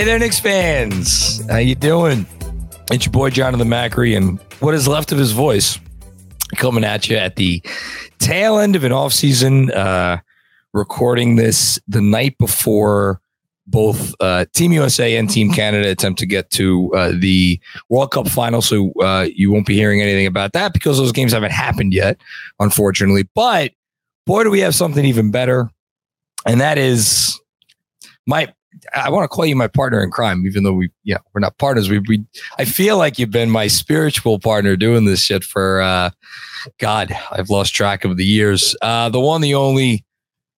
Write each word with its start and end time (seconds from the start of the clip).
Hey 0.00 0.06
there, 0.06 0.18
Knicks 0.18 0.40
fans. 0.40 1.46
How 1.50 1.58
you 1.58 1.74
doing? 1.74 2.24
It's 2.90 3.04
your 3.04 3.12
boy 3.12 3.28
Jonathan 3.28 3.68
Macri 3.68 4.16
and 4.16 4.40
what 4.60 4.72
is 4.72 4.88
left 4.88 5.12
of 5.12 5.18
his 5.18 5.32
voice 5.32 5.78
coming 6.56 6.84
at 6.84 7.10
you 7.10 7.18
at 7.18 7.36
the 7.36 7.62
tail 8.18 8.58
end 8.58 8.76
of 8.76 8.84
an 8.84 8.92
offseason, 8.92 9.70
uh, 9.76 10.16
recording 10.72 11.36
this 11.36 11.78
the 11.86 12.00
night 12.00 12.38
before 12.38 13.20
both 13.66 14.14
uh, 14.20 14.46
Team 14.54 14.72
USA 14.72 15.18
and 15.18 15.28
Team 15.28 15.52
Canada 15.52 15.90
attempt 15.90 16.18
to 16.20 16.26
get 16.26 16.48
to 16.52 16.90
uh, 16.94 17.12
the 17.14 17.60
World 17.90 18.10
Cup 18.10 18.26
final. 18.26 18.62
So 18.62 18.92
uh, 19.02 19.28
you 19.30 19.52
won't 19.52 19.66
be 19.66 19.74
hearing 19.74 20.00
anything 20.00 20.26
about 20.26 20.54
that 20.54 20.72
because 20.72 20.96
those 20.96 21.12
games 21.12 21.34
haven't 21.34 21.52
happened 21.52 21.92
yet, 21.92 22.18
unfortunately. 22.58 23.28
But 23.34 23.72
boy, 24.24 24.44
do 24.44 24.50
we 24.50 24.60
have 24.60 24.74
something 24.74 25.04
even 25.04 25.30
better. 25.30 25.70
And 26.46 26.58
that 26.62 26.78
is 26.78 27.38
my 28.26 28.50
I 28.94 29.10
want 29.10 29.24
to 29.24 29.28
call 29.28 29.46
you 29.46 29.56
my 29.56 29.68
partner 29.68 30.02
in 30.02 30.10
crime, 30.10 30.46
even 30.46 30.62
though 30.62 30.72
we, 30.72 30.90
yeah, 31.04 31.18
we're 31.32 31.40
not 31.40 31.58
partners. 31.58 31.88
We, 31.88 31.98
we, 32.00 32.24
I 32.58 32.64
feel 32.64 32.96
like 32.98 33.18
you've 33.18 33.30
been 33.30 33.50
my 33.50 33.66
spiritual 33.66 34.38
partner 34.38 34.76
doing 34.76 35.04
this 35.04 35.22
shit 35.22 35.44
for, 35.44 35.80
uh, 35.80 36.10
God, 36.78 37.16
I've 37.30 37.50
lost 37.50 37.74
track 37.74 38.04
of 38.04 38.16
the 38.16 38.24
years. 38.24 38.76
Uh, 38.82 39.08
the 39.08 39.20
one, 39.20 39.40
the 39.40 39.54
only, 39.54 40.04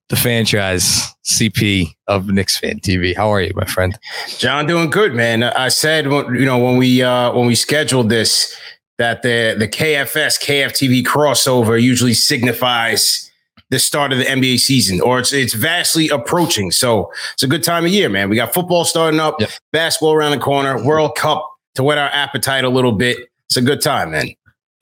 the 0.09 0.17
Fanchise 0.17 1.07
CP 1.25 1.95
of 2.07 2.29
Knicks 2.29 2.59
Fan 2.59 2.81
TV. 2.81 3.17
How 3.17 3.33
are 3.33 3.41
you, 3.41 3.53
my 3.55 3.65
friend? 3.65 3.99
John, 4.39 4.67
doing 4.67 4.91
good, 4.91 5.15
man. 5.15 5.43
I 5.43 5.69
said, 5.69 6.05
you 6.05 6.45
know, 6.45 6.59
when 6.59 6.77
we, 6.77 7.03
uh, 7.03 7.33
when 7.33 7.47
we 7.47 7.55
scheduled 7.55 8.11
this, 8.11 8.59
that 8.99 9.23
the 9.23 9.57
the 9.59 9.67
KFS 9.67 10.41
KFTV 10.41 11.03
crossover 11.03 11.81
usually 11.81 12.15
signifies 12.15 13.32
the 13.73 13.79
start 13.79 14.13
of 14.13 14.19
the 14.19 14.25
NBA 14.25 14.61
season, 14.61 15.01
or 15.01 15.19
it's 15.19 15.33
it's 15.33 15.55
vastly 15.55 16.11
approaching. 16.11 16.71
So 16.71 17.11
it's 17.33 17.43
a 17.43 17.47
good 17.47 17.65
time 17.65 17.87
of 17.87 17.91
year, 17.91 18.11
man. 18.11 18.29
We 18.29 18.37
got 18.37 18.53
football 18.53 18.85
starting 18.85 19.19
up, 19.19 19.41
yep. 19.41 19.49
basketball 19.73 20.13
around 20.13 20.33
the 20.33 20.39
corner, 20.39 20.85
World 20.85 21.17
Cup 21.17 21.51
to 21.77 21.83
whet 21.83 21.97
our 21.97 22.11
appetite 22.11 22.65
a 22.65 22.69
little 22.69 22.93
bit. 22.93 23.17
It's 23.47 23.57
a 23.57 23.63
good 23.63 23.81
time, 23.81 24.11
man. 24.11 24.27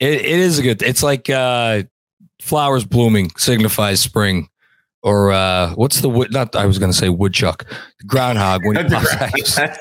It, 0.01 0.13
it 0.13 0.25
is 0.25 0.59
a 0.59 0.61
good. 0.61 0.83
It's 0.83 1.01
like 1.01 1.29
uh, 1.29 1.83
flowers 2.41 2.83
blooming 2.83 3.31
signifies 3.37 4.01
spring, 4.01 4.49
or 5.03 5.31
uh, 5.31 5.73
what's 5.75 6.01
the 6.01 6.09
wood? 6.09 6.33
Not 6.33 6.53
I 6.53 6.65
was 6.65 6.77
going 6.77 6.91
to 6.91 6.97
say 6.97 7.07
woodchuck, 7.07 7.65
groundhog 8.05 8.65
when 8.65 8.75
he 8.83 8.83
pops 8.93 9.57
out, 9.57 9.71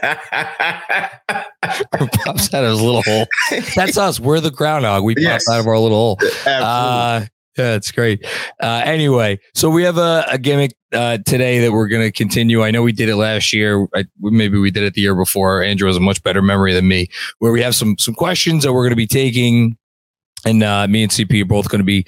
pops 2.12 2.54
out 2.54 2.62
of 2.62 2.70
his 2.70 2.80
little 2.80 3.02
hole. 3.02 3.26
That's 3.74 3.98
us. 3.98 4.20
We're 4.20 4.38
the 4.38 4.52
groundhog. 4.52 5.02
We 5.02 5.16
yes. 5.18 5.46
pop 5.46 5.54
out 5.54 5.60
of 5.60 5.66
our 5.66 5.80
little 5.80 5.98
hole. 5.98 6.18
Absolutely. 6.20 6.46
Uh, 6.46 7.26
yeah, 7.60 7.74
it's 7.74 7.92
great. 7.92 8.26
Uh, 8.62 8.82
anyway, 8.84 9.38
so 9.54 9.68
we 9.68 9.82
have 9.82 9.98
a, 9.98 10.24
a 10.30 10.38
gimmick 10.38 10.74
uh, 10.92 11.18
today 11.26 11.60
that 11.60 11.72
we're 11.72 11.88
going 11.88 12.02
to 12.02 12.10
continue. 12.10 12.62
I 12.62 12.70
know 12.70 12.82
we 12.82 12.92
did 12.92 13.08
it 13.08 13.16
last 13.16 13.52
year. 13.52 13.86
I, 13.94 14.06
maybe 14.18 14.58
we 14.58 14.70
did 14.70 14.82
it 14.82 14.94
the 14.94 15.02
year 15.02 15.14
before. 15.14 15.62
Andrew 15.62 15.86
has 15.86 15.96
a 15.96 16.00
much 16.00 16.22
better 16.22 16.40
memory 16.40 16.72
than 16.72 16.88
me. 16.88 17.08
Where 17.38 17.52
we 17.52 17.62
have 17.62 17.74
some 17.74 17.98
some 17.98 18.14
questions 18.14 18.64
that 18.64 18.72
we're 18.72 18.84
going 18.84 18.90
to 18.90 18.96
be 18.96 19.06
taking, 19.06 19.76
and 20.46 20.62
uh, 20.62 20.88
me 20.88 21.02
and 21.02 21.12
CP 21.12 21.42
are 21.42 21.46
both 21.46 21.68
going 21.68 21.80
to 21.80 21.84
be 21.84 22.06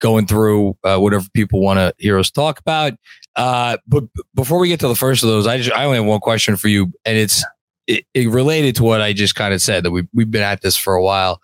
going 0.00 0.26
through 0.26 0.76
uh, 0.84 0.98
whatever 0.98 1.24
people 1.34 1.60
want 1.60 1.78
to 1.78 1.92
hear 1.98 2.18
us 2.18 2.30
talk 2.30 2.60
about. 2.60 2.92
Uh, 3.34 3.78
but 3.88 4.04
before 4.34 4.58
we 4.58 4.68
get 4.68 4.78
to 4.80 4.88
the 4.88 4.94
first 4.94 5.24
of 5.24 5.28
those, 5.28 5.48
I 5.48 5.58
just 5.58 5.72
I 5.72 5.84
only 5.84 5.96
have 5.96 6.06
one 6.06 6.20
question 6.20 6.56
for 6.56 6.68
you, 6.68 6.92
and 7.04 7.18
it's 7.18 7.44
it, 7.88 8.04
it 8.14 8.30
related 8.30 8.76
to 8.76 8.84
what 8.84 9.00
I 9.00 9.12
just 9.12 9.34
kind 9.34 9.52
of 9.52 9.60
said 9.60 9.84
that 9.84 9.90
we 9.90 10.06
we've 10.14 10.30
been 10.30 10.42
at 10.42 10.62
this 10.62 10.76
for 10.76 10.94
a 10.94 11.02
while. 11.02 11.40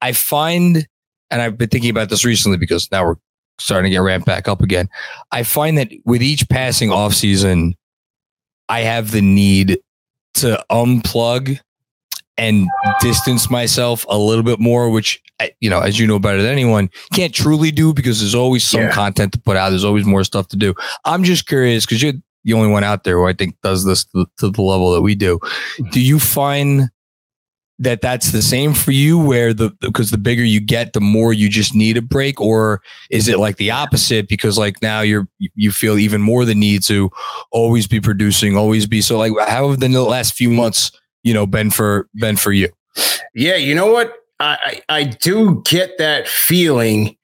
I 0.00 0.12
find 0.12 0.86
and 1.30 1.42
I've 1.42 1.58
been 1.58 1.68
thinking 1.68 1.90
about 1.90 2.10
this 2.10 2.24
recently 2.24 2.58
because 2.58 2.90
now 2.90 3.04
we're 3.04 3.16
starting 3.58 3.90
to 3.90 3.94
get 3.94 4.02
ramped 4.02 4.26
back 4.26 4.48
up 4.48 4.62
again. 4.62 4.88
I 5.32 5.42
find 5.42 5.78
that 5.78 5.90
with 6.04 6.22
each 6.22 6.48
passing 6.48 6.90
off 6.90 7.14
season, 7.14 7.74
I 8.68 8.80
have 8.80 9.10
the 9.10 9.22
need 9.22 9.78
to 10.34 10.62
unplug 10.70 11.58
and 12.38 12.68
distance 13.00 13.50
myself 13.50 14.04
a 14.08 14.18
little 14.18 14.44
bit 14.44 14.60
more, 14.60 14.90
which 14.90 15.22
you 15.60 15.70
know, 15.70 15.80
as 15.80 15.98
you 15.98 16.06
know 16.06 16.18
better 16.18 16.40
than 16.42 16.50
anyone, 16.50 16.90
can't 17.12 17.34
truly 17.34 17.70
do 17.70 17.92
because 17.92 18.20
there's 18.20 18.34
always 18.34 18.64
some 18.64 18.82
yeah. 18.82 18.92
content 18.92 19.32
to 19.32 19.40
put 19.40 19.56
out. 19.56 19.70
There's 19.70 19.84
always 19.84 20.06
more 20.06 20.24
stuff 20.24 20.48
to 20.48 20.56
do. 20.56 20.74
I'm 21.04 21.24
just 21.24 21.46
curious 21.46 21.84
because 21.84 22.02
you're 22.02 22.14
the 22.44 22.52
only 22.52 22.68
one 22.68 22.84
out 22.84 23.04
there 23.04 23.16
who 23.16 23.26
I 23.26 23.32
think 23.32 23.56
does 23.62 23.84
this 23.84 24.04
to, 24.04 24.26
the 24.38 24.62
level 24.62 24.92
that 24.92 25.02
we 25.02 25.14
do. 25.14 25.38
Mm-hmm. 25.38 25.90
Do 25.90 26.00
you 26.00 26.18
find 26.18 26.90
that 27.78 28.00
that's 28.00 28.32
the 28.32 28.42
same 28.42 28.72
for 28.72 28.90
you 28.90 29.18
where 29.18 29.52
the 29.52 29.70
because 29.80 30.10
the 30.10 30.18
bigger 30.18 30.44
you 30.44 30.60
get 30.60 30.92
the 30.92 31.00
more 31.00 31.32
you 31.32 31.48
just 31.48 31.74
need 31.74 31.96
a 31.96 32.02
break? 32.02 32.40
Or 32.40 32.80
is 33.10 33.28
it 33.28 33.38
like 33.38 33.56
the 33.56 33.70
opposite 33.70 34.28
because 34.28 34.56
like 34.56 34.80
now 34.80 35.00
you're 35.00 35.28
you 35.38 35.70
feel 35.70 35.98
even 35.98 36.20
more 36.20 36.44
the 36.44 36.54
need 36.54 36.82
to 36.84 37.10
always 37.50 37.86
be 37.86 38.00
producing 38.00 38.56
always 38.56 38.86
be 38.86 39.00
so 39.00 39.18
like 39.18 39.32
how 39.48 39.70
have 39.70 39.80
the 39.80 39.88
last 39.88 40.34
few 40.34 40.50
months 40.50 40.90
you 41.22 41.34
know 41.34 41.46
been 41.46 41.70
for 41.70 42.08
been 42.14 42.36
for 42.36 42.52
you? 42.52 42.68
Yeah 43.34 43.56
you 43.56 43.74
know 43.74 43.92
what? 43.92 44.14
I 44.40 44.82
i, 44.88 44.98
I 45.00 45.04
do 45.04 45.62
get 45.64 45.98
that 45.98 46.28
feeling 46.28 47.16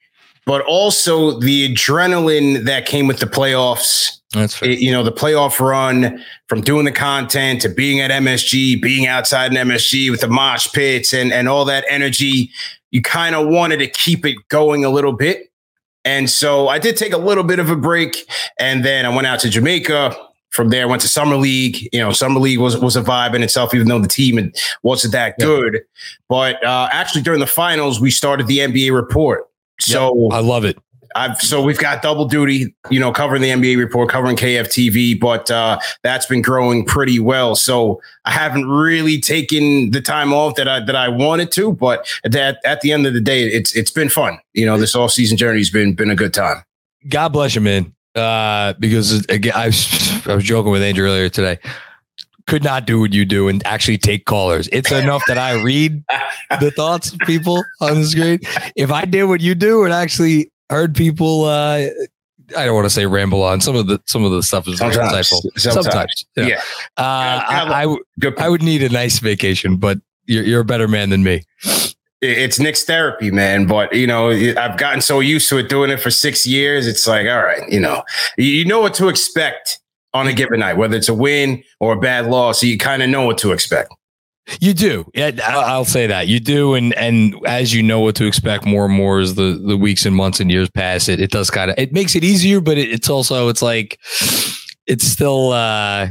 but 0.47 0.63
also 0.63 1.39
the 1.39 1.73
adrenaline 1.73 2.65
that 2.65 2.87
came 2.87 3.07
with 3.07 3.21
the 3.21 3.27
playoffs 3.27 4.23
that's. 4.33 4.63
It, 4.63 4.79
you 4.79 4.91
know, 4.91 5.03
the 5.03 5.13
playoff 5.13 5.61
run 5.61 6.23
from 6.49 6.63
doing 6.63 6.85
the 6.85 6.93
content 6.93 7.61
to 7.63 7.69
being 7.69 8.01
at 8.01 8.11
MSG, 8.11 8.81
being 8.81 9.07
outside 9.07 9.55
in 9.55 9.69
MSG 9.69 10.11
with 10.11 10.21
the 10.23 10.29
mosh 10.29 10.73
pits 10.73 11.13
and, 11.13 11.33
and 11.33 11.49
all 11.49 11.65
that 11.67 11.85
energy, 11.89 12.51
you 12.91 13.03
kind 13.03 13.35
of 13.35 13.49
wanted 13.49 13.79
to 13.79 13.87
keep 13.87 14.25
it 14.25 14.37
going 14.49 14.85
a 14.85 14.91
little 14.91 15.13
bit. 15.13 15.53
And 16.05 16.29
so 16.29 16.69
I 16.69 16.79
did 16.79 16.97
take 16.97 17.13
a 17.13 17.19
little 17.19 17.45
bit 17.45 17.59
of 17.59 17.71
a 17.71 17.77
break. 17.77 18.29
And 18.59 18.85
then 18.85 19.07
I 19.07 19.15
went 19.15 19.27
out 19.27 19.41
to 19.41 19.51
Jamaica. 19.51 20.17
From 20.51 20.69
there, 20.69 20.83
I 20.83 20.87
went 20.87 21.01
to 21.01 21.09
Summer 21.09 21.37
League. 21.37 21.89
You 21.93 22.01
know, 22.01 22.13
Summer 22.13 22.39
League 22.39 22.59
was, 22.59 22.77
was 22.77 22.95
a 22.95 23.03
vibe 23.03 23.35
in 23.35 23.43
itself, 23.43 23.75
even 23.75 23.89
though 23.89 24.01
the 24.01 24.09
team 24.09 24.53
wasn't 24.83 25.13
that 25.13 25.39
good. 25.39 25.81
But 26.29 26.63
uh, 26.63 26.89
actually, 26.93 27.23
during 27.23 27.41
the 27.41 27.47
finals, 27.47 28.01
we 28.01 28.11
started 28.11 28.47
the 28.47 28.59
NBA 28.59 28.95
report. 28.95 29.49
So 29.83 30.31
yep, 30.31 30.33
I 30.33 30.41
love 30.41 30.65
it. 30.65 30.79
I've 31.15 31.39
so 31.39 31.63
we've 31.63 31.79
got 31.79 32.03
double 32.03 32.25
duty, 32.25 32.75
you 32.91 32.99
know, 32.99 33.13
covering 33.13 33.43
the 33.43 33.51
NBA 33.51 33.77
report, 33.77 34.09
covering 34.09 34.37
KFTV, 34.37 35.21
but 35.21 35.51
uh, 35.51 35.79
that's 36.03 36.27
been 36.27 36.43
growing 36.43 36.85
pretty 36.85 37.19
well. 37.19 37.55
So 37.55 38.01
I 38.25 38.31
haven't 38.31 38.69
really 38.69 39.21
taken 39.21 39.91
the 39.91 40.01
time 40.01 40.33
off 40.33 40.55
that 40.57 40.69
I 40.69 40.81
that 40.81 40.97
I 40.97 41.09
wanted 41.09 41.51
to, 41.53 41.73
but 41.73 42.07
that 42.25 42.59
at 42.65 42.81
the 42.81 42.93
end 42.93 43.07
of 43.07 43.15
the 43.15 43.21
day, 43.21 43.43
it's 43.43 43.75
it's 43.77 43.91
been 43.91 44.09
fun. 44.09 44.39
You 44.55 44.67
know, 44.67 44.79
this 44.79 44.95
off 44.95 45.13
season 45.13 45.37
journey 45.37 45.59
has 45.59 45.71
been 45.71 45.95
been 45.95 46.11
a 46.11 46.17
good 46.17 46.35
time. 46.35 46.63
God 47.09 47.31
bless 47.31 47.55
you, 47.55 47.61
man. 47.61 47.95
Uh, 48.15 48.75
because 48.79 49.25
again, 49.27 49.55
I 49.55 49.67
was, 49.67 50.27
I 50.27 50.35
was 50.35 50.45
joking 50.45 50.71
with 50.71 50.83
Andrew 50.83 51.07
earlier 51.07 51.29
today. 51.29 51.59
Could 52.47 52.65
not 52.65 52.87
do 52.87 53.01
what 53.01 53.13
you 53.13 53.25
do 53.25 53.49
and 53.49 53.65
actually 53.67 53.99
take 53.99 54.25
callers. 54.25 54.69
It's 54.73 54.91
enough 54.93 55.23
that 55.27 55.39
I 55.39 55.63
read 55.63 56.03
the 56.61 56.71
thoughts 56.71 57.13
of 57.13 57.19
people 57.21 57.65
on 57.81 58.01
the 58.01 58.07
screen. 58.07 58.41
If 58.77 58.91
I 58.91 59.05
did 59.05 59.25
what 59.25 59.41
you 59.41 59.55
do 59.55 59.85
and 59.85 59.93
actually 59.93 60.51
heard 60.71 60.95
people, 60.95 61.45
uh, 61.45 61.87
I 62.57 62.67
don't 62.67 62.75
want 62.75 62.87
to 62.87 62.91
say 62.91 63.07
ramble 63.07 63.43
on. 63.43 63.61
Some 63.61 63.77
of 63.77 63.87
the 63.87 64.01
some 64.07 64.25
of 64.25 64.31
the 64.33 64.43
stuff 64.43 64.69
is 64.69 64.79
sometimes, 64.79 65.13
insightful. 65.13 65.59
Sometimes, 65.59 65.87
sometimes 65.87 66.25
yeah. 66.37 66.47
yeah. 66.47 66.61
Uh, 66.97 67.43
I, 67.49 67.85
I, 67.85 68.33
I 68.39 68.49
would 68.49 68.63
need 68.63 68.83
a 68.83 68.89
nice 68.89 69.19
vacation, 69.19 69.77
but 69.77 69.99
you're, 70.27 70.45
you're 70.45 70.61
a 70.61 70.65
better 70.65 70.89
man 70.89 71.11
than 71.11 71.23
me 71.23 71.45
it's 72.23 72.61
Knicks 72.61 72.85
therapy, 72.85 73.31
man. 73.31 73.67
But 73.67 73.93
you 73.95 74.07
know, 74.07 74.31
I've 74.31 74.79
gotten 74.79 75.01
so 75.01 75.21
used 75.21 75.49
to 75.49 75.59
it 75.59 75.69
doing 75.69 75.91
it 75.91 75.99
for 75.99 76.11
six 76.11 76.47
years. 76.47 76.87
It's 76.87 77.07
like, 77.07 77.27
all 77.27 77.43
right, 77.43 77.69
you 77.69 77.81
know, 77.81 78.05
you 78.39 78.65
know 78.65 78.81
what 78.81 78.95
to 78.95 79.09
expect 79.09 79.81
on 80.15 80.27
a 80.27 80.33
given 80.33 80.61
night, 80.61 80.77
whether 80.77 80.97
it's 80.97 81.09
a 81.09 81.15
win 81.15 81.63
or 81.81 81.95
a 81.95 82.01
bad 82.01 82.27
loss. 82.27 82.61
So 82.61 82.67
you 82.67 82.79
kind 82.79 83.03
of 83.03 83.09
know 83.09 83.27
what 83.27 83.39
to 83.39 83.53
expect. 83.53 83.93
You 84.61 84.75
do. 84.75 85.09
I'll 85.17 85.85
say 85.85 86.09
that 86.09 86.27
you 86.27 86.41
do, 86.41 86.75
and 86.75 86.93
and 86.95 87.37
as 87.47 87.73
you 87.73 87.83
know 87.83 88.01
what 88.01 88.17
to 88.17 88.27
expect 88.27 88.67
more 88.67 88.87
and 88.87 88.95
more 88.95 89.21
as 89.21 89.37
the 89.37 89.63
the 89.65 89.77
weeks 89.77 90.05
and 90.05 90.17
months 90.17 90.41
and 90.41 90.51
years 90.51 90.69
pass, 90.69 91.09
it 91.09 91.21
it 91.21 91.31
does 91.31 91.49
kind 91.49 91.71
of 91.71 91.79
it 91.79 91.93
makes 91.93 92.17
it 92.17 92.25
easier, 92.25 92.61
but 92.61 92.77
it, 92.77 92.91
it's 92.91 93.09
also 93.09 93.49
it's 93.49 93.63
like 93.63 94.01
it's 94.87 95.05
still 95.05 95.53
uh 95.53 96.09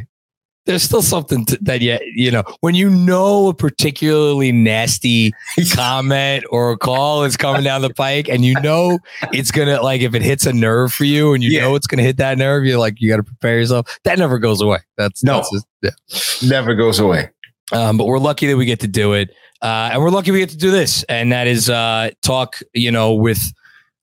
there's 0.65 0.83
still 0.83 1.01
something 1.01 1.45
to, 1.45 1.57
that 1.61 1.81
you 1.81 1.97
you 2.13 2.31
know 2.31 2.43
when 2.61 2.75
you 2.75 2.89
know 2.89 3.47
a 3.47 3.53
particularly 3.53 4.51
nasty 4.51 5.31
comment 5.73 6.43
or 6.49 6.71
a 6.71 6.77
call 6.77 7.23
is 7.23 7.35
coming 7.35 7.63
down 7.63 7.81
the 7.81 7.93
pike 7.93 8.29
and 8.29 8.45
you 8.45 8.53
know 8.61 8.99
it's 9.33 9.51
gonna 9.51 9.81
like 9.81 10.01
if 10.01 10.13
it 10.13 10.21
hits 10.21 10.45
a 10.45 10.53
nerve 10.53 10.93
for 10.93 11.03
you 11.03 11.33
and 11.33 11.43
you 11.43 11.51
yeah. 11.51 11.61
know 11.61 11.75
it's 11.75 11.87
gonna 11.87 12.03
hit 12.03 12.17
that 12.17 12.37
nerve 12.37 12.63
you're 12.65 12.79
like 12.79 12.99
you 12.99 13.09
got 13.09 13.17
to 13.17 13.23
prepare 13.23 13.59
yourself. 13.59 13.99
That 14.03 14.19
never 14.19 14.39
goes 14.39 14.61
away. 14.61 14.79
That's 14.97 15.23
no. 15.23 15.37
that's 15.37 15.51
just, 15.51 16.43
yeah. 16.43 16.49
never 16.49 16.75
goes 16.75 16.99
away. 16.99 17.29
Um, 17.71 17.97
but 17.97 18.05
we're 18.05 18.19
lucky 18.19 18.47
that 18.47 18.57
we 18.57 18.65
get 18.65 18.81
to 18.81 18.87
do 18.87 19.13
it. 19.13 19.29
Uh, 19.61 19.91
and 19.93 20.01
we're 20.01 20.09
lucky 20.09 20.31
we 20.31 20.39
get 20.39 20.49
to 20.49 20.57
do 20.57 20.71
this. 20.71 21.03
And 21.03 21.31
that 21.31 21.47
is 21.47 21.69
uh, 21.69 22.11
talk 22.21 22.59
you 22.73 22.91
know 22.91 23.13
with 23.13 23.41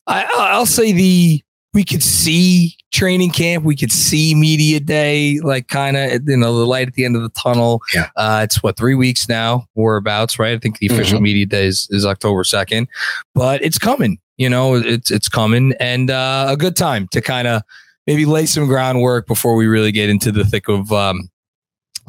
I, 0.07 0.27
I'll 0.37 0.67
say 0.67 0.93
the 0.93 1.43
we 1.75 1.85
could 1.85 2.03
see 2.03 2.76
training 2.93 3.31
camp. 3.31 3.65
We 3.65 3.76
could 3.76 3.93
see 3.93 4.35
media 4.35 4.81
day, 4.81 5.38
like 5.41 5.69
kind 5.69 5.97
of, 5.97 6.26
you 6.26 6.37
know, 6.37 6.59
the 6.59 6.67
light 6.67 6.88
at 6.88 6.94
the 6.94 7.05
end 7.05 7.17
of 7.17 7.23
the 7.23 7.29
tunnel. 7.31 7.82
Yeah. 7.94 8.09
Uh, 8.17 8.41
it's 8.44 8.62
what, 8.62 8.76
three 8.76 8.94
weeks 8.94 9.29
now, 9.29 9.67
abouts, 9.76 10.38
right? 10.38 10.55
I 10.55 10.59
think 10.59 10.79
the 10.79 10.87
official 10.87 11.17
mm-hmm. 11.17 11.25
media 11.25 11.47
day 11.47 11.67
is, 11.67 11.87
is 11.91 12.06
October 12.06 12.43
2nd, 12.43 12.87
but 13.35 13.62
it's 13.62 13.79
coming, 13.79 14.19
you 14.38 14.49
know, 14.49 14.76
it's, 14.76 15.11
it's 15.11 15.29
coming 15.29 15.75
and 15.79 16.11
uh, 16.11 16.47
a 16.49 16.56
good 16.56 16.76
time 16.76 17.06
to 17.09 17.20
kind 17.20 17.47
of 17.47 17.62
maybe 18.06 18.25
lay 18.25 18.47
some 18.47 18.67
groundwork 18.67 19.26
before 19.26 19.55
we 19.55 19.67
really 19.67 19.93
get 19.93 20.09
into 20.09 20.32
the 20.32 20.44
thick 20.44 20.69
of 20.69 20.91
um, 20.93 21.29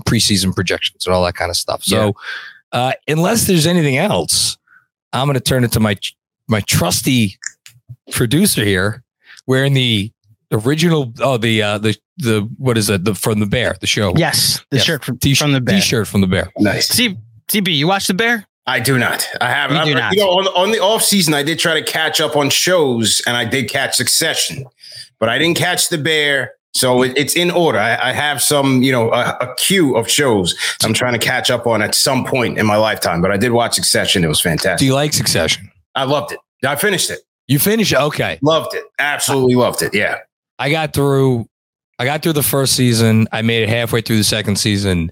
preseason 0.06 0.56
projections 0.56 1.06
and 1.06 1.14
all 1.14 1.24
that 1.26 1.36
kind 1.36 1.50
of 1.50 1.58
stuff. 1.58 1.84
So, 1.84 2.14
yeah. 2.74 2.80
uh, 2.80 2.92
unless 3.08 3.46
there's 3.48 3.68
anything 3.68 3.98
else, 3.98 4.58
I'm 5.12 5.28
going 5.28 5.34
to 5.36 5.42
turn 5.42 5.66
it 5.66 5.74
to 5.74 5.82
my, 5.82 5.98
my 6.48 6.62
trusty 6.62 7.38
producer 8.12 8.64
here 8.64 9.04
wearing 9.50 9.74
the 9.74 10.12
original 10.52 11.12
oh 11.20 11.38
the 11.38 11.62
uh 11.62 11.78
the 11.80 11.98
the 12.18 12.48
what 12.58 12.78
is 12.78 12.90
it 12.90 13.04
the 13.04 13.14
from 13.14 13.40
the 13.40 13.46
bear 13.46 13.76
the 13.82 13.88
show 13.88 14.14
yes 14.16 14.64
the 14.70 14.78
yes. 14.78 14.86
shirt 14.86 15.04
from, 15.04 15.18
t-shirt, 15.18 15.46
from 15.46 15.54
the 15.54 15.62
bear 15.62 15.76
t-shirt 15.76 16.08
from 16.08 16.22
the 16.22 16.28
bear 16.28 16.52
nice 16.58 16.88
C- 16.88 17.18
CB 17.50 17.76
you 17.76 17.88
watch 17.88 18.08
the 18.08 18.14
bear 18.14 18.46
I 18.68 18.80
do 18.80 19.00
not. 19.00 19.28
I 19.42 19.50
have. 19.50 19.72
You, 19.72 19.96
do 19.96 20.00
not. 20.00 20.14
you 20.14 20.20
know, 20.20 20.30
on, 20.30 20.46
on 20.50 20.72
the 20.72 20.80
off 20.80 21.02
season, 21.02 21.34
I 21.34 21.42
did 21.42 21.58
try 21.58 21.74
to 21.74 21.84
catch 21.84 22.22
up 22.22 22.36
on 22.36 22.52
shows, 22.52 23.20
and 23.26 23.36
I 23.36 23.44
did 23.44 23.68
catch 23.68 23.96
Succession, 23.96 24.64
but 25.20 25.28
I 25.28 25.40
didn't 25.40 25.58
catch 25.58 25.90
The 25.90 25.98
Bear. 25.98 26.54
So 26.76 27.02
it, 27.02 27.18
it's 27.18 27.36
in 27.36 27.50
order. 27.50 27.80
I, 27.80 28.10
I, 28.10 28.12
have 28.12 28.44
some, 28.44 28.84
you 28.84 28.92
know, 28.92 29.12
a, 29.12 29.36
a, 29.42 29.56
queue 29.56 29.96
of 29.96 30.08
shows 30.08 30.56
I'm 30.84 30.94
trying 30.94 31.14
to 31.14 31.20
catch 31.20 31.50
up 31.50 31.66
on 31.66 31.82
at 31.82 31.96
some 31.96 32.26
point 32.26 32.60
in 32.60 32.68
my 32.68 32.76
lifetime. 32.76 33.24
But 33.24 33.32
I 33.32 33.38
did 33.38 33.54
watch 33.54 33.74
Succession. 33.74 34.24
It 34.24 34.28
was 34.28 34.40
fantastic. 34.40 34.78
Do 34.78 34.86
you 34.86 34.94
like 34.94 35.14
Succession? 35.14 35.72
I 35.96 36.04
loved 36.04 36.34
it. 36.34 36.40
I 36.64 36.76
finished 36.76 37.10
it. 37.10 37.22
You 37.50 37.58
finished? 37.58 37.94
Okay. 37.96 38.38
Loved 38.44 38.76
it. 38.76 38.86
Absolutely 39.00 39.56
loved 39.56 39.82
it. 39.82 39.94
Yeah. 39.94 40.20
I 40.60 40.70
got 40.70 40.94
through 40.94 41.50
I 41.98 42.06
got 42.06 42.22
through 42.22 42.34
the 42.34 42.44
first 42.44 42.76
season. 42.76 43.28
I 43.32 43.42
made 43.42 43.64
it 43.64 43.70
halfway 43.70 44.02
through 44.02 44.18
the 44.18 44.24
second 44.24 44.58
season. 44.58 45.12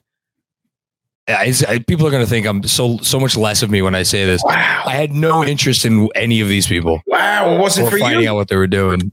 I, 1.28 1.54
I, 1.68 1.80
people 1.80 2.08
are 2.08 2.12
going 2.12 2.24
to 2.24 2.30
think 2.30 2.46
I'm 2.46 2.64
so 2.64 2.98
so 3.00 3.20
much 3.20 3.36
less 3.36 3.64
of 3.64 3.72
me 3.72 3.82
when 3.82 3.96
I 3.96 4.04
say 4.04 4.26
this. 4.26 4.42
Wow. 4.46 4.84
I 4.86 4.92
had 4.92 5.12
no 5.12 5.44
interest 5.44 5.84
in 5.84 6.10
any 6.14 6.40
of 6.40 6.48
these 6.48 6.68
people. 6.68 7.02
Wow, 7.08 7.56
it 7.56 7.60
wasn't 7.60 7.90
for 7.90 7.98
finding 7.98 8.22
you. 8.22 8.30
out 8.30 8.36
what 8.36 8.48
they 8.50 8.56
were 8.56 8.68
doing. 8.68 9.12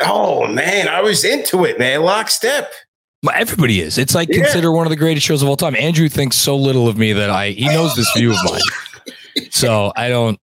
Oh 0.00 0.48
man, 0.48 0.88
I 0.88 1.02
was 1.02 1.24
into 1.24 1.64
it, 1.66 1.78
man. 1.78 2.02
Lockstep. 2.02 2.72
Everybody 3.32 3.80
is. 3.80 3.98
It's 3.98 4.14
like 4.14 4.30
yeah. 4.30 4.42
consider 4.42 4.72
one 4.72 4.86
of 4.86 4.90
the 4.90 4.96
greatest 4.96 5.24
shows 5.26 5.42
of 5.42 5.48
all 5.48 5.56
time. 5.56 5.76
Andrew 5.76 6.08
thinks 6.08 6.36
so 6.36 6.56
little 6.56 6.88
of 6.88 6.96
me 6.96 7.12
that 7.12 7.30
I 7.30 7.50
he 7.50 7.68
knows 7.68 7.94
this 7.94 8.10
view 8.16 8.32
of 8.32 8.38
mine. 8.44 8.60
So 9.50 9.92
I 9.94 10.08
don't 10.08 10.40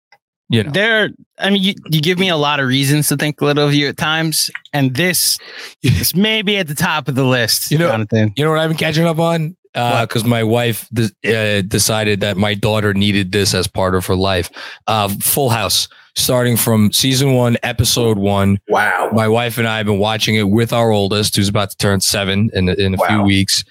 you 0.50 0.64
know. 0.64 0.72
There 0.72 1.10
i 1.40 1.50
mean 1.50 1.62
you, 1.62 1.74
you 1.90 2.02
give 2.02 2.20
me 2.20 2.30
a 2.30 2.38
lot 2.38 2.60
of 2.60 2.68
reasons 2.68 3.08
to 3.10 3.18
think 3.18 3.42
little 3.42 3.68
of 3.68 3.74
you 3.74 3.88
at 3.88 3.98
times 3.98 4.50
and 4.74 4.96
this 4.96 5.38
is 5.84 6.16
maybe 6.16 6.58
at 6.58 6.68
the 6.68 6.76
top 6.76 7.08
of 7.08 7.16
the 7.16 7.24
list 7.24 7.70
you 7.72 7.78
know 7.78 7.90
Jonathan. 7.90 8.34
you 8.36 8.44
know 8.44 8.52
what 8.52 8.60
i've 8.60 8.70
been 8.70 8.78
catching 8.78 9.06
up 9.06 9.20
on? 9.20 9.56
Because 9.74 10.24
uh, 10.24 10.28
my 10.28 10.44
wife 10.44 10.90
uh, 10.98 11.62
decided 11.62 12.20
that 12.22 12.36
my 12.36 12.56
daughter 12.56 12.96
needed 12.96 13.32
this 13.32 13.54
as 13.54 13.68
part 13.68 13.94
of 13.94 14.08
her 14.08 14.16
life. 14.16 14.50
Uh, 14.88 15.08
full 15.22 15.50
house 15.50 15.88
starting 16.16 16.58
from 16.58 16.92
season 16.92 17.34
one 17.34 17.58
episode 17.62 18.18
one. 18.18 18.58
Wow. 18.68 19.12
My 19.14 19.28
wife 19.28 19.60
and 19.60 19.68
i 19.68 19.78
have 19.78 19.86
been 19.86 20.00
watching 20.00 20.34
it 20.34 20.50
with 20.50 20.74
our 20.74 20.92
oldest 20.92 21.36
who's 21.36 21.48
about 21.48 21.70
to 21.70 21.78
turn 21.78 22.02
seven 22.02 22.50
in, 22.54 22.70
in 22.70 22.96
a 22.96 22.98
wow. 22.98 23.08
few 23.08 23.22
weeks. 23.22 23.64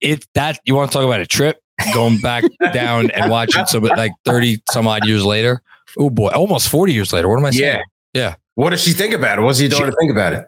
It 0.00 0.24
that 0.34 0.60
you 0.64 0.76
want 0.76 0.92
to 0.92 0.96
talk 0.96 1.04
about 1.04 1.20
a 1.20 1.26
trip? 1.26 1.60
Going 1.92 2.18
back 2.18 2.44
down 2.72 3.10
and 3.10 3.28
watching 3.28 3.66
some 3.66 3.82
like 3.82 4.12
30 4.24 4.62
some 4.70 4.86
odd 4.86 5.04
years 5.04 5.24
later 5.24 5.62
oh 5.96 6.10
boy, 6.10 6.28
almost 6.28 6.68
40 6.68 6.92
years 6.92 7.12
later. 7.12 7.28
What 7.28 7.38
am 7.38 7.44
I 7.44 7.50
saying? 7.50 7.82
Yeah. 8.14 8.20
Yeah. 8.20 8.34
What 8.54 8.70
does 8.70 8.82
she 8.82 8.92
think 8.92 9.14
about 9.14 9.38
it? 9.38 9.42
What's 9.42 9.60
your 9.60 9.70
daughter 9.70 9.92
she, 9.92 9.96
think 10.00 10.10
about 10.10 10.32
it? 10.32 10.46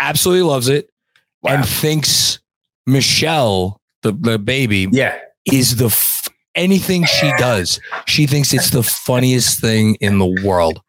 Absolutely 0.00 0.42
loves 0.42 0.68
it 0.68 0.90
wow. 1.42 1.52
and 1.52 1.68
thinks 1.68 2.40
Michelle, 2.86 3.80
the, 4.02 4.12
the 4.12 4.38
baby, 4.38 4.88
yeah, 4.90 5.18
is 5.44 5.76
the 5.76 5.86
f- 5.86 6.28
anything 6.54 7.04
she 7.04 7.32
does. 7.38 7.78
She 8.06 8.26
thinks 8.26 8.52
it's 8.52 8.70
the 8.70 8.82
funniest 8.82 9.60
thing 9.60 9.96
in 10.00 10.18
the 10.18 10.42
world. 10.44 10.80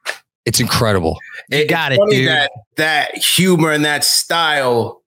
It's 0.45 0.59
incredible. 0.59 1.17
You 1.49 1.67
got 1.67 1.91
it, 1.91 1.99
dude. 2.09 2.27
That 2.27 2.51
that 2.77 3.17
humor 3.17 3.71
and 3.71 3.85
that 3.85 4.03
style 4.03 5.01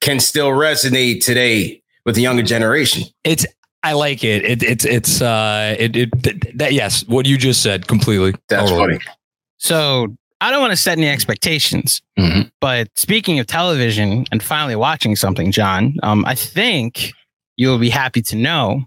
can 0.00 0.20
still 0.20 0.50
resonate 0.50 1.24
today 1.24 1.82
with 2.04 2.14
the 2.14 2.22
younger 2.22 2.42
generation. 2.42 3.04
It's 3.24 3.46
I 3.82 3.94
like 3.94 4.22
it. 4.22 4.44
it 4.44 4.62
it's 4.62 4.84
it's 4.84 5.20
uh 5.20 5.74
it, 5.78 5.96
it 5.96 6.58
that 6.58 6.72
yes, 6.72 7.06
what 7.06 7.26
you 7.26 7.36
just 7.36 7.62
said 7.62 7.88
completely. 7.88 8.34
That's 8.48 8.70
totally. 8.70 8.98
funny. 8.98 9.16
So 9.58 10.16
I 10.40 10.50
don't 10.50 10.60
want 10.60 10.72
to 10.72 10.76
set 10.76 10.98
any 10.98 11.08
expectations, 11.08 12.02
mm-hmm. 12.18 12.48
but 12.60 12.88
speaking 12.96 13.38
of 13.38 13.46
television 13.46 14.24
and 14.32 14.42
finally 14.42 14.74
watching 14.74 15.14
something, 15.14 15.52
John, 15.52 15.94
um, 16.02 16.24
I 16.26 16.34
think 16.34 17.12
you'll 17.56 17.78
be 17.78 17.90
happy 17.90 18.22
to 18.22 18.36
know 18.36 18.82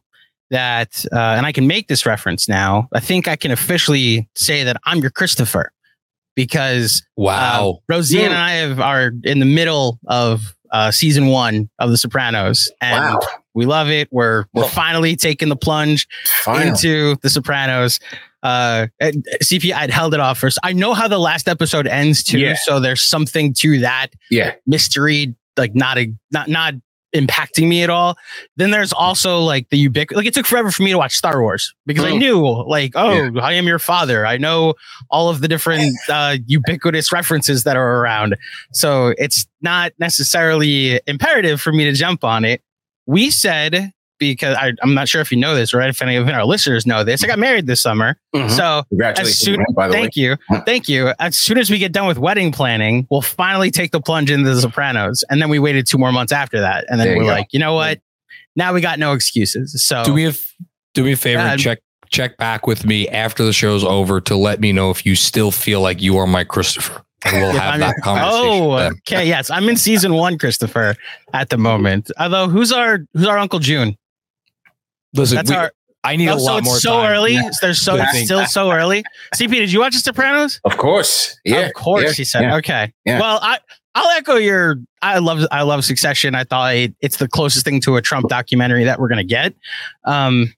that, 0.49 1.05
uh, 1.13 1.17
and 1.17 1.45
I 1.45 1.53
can 1.53 1.65
make 1.65 1.87
this 1.87 2.05
reference 2.05 2.49
now. 2.49 2.89
I 2.93 2.99
think 2.99 3.29
I 3.29 3.37
can 3.37 3.51
officially 3.51 4.27
say 4.35 4.65
that 4.65 4.77
I'm 4.85 4.99
your 4.99 5.11
Christopher 5.11 5.71
because 6.35 7.01
wow, 7.15 7.69
uh, 7.69 7.73
Rosie 7.87 8.17
yeah. 8.17 8.25
and 8.25 8.33
I 8.33 8.51
have, 8.51 8.79
are 8.81 9.11
in 9.23 9.39
the 9.39 9.45
middle 9.45 9.97
of 10.07 10.55
uh, 10.71 10.91
season 10.91 11.27
one 11.27 11.69
of 11.79 11.89
The 11.89 11.97
Sopranos, 11.97 12.69
and 12.81 13.15
wow. 13.15 13.19
We 13.55 13.65
love 13.65 13.89
it. 13.89 14.07
We're 14.11 14.45
we're 14.53 14.67
finally 14.67 15.15
taking 15.15 15.49
the 15.49 15.55
plunge 15.55 16.07
into 16.47 17.15
The 17.21 17.29
Sopranos. 17.29 17.99
Uh, 18.43 18.87
CP, 19.01 19.73
I'd 19.73 19.89
held 19.89 20.13
it 20.13 20.19
off 20.19 20.37
first. 20.37 20.59
I 20.61 20.73
know 20.73 20.93
how 20.93 21.07
the 21.07 21.17
last 21.17 21.47
episode 21.47 21.87
ends 21.87 22.23
too, 22.23 22.39
yeah. 22.39 22.55
so 22.61 22.79
there's 22.79 23.01
something 23.01 23.53
to 23.55 23.79
that. 23.79 24.09
Yeah, 24.29 24.53
mystery, 24.67 25.35
like 25.57 25.73
not 25.73 25.97
a 25.97 26.13
not 26.31 26.47
not 26.47 26.75
impacting 27.15 27.67
me 27.67 27.81
at 27.81 27.89
all. 27.89 28.17
Then 28.57 28.71
there's 28.71 28.93
also 28.93 29.39
like 29.39 29.69
the 29.69 29.77
ubiquitous. 29.77 30.17
Like 30.17 30.27
it 30.27 30.33
took 30.33 30.45
forever 30.45 30.69
for 30.69 30.83
me 30.83 30.91
to 30.91 30.97
watch 30.97 31.15
Star 31.15 31.41
Wars 31.41 31.73
because 31.85 32.03
I 32.03 32.11
mm. 32.11 32.19
knew 32.19 32.63
like, 32.67 32.91
oh, 32.95 33.11
yeah. 33.11 33.41
I 33.41 33.53
am 33.53 33.65
your 33.65 33.79
father. 33.79 34.25
I 34.25 34.37
know 34.37 34.75
all 35.09 35.29
of 35.29 35.41
the 35.41 35.47
different 35.47 35.95
uh, 36.09 36.37
ubiquitous 36.45 37.11
references 37.11 37.63
that 37.63 37.77
are 37.77 38.01
around. 38.01 38.35
So 38.73 39.13
it's 39.17 39.47
not 39.61 39.93
necessarily 39.97 40.99
imperative 41.07 41.61
for 41.61 41.71
me 41.71 41.85
to 41.85 41.93
jump 41.93 42.23
on 42.23 42.45
it. 42.45 42.61
We 43.05 43.29
said 43.29 43.93
because 44.17 44.55
I, 44.55 44.73
am 44.81 44.93
not 44.93 45.07
sure 45.07 45.21
if 45.21 45.31
you 45.31 45.37
know 45.37 45.55
this, 45.55 45.73
right? 45.73 45.89
If 45.89 46.01
any 46.01 46.15
of 46.15 46.27
our 46.27 46.45
listeners 46.45 46.85
know 46.85 47.03
this, 47.03 47.23
I 47.23 47.27
got 47.27 47.39
married 47.39 47.67
this 47.67 47.81
summer. 47.81 48.17
Mm-hmm. 48.33 48.49
So, 48.49 48.83
congratulations, 48.89 49.39
soon, 49.39 49.65
by 49.75 49.87
the 49.87 49.93
thank 49.93 50.15
way. 50.15 50.21
you, 50.21 50.37
thank 50.65 50.87
you. 50.87 51.13
As 51.19 51.37
soon 51.37 51.57
as 51.57 51.69
we 51.69 51.77
get 51.77 51.91
done 51.91 52.07
with 52.07 52.17
wedding 52.17 52.51
planning, 52.51 53.07
we'll 53.09 53.21
finally 53.21 53.71
take 53.71 53.91
the 53.91 54.01
plunge 54.01 54.31
into 54.31 54.53
The 54.53 54.61
Sopranos, 54.61 55.23
and 55.29 55.41
then 55.41 55.49
we 55.49 55.59
waited 55.59 55.87
two 55.87 55.97
more 55.97 56.11
months 56.11 56.31
after 56.31 56.59
that, 56.59 56.85
and 56.89 56.99
then 56.99 57.07
there 57.07 57.17
we're 57.17 57.25
like, 57.25 57.47
you 57.51 57.59
know 57.59 57.73
what? 57.73 57.99
Now 58.55 58.73
we 58.73 58.81
got 58.81 58.99
no 58.99 59.13
excuses. 59.13 59.83
So, 59.83 60.03
do 60.03 60.13
me 60.13 60.27
a 60.27 60.33
do 60.93 61.03
me 61.03 61.13
a 61.13 61.17
favor, 61.17 61.41
uh, 61.41 61.57
check 61.57 61.79
check 62.09 62.37
back 62.37 62.67
with 62.67 62.85
me 62.85 63.09
after 63.09 63.43
the 63.43 63.53
show's 63.53 63.83
over 63.83 64.21
to 64.21 64.35
let 64.35 64.59
me 64.61 64.71
know 64.71 64.91
if 64.91 65.05
you 65.05 65.15
still 65.15 65.51
feel 65.51 65.81
like 65.81 66.01
you 66.01 66.17
are 66.17 66.27
my 66.27 66.43
Christopher. 66.43 67.04
And 67.25 67.41
we'll 67.41 67.51
have 67.51 67.79
that 67.79 67.95
conversation. 68.01 68.49
Oh, 68.49 68.77
okay. 68.77 69.27
Yes, 69.27 69.49
I'm 69.49 69.67
in 69.69 69.77
season 69.77 70.13
one, 70.13 70.37
Christopher, 70.37 70.95
at 71.33 71.49
the 71.49 71.57
moment. 71.57 72.11
Although, 72.19 72.47
who's 72.47 72.71
our 72.71 72.99
who's 73.13 73.27
our 73.27 73.37
Uncle 73.37 73.59
June? 73.59 73.97
Listen, 75.13 75.37
That's 75.37 75.49
we, 75.49 75.55
our. 75.55 75.71
I 76.03 76.17
need 76.17 76.29
oh, 76.29 76.35
a 76.35 76.37
lot 76.37 76.45
so 76.45 76.57
it's 76.57 76.65
more. 76.65 76.77
So 76.77 76.89
time. 76.91 77.11
early. 77.11 77.33
Yeah. 77.33 77.49
There's 77.61 77.81
so 77.81 78.03
still 78.13 78.45
so 78.45 78.71
early. 78.71 79.03
CP, 79.33 79.49
did 79.49 79.71
you 79.71 79.79
watch 79.79 79.93
The 79.93 79.99
Sopranos? 79.99 80.59
Of 80.63 80.77
course. 80.77 81.39
Yeah. 81.43 81.61
Of 81.61 81.73
course, 81.73 82.03
yeah. 82.03 82.11
he 82.11 82.23
said. 82.23 82.41
Yeah. 82.41 82.57
Okay. 82.57 82.93
Yeah. 83.05 83.19
Well, 83.19 83.39
I 83.41 83.57
I'll 83.95 84.09
echo 84.17 84.35
your. 84.35 84.77
I 85.01 85.19
love 85.19 85.47
I 85.51 85.63
love 85.63 85.83
Succession. 85.83 86.35
I 86.35 86.43
thought 86.43 86.75
it, 86.75 86.95
it's 86.99 87.17
the 87.17 87.27
closest 87.27 87.65
thing 87.65 87.81
to 87.81 87.95
a 87.95 88.01
Trump 88.01 88.29
documentary 88.29 88.83
that 88.83 88.99
we're 88.99 89.07
gonna 89.07 89.23
get. 89.23 89.55
Um, 90.03 90.53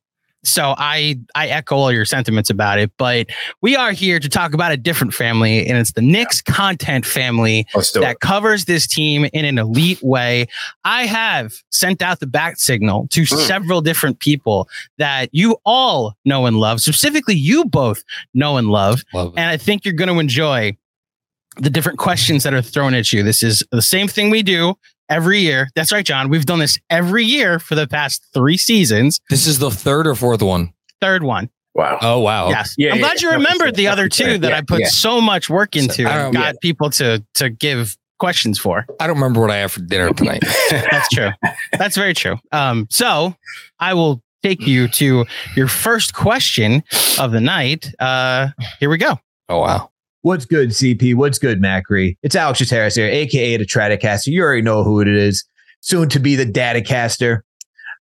so 0.48 0.76
I 0.78 1.20
I 1.36 1.48
echo 1.48 1.76
all 1.76 1.92
your 1.92 2.06
sentiments 2.06 2.50
about 2.50 2.80
it, 2.80 2.92
but 2.98 3.28
we 3.62 3.76
are 3.76 3.92
here 3.92 4.20
to 4.20 4.30
talk 4.30 4.54
about 4.54 4.72
a 4.72 4.78
different 4.78 5.14
family, 5.14 5.68
and 5.68 5.78
it's 5.78 5.92
the 5.92 6.02
Knicks 6.02 6.42
content 6.42 7.06
family 7.06 7.68
that 7.74 7.96
it. 7.96 8.20
covers 8.20 8.66
this 8.66 8.88
team 8.88 9.26
in 9.34 9.46
an 9.46 9.58
elite 9.58 10.02
way. 10.02 10.48
I 10.84 11.06
have 11.06 11.54
sent 11.72 12.02
out 12.02 12.20
the 12.20 12.28
back 12.28 12.58
signal 12.58 13.08
to 13.10 13.22
mm. 13.22 13.48
several 13.48 13.82
different 13.82 14.20
people 14.20 14.70
that 14.98 15.30
you 15.32 15.58
all 15.66 16.16
know 16.26 16.46
and 16.46 16.58
love, 16.58 16.82
specifically 16.82 17.36
you 17.36 17.66
both 17.66 18.04
know 18.34 18.58
and 18.58 18.70
love, 18.70 19.04
love 19.14 19.34
and 19.38 19.50
I 19.50 19.58
think 19.58 19.86
you're 19.86 19.94
going 19.94 20.14
to 20.14 20.20
enjoy 20.20 20.78
the 21.58 21.70
different 21.70 21.98
questions 21.98 22.44
that 22.44 22.54
are 22.54 22.62
thrown 22.62 22.94
at 22.94 23.12
you. 23.12 23.24
This 23.24 23.42
is 23.44 23.64
the 23.72 23.82
same 23.82 24.08
thing 24.08 24.30
we 24.30 24.44
do 24.44 24.76
every 25.10 25.40
year. 25.40 25.70
That's 25.76 25.92
right, 25.92 26.06
John. 26.06 26.30
We've 26.30 26.46
done 26.46 26.60
this 26.60 26.80
every 26.90 27.24
year 27.24 27.60
for 27.60 27.76
the 27.76 27.88
past 27.88 28.24
three 28.34 28.58
seasons. 28.58 29.20
This 29.30 29.48
is 29.48 29.60
the 29.60 29.72
third 29.72 30.08
or 30.08 30.16
fourth 30.16 30.42
one. 30.42 30.74
Third 31.02 31.24
one. 31.24 31.50
Wow. 31.78 32.00
Oh 32.02 32.20
wow. 32.20 32.50
Yes. 32.50 32.74
Yeah, 32.78 32.90
I'm 32.90 32.96
yeah, 32.96 33.02
glad 33.02 33.22
yeah. 33.22 33.30
you 33.30 33.36
remembered 33.36 33.76
the 33.76 33.88
other 33.88 34.10
two 34.10 34.40
that 34.40 34.52
I 34.52 34.62
put 34.62 34.86
so 34.88 35.22
much 35.22 35.48
work 35.48 35.76
into 35.76 36.10
and 36.10 36.34
got 36.34 36.56
people 36.60 36.90
to 36.92 37.24
to 37.36 37.52
give 37.52 37.96
questions 38.18 38.58
for. 38.58 38.88
I 39.00 39.06
don't 39.06 39.16
remember 39.16 39.42
what 39.42 39.52
I 39.52 39.58
have 39.58 39.72
for 39.72 39.82
dinner 39.82 40.12
tonight. 40.12 40.42
That's 40.72 41.08
true. 41.10 41.30
That's 41.74 41.96
very 41.96 42.16
true. 42.16 42.38
Um, 42.52 42.88
so 42.90 43.36
I 43.80 43.94
will 43.94 44.24
take 44.42 44.66
you 44.66 44.88
to 44.88 45.26
your 45.56 45.68
first 45.68 46.16
question 46.16 46.84
of 47.20 47.32
the 47.32 47.42
night. 47.42 47.94
Uh, 48.00 48.50
here 48.80 48.90
we 48.90 48.98
go. 48.98 49.20
Oh 49.48 49.60
wow. 49.60 49.92
What's 50.22 50.46
good, 50.46 50.70
CP? 50.70 51.16
What's 51.16 51.38
good, 51.38 51.62
Macri? 51.62 52.18
It's 52.24 52.36
Alex 52.36 52.68
Harris 52.70 52.96
here, 52.96 53.08
aka 53.08 53.58
the 53.58 53.66
Stratocaster. 53.66 54.28
You 54.28 54.42
already 54.42 54.64
know 54.64 54.84
who 54.84 55.00
it 55.00 55.08
is. 55.08 55.46
Soon 55.82 56.10
to 56.10 56.20
be 56.20 56.36
the 56.36 56.46
Datacaster. 56.46 57.42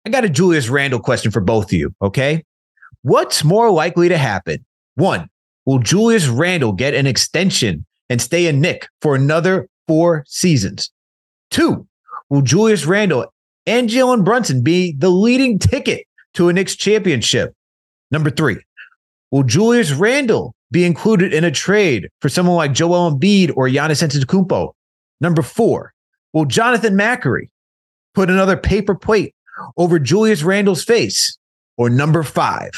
I 0.05 0.09
got 0.09 0.25
a 0.25 0.29
Julius 0.29 0.67
Randle 0.67 0.99
question 0.99 1.31
for 1.31 1.39
both 1.39 1.65
of 1.67 1.73
you. 1.73 1.95
Okay, 2.01 2.43
what's 3.03 3.43
more 3.43 3.71
likely 3.71 4.09
to 4.09 4.17
happen? 4.17 4.65
One, 4.95 5.29
will 5.65 5.79
Julius 5.79 6.27
Randle 6.27 6.73
get 6.73 6.93
an 6.93 7.07
extension 7.07 7.85
and 8.09 8.21
stay 8.21 8.47
a 8.47 8.53
Knick 8.53 8.89
for 9.01 9.15
another 9.15 9.69
four 9.87 10.25
seasons? 10.27 10.91
Two, 11.51 11.87
will 12.29 12.41
Julius 12.41 12.85
Randle 12.85 13.33
and 13.65 13.89
Jalen 13.89 14.25
Brunson 14.25 14.61
be 14.61 14.93
the 14.97 15.09
leading 15.09 15.57
ticket 15.57 16.05
to 16.33 16.49
a 16.49 16.53
Knicks 16.53 16.75
championship? 16.75 17.53
Number 18.11 18.29
three, 18.29 18.57
will 19.31 19.43
Julius 19.43 19.93
Randle 19.93 20.53
be 20.73 20.83
included 20.83 21.33
in 21.33 21.43
a 21.43 21.51
trade 21.51 22.09
for 22.19 22.27
someone 22.27 22.55
like 22.55 22.73
Joel 22.73 23.11
Embiid 23.11 23.53
or 23.55 23.69
Giannis 23.69 24.03
Antetokounmpo? 24.03 24.73
Number 25.21 25.43
four, 25.43 25.93
will 26.33 26.45
Jonathan 26.45 26.95
Macri 26.95 27.49
put 28.13 28.29
another 28.29 28.57
paper 28.57 28.95
plate 28.95 29.33
over 29.77 29.99
Julius 29.99 30.43
Randle's 30.43 30.83
face? 30.83 31.37
Or 31.77 31.89
number 31.89 32.23
five, 32.23 32.71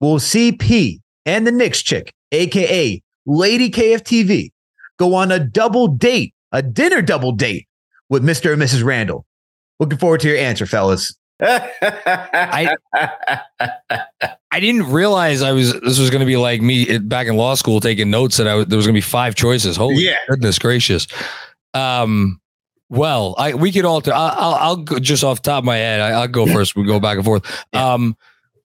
will 0.00 0.18
CP 0.18 1.00
and 1.24 1.46
the 1.46 1.52
Knicks 1.52 1.82
chick, 1.82 2.12
aka 2.32 3.02
Lady 3.24 3.70
KFTV, 3.70 4.50
go 4.98 5.14
on 5.14 5.32
a 5.32 5.38
double 5.38 5.88
date, 5.88 6.34
a 6.52 6.62
dinner 6.62 7.02
double 7.02 7.32
date 7.32 7.66
with 8.08 8.22
Mr. 8.22 8.52
and 8.52 8.62
Mrs. 8.62 8.84
Randle? 8.84 9.24
Looking 9.80 9.98
forward 9.98 10.20
to 10.20 10.28
your 10.28 10.38
answer, 10.38 10.66
fellas. 10.66 11.16
I 11.40 12.76
I 14.50 14.60
didn't 14.60 14.90
realize 14.90 15.42
I 15.42 15.52
was 15.52 15.72
this 15.80 15.98
was 15.98 16.10
going 16.10 16.20
to 16.20 16.26
be 16.26 16.36
like 16.36 16.62
me 16.62 16.98
back 16.98 17.26
in 17.26 17.36
law 17.36 17.54
school 17.54 17.80
taking 17.80 18.10
notes 18.10 18.38
that 18.38 18.48
I 18.48 18.64
there 18.64 18.76
was 18.76 18.86
going 18.86 18.94
to 18.94 18.98
be 18.98 19.00
five 19.02 19.34
choices. 19.34 19.76
Holy 19.76 20.04
yeah. 20.04 20.16
goodness 20.28 20.58
gracious! 20.58 21.06
Um, 21.74 22.40
well, 22.88 23.34
I 23.36 23.54
we 23.54 23.72
could 23.72 23.84
alter. 23.84 24.12
I'll, 24.14 24.34
I'll, 24.36 24.54
I'll 24.54 24.76
go 24.76 24.98
just 24.98 25.24
off 25.24 25.42
top 25.42 25.58
of 25.58 25.64
my 25.64 25.76
head. 25.76 26.00
I, 26.00 26.20
will 26.20 26.28
go 26.28 26.46
first. 26.46 26.74
We 26.74 26.84
go 26.84 27.00
back 27.00 27.16
and 27.16 27.24
forth. 27.24 27.44
Um, 27.74 28.16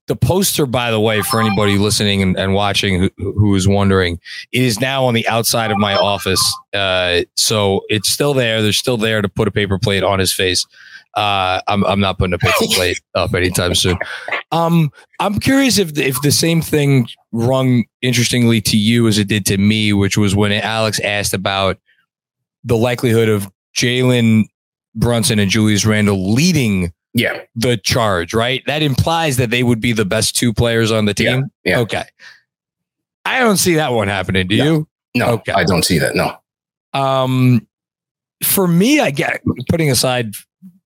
the 0.07 0.15
poster, 0.15 0.65
by 0.65 0.91
the 0.91 0.99
way, 0.99 1.21
for 1.21 1.39
anybody 1.39 1.77
listening 1.77 2.21
and, 2.21 2.37
and 2.37 2.53
watching 2.53 2.99
who, 2.99 3.09
who 3.17 3.55
is 3.55 3.67
wondering, 3.67 4.19
it 4.51 4.61
is 4.61 4.79
now 4.79 5.05
on 5.05 5.13
the 5.13 5.27
outside 5.27 5.71
of 5.71 5.77
my 5.77 5.95
office. 5.95 6.41
Uh, 6.73 7.21
so 7.35 7.81
it's 7.87 8.09
still 8.09 8.33
there. 8.33 8.61
They're 8.61 8.73
still 8.73 8.97
there 8.97 9.21
to 9.21 9.29
put 9.29 9.47
a 9.47 9.51
paper 9.51 9.79
plate 9.79 10.03
on 10.03 10.19
his 10.19 10.33
face. 10.33 10.65
Uh, 11.15 11.61
I'm 11.67 11.83
I'm 11.85 11.99
not 11.99 12.17
putting 12.17 12.33
a 12.33 12.37
paper 12.37 12.53
plate 12.73 13.01
up 13.15 13.33
anytime 13.33 13.75
soon. 13.75 13.97
Um, 14.51 14.91
I'm 15.19 15.39
curious 15.39 15.77
if 15.77 15.93
the, 15.93 16.05
if 16.05 16.21
the 16.21 16.31
same 16.31 16.61
thing 16.61 17.07
rung 17.31 17.85
interestingly 18.01 18.61
to 18.61 18.77
you 18.77 19.07
as 19.07 19.17
it 19.17 19.27
did 19.27 19.45
to 19.47 19.57
me, 19.57 19.93
which 19.93 20.17
was 20.17 20.35
when 20.35 20.51
Alex 20.51 20.99
asked 21.01 21.33
about 21.33 21.77
the 22.63 22.77
likelihood 22.77 23.29
of 23.29 23.51
Jalen 23.75 24.45
Brunson 24.95 25.39
and 25.39 25.49
Julius 25.49 25.85
Randle 25.85 26.33
leading 26.33 26.93
yeah 27.13 27.41
the 27.55 27.77
charge, 27.77 28.33
right? 28.33 28.63
That 28.65 28.81
implies 28.81 29.37
that 29.37 29.49
they 29.49 29.63
would 29.63 29.81
be 29.81 29.91
the 29.93 30.05
best 30.05 30.35
two 30.35 30.53
players 30.53 30.91
on 30.91 31.05
the 31.05 31.13
team. 31.13 31.51
Yeah. 31.63 31.71
yeah. 31.71 31.79
Okay. 31.79 32.03
I 33.25 33.39
don't 33.39 33.57
see 33.57 33.75
that 33.75 33.91
one 33.93 34.07
happening. 34.07 34.47
Do 34.47 34.57
no. 34.57 34.63
you? 34.63 34.87
No, 35.15 35.25
okay. 35.33 35.51
I 35.51 35.63
don't 35.63 35.83
see 35.83 35.99
that. 35.99 36.15
No. 36.15 36.37
Um, 36.93 37.67
for 38.43 38.67
me, 38.67 38.99
I 38.99 39.11
get 39.11 39.41
putting 39.69 39.91
aside 39.91 40.33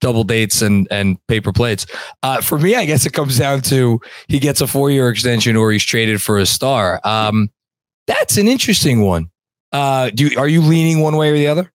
double 0.06 0.24
dates 0.24 0.62
and 0.62 0.88
and 0.92 1.18
paper 1.26 1.52
plates. 1.52 1.88
Uh, 2.22 2.40
for 2.40 2.60
me, 2.60 2.76
I 2.76 2.86
guess 2.86 3.08
it 3.08 3.14
comes 3.14 3.40
down 3.40 3.62
to 3.62 4.00
he 4.28 4.38
gets 4.38 4.62
a 4.62 4.68
four 4.68 4.92
year 4.92 5.10
extension 5.10 5.56
or 5.56 5.72
he's 5.72 5.84
traded 5.84 6.22
for 6.22 6.38
a 6.38 6.46
star. 6.46 7.02
Um, 7.04 7.50
that's 8.06 8.38
an 8.38 8.48
interesting 8.48 9.02
one. 9.02 9.32
Uh, 9.72 10.12
do 10.12 10.28
you, 10.28 10.38
are 10.38 10.48
you 10.48 10.62
leaning 10.62 11.02
one 11.02 11.18
way 11.18 11.32
or 11.32 11.34
the 11.34 11.48
other? 11.48 11.72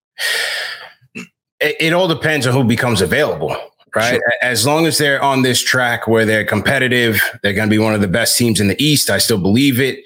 It, 1.59 1.77
it 1.81 1.93
all 1.93 2.07
depends 2.07 2.47
on 2.47 2.55
who 2.55 2.63
becomes 2.63 3.03
available, 3.03 3.57
right? 3.97 4.15
Sure. 4.15 4.33
As 4.43 4.65
long 4.65 4.87
as 4.87 4.97
they're 4.97 5.21
on 5.21 5.43
this 5.43 5.61
track 5.61 6.07
where 6.07 6.25
they're 6.25 6.45
competitive, 6.45 7.21
they're 7.43 7.53
going 7.53 7.69
to 7.69 7.75
be 7.75 7.81
one 7.81 7.95
of 7.95 8.01
the 8.01 8.09
best 8.09 8.39
teams 8.39 8.61
in 8.61 8.69
the 8.69 8.81
East. 8.81 9.11
I 9.11 9.19
still 9.19 9.39
believe 9.39 9.81
it. 9.81 10.05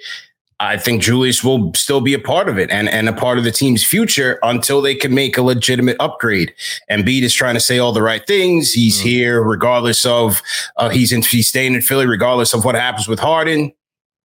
I 0.61 0.76
think 0.76 1.02
Julius 1.02 1.42
will 1.42 1.73
still 1.75 2.00
be 2.00 2.14
a 2.14 2.18
part 2.18 2.49
of 2.49 2.58
it 2.58 2.70
and, 2.70 2.88
and 2.88 3.08
a 3.08 3.12
part 3.12 3.38
of 3.38 3.44
the 3.44 3.50
team's 3.50 3.84
future 3.84 4.38
until 4.42 4.80
they 4.80 4.94
can 4.94 5.14
make 5.14 5.37
a 5.37 5.42
legitimate 5.42 5.96
upgrade. 5.99 6.54
And 6.88 7.04
Embiid 7.04 7.23
is 7.23 7.34
trying 7.34 7.54
to 7.54 7.61
say 7.61 7.78
all 7.78 7.92
the 7.92 8.02
right 8.02 8.25
things. 8.26 8.73
He's 8.73 8.99
mm-hmm. 8.99 9.08
here 9.08 9.42
regardless 9.42 10.06
of 10.06 10.42
uh, 10.76 10.90
he's 10.90 11.12
in 11.12 11.23
he's 11.23 11.49
staying 11.49 11.75
in 11.75 11.82
Philly 11.82 12.06
regardless 12.06 12.54
of 12.54 12.64
what 12.64 12.76
happens 12.76 13.08
with 13.08 13.18
Harden. 13.18 13.73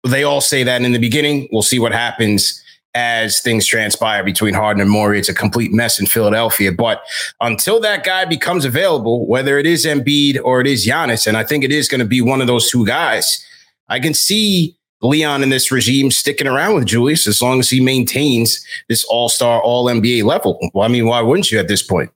They 0.07 0.23
all 0.23 0.41
say 0.41 0.63
that 0.63 0.81
in 0.81 0.91
the 0.91 0.99
beginning. 0.99 1.47
We'll 1.51 1.61
see 1.61 1.79
what 1.79 1.91
happens 1.91 2.61
as 2.93 3.39
things 3.39 3.65
transpire 3.65 4.23
between 4.23 4.53
Harden 4.53 4.81
and 4.81 4.89
Morey. 4.89 5.17
It's 5.19 5.29
a 5.29 5.33
complete 5.33 5.71
mess 5.71 5.99
in 5.99 6.05
Philadelphia. 6.05 6.71
But 6.71 7.03
until 7.39 7.79
that 7.81 8.03
guy 8.03 8.25
becomes 8.25 8.65
available, 8.65 9.25
whether 9.27 9.57
it 9.57 9.65
is 9.65 9.85
Embiid 9.85 10.39
or 10.43 10.61
it 10.61 10.67
is 10.67 10.85
Giannis, 10.85 11.25
and 11.25 11.37
I 11.37 11.43
think 11.43 11.63
it 11.63 11.71
is 11.71 11.87
going 11.87 11.99
to 11.99 12.05
be 12.05 12.21
one 12.21 12.41
of 12.41 12.47
those 12.47 12.69
two 12.69 12.85
guys, 12.85 13.45
I 13.87 13.99
can 13.99 14.13
see 14.13 14.77
Leon 15.01 15.43
and 15.43 15.51
this 15.51 15.71
regime 15.71 16.11
sticking 16.11 16.47
around 16.47 16.75
with 16.75 16.85
Julius 16.85 17.27
as 17.27 17.41
long 17.41 17.59
as 17.59 17.69
he 17.69 17.81
maintains 17.81 18.65
this 18.87 19.03
all 19.05 19.29
star, 19.29 19.61
all 19.61 19.85
NBA 19.85 20.23
level. 20.23 20.59
Well, 20.73 20.85
I 20.85 20.87
mean, 20.87 21.05
why 21.05 21.21
wouldn't 21.21 21.51
you 21.51 21.59
at 21.59 21.67
this 21.67 21.81
point? 21.81 22.11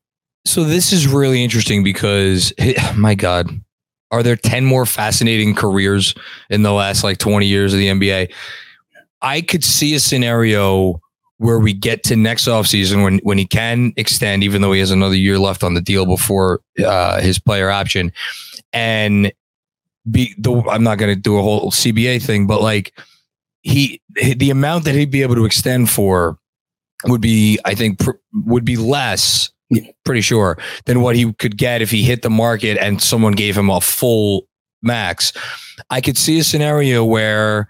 So 0.45 0.63
this 0.63 0.93
is 0.93 1.07
really 1.07 1.43
interesting 1.43 1.83
because, 1.83 2.53
my 2.95 3.15
God, 3.15 3.49
are 4.11 4.21
there 4.21 4.35
10 4.35 4.65
more 4.65 4.85
fascinating 4.85 5.55
careers 5.55 6.13
in 6.49 6.61
the 6.61 6.71
last 6.71 7.03
like 7.03 7.17
20 7.17 7.45
years 7.45 7.73
of 7.73 7.79
the 7.79 7.87
NBA? 7.87 8.31
I 9.21 9.41
could 9.41 9.63
see 9.63 9.95
a 9.95 9.99
scenario 9.99 11.01
where 11.37 11.59
we 11.59 11.73
get 11.73 12.03
to 12.03 12.15
next 12.15 12.47
offseason 12.47 13.03
when 13.03 13.17
when 13.23 13.37
he 13.37 13.45
can 13.45 13.93
extend, 13.97 14.43
even 14.43 14.61
though 14.61 14.71
he 14.71 14.79
has 14.79 14.91
another 14.91 15.15
year 15.15 15.37
left 15.37 15.63
on 15.63 15.73
the 15.73 15.81
deal 15.81 16.05
before 16.05 16.61
uh, 16.85 17.19
his 17.19 17.39
player 17.39 17.69
option, 17.69 18.13
and 18.71 19.33
be 20.09 20.35
the 20.37 20.53
I'm 20.69 20.83
not 20.83 20.97
going 20.97 21.13
to 21.13 21.19
do 21.19 21.37
a 21.37 21.41
whole 21.41 21.71
CBA 21.71 22.21
thing, 22.21 22.47
but 22.47 22.61
like 22.61 22.97
he 23.61 24.01
the 24.15 24.49
amount 24.49 24.85
that 24.85 24.95
he'd 24.95 25.11
be 25.11 25.21
able 25.21 25.35
to 25.35 25.45
extend 25.45 25.89
for 25.89 26.37
would 27.05 27.21
be 27.21 27.59
I 27.65 27.75
think 27.75 27.99
pr- 27.99 28.11
would 28.33 28.65
be 28.65 28.77
less 28.77 29.51
pretty 30.03 30.21
sure 30.21 30.57
than 30.85 31.01
what 31.01 31.15
he 31.15 31.33
could 31.33 31.57
get 31.57 31.81
if 31.81 31.91
he 31.91 32.03
hit 32.03 32.21
the 32.21 32.29
market 32.29 32.77
and 32.77 33.01
someone 33.01 33.33
gave 33.33 33.57
him 33.57 33.69
a 33.69 33.81
full 33.81 34.47
max. 34.81 35.33
I 35.89 36.01
could 36.01 36.17
see 36.17 36.39
a 36.39 36.43
scenario 36.43 37.03
where 37.03 37.67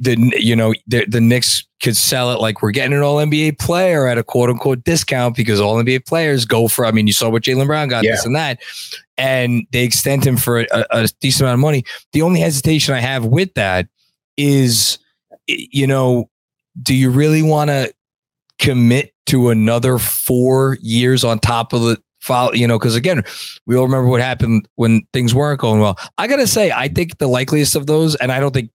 the 0.00 0.16
you 0.38 0.54
know 0.54 0.74
the, 0.86 1.04
the 1.06 1.20
Knicks 1.20 1.64
could 1.80 1.96
sell 1.96 2.32
it 2.32 2.40
like 2.40 2.62
we're 2.62 2.70
getting 2.70 2.92
an 2.92 3.02
all 3.02 3.16
NBA 3.16 3.58
player 3.58 4.06
at 4.06 4.18
a 4.18 4.24
quote 4.24 4.50
unquote 4.50 4.84
discount 4.84 5.36
because 5.36 5.60
all 5.60 5.76
NBA 5.76 6.06
players 6.06 6.44
go 6.44 6.68
for 6.68 6.84
I 6.84 6.90
mean 6.90 7.06
you 7.06 7.12
saw 7.12 7.28
what 7.28 7.42
Jaylen 7.42 7.66
Brown 7.66 7.88
got 7.88 8.04
yeah. 8.04 8.12
this 8.12 8.26
and 8.26 8.34
that 8.34 8.60
and 9.16 9.66
they 9.72 9.84
extend 9.84 10.24
him 10.24 10.36
for 10.36 10.60
a, 10.60 10.86
a 10.90 11.08
decent 11.20 11.42
amount 11.42 11.54
of 11.54 11.60
money. 11.60 11.84
The 12.12 12.22
only 12.22 12.40
hesitation 12.40 12.94
I 12.94 13.00
have 13.00 13.24
with 13.26 13.54
that 13.54 13.88
is 14.36 14.98
you 15.46 15.86
know 15.86 16.28
do 16.82 16.94
you 16.94 17.10
really 17.10 17.42
want 17.42 17.70
to 17.70 17.92
commit 18.58 19.12
to 19.26 19.50
another 19.50 19.98
four 19.98 20.78
years 20.80 21.22
on 21.22 21.38
top 21.38 21.72
of 21.72 21.82
the 21.82 22.02
file, 22.20 22.54
you 22.54 22.66
know, 22.66 22.78
because 22.78 22.96
again, 22.96 23.22
we 23.66 23.76
all 23.76 23.84
remember 23.84 24.08
what 24.08 24.20
happened 24.20 24.68
when 24.76 25.02
things 25.12 25.34
weren't 25.34 25.60
going 25.60 25.80
well. 25.80 25.98
I 26.18 26.26
gotta 26.26 26.46
say, 26.46 26.70
I 26.70 26.88
think 26.88 27.18
the 27.18 27.28
likeliest 27.28 27.76
of 27.76 27.86
those, 27.86 28.14
and 28.16 28.32
I 28.32 28.40
don't 28.40 28.52
think 28.52 28.70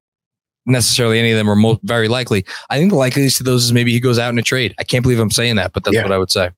necessarily 0.65 1.19
any 1.19 1.31
of 1.31 1.37
them 1.37 1.49
are 1.49 1.55
most 1.55 1.81
very 1.83 2.07
likely. 2.07 2.45
I 2.69 2.77
think 2.77 2.91
the 2.91 2.97
likeliest 2.97 3.39
of 3.39 3.45
those 3.45 3.65
is 3.65 3.73
maybe 3.73 3.91
he 3.91 3.99
goes 3.99 4.19
out 4.19 4.29
in 4.29 4.39
a 4.39 4.43
trade. 4.43 4.73
I 4.79 4.83
can't 4.83 5.03
believe 5.03 5.19
I'm 5.19 5.31
saying 5.31 5.55
that, 5.57 5.73
but 5.73 5.83
that's 5.83 5.95
yeah. 5.95 6.03
what 6.03 6.11
I 6.11 6.17
would 6.17 6.31
say. 6.31 6.49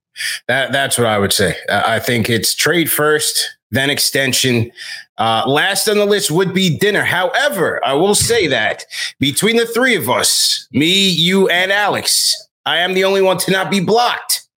That 0.47 0.71
that's 0.71 0.97
what 0.97 1.07
I 1.07 1.17
would 1.17 1.33
say. 1.33 1.55
Uh, 1.69 1.83
I 1.85 1.99
think 1.99 2.29
it's 2.29 2.55
trade 2.55 2.89
first, 2.89 3.57
then 3.71 3.89
extension. 3.89 4.71
Uh, 5.17 5.43
last 5.45 5.87
on 5.87 5.97
the 5.97 6.05
list 6.05 6.31
would 6.31 6.53
be 6.53 6.77
dinner. 6.77 7.03
However, 7.03 7.85
I 7.85 7.93
will 7.93 8.15
say 8.15 8.47
that 8.47 8.85
between 9.19 9.57
the 9.57 9.65
three 9.65 9.95
of 9.95 10.09
us, 10.09 10.67
me, 10.71 11.09
you, 11.09 11.49
and 11.49 11.71
Alex, 11.71 12.33
I 12.65 12.77
am 12.77 12.93
the 12.93 13.03
only 13.03 13.21
one 13.21 13.37
to 13.39 13.51
not 13.51 13.69
be 13.69 13.79
blocked 13.79 14.47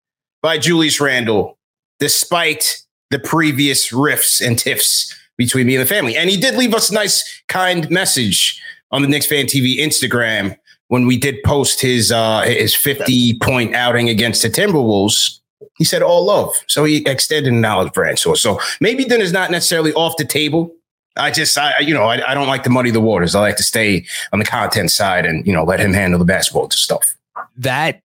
by 0.43 0.59
Julius 0.59 1.01
Randle, 1.01 1.59
despite 1.99 2.85
the 3.11 3.19
previous 3.19 3.93
riffs 3.93 4.45
and 4.45 4.59
tiffs 4.59 5.15
between 5.37 5.67
me 5.67 5.77
and 5.77 5.83
the 5.83 5.89
family. 5.89 6.17
And 6.17 6.29
he 6.29 6.37
did 6.37 6.55
leave 6.55 6.75
us 6.75 6.91
a 6.91 6.95
nice, 6.95 7.43
kind 7.49 7.89
message 7.91 8.61
on 8.91 9.03
the 9.03 9.09
Knicks 9.09 9.27
Fan 9.27 9.47
TV 9.47 9.79
Instagram 9.79 10.57
when 10.89 11.07
we 11.07 11.17
did 11.17 11.43
post 11.45 11.81
his 11.81 12.11
uh, 12.11 12.43
his 12.43 12.75
50 12.75 13.39
point 13.39 13.75
outing 13.75 14.09
against 14.09 14.43
the 14.43 14.49
Timberwolves. 14.49 15.41
He 15.77 15.85
said 15.85 16.03
all 16.03 16.25
love. 16.25 16.55
So 16.67 16.85
he 16.85 17.05
extended 17.07 17.53
an 17.53 17.65
olive 17.65 17.93
branch. 17.93 18.21
So, 18.21 18.35
so 18.35 18.61
maybe 18.81 19.05
dinner's 19.05 19.33
not 19.33 19.51
necessarily 19.51 19.93
off 19.95 20.17
the 20.17 20.25
table. 20.25 20.75
I 21.17 21.31
just, 21.31 21.59
I, 21.59 21.81
you 21.81 21.95
know, 21.95 22.05
I, 22.05 22.31
I 22.31 22.35
don't 22.35 22.47
like 22.47 22.63
to 22.65 22.71
muddy 22.71 22.91
the 22.91 23.01
waters. 23.01 23.35
I 23.35 23.41
like 23.41 23.57
to 23.57 23.63
stay 23.63 24.07
on 24.33 24.39
the 24.39 24.45
content 24.45 24.91
side 24.91 25.27
and, 25.27 25.45
you 25.47 25.53
know, 25.53 25.65
let 25.65 25.81
him 25.81 25.93
handle 25.93 26.19
the 26.19 26.25
basketball 26.25 26.71
stuff. 26.71 27.17
That 27.57 28.03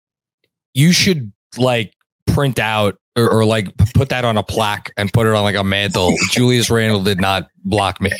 you 0.73 0.91
should 0.91 1.31
like 1.57 1.93
print 2.25 2.59
out 2.59 2.99
or, 3.17 3.29
or, 3.29 3.45
like 3.45 3.75
put 3.93 4.09
that 4.09 4.23
on 4.23 4.37
a 4.37 4.43
plaque 4.43 4.91
and 4.95 5.11
put 5.11 5.27
it 5.27 5.33
on 5.33 5.43
like 5.43 5.55
a 5.55 5.63
mantle. 5.63 6.13
Julius 6.29 6.69
Randle 6.69 7.03
did 7.03 7.19
not 7.19 7.49
block 7.65 7.99
me. 7.99 8.11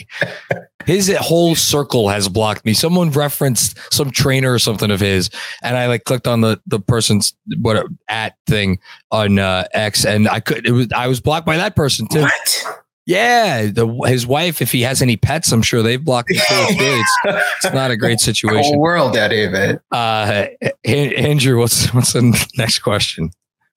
His 0.86 1.14
whole 1.20 1.56
circle 1.56 2.10
has 2.10 2.28
blocked 2.28 2.66
me. 2.66 2.74
Someone 2.74 3.12
referenced 3.12 3.78
some 3.94 4.10
trainer 4.10 4.54
or 4.54 4.60
something 4.60 4.90
of 4.90 5.00
his, 5.00 5.30
and 5.62 5.78
I 5.78 5.88
like 5.88 6.06
clicked 6.06 6.28
on 6.28 6.42
the 6.42 6.60
the 6.66 6.80
person's 6.80 7.36
what 7.60 7.86
at 8.08 8.36
thing 8.48 8.80
on 9.12 9.38
uh, 9.40 9.66
X, 9.74 10.06
and 10.06 10.28
I 10.28 10.40
could 10.40 10.66
it 10.66 10.72
was 10.72 10.88
I 10.94 11.08
was 11.08 11.20
blocked 11.20 11.46
by 11.46 11.58
that 11.58 11.76
person 11.76 12.08
too. 12.08 12.22
What? 12.22 12.84
Yeah, 13.06 13.68
the 13.68 13.88
his 14.06 14.28
wife, 14.28 14.62
if 14.62 14.74
he 14.74 14.82
has 14.82 15.02
any 15.02 15.16
pets, 15.16 15.54
I'm 15.54 15.62
sure 15.62 15.82
they've 15.82 16.04
blocked 16.04 16.30
him 16.30 16.38
too. 16.38 16.66
It's, 16.80 17.64
it's 17.64 17.74
not 17.74 17.90
a 17.90 17.96
great 17.96 18.20
situation. 18.20 18.74
Whole 18.74 18.80
world, 18.80 19.14
that 19.14 19.30
David. 19.30 19.80
Uh, 19.92 20.48
Andrew, 20.84 21.60
what's 21.60 21.94
what's 21.94 22.14
the 22.14 22.48
next 22.58 22.80
question? 22.80 23.32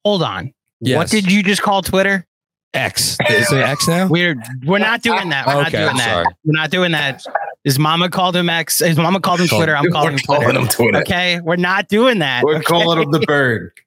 Hold 0.04 0.24
on. 0.24 0.52
Yes. 0.80 0.96
What 0.96 1.10
did 1.10 1.30
you 1.30 1.42
just 1.42 1.62
call 1.62 1.82
Twitter? 1.82 2.26
X. 2.72 3.16
Is 3.28 3.52
it 3.52 3.58
X 3.58 3.88
now? 3.88 4.06
We're 4.06 4.36
we're 4.64 4.78
not 4.78 5.02
doing 5.02 5.28
that. 5.30 5.46
We're 5.46 5.62
okay, 5.62 5.62
not 5.62 5.70
doing 5.70 5.96
that. 5.96 6.26
We're 6.44 6.52
not 6.52 6.70
doing 6.70 6.92
that. 6.92 7.24
His 7.64 7.78
mama 7.78 8.08
called 8.08 8.36
him 8.36 8.48
X. 8.48 8.78
His 8.78 8.96
mama 8.96 9.20
called 9.20 9.40
him 9.40 9.48
Twitter. 9.48 9.76
I'm 9.76 9.90
calling, 9.92 10.12
him 10.12 10.18
Twitter. 10.20 10.50
him 10.50 10.68
Twitter. 10.68 10.98
Okay, 10.98 11.40
we're 11.40 11.56
not 11.56 11.88
doing 11.88 12.20
that. 12.20 12.44
We're 12.44 12.56
okay? 12.56 12.64
calling 12.64 13.02
him 13.02 13.10
the 13.10 13.20
bird. 13.20 13.72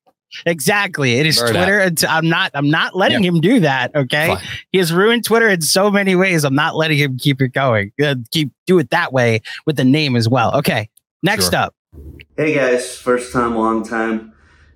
Exactly. 0.48 1.20
It 1.20 1.28
is 1.28 1.38
bird 1.38 1.54
Twitter. 1.54 2.08
I'm 2.10 2.28
not. 2.28 2.50
I'm 2.56 2.68
not 2.68 2.96
letting 2.96 3.24
him 3.24 3.40
do 3.40 3.60
that. 3.60 3.96
Okay. 3.96 4.30
Fine. 4.30 4.44
He 4.72 4.80
has 4.80 4.92
ruined 4.92 5.24
Twitter 5.26 5.48
in 5.48 5.62
so 5.62 5.92
many 5.92 6.16
ways. 6.16 6.44
I'm 6.44 6.56
not 6.56 6.76
letting 6.76 6.98
him 6.98 7.20
keep 7.20 7.40
it 7.40 7.50
going. 7.50 7.92
Uh, 8.04 8.16
keep 8.32 8.52
do 8.66 8.80
it 8.80 8.90
that 8.90 9.14
way 9.14 9.42
with 9.68 9.76
the 9.76 9.84
name 9.84 10.16
as 10.16 10.28
well. 10.28 10.56
Okay. 10.56 10.90
Next 11.22 11.52
sure. 11.52 11.60
up. 11.60 11.76
Hey 12.36 12.56
guys, 12.56 12.98
first 12.98 13.32
time, 13.32 13.56
long 13.56 13.88
time. 13.88 14.33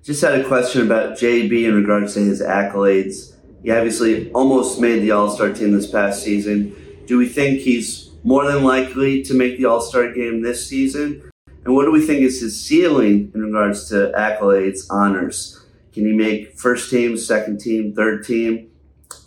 Just 0.07 0.21
had 0.21 0.39
a 0.39 0.47
question 0.47 0.83
about 0.83 1.17
JB 1.17 1.65
in 1.65 1.75
regards 1.75 2.13
to 2.13 2.21
his 2.21 2.41
accolades. 2.41 3.35
He 3.61 3.71
obviously 3.71 4.31
almost 4.31 4.79
made 4.79 4.99
the 4.99 5.11
All 5.11 5.29
Star 5.29 5.51
team 5.51 5.73
this 5.73 5.91
past 5.91 6.23
season. 6.23 6.73
Do 7.05 7.17
we 7.17 7.27
think 7.27 7.59
he's 7.59 8.11
more 8.23 8.49
than 8.49 8.63
likely 8.63 9.21
to 9.23 9.33
make 9.33 9.57
the 9.57 9.65
All 9.65 9.81
Star 9.81 10.13
game 10.13 10.41
this 10.41 10.65
season? 10.65 11.29
And 11.65 11.75
what 11.75 11.83
do 11.83 11.91
we 11.91 11.99
think 11.99 12.21
is 12.21 12.39
his 12.39 12.57
ceiling 12.57 13.33
in 13.35 13.41
regards 13.41 13.89
to 13.89 14.13
accolades, 14.17 14.87
honors? 14.89 15.61
Can 15.91 16.05
he 16.05 16.13
make 16.13 16.57
first 16.57 16.89
team, 16.89 17.17
second 17.17 17.59
team, 17.59 17.93
third 17.93 18.23
team, 18.23 18.71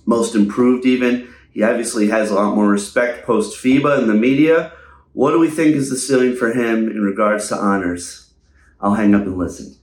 most 0.06 0.34
improved 0.34 0.86
even? 0.86 1.28
He 1.52 1.62
obviously 1.62 2.08
has 2.08 2.30
a 2.30 2.34
lot 2.36 2.54
more 2.54 2.68
respect 2.68 3.26
post 3.26 3.62
FIBA 3.62 3.98
in 3.98 4.08
the 4.08 4.14
media. 4.14 4.72
What 5.12 5.32
do 5.32 5.38
we 5.40 5.50
think 5.50 5.76
is 5.76 5.90
the 5.90 5.98
ceiling 5.98 6.36
for 6.36 6.54
him 6.54 6.88
in 6.88 7.02
regards 7.02 7.48
to 7.48 7.56
honors? 7.58 8.32
I'll 8.80 8.94
hang 8.94 9.14
up 9.14 9.24
and 9.24 9.36
listen 9.36 9.76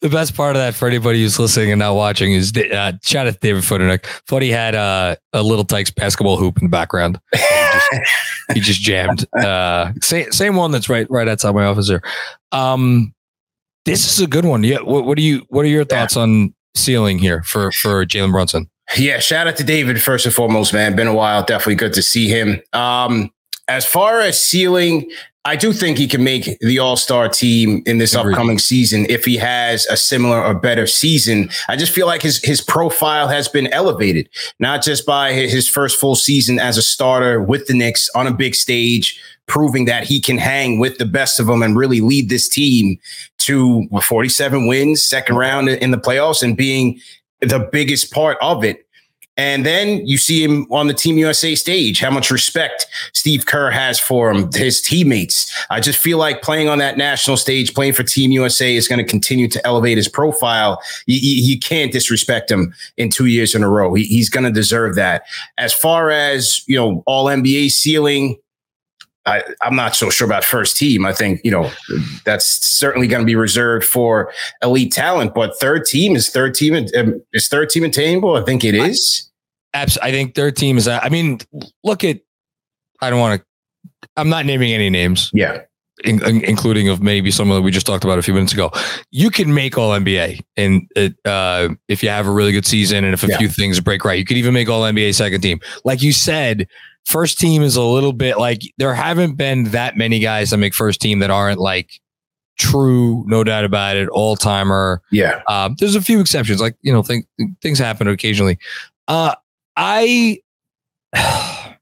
the, 0.00 0.08
best 0.08 0.34
part 0.34 0.56
of 0.56 0.62
that 0.62 0.74
for 0.74 0.86
anybody 0.86 1.22
who's 1.22 1.38
listening 1.38 1.72
and 1.72 1.78
not 1.78 1.94
watching 1.94 2.32
is 2.32 2.52
uh, 2.56 2.92
shout 3.02 3.26
out 3.26 3.34
to 3.34 3.38
David 3.40 3.62
Footernick. 3.62 4.06
He 4.42 4.50
had 4.50 4.74
uh, 4.74 5.16
a 5.32 5.42
little 5.42 5.64
Tykes 5.64 5.90
basketball 5.90 6.36
hoop 6.36 6.58
in 6.58 6.64
the 6.64 6.70
background. 6.70 7.20
He 7.32 7.38
just, 7.38 8.10
he 8.54 8.60
just 8.60 8.80
jammed. 8.80 9.26
Uh, 9.40 9.92
same 10.02 10.30
same 10.32 10.54
one 10.54 10.70
that's 10.70 10.88
right 10.88 11.06
right 11.10 11.26
outside 11.26 11.54
my 11.54 11.64
office 11.64 11.88
here. 11.88 12.02
Um, 12.52 13.14
this 13.84 14.06
is 14.12 14.20
a 14.20 14.26
good 14.26 14.44
one. 14.44 14.64
Yeah. 14.64 14.80
What, 14.82 15.06
what 15.06 15.16
do 15.16 15.22
you 15.22 15.46
What 15.48 15.64
are 15.64 15.68
your 15.68 15.84
thoughts 15.84 16.16
yeah. 16.16 16.22
on 16.22 16.54
ceiling 16.74 17.18
here 17.18 17.42
for 17.44 17.72
for 17.72 18.04
Jalen 18.04 18.32
Brunson? 18.32 18.68
Yeah, 18.96 19.18
shout 19.18 19.46
out 19.46 19.56
to 19.56 19.64
David 19.64 20.02
first 20.02 20.26
and 20.26 20.34
foremost, 20.34 20.74
man. 20.74 20.94
Been 20.94 21.06
a 21.06 21.14
while. 21.14 21.42
Definitely 21.42 21.76
good 21.76 21.94
to 21.94 22.02
see 22.02 22.28
him. 22.28 22.60
Um, 22.72 23.30
as 23.68 23.86
far 23.86 24.20
as 24.20 24.42
ceiling, 24.42 25.10
I 25.46 25.56
do 25.56 25.72
think 25.72 25.96
he 25.96 26.06
can 26.06 26.22
make 26.22 26.58
the 26.60 26.78
All 26.78 26.96
Star 26.96 27.28
team 27.28 27.82
in 27.86 27.96
this 27.96 28.14
Agreed. 28.14 28.32
upcoming 28.32 28.58
season 28.58 29.06
if 29.08 29.24
he 29.24 29.38
has 29.38 29.86
a 29.86 29.96
similar 29.96 30.42
or 30.44 30.52
better 30.52 30.86
season. 30.86 31.48
I 31.68 31.76
just 31.76 31.92
feel 31.92 32.06
like 32.06 32.20
his 32.20 32.44
his 32.44 32.60
profile 32.60 33.26
has 33.28 33.48
been 33.48 33.66
elevated, 33.68 34.28
not 34.58 34.82
just 34.82 35.06
by 35.06 35.32
his 35.32 35.66
first 35.66 35.98
full 35.98 36.14
season 36.14 36.58
as 36.58 36.76
a 36.76 36.82
starter 36.82 37.40
with 37.40 37.66
the 37.66 37.74
Knicks 37.74 38.10
on 38.14 38.26
a 38.26 38.34
big 38.34 38.54
stage, 38.54 39.18
proving 39.46 39.86
that 39.86 40.04
he 40.04 40.20
can 40.20 40.36
hang 40.36 40.78
with 40.78 40.98
the 40.98 41.06
best 41.06 41.40
of 41.40 41.46
them 41.46 41.62
and 41.62 41.74
really 41.74 42.02
lead 42.02 42.28
this 42.28 42.46
team 42.46 42.98
to 43.38 43.88
47 44.02 44.66
wins, 44.66 45.02
second 45.02 45.36
round 45.36 45.70
in 45.70 45.90
the 45.90 45.98
playoffs, 45.98 46.42
and 46.42 46.54
being 46.54 47.00
the 47.40 47.66
biggest 47.72 48.12
part 48.12 48.36
of 48.42 48.62
it. 48.62 48.86
And 49.36 49.64
then 49.64 50.06
you 50.06 50.18
see 50.18 50.42
him 50.44 50.66
on 50.70 50.86
the 50.86 50.94
Team 50.94 51.16
USA 51.16 51.54
stage, 51.54 52.00
how 52.00 52.10
much 52.10 52.30
respect 52.30 52.86
Steve 53.14 53.46
Kerr 53.46 53.70
has 53.70 53.98
for 53.98 54.30
him, 54.30 54.52
his 54.52 54.82
teammates. 54.82 55.50
I 55.70 55.80
just 55.80 55.98
feel 55.98 56.18
like 56.18 56.42
playing 56.42 56.68
on 56.68 56.78
that 56.78 56.98
national 56.98 57.36
stage, 57.36 57.72
playing 57.72 57.94
for 57.94 58.02
Team 58.02 58.32
USA 58.32 58.74
is 58.74 58.86
going 58.86 58.98
to 58.98 59.04
continue 59.04 59.48
to 59.48 59.66
elevate 59.66 59.96
his 59.96 60.08
profile. 60.08 60.82
You, 61.06 61.58
can't 61.58 61.92
disrespect 61.92 62.50
him 62.50 62.74
in 62.96 63.10
two 63.10 63.26
years 63.26 63.54
in 63.54 63.62
a 63.62 63.68
row. 63.68 63.94
He, 63.94 64.04
he's 64.04 64.28
going 64.28 64.44
to 64.44 64.50
deserve 64.50 64.94
that. 64.96 65.22
As 65.58 65.72
far 65.72 66.10
as, 66.10 66.62
you 66.66 66.76
know, 66.76 67.02
all 67.06 67.26
NBA 67.26 67.70
ceiling, 67.70 68.38
I, 69.30 69.42
am 69.62 69.76
not 69.76 69.94
so 69.94 70.10
sure 70.10 70.26
about 70.26 70.44
first 70.44 70.76
team. 70.76 71.06
I 71.06 71.12
think, 71.12 71.40
you 71.44 71.50
know, 71.50 71.70
that's 72.24 72.66
certainly 72.66 73.06
going 73.06 73.22
to 73.22 73.26
be 73.26 73.36
reserved 73.36 73.84
for 73.84 74.32
elite 74.62 74.92
talent, 74.92 75.34
but 75.34 75.58
third 75.60 75.84
team 75.84 76.16
is 76.16 76.28
third 76.28 76.54
team. 76.54 76.74
Um, 76.96 77.22
is 77.32 77.48
third 77.48 77.70
team 77.70 77.84
attainable? 77.84 78.36
I 78.36 78.42
think 78.42 78.64
it 78.64 78.74
is. 78.74 79.30
Absolutely. 79.72 80.08
I 80.08 80.12
think 80.12 80.34
third 80.34 80.56
team 80.56 80.78
is. 80.78 80.88
I 80.88 81.08
mean, 81.08 81.38
look 81.84 82.02
at. 82.04 82.20
I 83.00 83.10
don't 83.10 83.20
want 83.20 83.40
to. 83.40 83.46
I'm 84.16 84.28
not 84.28 84.46
naming 84.46 84.72
any 84.72 84.90
names. 84.90 85.30
Yeah. 85.32 85.62
In, 86.02 86.24
in, 86.26 86.42
including 86.44 86.88
of 86.88 87.02
maybe 87.02 87.30
someone 87.30 87.58
that 87.58 87.62
we 87.62 87.70
just 87.70 87.86
talked 87.86 88.04
about 88.04 88.18
a 88.18 88.22
few 88.22 88.32
minutes 88.32 88.54
ago. 88.54 88.70
You 89.10 89.28
can 89.28 89.52
make 89.52 89.76
all 89.76 89.90
NBA, 89.90 90.40
and 90.56 90.90
it, 90.96 91.14
uh, 91.26 91.68
if 91.88 92.02
you 92.02 92.08
have 92.08 92.26
a 92.26 92.30
really 92.30 92.52
good 92.52 92.64
season 92.64 93.04
and 93.04 93.12
if 93.12 93.22
a 93.22 93.26
yeah. 93.26 93.36
few 93.36 93.48
things 93.48 93.80
break 93.80 94.02
right, 94.02 94.18
you 94.18 94.24
could 94.24 94.38
even 94.38 94.54
make 94.54 94.70
all 94.70 94.82
NBA 94.82 95.14
second 95.14 95.42
team. 95.42 95.60
Like 95.84 96.00
you 96.00 96.14
said, 96.14 96.66
first 97.10 97.38
team 97.38 97.62
is 97.62 97.76
a 97.76 97.82
little 97.82 98.12
bit 98.12 98.38
like 98.38 98.62
there 98.78 98.94
haven't 98.94 99.34
been 99.36 99.64
that 99.64 99.96
many 99.96 100.20
guys 100.20 100.50
that 100.50 100.58
make 100.58 100.74
first 100.74 101.00
team 101.00 101.18
that 101.18 101.30
aren't 101.30 101.58
like 101.58 102.00
true, 102.56 103.24
no 103.26 103.42
doubt 103.42 103.64
about 103.64 103.96
it, 103.96 104.08
all 104.10 104.36
timer. 104.36 105.02
Yeah. 105.10 105.42
Uh, 105.48 105.70
there's 105.78 105.96
a 105.96 106.02
few 106.02 106.20
exceptions, 106.20 106.60
like 106.60 106.76
you 106.82 106.92
know, 106.92 107.02
think, 107.02 107.26
things 107.60 107.78
happen 107.78 108.06
occasionally. 108.06 108.58
Uh, 109.08 109.34
I, 109.76 110.40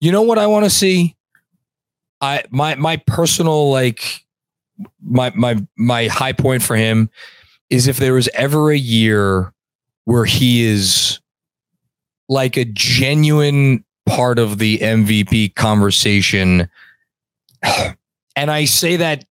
you 0.00 0.12
know 0.12 0.22
what 0.22 0.38
I 0.38 0.46
want 0.46 0.64
to 0.64 0.70
see? 0.70 1.16
I 2.20 2.44
my 2.50 2.76
my 2.76 2.96
personal 2.96 3.70
like 3.70 4.24
my 5.02 5.32
my 5.34 5.56
my 5.76 6.06
high 6.06 6.32
point 6.32 6.62
for 6.62 6.76
him 6.76 7.10
is 7.68 7.88
if 7.88 7.98
there 7.98 8.14
was 8.14 8.28
ever 8.32 8.70
a 8.70 8.78
year 8.78 9.52
where 10.04 10.24
he 10.24 10.64
is 10.64 11.20
like 12.28 12.56
a 12.56 12.64
genuine 12.64 13.84
part 14.06 14.38
of 14.38 14.58
the 14.58 14.78
MVP 14.78 15.54
conversation. 15.54 16.68
And 18.38 18.50
I 18.50 18.66
say 18.66 18.96
that 18.96 19.24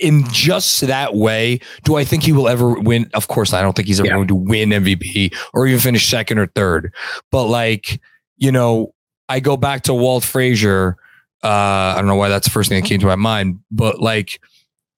in 0.00 0.24
just 0.30 0.80
that 0.80 1.14
way, 1.14 1.60
do 1.84 1.96
I 1.96 2.04
think 2.04 2.22
he 2.22 2.32
will 2.32 2.48
ever 2.48 2.70
win? 2.80 3.10
Of 3.12 3.28
course. 3.28 3.52
I 3.52 3.60
don't 3.60 3.74
think 3.74 3.86
he's 3.86 4.00
ever 4.00 4.06
yeah. 4.06 4.14
going 4.14 4.28
to 4.28 4.34
win 4.34 4.70
MVP 4.70 5.34
or 5.52 5.66
even 5.66 5.78
finish 5.78 6.08
second 6.08 6.38
or 6.38 6.46
third. 6.46 6.94
But 7.30 7.48
like, 7.48 8.00
you 8.38 8.50
know, 8.50 8.94
I 9.28 9.40
go 9.40 9.58
back 9.58 9.82
to 9.82 9.92
Walt 9.94 10.24
Frazier. 10.24 10.96
Uh, 11.42 11.48
I 11.48 11.94
don't 11.96 12.06
know 12.06 12.16
why 12.16 12.30
that's 12.30 12.46
the 12.46 12.50
first 12.50 12.70
thing 12.70 12.80
that 12.80 12.88
came 12.88 13.00
to 13.00 13.06
my 13.06 13.16
mind, 13.16 13.60
but 13.70 14.00
like 14.00 14.40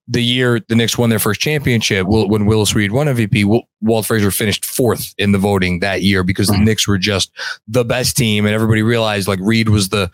the 0.08 0.22
year 0.22 0.60
the 0.68 0.74
Knicks 0.74 0.96
won 0.96 1.10
their 1.10 1.18
first 1.18 1.40
championship, 1.40 2.06
when 2.06 2.46
Willis 2.46 2.74
Reed 2.74 2.92
won 2.92 3.06
MVP, 3.06 3.62
Walt 3.80 4.06
Frazier 4.06 4.30
finished 4.30 4.64
fourth 4.64 5.14
in 5.18 5.32
the 5.32 5.38
voting 5.38 5.80
that 5.80 6.02
year 6.02 6.22
because 6.22 6.46
the 6.46 6.54
mm-hmm. 6.54 6.64
Knicks 6.64 6.86
were 6.86 6.98
just 6.98 7.30
the 7.66 7.84
best 7.84 8.16
team, 8.16 8.46
and 8.46 8.54
everybody 8.54 8.82
realized 8.82 9.26
like 9.26 9.40
Reed 9.42 9.68
was 9.68 9.88
the 9.88 10.10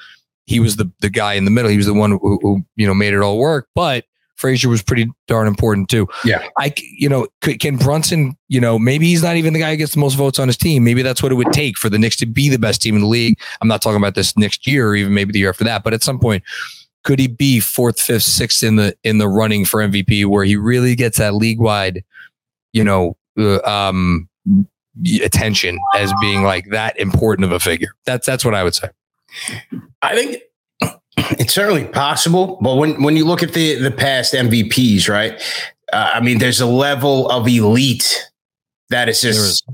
he 0.46 0.60
was 0.60 0.76
the 0.76 0.90
the 1.00 1.10
guy 1.10 1.34
in 1.34 1.44
the 1.44 1.50
middle. 1.50 1.70
He 1.70 1.76
was 1.76 1.86
the 1.86 1.94
one 1.94 2.12
who, 2.12 2.38
who 2.40 2.64
you 2.76 2.86
know 2.86 2.94
made 2.94 3.12
it 3.12 3.20
all 3.20 3.38
work. 3.38 3.68
But 3.74 4.04
Frazier 4.36 4.68
was 4.68 4.82
pretty 4.82 5.10
darn 5.28 5.46
important 5.46 5.88
too. 5.88 6.08
Yeah, 6.24 6.46
I 6.58 6.72
you 6.78 7.08
know 7.08 7.26
can 7.42 7.76
Brunson 7.76 8.36
you 8.48 8.60
know 8.60 8.78
maybe 8.78 9.06
he's 9.06 9.22
not 9.22 9.36
even 9.36 9.52
the 9.52 9.60
guy 9.60 9.72
who 9.72 9.76
gets 9.76 9.92
the 9.92 10.00
most 10.00 10.14
votes 10.14 10.38
on 10.38 10.48
his 10.48 10.56
team. 10.56 10.84
Maybe 10.84 11.02
that's 11.02 11.22
what 11.22 11.32
it 11.32 11.36
would 11.36 11.52
take 11.52 11.76
for 11.76 11.90
the 11.90 11.98
Knicks 11.98 12.16
to 12.16 12.26
be 12.26 12.48
the 12.48 12.58
best 12.58 12.80
team 12.80 12.94
in 12.94 13.02
the 13.02 13.08
league. 13.08 13.38
I'm 13.60 13.68
not 13.68 13.82
talking 13.82 13.98
about 13.98 14.14
this 14.14 14.36
next 14.36 14.66
year 14.66 14.88
or 14.88 14.96
even 14.96 15.12
maybe 15.12 15.32
the 15.32 15.40
year 15.40 15.50
after 15.50 15.64
that, 15.64 15.84
but 15.84 15.92
at 15.92 16.02
some 16.02 16.18
point 16.18 16.42
could 17.04 17.18
he 17.18 17.26
be 17.26 17.60
fourth, 17.60 18.00
fifth, 18.00 18.22
sixth 18.22 18.62
in 18.62 18.76
the 18.76 18.96
in 19.02 19.18
the 19.18 19.28
running 19.28 19.64
for 19.64 19.80
MVP, 19.80 20.26
where 20.26 20.44
he 20.44 20.56
really 20.56 20.94
gets 20.94 21.18
that 21.18 21.34
league 21.34 21.60
wide, 21.60 22.04
you 22.72 22.84
know, 22.84 23.16
uh, 23.38 23.60
um, 23.62 24.28
attention 25.22 25.78
as 25.96 26.12
being 26.20 26.42
like 26.42 26.66
that 26.70 26.98
important 26.98 27.44
of 27.44 27.52
a 27.52 27.60
figure? 27.60 27.94
That's 28.06 28.26
that's 28.26 28.44
what 28.44 28.54
I 28.54 28.62
would 28.62 28.74
say. 28.74 28.88
I 30.02 30.14
think 30.14 30.42
it's 31.16 31.52
certainly 31.52 31.86
possible, 31.86 32.58
but 32.60 32.76
when 32.76 33.02
when 33.02 33.16
you 33.16 33.24
look 33.24 33.42
at 33.42 33.52
the 33.52 33.74
the 33.76 33.90
past 33.90 34.34
MVPs, 34.34 35.08
right? 35.08 35.40
Uh, 35.92 36.12
I 36.14 36.20
mean, 36.20 36.38
there's 36.38 36.60
a 36.60 36.66
level 36.66 37.28
of 37.30 37.46
elite 37.46 38.30
that 38.88 39.08
is 39.08 39.20
just 39.20 39.64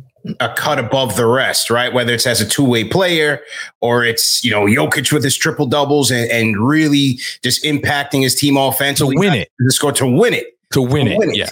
a 0.41 0.53
cut 0.55 0.79
above 0.79 1.17
the 1.17 1.27
rest, 1.27 1.71
right? 1.71 1.93
Whether 1.93 2.13
it's 2.13 2.27
as 2.27 2.41
a 2.41 2.49
two 2.49 2.65
way 2.65 2.85
player 2.85 3.41
or 3.81 4.05
it's, 4.05 4.45
you 4.45 4.51
know, 4.51 4.65
Jokic 4.65 5.13
with 5.13 5.25
his 5.25 5.37
triple 5.37 5.67
doubles 5.67 6.11
and, 6.11 6.31
and 6.31 6.57
really 6.57 7.19
just 7.43 7.65
impacting 7.65 8.23
his 8.23 8.35
team 8.35 8.57
offensively. 8.57 9.15
To 9.17 9.21
win 9.21 9.35
it. 9.35 9.51
To 9.61 9.71
score 9.71 9.93
to 9.93 10.07
win 10.07 10.35
it. 10.35 10.59
To 10.73 10.83
win, 10.83 11.07
to 11.07 11.13
it. 11.13 11.19
win 11.19 11.31
it. 11.31 11.37
Yeah. 11.37 11.51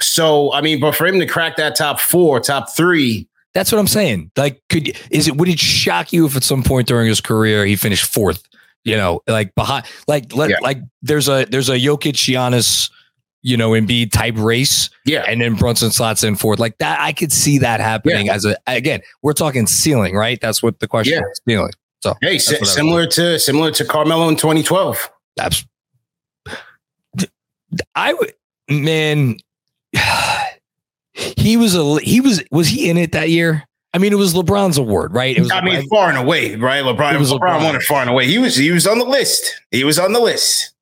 So, 0.00 0.52
I 0.52 0.60
mean, 0.60 0.80
but 0.80 0.94
for 0.94 1.06
him 1.06 1.18
to 1.18 1.26
crack 1.26 1.56
that 1.56 1.76
top 1.76 2.00
four, 2.00 2.40
top 2.40 2.74
three. 2.74 3.28
That's 3.54 3.72
what 3.72 3.78
I'm 3.78 3.86
saying. 3.86 4.30
Like, 4.36 4.62
could, 4.68 4.96
is 5.10 5.26
it, 5.26 5.36
would 5.36 5.48
it 5.48 5.58
shock 5.58 6.12
you 6.12 6.26
if 6.26 6.36
at 6.36 6.44
some 6.44 6.62
point 6.62 6.86
during 6.86 7.08
his 7.08 7.20
career 7.20 7.64
he 7.66 7.76
finished 7.76 8.04
fourth? 8.04 8.42
You 8.84 8.96
know, 8.96 9.20
like 9.26 9.54
behind, 9.54 9.86
like, 10.06 10.34
let, 10.34 10.50
yeah. 10.50 10.58
like 10.62 10.78
there's 11.02 11.28
a, 11.28 11.44
there's 11.46 11.68
a 11.68 11.76
Jokic 11.76 12.14
Giannis 12.14 12.90
you 13.42 13.56
know, 13.56 13.70
Embiid 13.70 14.12
type 14.12 14.34
race. 14.36 14.90
Yeah. 15.04 15.24
And 15.28 15.40
then 15.40 15.54
Brunson 15.54 15.90
slots 15.90 16.22
in 16.24 16.36
fourth. 16.36 16.58
Like 16.58 16.78
that, 16.78 17.00
I 17.00 17.12
could 17.12 17.32
see 17.32 17.58
that 17.58 17.80
happening 17.80 18.26
yeah. 18.26 18.34
as 18.34 18.44
a 18.44 18.56
again, 18.66 19.00
we're 19.22 19.32
talking 19.32 19.66
ceiling, 19.66 20.14
right? 20.14 20.40
That's 20.40 20.62
what 20.62 20.80
the 20.80 20.88
question 20.88 21.14
yeah. 21.14 21.30
is. 21.30 21.40
Ceiling. 21.46 21.72
So 22.00 22.14
hey, 22.20 22.38
similar 22.38 23.06
to 23.08 23.38
similar 23.38 23.70
to 23.72 23.84
Carmelo 23.84 24.28
in 24.28 24.36
2012. 24.36 25.10
That's 25.36 25.66
I 27.94 28.12
would 28.14 28.32
man 28.68 29.36
he 31.12 31.56
was 31.56 31.74
a 31.74 31.98
he 32.00 32.20
was 32.20 32.42
was 32.50 32.68
he 32.68 32.88
in 32.90 32.96
it 32.96 33.12
that 33.12 33.30
year? 33.30 33.64
I 33.94 33.98
mean, 33.98 34.12
it 34.12 34.16
was 34.16 34.34
LeBron's 34.34 34.76
award, 34.76 35.14
right? 35.14 35.34
It 35.34 35.40
was 35.40 35.50
I 35.50 35.62
mean, 35.62 35.88
far 35.88 36.10
and 36.10 36.18
away, 36.18 36.56
right? 36.56 36.84
LeBron, 36.84 37.14
it 37.14 37.18
was 37.18 37.32
LeBron, 37.32 37.38
LeBron 37.38 37.64
won 37.64 37.76
it 37.76 37.82
far 37.82 38.02
and 38.02 38.10
away. 38.10 38.26
He 38.26 38.36
was 38.36 38.54
he 38.54 38.70
was 38.70 38.86
on 38.86 38.98
the 38.98 39.06
list. 39.06 39.62
He 39.70 39.82
was 39.82 39.98
on 39.98 40.12
the 40.12 40.20
list 40.20 40.74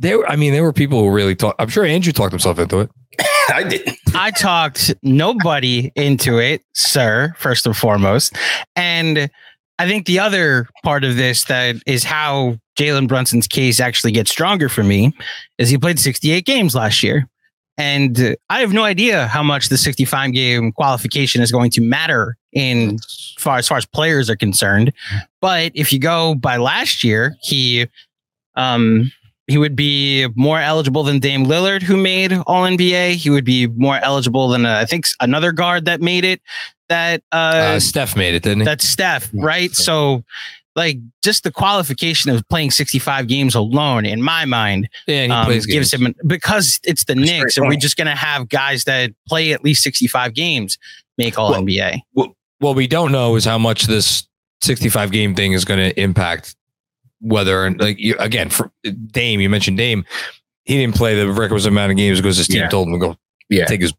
there 0.00 0.26
i 0.28 0.34
mean 0.34 0.52
there 0.52 0.62
were 0.62 0.72
people 0.72 1.00
who 1.00 1.10
really 1.10 1.36
talked 1.36 1.60
i'm 1.60 1.68
sure 1.68 1.84
andrew 1.84 2.12
talked 2.12 2.32
himself 2.32 2.58
into 2.58 2.80
it. 2.80 2.90
I 3.52 3.64
did. 3.64 3.96
I 4.14 4.30
talked 4.30 4.94
nobody 5.02 5.92
into 5.94 6.38
it 6.38 6.62
sir 6.74 7.34
first 7.36 7.66
and 7.66 7.76
foremost. 7.76 8.36
And 8.74 9.30
i 9.78 9.86
think 9.86 10.06
the 10.06 10.18
other 10.18 10.68
part 10.82 11.04
of 11.04 11.16
this 11.16 11.44
that 11.44 11.76
is 11.86 12.02
how 12.02 12.56
jalen 12.78 13.06
brunson's 13.06 13.46
case 13.46 13.78
actually 13.78 14.12
gets 14.12 14.30
stronger 14.30 14.68
for 14.68 14.82
me 14.82 15.12
is 15.58 15.68
he 15.68 15.78
played 15.78 15.98
68 16.00 16.44
games 16.44 16.74
last 16.74 17.02
year. 17.02 17.28
And 17.76 18.36
I 18.50 18.60
have 18.60 18.74
no 18.74 18.84
idea 18.84 19.26
how 19.26 19.42
much 19.42 19.70
the 19.70 19.78
65 19.78 20.32
game 20.34 20.70
qualification 20.72 21.40
is 21.40 21.50
going 21.50 21.70
to 21.70 21.80
matter 21.80 22.36
in 22.52 22.98
far 23.38 23.56
as 23.56 23.66
far 23.66 23.78
as 23.78 23.86
players 23.86 24.28
are 24.28 24.36
concerned. 24.36 24.92
But 25.40 25.72
if 25.74 25.90
you 25.90 25.98
go 25.98 26.34
by 26.34 26.58
last 26.58 27.02
year, 27.02 27.36
he 27.40 27.86
um 28.54 29.10
he 29.50 29.58
would 29.58 29.74
be 29.74 30.28
more 30.36 30.60
eligible 30.60 31.02
than 31.02 31.18
Dame 31.18 31.44
Lillard, 31.44 31.82
who 31.82 31.96
made 31.96 32.32
All 32.46 32.64
NBA. 32.64 33.14
He 33.14 33.30
would 33.30 33.44
be 33.44 33.66
more 33.66 33.98
eligible 33.98 34.48
than 34.48 34.64
uh, 34.64 34.78
I 34.78 34.84
think 34.84 35.06
another 35.20 35.52
guard 35.52 35.86
that 35.86 36.00
made 36.00 36.24
it. 36.24 36.40
That 36.88 37.22
uh, 37.32 37.74
uh, 37.76 37.80
Steph 37.80 38.16
made 38.16 38.34
it, 38.34 38.42
didn't 38.42 38.60
he? 38.60 38.64
That's 38.64 38.84
Steph, 38.88 39.30
right? 39.32 39.72
So, 39.72 40.24
like, 40.74 40.98
just 41.22 41.44
the 41.44 41.52
qualification 41.52 42.30
of 42.30 42.48
playing 42.48 42.70
65 42.70 43.28
games 43.28 43.54
alone, 43.54 44.06
in 44.06 44.22
my 44.22 44.44
mind, 44.44 44.88
yeah, 45.06 45.24
um, 45.24 45.48
gives 45.48 45.66
games. 45.66 45.92
him 45.92 46.14
because 46.26 46.80
it's 46.84 47.04
the 47.04 47.14
That's 47.14 47.30
Knicks, 47.30 47.56
and 47.56 47.68
we're 47.68 47.76
just 47.76 47.96
gonna 47.96 48.16
have 48.16 48.48
guys 48.48 48.84
that 48.84 49.12
play 49.28 49.52
at 49.52 49.64
least 49.64 49.82
65 49.82 50.34
games 50.34 50.78
make 51.18 51.38
All 51.38 51.50
well, 51.50 51.62
NBA. 51.62 52.00
Well, 52.14 52.36
what 52.60 52.76
we 52.76 52.86
don't 52.86 53.12
know 53.12 53.36
is 53.36 53.44
how 53.44 53.58
much 53.58 53.84
this 53.84 54.28
65 54.62 55.10
game 55.10 55.34
thing 55.34 55.52
is 55.52 55.64
going 55.64 55.80
to 55.80 56.00
impact 56.00 56.54
whether 57.20 57.70
like 57.70 57.98
you, 57.98 58.16
again 58.18 58.50
for 58.50 58.70
Dame, 58.82 59.40
you 59.40 59.48
mentioned 59.48 59.76
Dame, 59.76 60.04
he 60.64 60.76
didn't 60.78 60.96
play 60.96 61.14
the 61.14 61.30
requisite 61.30 61.70
amount 61.70 61.90
of 61.90 61.96
games 61.96 62.18
because 62.18 62.36
his 62.36 62.48
team 62.48 62.62
yeah. 62.62 62.68
told 62.68 62.88
him 62.88 62.94
to 62.94 62.98
go 62.98 63.16
yeah. 63.48 63.66
take 63.66 63.80
his 63.80 63.92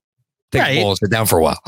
take 0.52 0.62
yeah, 0.62 0.68
his 0.68 0.84
ball 0.84 0.92
and 0.92 0.98
sit 0.98 1.12
down 1.12 1.26
for 1.26 1.40
a 1.40 1.42
while. 1.42 1.60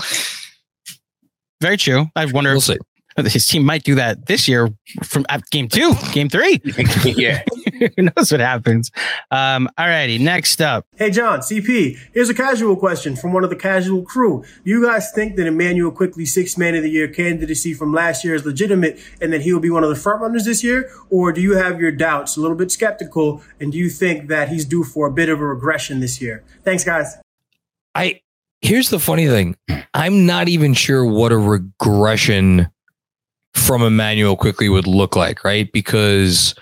Very 1.62 1.78
true. 1.78 2.08
I 2.16 2.26
wonder 2.26 2.52
we'll 2.52 2.62
see 2.62 2.78
his 3.26 3.47
team 3.47 3.63
might 3.65 3.84
do 3.84 3.95
that 3.95 4.26
this 4.26 4.47
year 4.47 4.69
from 5.04 5.26
game 5.52 5.67
two, 5.67 5.93
game 6.12 6.30
three. 6.30 6.62
yeah. 7.06 7.43
Who 7.97 8.10
knows 8.15 8.32
what 8.32 8.39
happens? 8.39 8.91
Um, 9.32 9.69
all 9.78 9.88
righty. 9.88 10.17
Next 10.17 10.62
up. 10.62 10.86
Hey, 10.95 11.12
John, 11.12 11.39
CP. 11.39 11.97
Here's 12.13 12.30
a 12.30 12.34
casual 12.34 12.76
question 12.76 13.15
from 13.15 13.34
one 13.34 13.43
of 13.43 13.49
the 13.49 13.56
casual 13.56 14.04
crew. 14.04 14.43
Do 14.63 14.71
you 14.71 14.86
guys 14.86 15.12
think 15.12 15.36
that 15.36 15.47
Emmanuel 15.47 15.91
Quickley 15.91 16.26
six 16.26 16.58
man 16.58 16.76
of 16.76 16.84
the 16.84 16.89
year 16.89 17.08
candidacy 17.08 17.73
from 17.73 17.93
last 17.93 18.23
year 18.23 18.36
is 18.36 18.45
legitimate 18.45 18.99
and 19.21 19.34
that 19.34 19.41
he 19.41 19.54
will 19.54 19.60
be 19.60 19.69
one 19.69 19.84
of 19.84 19.89
the 19.89 19.95
front 19.95 20.21
runners 20.21 20.45
this 20.45 20.63
year? 20.63 20.91
Or 21.10 21.32
do 21.32 21.41
you 21.41 21.56
have 21.58 21.80
your 21.80 21.91
doubts, 21.91 22.38
a 22.38 22.41
little 22.41 22.58
bit 22.58 22.71
skeptical, 22.71 23.41
and 23.60 23.71
do 23.71 23.78
you 23.78 23.89
think 23.89 24.28
that 24.30 24.49
he's 24.49 24.65
due 24.65 24.84
for 24.84 25.08
a 25.08 25.12
bit 25.12 25.30
of 25.30 25.39
a 25.39 25.45
regression 25.45 25.99
this 25.99 26.21
year? 26.21 26.43
Thanks, 26.63 26.84
guys. 26.84 27.17
I 27.95 28.21
here's 28.62 28.89
the 28.89 28.99
funny 28.99 29.28
thing. 29.28 29.56
I'm 29.93 30.26
not 30.26 30.47
even 30.47 30.73
sure 30.73 31.06
what 31.06 31.32
a 31.32 31.38
regression 31.38 32.67
from 33.54 33.84
Emmanuel 33.84 34.36
Quickley 34.36 34.70
would 34.70 34.88
look 34.88 35.16
like, 35.16 35.44
right? 35.44 35.72
Because 35.72 36.56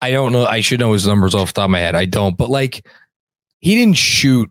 I 0.00 0.10
don't 0.10 0.32
know. 0.32 0.46
I 0.46 0.60
should 0.60 0.80
know 0.80 0.92
his 0.92 1.06
numbers 1.06 1.34
off 1.34 1.48
the 1.48 1.60
top 1.60 1.64
of 1.66 1.70
my 1.70 1.80
head. 1.80 1.94
I 1.94 2.06
don't, 2.06 2.36
but 2.36 2.50
like 2.50 2.86
he 3.60 3.74
didn't 3.74 3.96
shoot 3.96 4.50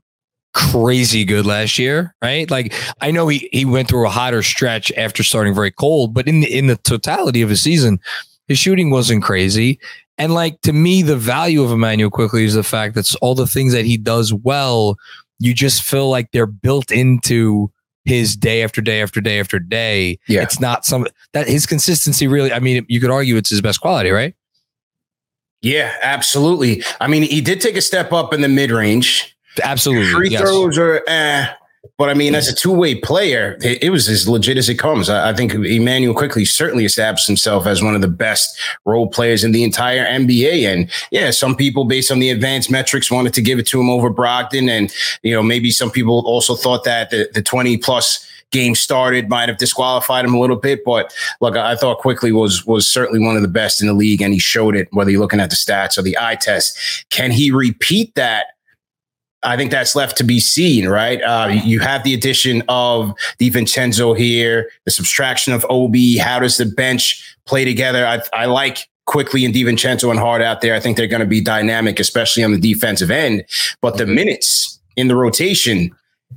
crazy 0.54 1.26
good 1.26 1.46
last 1.46 1.80
year, 1.80 2.16
right? 2.22 2.50
Like 2.50 2.74
I 3.02 3.12
know 3.12 3.28
he 3.28 3.50
he 3.52 3.66
went 3.66 3.88
through 3.88 4.06
a 4.06 4.12
hotter 4.12 4.44
stretch 4.44 4.92
after 4.98 5.24
starting 5.24 5.54
very 5.54 5.72
cold, 5.72 6.14
but 6.14 6.28
in 6.28 6.42
the, 6.42 6.58
in 6.58 6.68
the 6.68 6.78
totality 6.78 7.42
of 7.42 7.50
his 7.50 7.62
season, 7.62 8.00
his 8.48 8.60
shooting 8.60 8.90
wasn't 8.92 9.24
crazy. 9.24 9.80
And 10.18 10.34
like 10.34 10.62
to 10.62 10.74
me, 10.74 11.02
the 11.02 11.18
value 11.18 11.64
of 11.64 11.72
Emmanuel 11.72 12.12
Quickley 12.12 12.46
is 12.46 12.54
the 12.54 12.64
fact 12.64 12.96
that 12.96 13.14
all 13.22 13.36
the 13.36 13.48
things 13.48 13.74
that 13.74 13.86
he 13.86 13.98
does 13.98 14.34
well, 14.34 14.98
you 15.40 15.54
just 15.54 15.82
feel 15.82 16.10
like 16.10 16.32
they're 16.32 16.46
built 16.46 16.92
into 16.92 17.72
his 18.06 18.36
day 18.36 18.64
after 18.64 18.82
day 18.82 19.02
after 19.02 19.22
day 19.22 19.40
after 19.40 19.60
day. 19.60 20.20
Yeah. 20.28 20.42
It's 20.42 20.60
not 20.60 20.86
some 20.86 21.06
that 21.34 21.48
his 21.48 21.66
consistency 21.66 22.28
really, 22.28 22.52
I 22.52 22.60
mean, 22.60 22.86
you 22.90 23.00
could 23.00 23.12
argue 23.12 23.36
it's 23.36 23.50
his 23.50 23.62
best 23.62 23.82
quality, 23.82 24.10
right? 24.10 24.36
Yeah, 25.62 25.94
absolutely. 26.02 26.84
I 27.02 27.08
mean, 27.08 27.24
he 27.24 27.42
did 27.42 27.60
take 27.60 27.76
a 27.76 27.82
step 27.82 28.14
up 28.14 28.34
in 28.34 28.42
the 28.42 28.48
mid 28.48 28.72
range. 28.72 29.36
Absolutely. 29.62 30.12
Free 30.12 30.30
yes. 30.30 30.42
throws 30.42 30.78
are 30.78 31.04
eh, 31.08 31.48
but 31.98 32.10
I 32.10 32.14
mean, 32.14 32.36
as 32.36 32.48
a 32.48 32.56
two 32.56 32.74
way 32.74 32.96
player, 32.96 33.58
it, 33.62 33.84
it, 33.84 33.90
was 33.90 34.10
as 34.10 34.28
legit 34.28 34.58
as 34.58 34.68
it 34.68 34.76
comes. 34.76 35.10
I, 35.10 35.30
I, 35.30 35.34
think 35.34 35.54
Emmanuel 35.54 36.14
Quickley 36.14 36.44
certainly 36.44 36.84
established 36.84 37.28
himself 37.28 37.66
as 37.66 37.82
one 37.82 37.96
of 37.96 38.02
the 38.02 38.08
best 38.08 38.60
role 38.86 39.08
players 39.08 39.44
in 39.44 39.54
the 39.54 39.64
entire 39.64 40.06
NBA. 40.06 40.72
And 40.72 40.90
yeah, 41.12 41.32
some 41.32 41.56
people, 41.56 41.86
based 41.86 42.12
on 42.12 42.20
the 42.20 42.30
advanced 42.30 42.70
metrics, 42.70 43.10
wanted 43.10 43.34
to 43.34 43.42
give 43.42 43.60
it 43.60 43.68
to 43.68 43.80
him 43.80 43.90
over 43.90 44.10
Brogdon. 44.10 44.70
And, 44.70 44.94
you 45.24 45.34
know, 45.34 45.42
maybe 45.42 45.72
some 45.72 45.90
people 45.90 46.22
also 46.26 46.56
thought 46.56 46.84
that 46.84 47.12
the, 47.12 47.30
the 47.34 47.42
20 47.42 47.78
plus 47.78 48.26
game 48.52 48.76
started 48.76 49.30
might 49.30 49.48
have 49.48 49.58
disqualified 49.58 50.26
him 50.26 50.34
a 50.34 50.40
little 50.40 50.56
bit. 50.56 50.84
But 50.84 51.14
look, 51.40 51.56
I 51.56 51.76
thought 51.76 52.00
Quickley 52.00 52.32
was 52.32 52.66
was 52.66 52.88
certainly 52.88 53.26
one 53.26 53.36
of 53.36 53.42
the 53.42 53.48
best 53.48 53.82
in 53.82 53.88
the 53.88 53.94
league, 53.94 54.22
and 54.22 54.34
he 54.34 54.40
showed 54.40 54.76
it. 54.76 54.88
Whether 54.92 55.12
you're 55.12 55.22
looking 55.22 55.40
at 55.40 55.50
the 55.50 55.56
stats 55.56 55.98
or 55.98 56.02
the 56.02 56.18
eye 56.20 56.36
test, 56.36 57.06
can 57.10 57.32
he 57.32 57.52
repeat 57.52 58.16
that? 58.16 58.48
I 59.44 59.56
think 59.56 59.72
that's 59.72 59.96
left 59.96 60.18
to 60.18 60.24
be 60.24 60.40
seen, 60.40 60.88
right? 60.88 61.22
Uh, 61.22 61.60
you 61.64 61.80
have 61.80 62.04
the 62.04 62.14
addition 62.14 62.62
of 62.68 63.14
DiVincenzo 63.40 64.18
here, 64.18 64.70
the 64.86 64.92
subtraction 64.92 65.54
of 65.54 65.66
Obi. 65.70 66.18
How 66.18 66.40
does 66.40 66.58
the 66.58 66.66
bench 66.66 67.38
play 67.46 67.64
together? 67.64 68.06
I, 68.06 68.22
I 68.34 68.46
like 68.46 68.90
Quickley 69.06 69.46
and 69.46 69.54
DiVincenzo 69.54 70.12
and 70.12 70.20
Hart 70.20 70.42
out 70.42 70.62
there. 70.62 70.76
I 70.76 70.80
think 70.80 70.98
they're 70.98 71.08
going 71.08 71.22
to 71.22 71.26
be 71.26 71.42
dynamic, 71.42 72.00
especially 72.00 72.44
on 72.44 72.52
the 72.52 72.60
defensive 72.60 73.10
end. 73.10 73.46
But 73.82 73.98
the 73.98 74.06
minutes 74.06 74.80
in 74.98 75.08
the 75.08 75.16
rotation, 75.16 75.96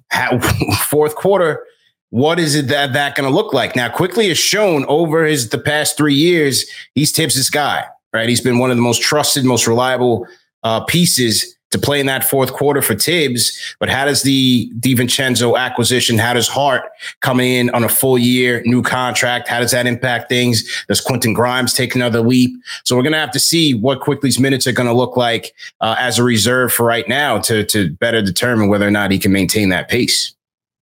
how, 0.09 0.39
fourth 0.89 1.17
quarter, 1.17 1.67
what 2.11 2.39
is 2.39 2.55
it 2.55 2.69
that 2.69 2.93
that 2.93 3.17
going 3.17 3.29
to 3.29 3.35
look 3.35 3.53
like? 3.53 3.75
Now, 3.75 3.89
Quickley 3.89 4.29
has 4.29 4.39
shown 4.39 4.85
over 4.85 5.25
his 5.25 5.49
the 5.49 5.59
past 5.59 5.97
three 5.97 6.15
years, 6.15 6.67
he's 6.95 7.11
Thibs' 7.11 7.51
guy, 7.51 7.85
right? 8.13 8.29
He's 8.29 8.41
been 8.41 8.59
one 8.59 8.71
of 8.71 8.77
the 8.77 8.83
most 8.83 9.03
trusted, 9.03 9.45
most 9.45 9.67
reliable 9.67 10.27
uh, 10.63 10.85
pieces 10.85 11.57
to 11.73 11.79
play 11.79 12.01
in 12.01 12.07
that 12.07 12.25
fourth 12.25 12.53
quarter 12.53 12.81
for 12.81 12.95
Thibs. 12.95 13.59
But 13.81 13.89
how 13.89 14.05
does 14.05 14.23
the 14.23 14.71
DiVincenzo 14.79 15.59
acquisition, 15.59 16.19
how 16.19 16.33
does 16.33 16.49
Hart 16.49 16.85
coming 17.21 17.51
in 17.53 17.71
on 17.71 17.83
a 17.83 17.89
full 17.89 18.17
year, 18.17 18.63
new 18.65 18.83
contract, 18.83 19.49
how 19.49 19.61
does 19.61 19.73
that 19.73 19.87
impact 19.87 20.29
things? 20.29 20.65
Does 20.87 21.01
Quentin 21.01 21.33
Grimes 21.35 21.75
take 21.75 21.95
another 21.95 22.21
leap? 22.21 22.53
So 22.85 22.97
we're 22.97 23.03
going 23.03 23.15
to 23.15 23.19
have 23.19 23.33
to 23.33 23.41
see 23.41 23.75
what 23.75 24.01
Quickley's 24.01 24.39
minutes 24.39 24.67
are 24.67 24.73
going 24.73 24.89
to 24.89 24.95
look 24.95 25.17
like 25.17 25.53
uh, 25.81 25.97
as 25.99 26.19
a 26.19 26.23
reserve 26.23 26.73
for 26.73 26.87
right 26.87 27.09
now 27.09 27.39
to, 27.41 27.65
to 27.65 27.91
better 27.95 28.23
determine 28.23 28.69
whether 28.69 28.87
or 28.87 28.91
not 28.91 29.11
he 29.11 29.19
can 29.19 29.33
maintain 29.33 29.71
that 29.71 29.89
pace. 29.89 30.35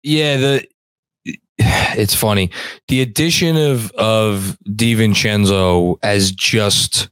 Yeah, 0.04 0.38
the 0.38 0.68
it's 1.58 2.14
funny. 2.14 2.52
The 2.90 3.02
addition 3.02 3.58
of 3.58 3.92
of 3.92 4.58
DiVincenzo 4.68 5.98
as 6.04 6.32
just 6.32 7.10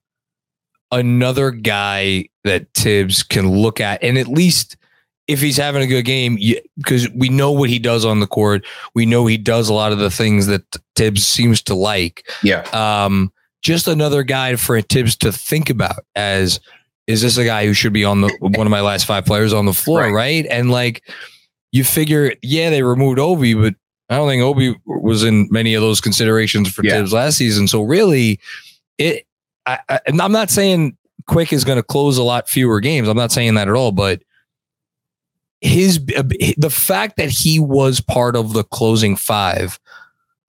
another 0.94 1.52
guy 1.52 2.30
that 2.44 2.68
Thibs 2.74 3.24
can 3.24 3.50
look 3.50 3.82
at 3.82 4.04
and 4.04 4.18
at 4.18 4.28
least 4.28 4.78
if 5.28 5.42
he's 5.42 5.58
having 5.58 5.82
a 5.82 5.88
good 5.88 6.04
game, 6.04 6.38
because 6.78 7.10
we 7.12 7.30
know 7.30 7.52
what 7.52 7.70
he 7.70 7.80
does 7.80 8.04
on 8.04 8.20
the 8.20 8.28
court, 8.28 8.66
we 8.94 9.06
know 9.06 9.26
he 9.26 9.38
does 9.38 9.70
a 9.70 9.74
lot 9.74 9.94
of 9.94 9.98
the 9.98 10.12
things 10.12 10.48
that 10.48 10.64
Thibs 10.96 11.26
seems 11.26 11.62
to 11.64 11.76
like. 11.76 12.28
Yeah. 12.44 12.62
Um, 12.74 13.32
just 13.62 13.88
another 13.88 14.24
guy 14.24 14.56
for 14.58 14.82
Thibs 14.82 15.16
to 15.18 15.32
think 15.32 15.70
about 15.70 16.06
as 16.16 16.60
is 17.08 17.22
this 17.22 17.38
a 17.38 17.46
guy 17.46 17.66
who 17.66 17.74
should 17.74 17.94
be 17.94 18.06
on 18.06 18.22
the 18.22 18.36
one 18.40 18.68
of 18.68 18.72
my 18.72 18.82
last 18.82 19.06
five 19.06 19.26
players 19.26 19.54
on 19.54 19.66
the 19.66 19.74
floor, 19.74 20.02
right? 20.02 20.14
right? 20.14 20.46
And 20.50 20.72
like 20.72 21.04
you 21.72 21.84
figure, 21.84 22.34
yeah, 22.42 22.70
they 22.70 22.84
removed 22.84 23.20
Obi, 23.20 23.54
but 23.54 23.76
I 24.10 24.18
don't 24.18 24.28
think 24.28 24.44
Obi 24.44 24.76
was 24.86 25.24
in 25.24 25.48
many 25.50 25.74
of 25.74 25.82
those 25.82 26.02
considerations 26.02 26.72
for 26.72 26.84
yeah. 26.84 26.98
Thibs 26.98 27.14
last 27.14 27.38
season. 27.38 27.68
So 27.68 27.82
really, 27.82 28.40
it. 28.98 29.26
I, 29.66 29.80
I, 29.90 30.00
I'm 30.08 30.32
not 30.32 30.50
saying 30.50 30.98
Quick 31.28 31.54
is 31.54 31.64
going 31.64 31.78
to 31.78 31.84
close 31.84 32.18
a 32.18 32.24
lot 32.24 32.50
fewer 32.50 32.80
games. 32.80 33.08
I'm 33.08 33.18
not 33.18 33.32
saying 33.32 33.54
that 33.56 33.68
at 33.68 33.74
all, 33.74 33.92
but 33.92 34.22
his 35.62 36.06
the 36.06 36.70
fact 36.70 37.16
that 37.18 37.30
he 37.30 37.60
was 37.60 38.02
part 38.02 38.36
of 38.36 38.54
the 38.54 38.64
closing 38.66 39.16
five, 39.16 39.80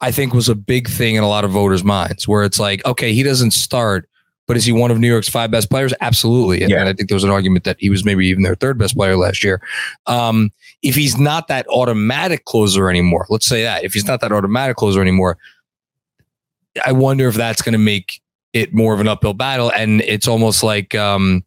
I 0.01 0.11
think 0.11 0.35
was 0.35 0.49
a 0.49 0.57
big 0.57 0.89
thing 0.89 1.15
in 1.15 1.23
a 1.23 1.29
lot 1.29 1.45
of 1.45 1.53
voters' 1.53 1.85
minds. 1.85 2.27
Where 2.27 2.43
it's 2.43 2.59
like, 2.59 2.85
okay, 2.85 3.13
he 3.13 3.23
doesn't 3.23 3.53
start, 3.53 4.09
but 4.49 4.57
is 4.57 4.65
he 4.65 4.73
one 4.73 4.91
of 4.91 4.99
New 4.99 5.09
York's 5.09 5.29
five 5.29 5.53
best 5.53 5.71
players? 5.71 5.95
Absolutely. 6.01 6.63
And, 6.63 6.71
yeah. 6.71 6.81
and 6.81 6.89
I 6.89 6.93
think 6.93 7.09
there 7.09 7.17
was 7.17 7.25
an 7.25 7.31
argument 7.31 7.63
that 7.65 7.77
he 7.79 7.91
was 7.91 8.05
maybe 8.05 8.27
even 8.27 8.43
their 8.43 8.57
third 8.57 8.77
best 8.77 8.97
player 8.97 9.17
last 9.17 9.45
year. 9.45 9.63
Um, 10.07 10.51
if 10.83 10.97
he's 10.97 11.17
not 11.17 11.47
that 11.47 11.67
automatic 11.69 12.45
closer 12.45 12.91
anymore, 12.91 13.27
let's 13.31 13.47
say 13.47 13.63
that 13.63 13.85
if 13.85 13.93
he's 13.93 14.07
not 14.07 14.21
that 14.21 14.33
automatic 14.33 14.77
closer 14.77 15.01
anymore, 15.01 15.39
I 16.85 16.91
wonder 16.91 17.29
if 17.29 17.37
that's 17.37 17.63
going 17.63 17.75
to 17.75 17.79
make 17.79 18.21
it 18.55 18.73
more 18.73 18.95
of 18.95 19.01
an 19.01 19.09
uphill 19.09 19.35
battle. 19.35 19.71
And 19.71 20.01
it's 20.03 20.27
almost 20.27 20.63
like, 20.63 20.95
um, 20.95 21.45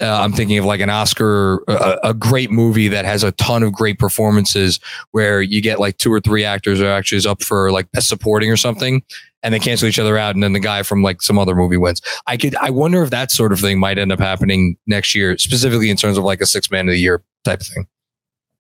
uh, 0.00 0.20
I'm 0.20 0.32
thinking 0.32 0.58
of 0.58 0.64
like 0.64 0.80
an 0.80 0.90
Oscar, 0.90 1.62
a, 1.68 1.98
a, 2.02 2.14
great 2.14 2.50
movie 2.50 2.88
that 2.88 3.04
has 3.04 3.22
a 3.22 3.30
ton 3.32 3.62
of 3.62 3.72
great 3.72 4.00
performances 4.00 4.80
where 5.12 5.40
you 5.40 5.60
get 5.60 5.78
like 5.78 5.98
two 5.98 6.12
or 6.12 6.18
three 6.18 6.44
actors 6.44 6.80
are 6.80 6.90
actually 6.90 7.24
up 7.30 7.40
for 7.40 7.70
like 7.70 7.92
best 7.92 8.08
supporting 8.08 8.50
or 8.50 8.56
something 8.56 9.04
and 9.44 9.54
they 9.54 9.60
cancel 9.60 9.86
each 9.86 10.00
other 10.00 10.18
out. 10.18 10.34
And 10.34 10.42
then 10.42 10.54
the 10.54 10.60
guy 10.60 10.82
from 10.82 11.02
like 11.02 11.22
some 11.22 11.38
other 11.38 11.54
movie 11.54 11.76
wins. 11.76 12.00
I 12.26 12.36
could, 12.36 12.56
I 12.56 12.70
wonder 12.70 13.02
if 13.02 13.10
that 13.10 13.30
sort 13.30 13.52
of 13.52 13.60
thing 13.60 13.78
might 13.78 13.96
end 13.98 14.10
up 14.10 14.18
happening 14.18 14.76
next 14.88 15.14
year, 15.14 15.38
specifically 15.38 15.90
in 15.90 15.96
terms 15.96 16.18
of 16.18 16.24
like 16.24 16.40
a 16.40 16.46
six 16.46 16.70
man 16.70 16.88
of 16.88 16.92
the 16.92 16.98
year 16.98 17.22
type 17.44 17.60
of 17.60 17.66
thing. 17.66 17.86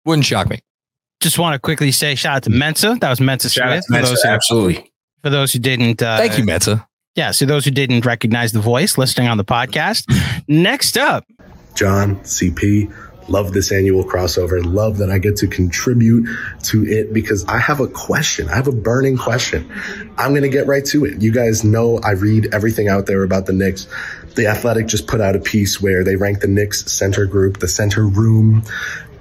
Wouldn't 0.06 0.26
shock 0.26 0.50
me. 0.50 0.60
Just 1.22 1.38
want 1.38 1.54
to 1.54 1.60
quickly 1.60 1.92
say 1.92 2.16
shout 2.16 2.38
out 2.38 2.44
to 2.44 2.50
Mensa. 2.50 2.98
That 3.00 3.10
was 3.10 3.22
Mensa 3.22 3.50
Smith. 3.50 3.86
For 3.86 3.94
Mensa, 3.94 4.12
those 4.12 4.24
who, 4.24 4.30
absolutely. 4.30 4.92
For 5.22 5.30
those 5.30 5.54
who 5.54 5.60
didn't, 5.60 6.02
uh, 6.02 6.18
thank 6.18 6.38
you, 6.38 6.46
Mensa 6.46 6.88
yeah, 7.15 7.32
so 7.32 7.45
those 7.45 7.65
who 7.65 7.72
didn't 7.72 8.06
recognize 8.06 8.52
the 8.52 8.62
voice 8.62 8.98
listening 8.98 9.28
on 9.28 9.38
the 9.38 9.45
podcast. 9.45 10.06
Next 10.48 10.98
up, 10.98 11.26
John 11.76 12.17
CP. 12.17 12.93
Love 13.30 13.54
this 13.54 13.72
annual 13.72 14.04
crossover. 14.04 14.60
Love 14.65 14.98
that 14.98 15.12
I 15.12 15.19
get 15.19 15.36
to 15.38 15.48
contribute 15.48 16.28
to 16.63 16.84
it 16.86 17.13
because 17.13 17.45
I 17.45 17.60
have 17.60 17.80
a 17.80 17.88
question. 17.88 18.50
I 18.50 18.56
have 18.56 18.67
a 18.67 18.72
burning 18.72 19.17
question. 19.17 19.72
I'm 20.17 20.32
going 20.32 20.41
to 20.41 20.50
get 20.50 20.65
right 20.65 20.84
to 20.86 21.06
it. 21.06 21.22
You 21.22 21.32
guys 21.32 21.63
know 21.63 22.00
I 22.00 22.12
read 22.12 22.54
everything 22.56 22.88
out 22.88 23.06
there 23.06 23.22
about 23.22 23.45
the 23.45 23.54
Knicks. 23.54 23.88
The 24.36 24.48
Athletic 24.48 24.88
just 24.88 25.06
put 25.06 25.22
out 25.22 25.36
a 25.36 25.39
piece 25.39 25.80
where 25.80 26.04
they 26.04 26.15
ranked 26.15 26.41
the 26.41 26.48
Knicks 26.48 26.91
center 26.91 27.28
group, 27.28 27.60
the 27.60 27.67
center 27.67 28.08
room, 28.08 28.63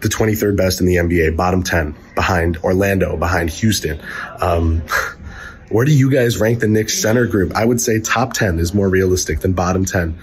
the 0.00 0.08
23rd 0.08 0.56
best 0.56 0.80
in 0.80 0.86
the 0.86 0.96
NBA, 0.96 1.36
bottom 1.36 1.62
10 1.62 1.94
behind 2.14 2.56
Orlando, 2.58 3.16
behind 3.16 3.50
Houston. 3.50 4.00
Um, 4.40 4.82
Where 5.70 5.84
do 5.84 5.92
you 5.92 6.10
guys 6.10 6.38
rank 6.38 6.60
the 6.60 6.68
Knicks 6.68 6.98
center 7.00 7.26
group? 7.26 7.54
I 7.54 7.64
would 7.64 7.80
say 7.80 8.00
top 8.00 8.32
10 8.32 8.58
is 8.58 8.72
more 8.72 8.88
realistic 8.88 9.40
than 9.40 9.52
bottom 9.52 9.84
10. 9.84 10.18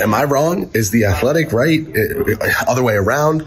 Am 0.00 0.14
I 0.14 0.24
wrong? 0.24 0.70
Is 0.74 0.90
the 0.90 1.06
athletic 1.06 1.52
right? 1.52 1.80
Other 2.68 2.82
way 2.82 2.94
around? 2.94 3.42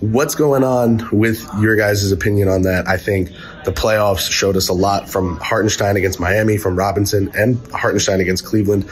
What's 0.00 0.36
going 0.36 0.62
on 0.62 1.08
with 1.10 1.44
your 1.58 1.74
guys' 1.74 2.12
opinion 2.12 2.48
on 2.48 2.62
that? 2.62 2.86
I 2.86 2.96
think 2.96 3.30
the 3.64 3.72
playoffs 3.72 4.30
showed 4.30 4.56
us 4.56 4.68
a 4.68 4.72
lot 4.72 5.08
from 5.08 5.38
Hartenstein 5.38 5.96
against 5.96 6.20
Miami, 6.20 6.56
from 6.56 6.76
Robinson, 6.76 7.30
and 7.34 7.56
Hartenstein 7.72 8.20
against 8.20 8.44
Cleveland. 8.44 8.88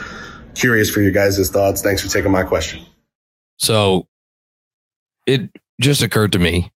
Curious 0.55 0.89
for 0.89 1.01
your 1.01 1.11
guys' 1.11 1.49
thoughts. 1.49 1.81
Thanks 1.81 2.01
for 2.01 2.09
taking 2.09 2.31
my 2.31 2.43
question. 2.43 2.85
So 3.57 4.07
it 5.25 5.49
just 5.79 6.01
occurred 6.01 6.33
to 6.33 6.39
me 6.39 6.71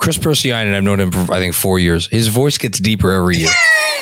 Chris 0.00 0.16
Persianen, 0.16 0.74
I've 0.74 0.82
known 0.82 0.98
him 0.98 1.12
for 1.12 1.32
I 1.32 1.38
think 1.38 1.54
four 1.54 1.78
years. 1.78 2.06
His 2.06 2.28
voice 2.28 2.56
gets 2.56 2.78
deeper 2.78 3.12
every 3.12 3.36
year. 3.36 3.50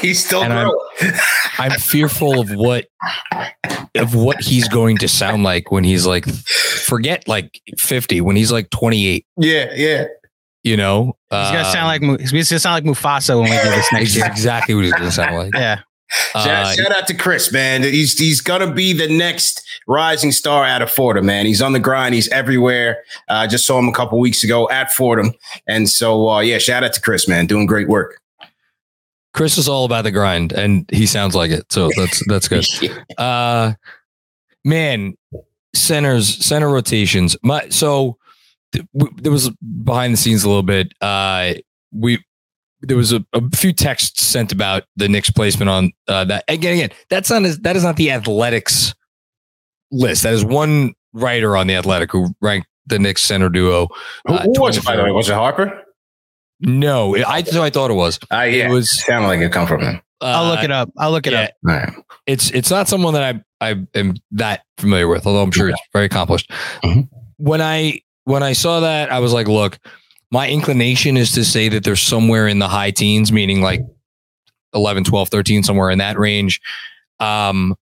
He's 0.00 0.24
still 0.24 0.42
and 0.42 0.52
growing. 0.52 0.78
I'm, 1.00 1.20
I'm 1.72 1.78
fearful 1.78 2.40
of 2.40 2.50
what 2.50 2.86
of 3.94 4.14
what 4.14 4.40
he's 4.40 4.68
going 4.68 4.98
to 4.98 5.08
sound 5.08 5.42
like 5.42 5.70
when 5.70 5.84
he's 5.84 6.06
like 6.06 6.26
forget 6.26 7.26
like 7.26 7.60
50 7.78 8.20
when 8.20 8.36
he's 8.36 8.52
like 8.52 8.70
28 8.70 9.26
yeah 9.38 9.72
yeah 9.74 10.04
you 10.62 10.76
know 10.76 11.16
he's 11.30 11.50
gonna 11.50 11.64
sound 11.64 11.84
uh, 11.84 12.08
like 12.08 12.20
he's 12.20 12.32
gonna 12.32 12.60
sound 12.60 12.86
like 12.86 12.96
mufasa 12.96 13.40
when 13.40 13.50
we 13.50 13.56
do 13.56 13.70
this 13.70 13.92
next 13.92 14.14
year 14.16 14.26
exactly 14.26 14.74
what 14.74 14.84
he's 14.84 14.92
gonna 14.92 15.10
sound 15.10 15.36
like 15.36 15.54
yeah 15.54 15.80
Shout, 16.32 16.48
uh, 16.48 16.72
shout, 16.72 16.92
out 16.96 17.06
to 17.08 17.14
Chris, 17.14 17.52
man. 17.52 17.82
He's 17.82 18.18
he's 18.18 18.40
gonna 18.40 18.72
be 18.72 18.94
the 18.94 19.08
next 19.08 19.62
rising 19.86 20.32
star 20.32 20.64
out 20.64 20.80
of 20.80 20.90
Fordham, 20.90 21.26
man. 21.26 21.44
He's 21.44 21.60
on 21.60 21.74
the 21.74 21.78
grind. 21.78 22.14
He's 22.14 22.28
everywhere. 22.28 23.02
I 23.28 23.44
uh, 23.44 23.46
just 23.46 23.66
saw 23.66 23.78
him 23.78 23.88
a 23.88 23.92
couple 23.92 24.18
weeks 24.18 24.42
ago 24.42 24.70
at 24.70 24.90
Fordham, 24.90 25.34
and 25.66 25.86
so 25.86 26.30
uh, 26.30 26.40
yeah, 26.40 26.56
shout 26.56 26.82
out 26.82 26.94
to 26.94 27.00
Chris, 27.02 27.28
man. 27.28 27.46
Doing 27.46 27.66
great 27.66 27.88
work. 27.88 28.22
Chris 29.38 29.56
is 29.56 29.68
all 29.68 29.84
about 29.84 30.02
the 30.02 30.10
grind, 30.10 30.50
and 30.50 30.84
he 30.90 31.06
sounds 31.06 31.36
like 31.36 31.52
it. 31.52 31.72
So 31.72 31.90
that's 31.96 32.26
that's 32.28 32.48
good. 32.48 32.66
Uh, 33.16 33.74
man, 34.64 35.14
centers 35.76 36.44
center 36.44 36.68
rotations. 36.68 37.36
My 37.44 37.68
so 37.68 38.18
th- 38.72 38.84
w- 38.96 39.16
there 39.22 39.30
was 39.30 39.48
behind 39.84 40.12
the 40.12 40.16
scenes 40.16 40.42
a 40.42 40.48
little 40.48 40.64
bit. 40.64 40.92
Uh, 41.00 41.54
we 41.92 42.18
there 42.80 42.96
was 42.96 43.12
a, 43.12 43.24
a, 43.32 43.40
few 43.50 43.72
texts 43.72 44.26
sent 44.26 44.50
about 44.50 44.82
the 44.96 45.08
Knicks 45.08 45.30
placement 45.30 45.68
on 45.68 45.92
uh, 46.08 46.24
that. 46.24 46.42
Again, 46.48 46.74
again, 46.74 46.90
that's 47.08 47.30
not 47.30 47.44
that 47.62 47.76
is 47.76 47.84
not 47.84 47.94
the 47.94 48.10
Athletics 48.10 48.92
list. 49.92 50.24
That 50.24 50.34
is 50.34 50.44
one 50.44 50.94
writer 51.12 51.56
on 51.56 51.68
the 51.68 51.76
Athletic 51.76 52.10
who 52.10 52.34
ranked 52.40 52.66
the 52.88 52.98
Knicks 52.98 53.22
center 53.22 53.48
duo. 53.48 53.86
Uh, 54.26 54.42
who 54.42 54.60
was 54.60 54.76
it, 54.78 54.84
by 54.84 54.96
the 54.96 55.04
way? 55.04 55.12
Was 55.12 55.28
it 55.28 55.34
Harper? 55.34 55.84
No, 56.60 57.16
I 57.16 57.42
so 57.42 57.62
I 57.62 57.70
thought 57.70 57.90
it 57.90 57.94
was. 57.94 58.18
Uh, 58.32 58.42
yeah, 58.42 58.68
it 58.68 58.70
was 58.70 59.04
sounded 59.04 59.28
like 59.28 59.40
it 59.40 59.52
come 59.52 59.66
from 59.66 59.80
him. 59.80 60.00
Uh, 60.20 60.24
I'll 60.24 60.48
look 60.48 60.64
it 60.64 60.70
up. 60.70 60.90
I'll 60.98 61.12
look 61.12 61.26
it 61.26 61.32
yeah, 61.32 61.42
up. 61.42 61.50
Right. 61.62 61.92
It's 62.26 62.50
it's 62.50 62.70
not 62.70 62.88
someone 62.88 63.14
that 63.14 63.36
I 63.60 63.70
I 63.70 63.86
am 63.94 64.14
that 64.32 64.64
familiar 64.76 65.08
with, 65.08 65.26
although 65.26 65.42
I'm 65.42 65.52
sure 65.52 65.68
it's 65.68 65.80
very 65.92 66.06
accomplished. 66.06 66.50
Mm-hmm. 66.82 67.02
When 67.36 67.60
I 67.60 68.00
when 68.24 68.42
I 68.42 68.52
saw 68.52 68.80
that, 68.80 69.12
I 69.12 69.20
was 69.20 69.32
like, 69.32 69.46
look, 69.46 69.78
my 70.30 70.48
inclination 70.48 71.16
is 71.16 71.32
to 71.32 71.44
say 71.44 71.68
that 71.68 71.84
there's 71.84 72.02
somewhere 72.02 72.48
in 72.48 72.58
the 72.58 72.68
high 72.68 72.90
teens, 72.90 73.32
meaning 73.32 73.62
like 73.62 73.80
11, 74.74 75.04
12, 75.04 75.28
13, 75.28 75.62
somewhere 75.62 75.90
in 75.90 75.98
that 75.98 76.18
range. 76.18 76.60
Um, 77.20 77.76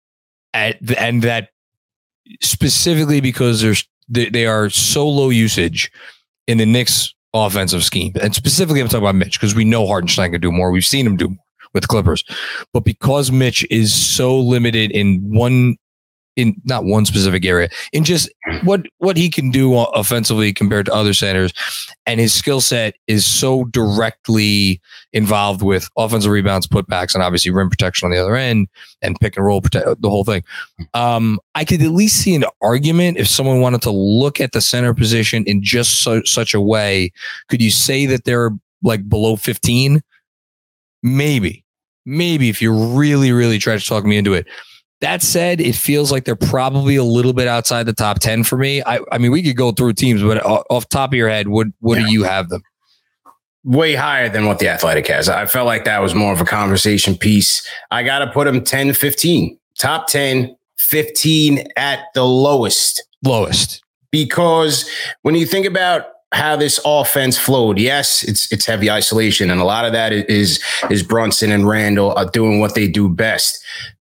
at, 0.54 0.78
and 1.00 1.22
that 1.24 1.50
specifically 2.42 3.22
because 3.22 3.62
there's 3.62 3.88
they, 4.10 4.30
they 4.30 4.46
are 4.46 4.70
so 4.70 5.08
low 5.08 5.30
usage 5.30 5.92
in 6.48 6.58
the 6.58 6.66
Knicks 6.66 7.12
offensive 7.34 7.84
scheme. 7.84 8.13
And 8.22 8.36
specifically, 8.36 8.82
I'm 8.82 8.88
talking 8.88 9.04
about 9.04 9.15
Mitch 9.15 9.39
because 9.39 9.56
we 9.56 9.65
know 9.65 9.88
Hartenstein 9.88 10.32
can 10.32 10.41
do 10.41 10.52
more. 10.52 10.72
We've 10.72 10.86
seen 10.86 11.06
him 11.06 11.17
do 11.17 11.30
more 11.30 11.38
with 11.74 11.88
Clippers. 11.88 12.24
But 12.72 12.82
because 12.82 13.32
Mitch 13.32 13.65
is 13.69 13.93
so 13.93 14.39
limited 14.39 14.91
in 14.91 15.19
one 15.30 15.78
in 16.36 16.56
not 16.65 16.86
one 16.86 17.06
specific 17.06 17.46
area, 17.46 17.69
in 17.91 18.04
just 18.04 18.30
what 18.63 18.86
what 18.98 19.17
he 19.17 19.30
can 19.30 19.52
do 19.52 19.78
offensively 19.78 20.52
compared 20.52 20.86
to 20.88 20.93
other 20.93 21.13
centers, 21.13 21.54
and 22.06 22.19
his 22.19 22.34
skill 22.34 22.62
set 22.62 22.96
is 23.08 23.26
so 23.26 23.65
directly 23.65 24.82
involved 25.13 25.62
with 25.62 25.89
offensive 25.98 26.32
rebounds, 26.32 26.67
putbacks, 26.67 27.13
and 27.13 27.24
obviously 27.24 27.52
rim 27.52 27.69
protection 27.69 28.06
on 28.08 28.12
the 28.12 28.17
other 28.17 28.36
end, 28.36 28.67
and 29.02 29.19
pick 29.19 29.38
and 29.38 29.46
roll, 29.46 29.62
the 29.62 29.96
whole 30.04 30.24
thing. 30.24 30.43
Um, 30.93 31.39
I 31.56 31.65
could 31.65 31.82
at 31.82 31.91
least 31.91 32.17
see 32.17 32.36
an 32.36 32.46
argument 32.62 33.17
if 33.17 33.28
someone 33.28 33.62
wanted 33.62 33.82
to 33.84 33.91
look 33.91 34.41
at 34.41 34.54
the 34.54 34.62
center 34.62 34.93
position 34.93 35.43
in 35.46 35.62
just 35.62 36.04
so, 36.04 36.24
such 36.24 36.54
a 36.54 36.62
way. 36.62 37.12
Could 37.50 37.62
you 37.62 37.72
say 37.72 38.06
that 38.08 38.24
they're 38.24 38.52
like 38.82 39.08
below 39.08 39.36
fifteen? 39.36 40.02
Maybe, 41.04 41.65
maybe 42.06 42.50
if 42.50 42.62
you 42.62 42.74
really, 42.74 43.32
really 43.34 43.60
try 43.60 43.78
to 43.78 43.86
talk 43.86 44.06
me 44.06 44.17
into 44.17 44.34
it 44.34 44.48
That 45.04 45.22
said, 45.22 45.60
it 45.60 45.76
feels 45.76 46.13
like 46.13 46.24
they're 46.24 46.38
probably 46.38 46.96
a 46.96 47.04
little 47.04 47.34
bit 47.34 47.46
outside 47.46 47.84
the 47.84 47.92
top 47.92 48.20
10 48.20 48.46
for 48.46 48.58
me. 48.58 48.82
I, 48.86 49.02
I 49.12 49.18
mean, 49.18 49.32
we 49.32 49.44
could 49.44 49.58
go 49.58 49.74
through 49.74 49.94
teams, 49.94 50.24
but 50.24 50.38
off 50.46 50.88
top 50.88 51.10
of 51.10 51.16
your 51.16 51.28
head, 51.28 51.50
what, 51.50 51.68
what 51.82 52.00
yeah. 52.00 52.06
do 52.06 52.13
you 52.13 52.24
have 52.24 52.48
them? 52.48 52.63
Way 53.66 53.96
higher 53.96 54.30
than 54.30 54.46
what 54.46 54.60
the 54.60 54.70
athletic 54.70 55.06
has. 55.08 55.28
I 55.28 55.46
felt 55.46 55.66
like 55.66 55.84
that 55.84 56.00
was 56.00 56.16
more 56.16 56.32
of 56.32 56.39
a 56.39 56.46
conversation 56.46 57.18
piece. 57.18 57.68
I 57.92 58.04
got 58.04 58.20
to 58.20 58.32
put 58.32 58.46
them 58.46 58.63
10, 58.63 58.94
15, 58.94 59.60
top 59.78 60.08
10, 60.08 60.56
15 60.78 61.68
at 61.76 62.06
the 62.13 62.24
lowest. 62.24 63.04
Lowest. 63.26 63.84
Because 64.10 64.89
when 65.24 65.36
you 65.36 65.46
think 65.46 65.66
about 65.66 66.06
how 66.32 66.56
this 66.56 66.80
offense 66.84 67.38
flowed. 67.38 67.78
Yes, 67.78 68.24
it's 68.24 68.52
it's 68.52 68.66
heavy 68.66 68.89
isolation, 68.89 69.52
and 69.52 69.62
a 69.62 69.66
lot 69.66 69.86
of 69.86 69.92
that 69.94 70.12
is 70.12 70.63
is 70.89 71.04
Brunson 71.04 71.52
and 71.52 71.68
Randle 71.68 72.12
are 72.13 72.26
doing 72.26 72.60
what 72.60 72.74
they 72.74 72.88
do 72.88 73.08
best. 73.08 73.63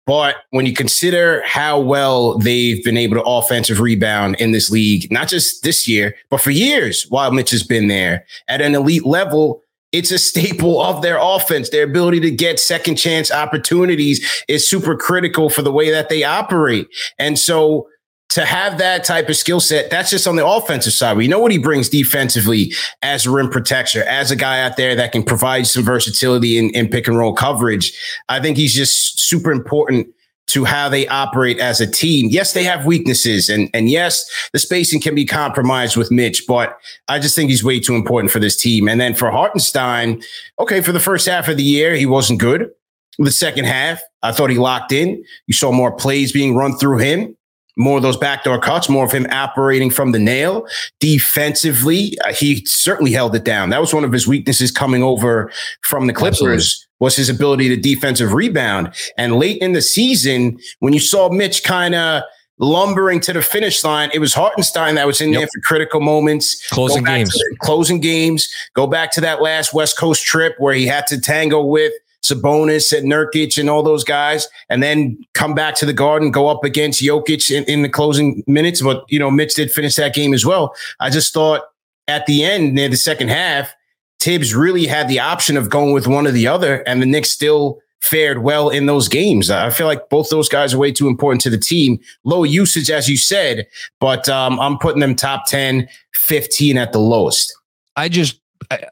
But 0.10 0.38
when 0.50 0.65
you 0.65 0.74
consider 0.74 1.43
how 1.45 1.80
well 1.80 2.39
they've 2.39 2.84
been 2.84 2.98
able 2.98 3.17
to 3.17 3.24
offensive 3.24 3.80
rebound 3.80 4.38
in 4.38 4.54
this 4.54 4.72
league, 4.72 5.12
not 5.12 5.28
just 5.28 5.62
this 5.62 5.88
year, 5.88 6.15
but 6.32 6.41
for 6.41 6.50
years 6.50 7.06
while 7.10 7.30
Mitch 7.32 7.52
has 7.52 7.62
been 7.62 7.89
there 7.89 8.26
at 8.48 8.60
an 8.60 8.74
elite 8.74 9.06
level, 9.06 9.62
it's 9.91 10.10
a 10.10 10.17
staple 10.17 10.82
of 10.82 11.04
their 11.04 11.19
offense. 11.22 11.69
Their 11.69 11.84
ability 11.84 12.22
to 12.22 12.32
get 12.32 12.60
second 12.60 12.95
chance 12.95 13.30
opportunities 13.30 14.43
is 14.48 14.67
super 14.67 14.98
critical 14.98 15.48
for 15.48 15.62
the 15.62 15.72
way 15.72 15.91
that 15.91 16.10
they 16.10 16.24
operate. 16.24 16.88
And 17.19 17.38
so 17.38 17.88
to 18.30 18.46
have 18.46 18.78
that 18.78 19.04
type 19.04 19.28
of 19.28 19.36
skill 19.36 19.60
set, 19.60 19.89
that's 19.89 20.12
just 20.12 20.28
on 20.28 20.36
the 20.36 20.46
offensive 20.46 20.94
side. 20.94 21.18
We 21.18 21.28
know 21.28 21.39
what 21.39 21.52
he 21.52 21.58
brings 21.58 21.89
defensively 21.89 22.72
as 23.02 23.26
a 23.26 23.32
rim 23.32 23.50
protector, 23.50 24.04
as 24.04 24.30
a 24.30 24.36
guy 24.36 24.62
out 24.62 24.78
there 24.78 24.96
that 24.96 25.12
can 25.12 25.24
provide 25.24 25.65
some 25.65 25.84
versatility 25.84 26.58
in, 26.58 26.70
in 26.72 26.89
pick 26.89 27.08
and 27.08 27.18
roll 27.18 27.34
coverage. 27.34 27.98
I 28.30 28.39
think 28.39 28.56
he's 28.56 28.74
just 28.74 29.20
super 29.20 29.52
important 29.52 30.08
to 30.48 30.65
how 30.65 30.89
they 30.89 31.08
operate 31.08 31.60
as 31.60 31.80
a 31.82 31.89
team. 31.89 32.28
Yes, 32.30 32.54
they 32.54 32.63
have 32.63 32.86
weaknesses, 32.86 33.50
and 33.50 33.70
and 33.74 33.89
yes, 33.89 34.26
the 34.52 34.60
spacing 34.60 35.02
can 35.02 35.13
be 35.13 35.26
compromised 35.26 35.96
with 35.96 36.12
Mitch, 36.12 36.46
but 36.48 36.78
I 37.08 37.20
just 37.20 37.36
think 37.36 37.50
he's 37.50 37.63
way 37.63 37.80
too 37.80 37.96
important 37.96 38.32
for 38.32 38.39
this 38.39 38.60
team. 38.60 38.88
And 38.88 39.00
then 39.00 39.13
for 39.13 39.32
Hartenstein, 39.32 40.22
okay, 40.60 40.82
for 40.82 40.92
the 40.92 41.00
first 41.00 41.28
half 41.28 41.48
of 41.48 41.58
the 41.58 41.63
year, 41.63 41.96
he 41.96 42.08
wasn't 42.08 42.39
good. 42.39 42.72
The 43.20 43.32
second 43.32 43.65
half, 43.65 44.02
I 44.24 44.32
thought 44.32 44.50
he 44.50 44.58
locked 44.58 44.92
in. 44.92 45.24
You 45.46 45.54
saw 45.54 45.72
more 45.72 45.92
plays 45.92 46.32
being 46.32 46.56
run 46.56 46.78
through 46.78 47.00
him 47.00 47.36
more 47.80 47.98
of 47.98 48.04
those 48.04 48.18
backdoor 48.18 48.60
cuts, 48.60 48.89
more 48.89 49.06
of 49.06 49.12
him 49.12 49.26
operating 49.32 49.89
from 49.89 50.12
the 50.12 50.20
nail. 50.20 50.68
Defensively, 51.00 52.18
uh, 52.26 52.34
he 52.34 52.63
certainly 52.65 53.12
held 53.12 53.34
it 53.36 53.46
down. 53.46 53.70
That 53.70 53.80
was 53.80 53.94
one 53.94 54.04
of 54.04 54.12
his 54.12 54.28
weaknesses 54.28 54.70
coming 54.70 55.02
over 55.02 55.52
from 55.82 56.06
the 56.06 56.13
Clippers. 56.13 56.42
Absolutely. 56.42 56.86
Was 57.00 57.15
his 57.15 57.30
ability 57.30 57.70
to 57.70 57.78
defensive 57.78 58.34
rebound. 58.34 58.94
And 59.18 59.38
late 59.38 59.62
in 59.62 59.72
the 59.72 59.82
season, 59.82 60.60
when 60.80 60.92
you 60.92 61.00
saw 61.00 61.30
Mitch 61.30 61.63
kind 61.63 61.96
of 61.96 62.24
lumbering 62.60 63.22
to 63.22 63.32
the 63.32 63.42
finish 63.42 63.82
line. 63.86 64.10
It 64.13 64.20
was 64.20 64.34
Hartenstein 64.34 64.96
that 64.96 65.08
was 65.08 65.22
in 65.22 65.30
yep. 65.30 65.39
there 65.39 65.48
for 65.48 65.62
critical 65.63 66.02
moments, 66.02 66.68
closing 66.68 67.06
games, 67.06 67.34
closing 67.60 68.02
games. 68.02 68.54
Go 68.74 68.86
back 68.86 69.12
to 69.13 69.22
that 69.22 69.42
last 69.42 69.74
West 69.74 69.98
Coast 69.98 70.26
trip 70.26 70.56
where 70.58 70.74
he 70.74 70.86
had 70.86 71.08
to 71.08 71.22
tango 71.22 71.63
with 71.63 71.94
Sabonis 72.30 72.98
and 72.98 73.12
Nurkic 73.12 73.58
and 73.58 73.70
all 73.70 73.84
those 73.84 74.04
guys, 74.04 74.48
and 74.70 74.82
then 74.84 75.18
come 75.34 75.54
back 75.54 75.76
to 75.76 75.86
the 75.86 75.94
Garden, 75.94 76.32
go 76.32 76.48
up 76.48 76.63
against 76.63 77.02
Jokic 77.02 77.52
in, 77.52 77.63
in 77.65 77.82
the 77.82 77.89
closing 77.89 78.44
minutes. 78.48 78.82
But 78.82 79.04
you 79.10 79.20
know, 79.20 79.32
Mitch 79.32 79.56
did 79.56 79.72
finish 79.72 79.96
that 79.96 80.13
game 80.13 80.34
as 80.34 80.46
well. 80.46 80.76
I 81.00 81.10
just 81.10 81.34
thought 81.34 81.63
at 82.08 82.26
the 82.26 82.44
end 82.44 82.74
near 82.74 82.89
the 82.89 82.98
second 82.98 83.30
half, 83.30 83.74
Thibs 84.20 84.54
really 84.54 84.86
had 84.86 85.08
the 85.08 85.20
option 85.20 85.56
of 85.56 85.70
going 85.70 85.94
with 85.94 86.08
one 86.08 86.28
or 86.28 86.32
the 86.32 86.48
other, 86.48 86.82
and 86.88 87.02
the 87.02 87.06
Knicks 87.06 87.30
still 87.30 87.80
fared 88.02 88.39
well 88.44 88.70
in 88.70 88.86
those 88.86 89.08
games. 89.08 89.50
I 89.50 89.70
feel 89.70 89.88
like 89.88 90.10
both 90.10 90.30
those 90.30 90.50
guys 90.50 90.74
are 90.74 90.78
way 90.78 90.92
too 90.92 91.08
important 91.08 91.42
to 91.42 91.50
the 91.50 91.58
team. 91.58 92.00
Low 92.24 92.44
usage, 92.44 92.89
as 92.89 93.10
you 93.10 93.18
said, 93.18 93.68
but 94.00 94.28
um, 94.30 94.60
I'm 94.60 94.78
putting 94.78 95.02
them 95.02 95.15
top 95.15 95.46
10, 95.48 95.88
15 96.13 96.78
at 96.78 96.92
the 96.92 97.00
lowest. 97.00 97.54
I 97.96 98.10
just, 98.10 98.39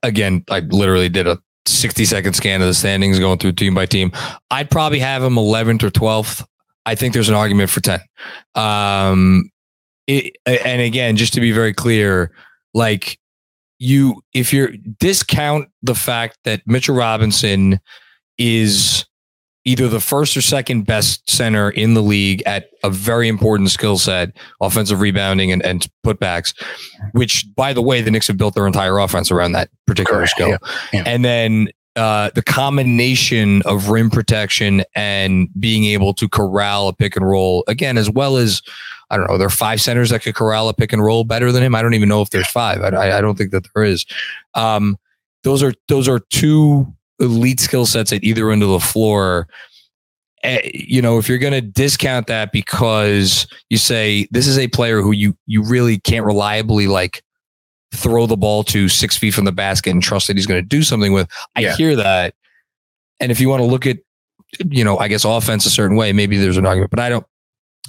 again, 0.04 0.43
I 0.50 0.60
literally 0.60 1.10
did 1.10 1.28
a 1.28 1.41
60 1.67 2.06
second 2.06 2.34
scan 2.34 2.62
of 2.62 2.67
the 2.67 2.73
standings 2.73 3.19
going 3.19 3.38
through 3.39 3.53
team 3.53 3.73
by 3.73 3.86
team. 3.86 4.12
I'd 4.51 4.69
probably 4.69 4.99
have 4.99 5.23
him 5.23 5.36
11th 5.36 5.84
or 5.84 5.89
12th. 5.89 6.45
I 6.86 6.95
think 6.95 7.13
there's 7.13 7.30
an 7.30 7.36
argument 7.36 7.69
for 7.69 7.82
10. 7.82 7.99
Um, 8.56 9.49
it, 10.08 10.38
and 10.45 10.82
again, 10.82 11.17
just 11.17 11.34
to 11.34 11.41
be 11.41 11.51
very 11.51 11.73
clear, 11.73 12.32
like 12.73 13.19
you, 13.80 14.21
if 14.34 14.53
you're 14.53 14.71
discount 14.99 15.69
the 15.84 15.95
fact 15.95 16.38
that 16.45 16.62
Mitchell 16.65 16.95
Robinson 16.95 17.80
is 18.38 19.06
either 19.67 19.89
the 19.89 19.99
first 19.99 20.38
or 20.38 20.41
second 20.41 20.86
best 20.86 21.30
center 21.30 21.69
in 21.69 21.93
the 21.93 22.01
league 22.01 22.41
at 22.45 22.69
a 22.86 22.89
very 22.89 23.27
important 23.27 23.69
skill 23.69 23.97
set, 23.97 24.30
offensive 24.62 25.01
rebounding 25.01 25.51
and, 25.51 25.63
and 25.65 25.88
putbacks, 26.06 26.53
which, 27.12 27.45
by 27.53 27.73
the 27.73 27.82
way, 27.82 28.01
the 28.01 28.10
Knicks 28.10 28.27
have 28.27 28.38
built 28.38 28.56
their 28.56 28.65
entire 28.65 28.97
offense 28.97 29.30
around 29.30 29.51
that 29.51 29.69
particular 29.86 30.19
Correct. 30.19 30.32
skill. 30.32 30.49
Yeah. 30.49 30.58
Yeah. 30.93 31.03
And 31.06 31.25
then 31.25 31.67
uh, 31.97 32.30
the 32.34 32.41
combination 32.41 33.62
of 33.63 33.89
rim 33.89 34.10
protection 34.10 34.86
and 34.95 35.49
being 35.60 35.84
able 35.84 36.13
to 36.13 36.30
corral 36.30 36.88
a 36.88 36.93
pick 36.93 37.17
and 37.17 37.27
roll 37.27 37.65
again, 37.67 37.97
as 37.97 38.10
well 38.10 38.38
as 38.38 38.62
I 39.10 39.17
don't 39.17 39.30
know, 39.30 39.38
there 39.38 39.47
are 39.47 39.49
five 39.49 39.82
centers 39.82 40.12
that 40.12 40.21
could 40.21 40.36
corral 40.36 40.69
a 40.69 40.73
pick 40.73 40.93
and 40.93 41.03
roll 41.03 41.25
better 41.25 41.51
than 41.51 41.63
him. 41.63 41.75
I 41.75 41.82
don't 41.82 41.93
even 41.93 42.08
know 42.08 42.21
if 42.21 42.30
there's 42.30 42.47
five. 42.47 42.82
I, 42.82 43.17
I 43.17 43.21
don't 43.21 43.38
think 43.38 43.51
that 43.51 43.65
there 43.73 43.84
is. 43.84 44.06
Um, 44.53 44.97
those 45.43 45.62
are 45.63 45.73
those 45.88 46.08
are 46.08 46.19
two 46.19 46.93
elite 47.19 47.60
skill 47.60 47.86
sets 47.86 48.13
at 48.13 48.23
either 48.23 48.51
end 48.51 48.63
of 48.63 48.69
the 48.69 48.80
floor. 48.80 49.47
Uh, 50.43 50.60
you 50.73 51.01
know, 51.01 51.17
if 51.17 51.27
you're 51.27 51.38
going 51.38 51.53
to 51.53 51.62
discount 51.62 52.27
that 52.27 52.51
because 52.51 53.47
you 53.69 53.77
say 53.77 54.27
this 54.32 54.47
is 54.47 54.58
a 54.58 54.67
player 54.67 55.01
who 55.01 55.12
you 55.12 55.36
you 55.45 55.63
really 55.63 55.99
can't 55.99 56.25
reliably 56.25 56.88
like 56.88 57.23
throw 57.93 58.27
the 58.27 58.38
ball 58.38 58.63
to 58.63 58.88
six 58.89 59.17
feet 59.17 59.34
from 59.34 59.45
the 59.45 59.51
basket 59.51 59.91
and 59.91 60.03
trust 60.03 60.27
that 60.27 60.36
he's 60.36 60.45
going 60.45 60.62
to 60.62 60.67
do 60.67 60.84
something 60.84 61.13
with, 61.13 61.30
I 61.56 61.62
yeah. 61.62 61.75
hear 61.75 61.95
that. 61.95 62.36
And 63.19 63.32
if 63.32 63.39
you 63.39 63.49
want 63.49 63.62
to 63.62 63.65
look 63.65 63.88
at, 63.88 63.97
you 64.69 64.84
know, 64.84 64.97
I 64.97 65.08
guess 65.08 65.25
offense 65.25 65.65
a 65.65 65.69
certain 65.69 65.97
way, 65.97 66.13
maybe 66.13 66.38
there's 66.38 66.58
an 66.58 66.65
argument, 66.65 66.91
but 66.91 66.99
I 66.99 67.10
don't. 67.10 67.25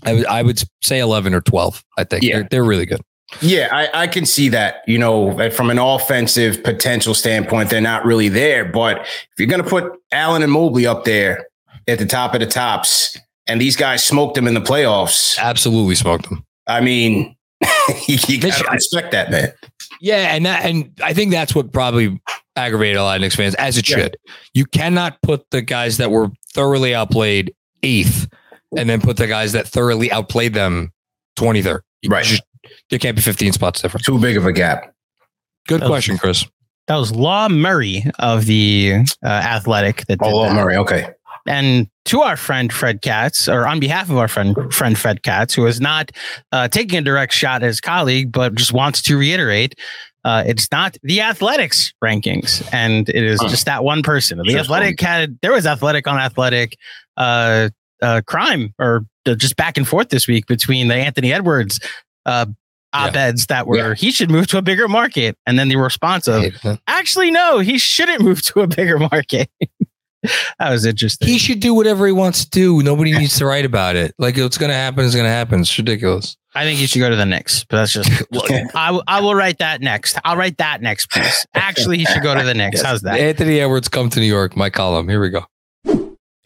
I 0.04 0.12
would 0.14 0.26
I 0.26 0.42
would 0.42 0.62
say 0.80 1.00
eleven 1.00 1.34
or 1.34 1.40
twelve. 1.40 1.84
I 1.96 2.04
think 2.04 2.22
yeah. 2.22 2.36
they're, 2.36 2.48
they're 2.50 2.64
really 2.64 2.86
good. 2.86 3.00
Yeah, 3.40 3.68
I, 3.70 4.02
I 4.02 4.06
can 4.06 4.24
see 4.24 4.48
that. 4.50 4.82
You 4.86 4.98
know, 4.98 5.50
from 5.50 5.70
an 5.70 5.78
offensive 5.78 6.62
potential 6.64 7.14
standpoint, 7.14 7.70
they're 7.70 7.80
not 7.80 8.04
really 8.04 8.28
there. 8.28 8.64
But 8.64 9.00
if 9.00 9.28
you're 9.38 9.48
going 9.48 9.62
to 9.62 9.68
put 9.68 9.92
Allen 10.12 10.42
and 10.42 10.50
Mobley 10.50 10.86
up 10.86 11.04
there 11.04 11.46
at 11.86 11.98
the 11.98 12.06
top 12.06 12.34
of 12.34 12.40
the 12.40 12.46
tops, 12.46 13.18
and 13.46 13.60
these 13.60 13.76
guys 13.76 14.02
smoked 14.02 14.34
them 14.34 14.46
in 14.46 14.54
the 14.54 14.60
playoffs, 14.60 15.38
absolutely 15.38 15.94
smoked 15.94 16.28
them. 16.28 16.44
I 16.66 16.80
mean, 16.80 17.36
you 18.06 18.40
got 18.40 18.54
to 18.54 18.68
respect 18.72 19.12
that, 19.12 19.30
man. 19.30 19.52
Yeah, 20.00 20.34
and 20.34 20.46
that, 20.46 20.64
and 20.64 20.92
I 21.02 21.12
think 21.12 21.30
that's 21.30 21.54
what 21.54 21.72
probably 21.72 22.20
aggravated 22.56 22.96
a 22.96 23.02
lot 23.02 23.16
of 23.16 23.22
Knicks 23.22 23.36
fans, 23.36 23.54
as 23.56 23.76
it 23.76 23.86
should. 23.86 24.16
You 24.54 24.64
cannot 24.66 25.20
put 25.22 25.50
the 25.50 25.62
guys 25.62 25.96
that 25.96 26.10
were 26.10 26.28
thoroughly 26.54 26.94
outplayed 26.94 27.54
eighth, 27.82 28.28
and 28.76 28.88
then 28.88 29.00
put 29.00 29.16
the 29.16 29.26
guys 29.26 29.52
that 29.52 29.66
thoroughly 29.66 30.10
outplayed 30.12 30.54
them 30.54 30.92
twenty 31.36 31.62
third. 31.62 31.82
Right. 32.06 32.24
Just, 32.24 32.42
there 32.90 32.98
can't 32.98 33.16
be 33.16 33.22
15 33.22 33.52
spots 33.52 33.82
difference. 33.82 34.06
Too 34.06 34.18
big 34.18 34.36
of 34.36 34.46
a 34.46 34.52
gap. 34.52 34.94
Good 35.66 35.82
that 35.82 35.86
question, 35.86 36.14
was, 36.14 36.20
Chris. 36.20 36.46
That 36.86 36.96
was 36.96 37.12
Law 37.12 37.48
Murray 37.48 38.04
of 38.18 38.46
the 38.46 39.04
uh, 39.22 39.26
Athletic. 39.26 40.06
That 40.06 40.18
oh, 40.22 40.30
Law 40.30 40.52
Murray. 40.52 40.76
Okay. 40.76 41.10
And 41.46 41.88
to 42.06 42.20
our 42.20 42.36
friend 42.36 42.72
Fred 42.72 43.00
Katz, 43.02 43.48
or 43.48 43.66
on 43.66 43.80
behalf 43.80 44.10
of 44.10 44.16
our 44.16 44.28
friend 44.28 44.56
friend 44.72 44.98
Fred 44.98 45.22
Katz, 45.22 45.54
who 45.54 45.66
is 45.66 45.80
not 45.80 46.10
uh, 46.52 46.68
taking 46.68 46.98
a 46.98 47.02
direct 47.02 47.32
shot 47.32 47.62
at 47.62 47.66
his 47.66 47.80
colleague, 47.80 48.32
but 48.32 48.54
just 48.54 48.72
wants 48.72 49.02
to 49.02 49.16
reiterate, 49.16 49.74
uh, 50.24 50.42
it's 50.46 50.70
not 50.70 50.96
the 51.02 51.20
Athletics 51.20 51.92
rankings, 52.02 52.66
and 52.72 53.08
it 53.08 53.22
is 53.22 53.40
just 53.40 53.66
that 53.66 53.84
one 53.84 54.02
person. 54.02 54.38
The 54.44 54.58
Athletic 54.58 55.00
had 55.00 55.38
there 55.40 55.52
was 55.52 55.66
Athletic 55.66 56.06
on 56.06 56.18
Athletic 56.18 56.76
uh, 57.16 57.70
uh, 58.02 58.20
crime 58.26 58.74
or 58.78 59.06
just 59.36 59.56
back 59.56 59.76
and 59.76 59.86
forth 59.86 60.08
this 60.08 60.26
week 60.26 60.46
between 60.46 60.88
the 60.88 60.94
Anthony 60.94 61.32
Edwards 61.32 61.80
uh, 62.26 62.46
op-eds 62.92 63.42
yeah. 63.42 63.56
that 63.56 63.66
were 63.66 63.76
yeah. 63.76 63.94
he 63.94 64.10
should 64.10 64.30
move 64.30 64.46
to 64.46 64.58
a 64.58 64.62
bigger 64.62 64.88
market 64.88 65.36
and 65.46 65.58
then 65.58 65.68
the 65.68 65.76
response 65.76 66.26
of 66.26 66.44
actually 66.86 67.30
no 67.30 67.58
he 67.58 67.76
shouldn't 67.76 68.22
move 68.22 68.40
to 68.42 68.60
a 68.60 68.66
bigger 68.66 68.98
market 69.12 69.50
that 70.58 70.70
was 70.70 70.86
interesting 70.86 71.28
he 71.28 71.38
should 71.38 71.60
do 71.60 71.74
whatever 71.74 72.06
he 72.06 72.12
wants 72.12 72.44
to 72.44 72.50
do 72.50 72.82
nobody 72.82 73.12
needs 73.12 73.36
to 73.36 73.44
write 73.44 73.66
about 73.66 73.94
it 73.94 74.14
like 74.18 74.36
what's 74.36 74.56
going 74.56 74.70
to 74.70 74.74
happen 74.74 75.04
is 75.04 75.14
going 75.14 75.26
to 75.26 75.30
happen 75.30 75.60
it's 75.60 75.76
ridiculous 75.76 76.36
I 76.54 76.64
think 76.64 76.80
you 76.80 76.86
should 76.86 77.00
go 77.00 77.10
to 77.10 77.14
the 77.14 77.26
Knicks, 77.26 77.64
but 77.64 77.76
that's 77.76 77.92
just. 77.92 78.10
I, 78.74 78.98
I 79.06 79.20
will 79.20 79.34
write 79.34 79.58
that 79.58 79.80
next. 79.80 80.18
I'll 80.24 80.36
write 80.36 80.56
that 80.56 80.80
next, 80.80 81.10
please. 81.10 81.46
Actually, 81.54 81.98
he 81.98 82.04
should 82.06 82.22
go 82.22 82.34
to 82.34 82.42
the 82.42 82.54
Knicks. 82.54 82.82
How's 82.84 83.02
that? 83.02 83.20
Anthony 83.20 83.60
Edwards 83.60 83.88
come 83.88 84.08
to 84.10 84.18
New 84.18 84.26
York. 84.26 84.56
My 84.56 84.70
column. 84.70 85.08
Here 85.08 85.20
we 85.20 85.28
go. 85.28 85.44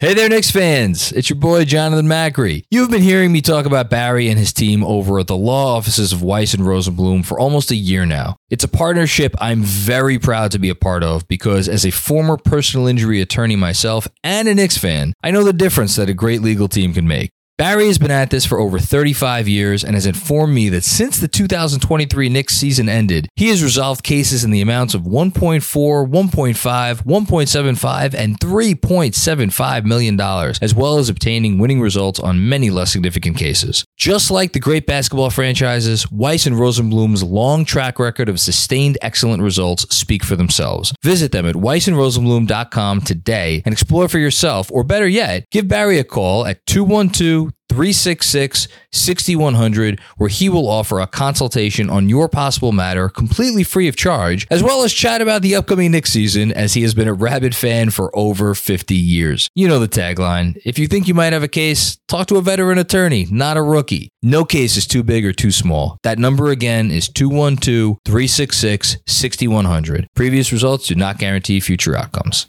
Hey 0.03 0.13
there, 0.13 0.27
Knicks 0.27 0.51
fans. 0.51 1.13
It's 1.13 1.29
your 1.29 1.39
boy, 1.39 1.63
Jonathan 1.63 2.07
Macri. 2.07 2.65
You've 2.69 2.91
been 2.91 3.01
hearing 3.01 3.31
me 3.31 3.39
talk 3.39 3.65
about 3.65 3.89
Barry 3.89 4.27
and 4.27 4.37
his 4.37 4.51
team 4.51 4.83
over 4.83 5.17
at 5.17 5.27
the 5.27 5.37
law 5.37 5.77
offices 5.77 6.11
of 6.11 6.21
Weiss 6.21 6.53
and 6.53 6.63
Rosenblum 6.63 7.25
for 7.25 7.39
almost 7.39 7.71
a 7.71 7.75
year 7.77 8.05
now. 8.05 8.35
It's 8.49 8.65
a 8.65 8.67
partnership 8.67 9.33
I'm 9.37 9.61
very 9.61 10.19
proud 10.19 10.51
to 10.51 10.59
be 10.59 10.67
a 10.67 10.75
part 10.75 11.03
of 11.03 11.25
because, 11.29 11.69
as 11.69 11.85
a 11.85 11.91
former 11.91 12.35
personal 12.35 12.85
injury 12.85 13.21
attorney 13.21 13.55
myself 13.55 14.05
and 14.25 14.49
a 14.49 14.53
Knicks 14.53 14.77
fan, 14.77 15.13
I 15.23 15.31
know 15.31 15.45
the 15.45 15.53
difference 15.53 15.95
that 15.95 16.09
a 16.09 16.13
great 16.13 16.41
legal 16.41 16.67
team 16.67 16.93
can 16.93 17.07
make. 17.07 17.29
Barry 17.59 17.85
has 17.85 17.99
been 17.99 18.09
at 18.09 18.31
this 18.31 18.47
for 18.47 18.59
over 18.59 18.79
35 18.79 19.47
years 19.47 19.83
and 19.83 19.93
has 19.93 20.07
informed 20.07 20.55
me 20.55 20.69
that 20.69 20.83
since 20.83 21.19
the 21.19 21.27
2023 21.27 22.27
Knicks 22.27 22.55
season 22.55 22.89
ended, 22.89 23.29
he 23.35 23.49
has 23.49 23.61
resolved 23.61 24.03
cases 24.03 24.43
in 24.43 24.49
the 24.49 24.59
amounts 24.59 24.95
of 24.95 25.03
1.4, 25.03 25.61
1.5, 25.61 27.03
1.75, 27.03 28.15
and 28.15 28.39
3.75 28.39 29.85
million 29.85 30.17
dollars, 30.17 30.57
as 30.63 30.73
well 30.73 30.97
as 30.97 31.09
obtaining 31.09 31.59
winning 31.59 31.79
results 31.79 32.19
on 32.19 32.49
many 32.49 32.71
less 32.71 32.91
significant 32.91 33.37
cases. 33.37 33.85
Just 33.97 34.31
like 34.31 34.53
the 34.53 34.59
great 34.59 34.87
basketball 34.87 35.29
franchises, 35.29 36.11
Weiss 36.11 36.47
and 36.47 36.55
Rosenblum's 36.55 37.21
long 37.21 37.65
track 37.65 37.99
record 37.99 38.29
of 38.29 38.39
sustained 38.39 38.97
excellent 39.03 39.43
results 39.43 39.85
speak 39.95 40.23
for 40.23 40.35
themselves. 40.35 40.91
Visit 41.03 41.31
them 41.31 41.45
at 41.45 41.53
weissandrosenblum.com 41.53 43.01
today 43.01 43.61
and 43.63 43.73
explore 43.73 44.09
for 44.09 44.17
yourself, 44.17 44.71
or 44.71 44.83
better 44.83 45.07
yet, 45.07 45.45
give 45.51 45.67
Barry 45.67 45.99
a 45.99 46.03
call 46.03 46.47
at 46.47 46.65
212 46.65 47.52
366 47.73 48.67
6100, 48.91 49.99
where 50.17 50.29
he 50.29 50.47
will 50.47 50.69
offer 50.69 50.99
a 50.99 51.07
consultation 51.07 51.89
on 51.89 52.07
your 52.07 52.29
possible 52.29 52.71
matter 52.71 53.09
completely 53.09 53.63
free 53.63 53.87
of 53.87 53.95
charge, 53.95 54.45
as 54.51 54.61
well 54.61 54.83
as 54.83 54.93
chat 54.93 55.19
about 55.19 55.41
the 55.41 55.55
upcoming 55.55 55.91
Knicks 55.91 56.11
season, 56.11 56.51
as 56.51 56.75
he 56.75 56.83
has 56.83 56.93
been 56.93 57.07
a 57.07 57.13
rabid 57.13 57.55
fan 57.55 57.89
for 57.89 58.15
over 58.15 58.53
50 58.53 58.93
years. 58.93 59.49
You 59.55 59.67
know 59.67 59.79
the 59.79 59.87
tagline 59.87 60.55
if 60.63 60.77
you 60.77 60.87
think 60.87 61.07
you 61.07 61.15
might 61.15 61.33
have 61.33 61.43
a 61.43 61.47
case, 61.47 61.97
talk 62.07 62.27
to 62.27 62.37
a 62.37 62.41
veteran 62.41 62.77
attorney, 62.77 63.27
not 63.31 63.57
a 63.57 63.63
rookie. 63.63 64.09
No 64.21 64.45
case 64.45 64.77
is 64.77 64.85
too 64.85 65.03
big 65.03 65.25
or 65.25 65.33
too 65.33 65.51
small. 65.51 65.97
That 66.03 66.19
number 66.19 66.49
again 66.49 66.91
is 66.91 67.09
212 67.09 67.97
366 68.05 68.97
6100. 69.07 70.07
Previous 70.15 70.51
results 70.51 70.87
do 70.87 70.95
not 70.95 71.17
guarantee 71.17 71.59
future 71.59 71.97
outcomes. 71.97 72.47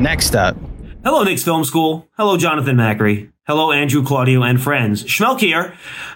Next 0.00 0.34
up. 0.34 0.56
Hello, 1.02 1.22
Knicks 1.22 1.42
Film 1.42 1.64
School. 1.64 2.06
Hello, 2.16 2.36
Jonathan 2.36 2.76
Macri. 2.76 3.30
Hello, 3.50 3.72
Andrew, 3.72 4.04
Claudio, 4.04 4.44
and 4.44 4.62
friends. 4.62 5.02
Schmeelk 5.02 5.40
here. 5.40 5.74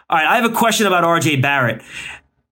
All 0.08 0.18
right, 0.18 0.24
I 0.24 0.36
have 0.36 0.44
a 0.44 0.54
question 0.54 0.86
about 0.86 1.02
RJ 1.02 1.42
Barrett. 1.42 1.82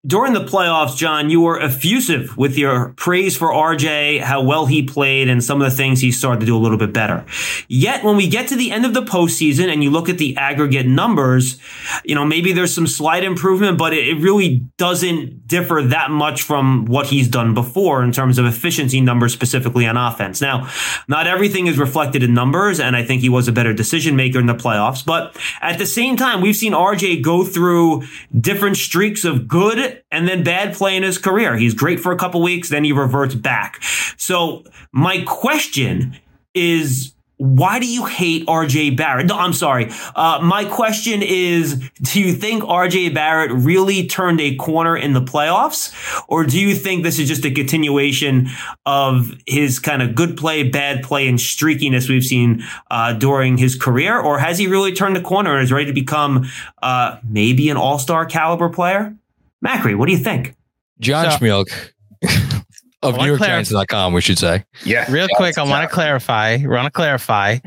During 0.04 0.32
the 0.32 0.44
playoffs, 0.44 0.96
John, 0.96 1.30
you 1.30 1.40
were 1.42 1.60
effusive 1.60 2.36
with 2.36 2.58
your 2.58 2.92
praise 2.96 3.36
for 3.36 3.52
RJ, 3.52 4.20
how 4.20 4.42
well 4.42 4.66
he 4.66 4.82
played, 4.82 5.28
and 5.28 5.44
some 5.44 5.62
of 5.62 5.70
the 5.70 5.76
things 5.76 6.00
he 6.00 6.10
started 6.10 6.40
to 6.40 6.46
do 6.46 6.56
a 6.56 6.58
little 6.58 6.76
bit 6.76 6.92
better. 6.92 7.24
Yet, 7.68 8.02
when 8.02 8.16
we 8.16 8.26
get 8.26 8.48
to 8.48 8.56
the 8.56 8.72
end 8.72 8.84
of 8.84 8.94
the 8.94 9.02
postseason 9.02 9.72
and 9.72 9.84
you 9.84 9.90
look 9.90 10.08
at 10.08 10.18
the 10.18 10.36
aggregate 10.36 10.88
numbers, 10.88 11.56
you 12.04 12.16
know, 12.16 12.24
maybe 12.24 12.52
there's 12.52 12.74
some 12.74 12.88
slight 12.88 13.22
improvement, 13.22 13.78
but 13.78 13.92
it 13.92 14.18
really 14.18 14.66
doesn't 14.76 15.46
differ 15.46 15.80
that 15.82 16.10
much 16.10 16.42
from 16.42 16.84
what 16.86 17.06
he's 17.06 17.28
done 17.28 17.54
before 17.54 18.02
in 18.02 18.10
terms 18.10 18.38
of 18.38 18.44
efficiency 18.44 19.00
numbers, 19.00 19.32
specifically 19.32 19.86
on 19.86 19.96
offense. 19.96 20.40
Now, 20.40 20.68
not 21.06 21.28
everything 21.28 21.68
is 21.68 21.78
reflected 21.78 22.24
in 22.24 22.34
numbers, 22.34 22.80
and 22.80 22.96
I 22.96 23.04
think 23.04 23.20
he 23.20 23.28
was 23.28 23.46
a 23.46 23.52
better 23.52 23.72
decision 23.72 24.16
maker 24.16 24.40
in 24.40 24.46
the 24.46 24.54
playoffs. 24.54 25.06
But 25.06 25.36
at 25.60 25.78
the 25.78 25.86
same 25.86 26.16
time, 26.16 26.40
we've 26.40 26.56
seen 26.56 26.72
RJ 26.72 27.22
go 27.22 27.44
through 27.44 28.02
different 28.40 28.78
streaks 28.78 29.24
of 29.24 29.46
good 29.46 29.91
and 30.10 30.28
then 30.28 30.42
bad 30.42 30.74
play 30.74 30.96
in 30.96 31.02
his 31.02 31.18
career. 31.18 31.56
He's 31.56 31.74
great 31.74 32.00
for 32.00 32.12
a 32.12 32.16
couple 32.16 32.42
weeks, 32.42 32.68
then 32.68 32.84
he 32.84 32.92
reverts 32.92 33.34
back. 33.34 33.82
So 34.16 34.64
my 34.92 35.22
question 35.26 36.16
is 36.54 37.14
why 37.42 37.80
do 37.80 37.88
you 37.88 38.04
hate 38.04 38.46
RJ 38.46 38.96
Barrett? 38.96 39.26
No, 39.26 39.36
I'm 39.36 39.52
sorry. 39.52 39.90
Uh, 40.14 40.38
my 40.40 40.64
question 40.64 41.22
is 41.22 41.90
Do 42.00 42.20
you 42.20 42.32
think 42.34 42.62
RJ 42.62 43.14
Barrett 43.14 43.50
really 43.50 44.06
turned 44.06 44.40
a 44.40 44.54
corner 44.54 44.96
in 44.96 45.12
the 45.12 45.20
playoffs? 45.20 45.92
Or 46.28 46.44
do 46.44 46.60
you 46.60 46.76
think 46.76 47.02
this 47.02 47.18
is 47.18 47.26
just 47.26 47.44
a 47.44 47.50
continuation 47.50 48.48
of 48.86 49.36
his 49.48 49.80
kind 49.80 50.02
of 50.02 50.14
good 50.14 50.36
play, 50.36 50.62
bad 50.62 51.02
play, 51.02 51.26
and 51.26 51.36
streakiness 51.36 52.08
we've 52.08 52.24
seen 52.24 52.62
uh, 52.92 53.14
during 53.14 53.58
his 53.58 53.74
career? 53.74 54.20
Or 54.20 54.38
has 54.38 54.56
he 54.56 54.68
really 54.68 54.92
turned 54.92 55.16
a 55.16 55.22
corner 55.22 55.54
and 55.54 55.64
is 55.64 55.72
ready 55.72 55.86
to 55.86 55.92
become 55.92 56.48
uh, 56.80 57.18
maybe 57.28 57.70
an 57.70 57.76
all 57.76 57.98
star 57.98 58.24
caliber 58.24 58.68
player? 58.68 59.16
Macri, 59.64 59.96
what 59.96 60.06
do 60.06 60.12
you 60.12 60.18
think? 60.18 60.54
John 61.00 61.30
so, 61.30 61.38
Schmeelk 61.38 61.90
of 63.02 63.14
NewYorkGiants.com, 63.14 64.12
we 64.12 64.20
should 64.20 64.38
say. 64.38 64.64
Yeah. 64.84 65.10
Real 65.10 65.28
quick, 65.34 65.58
I 65.58 65.62
want 65.62 65.88
to 65.88 65.94
clarify. 65.94 66.56
We 66.56 66.68
want 66.68 66.86
to 66.86 66.90
clarify 66.90 67.58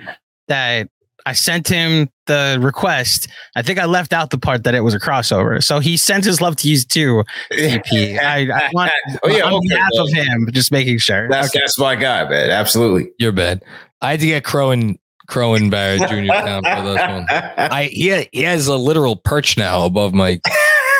that 0.47 0.89
I 1.25 1.33
sent 1.33 1.67
him 1.67 2.09
the 2.27 2.57
request. 2.61 3.27
I 3.55 3.61
think 3.61 3.79
I 3.79 3.85
left 3.85 4.13
out 4.13 4.29
the 4.29 4.37
part 4.37 4.63
that 4.63 4.75
it 4.75 4.81
was 4.81 4.93
a 4.93 4.99
crossover. 4.99 5.63
So 5.63 5.79
he 5.79 5.97
sent 5.97 6.23
his 6.23 6.39
love 6.39 6.55
to 6.57 6.69
you 6.69 6.77
too, 6.77 7.23
CP. 7.51 8.19
I, 8.23 8.51
I 8.51 8.69
want 8.73 8.91
oh, 9.23 9.29
yeah, 9.29 9.43
on 9.43 9.53
okay, 9.53 9.67
behalf 9.69 9.89
well, 9.93 10.05
of 10.05 10.13
him, 10.13 10.49
just 10.51 10.71
making 10.71 10.99
sure. 10.99 11.27
That's, 11.27 11.49
okay. 11.49 11.59
that's 11.59 11.79
my 11.79 11.95
guy, 11.95 12.27
man. 12.29 12.51
Absolutely. 12.51 13.11
You're 13.17 13.31
bad. 13.31 13.63
I 14.01 14.11
had 14.11 14.19
to 14.19 14.27
get 14.27 14.43
Crow 14.43 14.69
and 14.71 14.99
Crow 15.27 15.55
and 15.55 15.71
Barrett 15.71 16.07
Jr. 16.07 16.27
down 16.27 16.63
for 16.63 16.83
this 16.83 17.01
one. 17.01 17.25
I 17.29 17.85
he, 17.91 18.29
he 18.31 18.43
has 18.43 18.67
a 18.67 18.75
literal 18.75 19.15
perch 19.15 19.57
now 19.57 19.83
above 19.85 20.13
my 20.13 20.39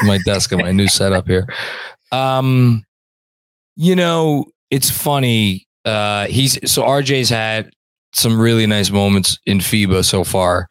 my 0.04 0.18
desk 0.26 0.52
and 0.52 0.62
my 0.62 0.72
new 0.72 0.88
setup 0.88 1.28
here. 1.28 1.48
Um, 2.12 2.84
you 3.76 3.96
know, 3.96 4.46
it's 4.72 4.90
funny. 4.90 5.68
Uh, 5.84 6.28
he's 6.28 6.58
so 6.72 6.84
RJ's 6.84 7.30
had 7.30 7.70
some 8.14 8.40
really 8.40 8.66
nice 8.66 8.92
moments 8.92 9.38
in 9.46 9.60
FIBA 9.60 10.04
so 10.06 10.24
far, 10.24 10.68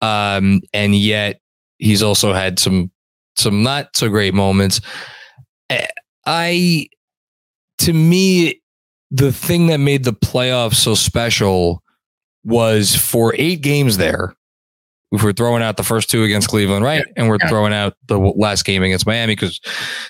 um, 0.00 0.60
and 0.72 0.94
yet 0.94 1.40
he's 1.78 2.02
also 2.02 2.32
had 2.32 2.58
some 2.58 2.90
some 3.36 3.62
not 3.62 3.96
so 3.96 4.08
great 4.08 4.34
moments. 4.34 4.80
Eh, 5.70 5.86
I, 6.26 6.88
to 7.78 7.92
me, 7.92 8.60
the 9.10 9.32
thing 9.32 9.68
that 9.68 9.78
made 9.78 10.04
the 10.04 10.12
playoffs 10.12 10.74
so 10.74 10.94
special 10.94 11.82
was 12.44 12.94
for 12.94 13.34
eight 13.36 13.62
games 13.62 13.96
there 13.96 14.34
if 15.12 15.22
we're 15.22 15.32
throwing 15.32 15.62
out 15.62 15.76
the 15.76 15.82
first 15.82 16.10
two 16.10 16.24
against 16.24 16.48
Cleveland, 16.48 16.84
right? 16.84 17.04
And 17.16 17.28
we're 17.28 17.38
throwing 17.48 17.74
out 17.74 17.96
the 18.06 18.18
last 18.18 18.64
game 18.64 18.82
against 18.82 19.06
Miami 19.06 19.34
because 19.34 19.60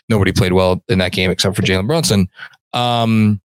nobody 0.08 0.32
played 0.32 0.52
well 0.52 0.82
in 0.88 0.98
that 1.00 1.12
game 1.12 1.30
except 1.30 1.56
for 1.56 1.62
Jalen 1.62 1.88
Brunson. 1.88 2.28
Um, 2.72 3.40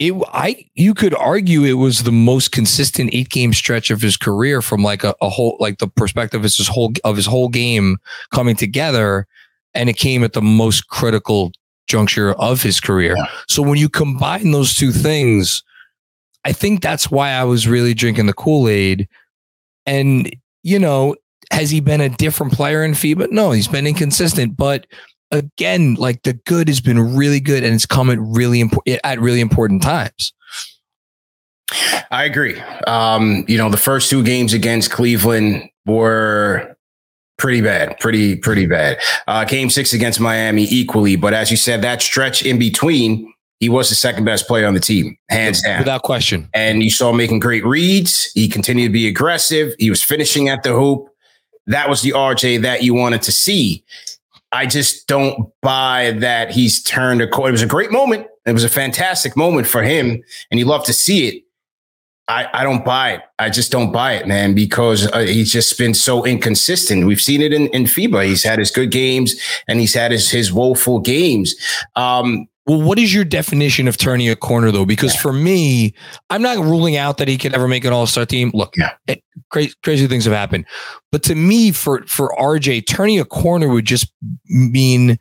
it, 0.00 0.12
I, 0.32 0.66
you 0.74 0.94
could 0.94 1.14
argue 1.14 1.62
it 1.62 1.74
was 1.74 2.02
the 2.02 2.10
most 2.12 2.50
consistent 2.50 3.10
eight 3.12 3.28
game 3.28 3.52
stretch 3.52 3.90
of 3.90 4.02
his 4.02 4.16
career 4.16 4.60
from 4.60 4.82
like 4.82 5.04
a, 5.04 5.14
a 5.20 5.28
whole, 5.28 5.56
like 5.60 5.78
the 5.78 5.86
perspective 5.86 6.40
of 6.40 6.50
his 6.50 6.66
whole 6.66 6.92
of 7.04 7.14
his 7.14 7.26
whole 7.26 7.48
game 7.48 7.98
coming 8.32 8.56
together, 8.56 9.28
and 9.74 9.88
it 9.88 9.96
came 9.96 10.24
at 10.24 10.32
the 10.32 10.42
most 10.42 10.88
critical 10.88 11.52
juncture 11.86 12.32
of 12.32 12.62
his 12.62 12.80
career. 12.80 13.14
Yeah. 13.16 13.26
So 13.48 13.62
when 13.62 13.78
you 13.78 13.88
combine 13.88 14.50
those 14.50 14.74
two 14.74 14.90
things, 14.90 15.62
I 16.44 16.52
think 16.52 16.82
that's 16.82 17.08
why 17.08 17.30
I 17.30 17.44
was 17.44 17.68
really 17.68 17.94
drinking 17.94 18.26
the 18.26 18.32
Kool 18.32 18.68
Aid. 18.68 19.08
And 19.86 20.34
you 20.62 20.78
know, 20.78 21.16
has 21.50 21.70
he 21.70 21.80
been 21.80 22.00
a 22.00 22.08
different 22.08 22.52
player 22.52 22.84
in 22.84 22.92
FIBA? 22.92 23.30
No, 23.30 23.52
he's 23.52 23.68
been 23.68 23.86
inconsistent. 23.86 24.56
But 24.56 24.86
again, 25.30 25.94
like 25.94 26.22
the 26.22 26.34
good 26.34 26.68
has 26.68 26.80
been 26.80 27.16
really 27.16 27.40
good 27.40 27.64
and 27.64 27.74
it's 27.74 27.86
come 27.86 28.10
at 28.10 28.18
really 28.20 28.60
important 28.60 29.00
at 29.04 29.20
really 29.20 29.40
important 29.40 29.82
times. 29.82 30.32
I 32.10 32.24
agree. 32.24 32.60
Um, 32.86 33.44
you 33.48 33.56
know, 33.56 33.70
the 33.70 33.78
first 33.78 34.10
two 34.10 34.22
games 34.22 34.52
against 34.52 34.90
Cleveland 34.90 35.70
were 35.86 36.76
pretty 37.38 37.62
bad, 37.62 37.98
pretty, 37.98 38.36
pretty 38.36 38.66
bad. 38.66 38.98
Uh, 39.26 39.44
game 39.44 39.70
six 39.70 39.92
against 39.92 40.20
Miami 40.20 40.66
equally. 40.70 41.16
But 41.16 41.32
as 41.32 41.50
you 41.50 41.56
said, 41.56 41.82
that 41.82 42.02
stretch 42.02 42.44
in 42.44 42.58
between, 42.58 43.31
he 43.62 43.68
was 43.68 43.88
the 43.88 43.94
second 43.94 44.24
best 44.24 44.48
player 44.48 44.66
on 44.66 44.74
the 44.74 44.80
team, 44.80 45.16
hands 45.28 45.62
down. 45.62 45.78
Without 45.78 46.02
question. 46.02 46.48
And 46.52 46.82
you 46.82 46.90
saw 46.90 47.10
him 47.10 47.16
making 47.16 47.38
great 47.38 47.64
reads. 47.64 48.32
He 48.32 48.48
continued 48.48 48.88
to 48.88 48.92
be 48.92 49.06
aggressive. 49.06 49.72
He 49.78 49.88
was 49.88 50.02
finishing 50.02 50.48
at 50.48 50.64
the 50.64 50.72
hoop. 50.72 51.06
That 51.68 51.88
was 51.88 52.02
the 52.02 52.10
RJ 52.10 52.62
that 52.62 52.82
you 52.82 52.92
wanted 52.92 53.22
to 53.22 53.30
see. 53.30 53.84
I 54.50 54.66
just 54.66 55.06
don't 55.06 55.48
buy 55.60 56.10
that 56.18 56.50
he's 56.50 56.82
turned 56.82 57.22
a 57.22 57.28
corner. 57.28 57.50
It 57.50 57.52
was 57.52 57.62
a 57.62 57.68
great 57.68 57.92
moment. 57.92 58.26
It 58.46 58.52
was 58.52 58.64
a 58.64 58.68
fantastic 58.68 59.36
moment 59.36 59.68
for 59.68 59.84
him, 59.84 60.20
and 60.50 60.58
you 60.58 60.66
love 60.66 60.84
to 60.86 60.92
see 60.92 61.28
it. 61.28 61.44
I, 62.26 62.48
I 62.52 62.64
don't 62.64 62.84
buy 62.84 63.12
it. 63.12 63.20
I 63.38 63.48
just 63.48 63.70
don't 63.70 63.92
buy 63.92 64.14
it, 64.14 64.26
man, 64.26 64.56
because 64.56 65.06
uh, 65.12 65.20
he's 65.20 65.52
just 65.52 65.78
been 65.78 65.94
so 65.94 66.24
inconsistent. 66.24 67.06
We've 67.06 67.20
seen 67.20 67.42
it 67.42 67.52
in, 67.52 67.68
in 67.68 67.84
FIBA. 67.84 68.26
He's 68.26 68.42
had 68.42 68.58
his 68.58 68.70
good 68.70 68.90
games 68.90 69.34
and 69.68 69.80
he's 69.80 69.94
had 69.94 70.12
his, 70.12 70.30
his 70.30 70.52
woeful 70.52 71.00
games. 71.00 71.54
Um, 71.94 72.48
well, 72.66 72.80
what 72.80 72.98
is 72.98 73.12
your 73.12 73.24
definition 73.24 73.88
of 73.88 73.96
turning 73.96 74.28
a 74.28 74.36
corner, 74.36 74.70
though? 74.70 74.84
Because 74.84 75.14
yeah. 75.14 75.20
for 75.20 75.32
me, 75.32 75.94
I'm 76.30 76.42
not 76.42 76.58
ruling 76.58 76.96
out 76.96 77.18
that 77.18 77.26
he 77.26 77.36
could 77.36 77.54
ever 77.54 77.66
make 77.66 77.84
an 77.84 77.92
All 77.92 78.06
Star 78.06 78.24
team. 78.24 78.52
Look, 78.54 78.76
yeah. 78.76 78.92
Eh, 79.08 79.14
it, 79.14 79.24
crazy, 79.50 79.74
crazy 79.82 80.06
things 80.06 80.24
have 80.24 80.34
happened, 80.34 80.66
but 81.10 81.22
to 81.24 81.34
me, 81.34 81.72
for 81.72 82.04
for 82.06 82.34
RJ, 82.38 82.86
turning 82.86 83.18
a 83.18 83.24
corner 83.24 83.68
would 83.68 83.84
just 83.84 84.12
mean 84.46 85.18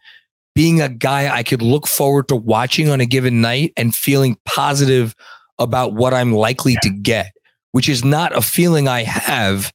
being 0.54 0.82
a 0.82 0.90
guy 0.90 1.34
I 1.34 1.44
could 1.44 1.62
look 1.62 1.88
forward 1.88 2.28
to 2.28 2.36
watching 2.36 2.90
on 2.90 3.02
a 3.02 3.06
given 3.06 3.42
night 3.42 3.74
and 3.76 3.96
feeling 3.96 4.38
positive 4.46 5.16
about 5.58 5.94
what 5.94 6.14
I'm 6.14 6.34
likely 6.34 6.76
to 6.82 6.90
get, 6.90 7.32
which 7.72 7.90
is 7.90 8.04
not 8.04 8.36
a 8.36 8.42
feeling 8.42 8.88
I 8.88 9.04
have 9.04 9.72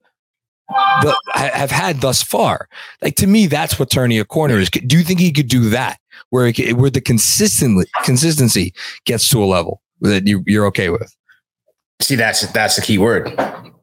the, 0.68 1.16
have 1.34 1.70
had 1.70 2.00
thus 2.00 2.22
far. 2.22 2.68
Like 3.02 3.16
to 3.16 3.26
me, 3.26 3.46
that's 3.46 3.78
what 3.78 3.90
turning 3.90 4.18
a 4.18 4.24
corner 4.24 4.58
is. 4.58 4.70
Do 4.70 4.96
you 4.96 5.04
think 5.04 5.20
he 5.20 5.32
could 5.32 5.48
do 5.48 5.68
that? 5.70 5.98
where 6.30 6.46
it, 6.46 6.76
where 6.76 6.90
the 6.90 7.00
consistently 7.00 7.86
consistency 8.04 8.74
gets 9.04 9.28
to 9.30 9.42
a 9.42 9.46
level 9.46 9.82
that 10.00 10.26
you 10.26 10.42
you're 10.46 10.66
okay 10.66 10.90
with. 10.90 11.14
See, 12.00 12.14
that's 12.14 12.42
that's 12.52 12.76
the 12.76 12.82
key 12.82 12.98
word. 12.98 13.28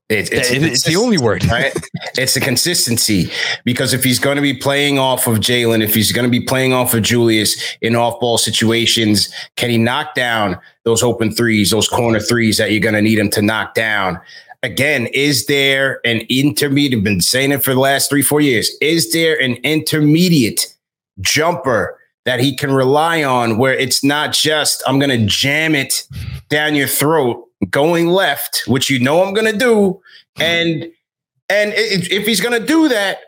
It, 0.09 0.31
it's, 0.31 0.51
it's 0.51 0.83
the 0.83 0.97
only 0.97 1.17
word, 1.17 1.45
right? 1.45 1.73
it's 2.17 2.35
the 2.35 2.41
consistency 2.41 3.31
because 3.63 3.93
if 3.93 4.03
he's 4.03 4.19
going 4.19 4.35
to 4.35 4.41
be 4.41 4.53
playing 4.53 4.99
off 4.99 5.25
of 5.25 5.37
Jalen, 5.37 5.81
if 5.81 5.95
he's 5.95 6.11
going 6.11 6.25
to 6.25 6.29
be 6.29 6.41
playing 6.41 6.73
off 6.73 6.93
of 6.93 7.01
Julius 7.01 7.75
in 7.81 7.95
off 7.95 8.19
ball 8.19 8.37
situations, 8.37 9.33
can 9.55 9.69
he 9.69 9.77
knock 9.77 10.13
down 10.13 10.59
those 10.83 11.01
open 11.01 11.33
threes, 11.33 11.71
those 11.71 11.87
corner 11.87 12.19
threes 12.19 12.57
that 12.57 12.71
you're 12.71 12.81
going 12.81 12.93
to 12.93 13.01
need 13.01 13.17
him 13.17 13.29
to 13.31 13.41
knock 13.41 13.73
down? 13.73 14.19
Again, 14.63 15.07
is 15.07 15.45
there 15.45 15.99
an 16.05 16.21
intermediate? 16.29 16.99
I've 16.99 17.03
been 17.03 17.21
saying 17.21 17.51
it 17.51 17.63
for 17.63 17.73
the 17.73 17.79
last 17.79 18.09
three, 18.09 18.21
four 18.21 18.41
years. 18.41 18.71
Is 18.81 19.11
there 19.11 19.39
an 19.41 19.55
intermediate 19.57 20.73
jumper 21.19 21.99
that 22.25 22.39
he 22.39 22.55
can 22.55 22.71
rely 22.71 23.23
on 23.23 23.57
where 23.57 23.73
it's 23.73 24.03
not 24.03 24.33
just, 24.33 24.81
I'm 24.87 24.97
going 24.99 25.09
to 25.09 25.25
jam 25.25 25.75
it 25.75 26.07
down 26.49 26.75
your 26.75 26.87
throat 26.87 27.45
going 27.69 28.07
left, 28.07 28.63
which 28.67 28.89
you 28.89 28.99
know 28.99 29.23
I'm 29.23 29.33
going 29.33 29.51
to 29.51 29.57
do, 29.57 30.01
and 30.39 30.83
and 31.49 31.73
if 31.75 32.25
he's 32.25 32.41
going 32.41 32.59
to 32.59 32.65
do 32.65 32.87
that, 32.89 33.19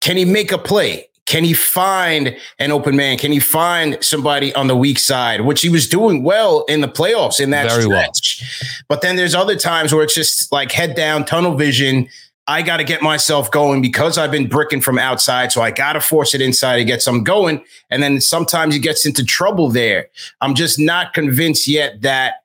can 0.00 0.16
he 0.16 0.24
make 0.24 0.52
a 0.52 0.58
play? 0.58 1.07
Can 1.28 1.44
he 1.44 1.52
find 1.52 2.34
an 2.58 2.72
open 2.72 2.96
man? 2.96 3.18
Can 3.18 3.32
he 3.32 3.38
find 3.38 4.02
somebody 4.02 4.54
on 4.54 4.66
the 4.66 4.74
weak 4.74 4.98
side, 4.98 5.42
which 5.42 5.60
he 5.60 5.68
was 5.68 5.86
doing 5.86 6.22
well 6.22 6.64
in 6.70 6.80
the 6.80 6.88
playoffs 6.88 7.38
in 7.38 7.50
that 7.50 7.68
Very 7.68 7.82
stretch? 7.82 8.42
Well. 8.42 8.70
But 8.88 9.02
then 9.02 9.16
there's 9.16 9.34
other 9.34 9.54
times 9.54 9.92
where 9.92 10.02
it's 10.02 10.14
just 10.14 10.50
like 10.50 10.72
head 10.72 10.94
down, 10.94 11.26
tunnel 11.26 11.54
vision. 11.54 12.08
I 12.46 12.62
got 12.62 12.78
to 12.78 12.84
get 12.84 13.02
myself 13.02 13.50
going 13.50 13.82
because 13.82 14.16
I've 14.16 14.30
been 14.30 14.48
bricking 14.48 14.80
from 14.80 14.98
outside. 14.98 15.52
So 15.52 15.60
I 15.60 15.70
got 15.70 15.92
to 15.92 16.00
force 16.00 16.32
it 16.32 16.40
inside 16.40 16.78
to 16.78 16.84
get 16.84 17.02
some 17.02 17.22
going. 17.22 17.62
And 17.90 18.02
then 18.02 18.22
sometimes 18.22 18.72
he 18.72 18.80
gets 18.80 19.04
into 19.04 19.22
trouble 19.22 19.68
there. 19.68 20.08
I'm 20.40 20.54
just 20.54 20.78
not 20.78 21.12
convinced 21.12 21.68
yet 21.68 22.00
that 22.00 22.36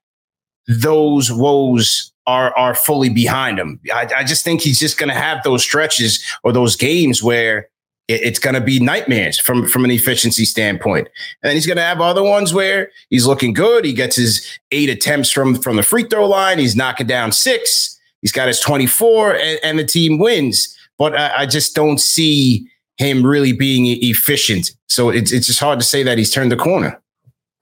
those 0.68 1.32
woes 1.32 2.12
are 2.28 2.54
are 2.58 2.76
fully 2.76 3.10
behind 3.10 3.60
him. 3.60 3.80
I, 3.94 4.10
I 4.18 4.24
just 4.26 4.44
think 4.44 4.60
he's 4.60 4.80
just 4.80 4.98
going 4.98 5.10
to 5.10 5.16
have 5.16 5.42
those 5.44 5.64
stretches 5.64 6.22
or 6.44 6.52
those 6.52 6.76
games 6.76 7.24
where 7.24 7.70
it's 8.08 8.40
going 8.40 8.54
to 8.54 8.62
be 8.62 8.80
nightmares 8.80 9.40
from 9.40 9.68
from 9.68 9.86
an 9.86 9.92
efficiency 9.92 10.46
standpoint, 10.46 11.08
and 11.42 11.50
then 11.50 11.56
he's 11.56 11.66
going 11.66 11.78
to 11.78 11.84
have 11.84 12.02
other 12.02 12.24
ones 12.24 12.54
where 12.54 12.92
he's 13.10 13.26
looking 13.26 13.54
good. 13.54 13.86
He 13.86 13.94
gets 13.94 14.16
his 14.16 14.60
eight 14.72 14.90
attempts 14.90 15.32
from 15.32 15.56
from 15.56 15.76
the 15.78 15.84
free 15.84 16.04
throw 16.04 16.28
line. 16.28 16.60
He's 16.60 16.76
knocking 16.76 17.08
down 17.08 17.32
six. 17.32 18.00
He's 18.22 18.32
got 18.32 18.48
his 18.48 18.60
twenty 18.60 18.88
four, 18.88 19.36
and, 19.36 19.60
and, 19.64 19.80
the 19.80 19.86
team 19.86 20.18
wins. 20.18 20.78
But 20.98 21.16
I, 21.16 21.42
I 21.42 21.46
just 21.46 21.76
don't 21.76 22.00
see 22.00 22.68
him 22.98 23.26
really 23.26 23.54
being 23.54 23.86
efficient. 23.88 24.72
So 24.90 25.10
it's 25.10 25.32
it's 25.32 25.48
just 25.48 25.60
hard 25.60 25.80
to 25.80 25.86
say 25.86 26.04
that 26.04 26.18
he's 26.18 26.32
turned 26.32 26.52
the 26.52 26.58
corner. 26.58 27.02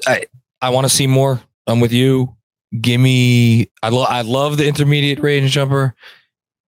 I 0.08 0.24
I 0.62 0.70
want 0.70 0.86
to 0.86 0.90
see 0.90 1.08
more. 1.08 1.42
I'm 1.68 1.80
with 1.80 1.94
you 1.94 2.36
give 2.80 3.02
me 3.02 3.70
I, 3.84 3.90
lo- 3.90 4.06
I 4.08 4.22
love 4.22 4.58
the 4.58 4.68
intermediate 4.68 5.20
range 5.20 5.52
jumper 5.52 5.94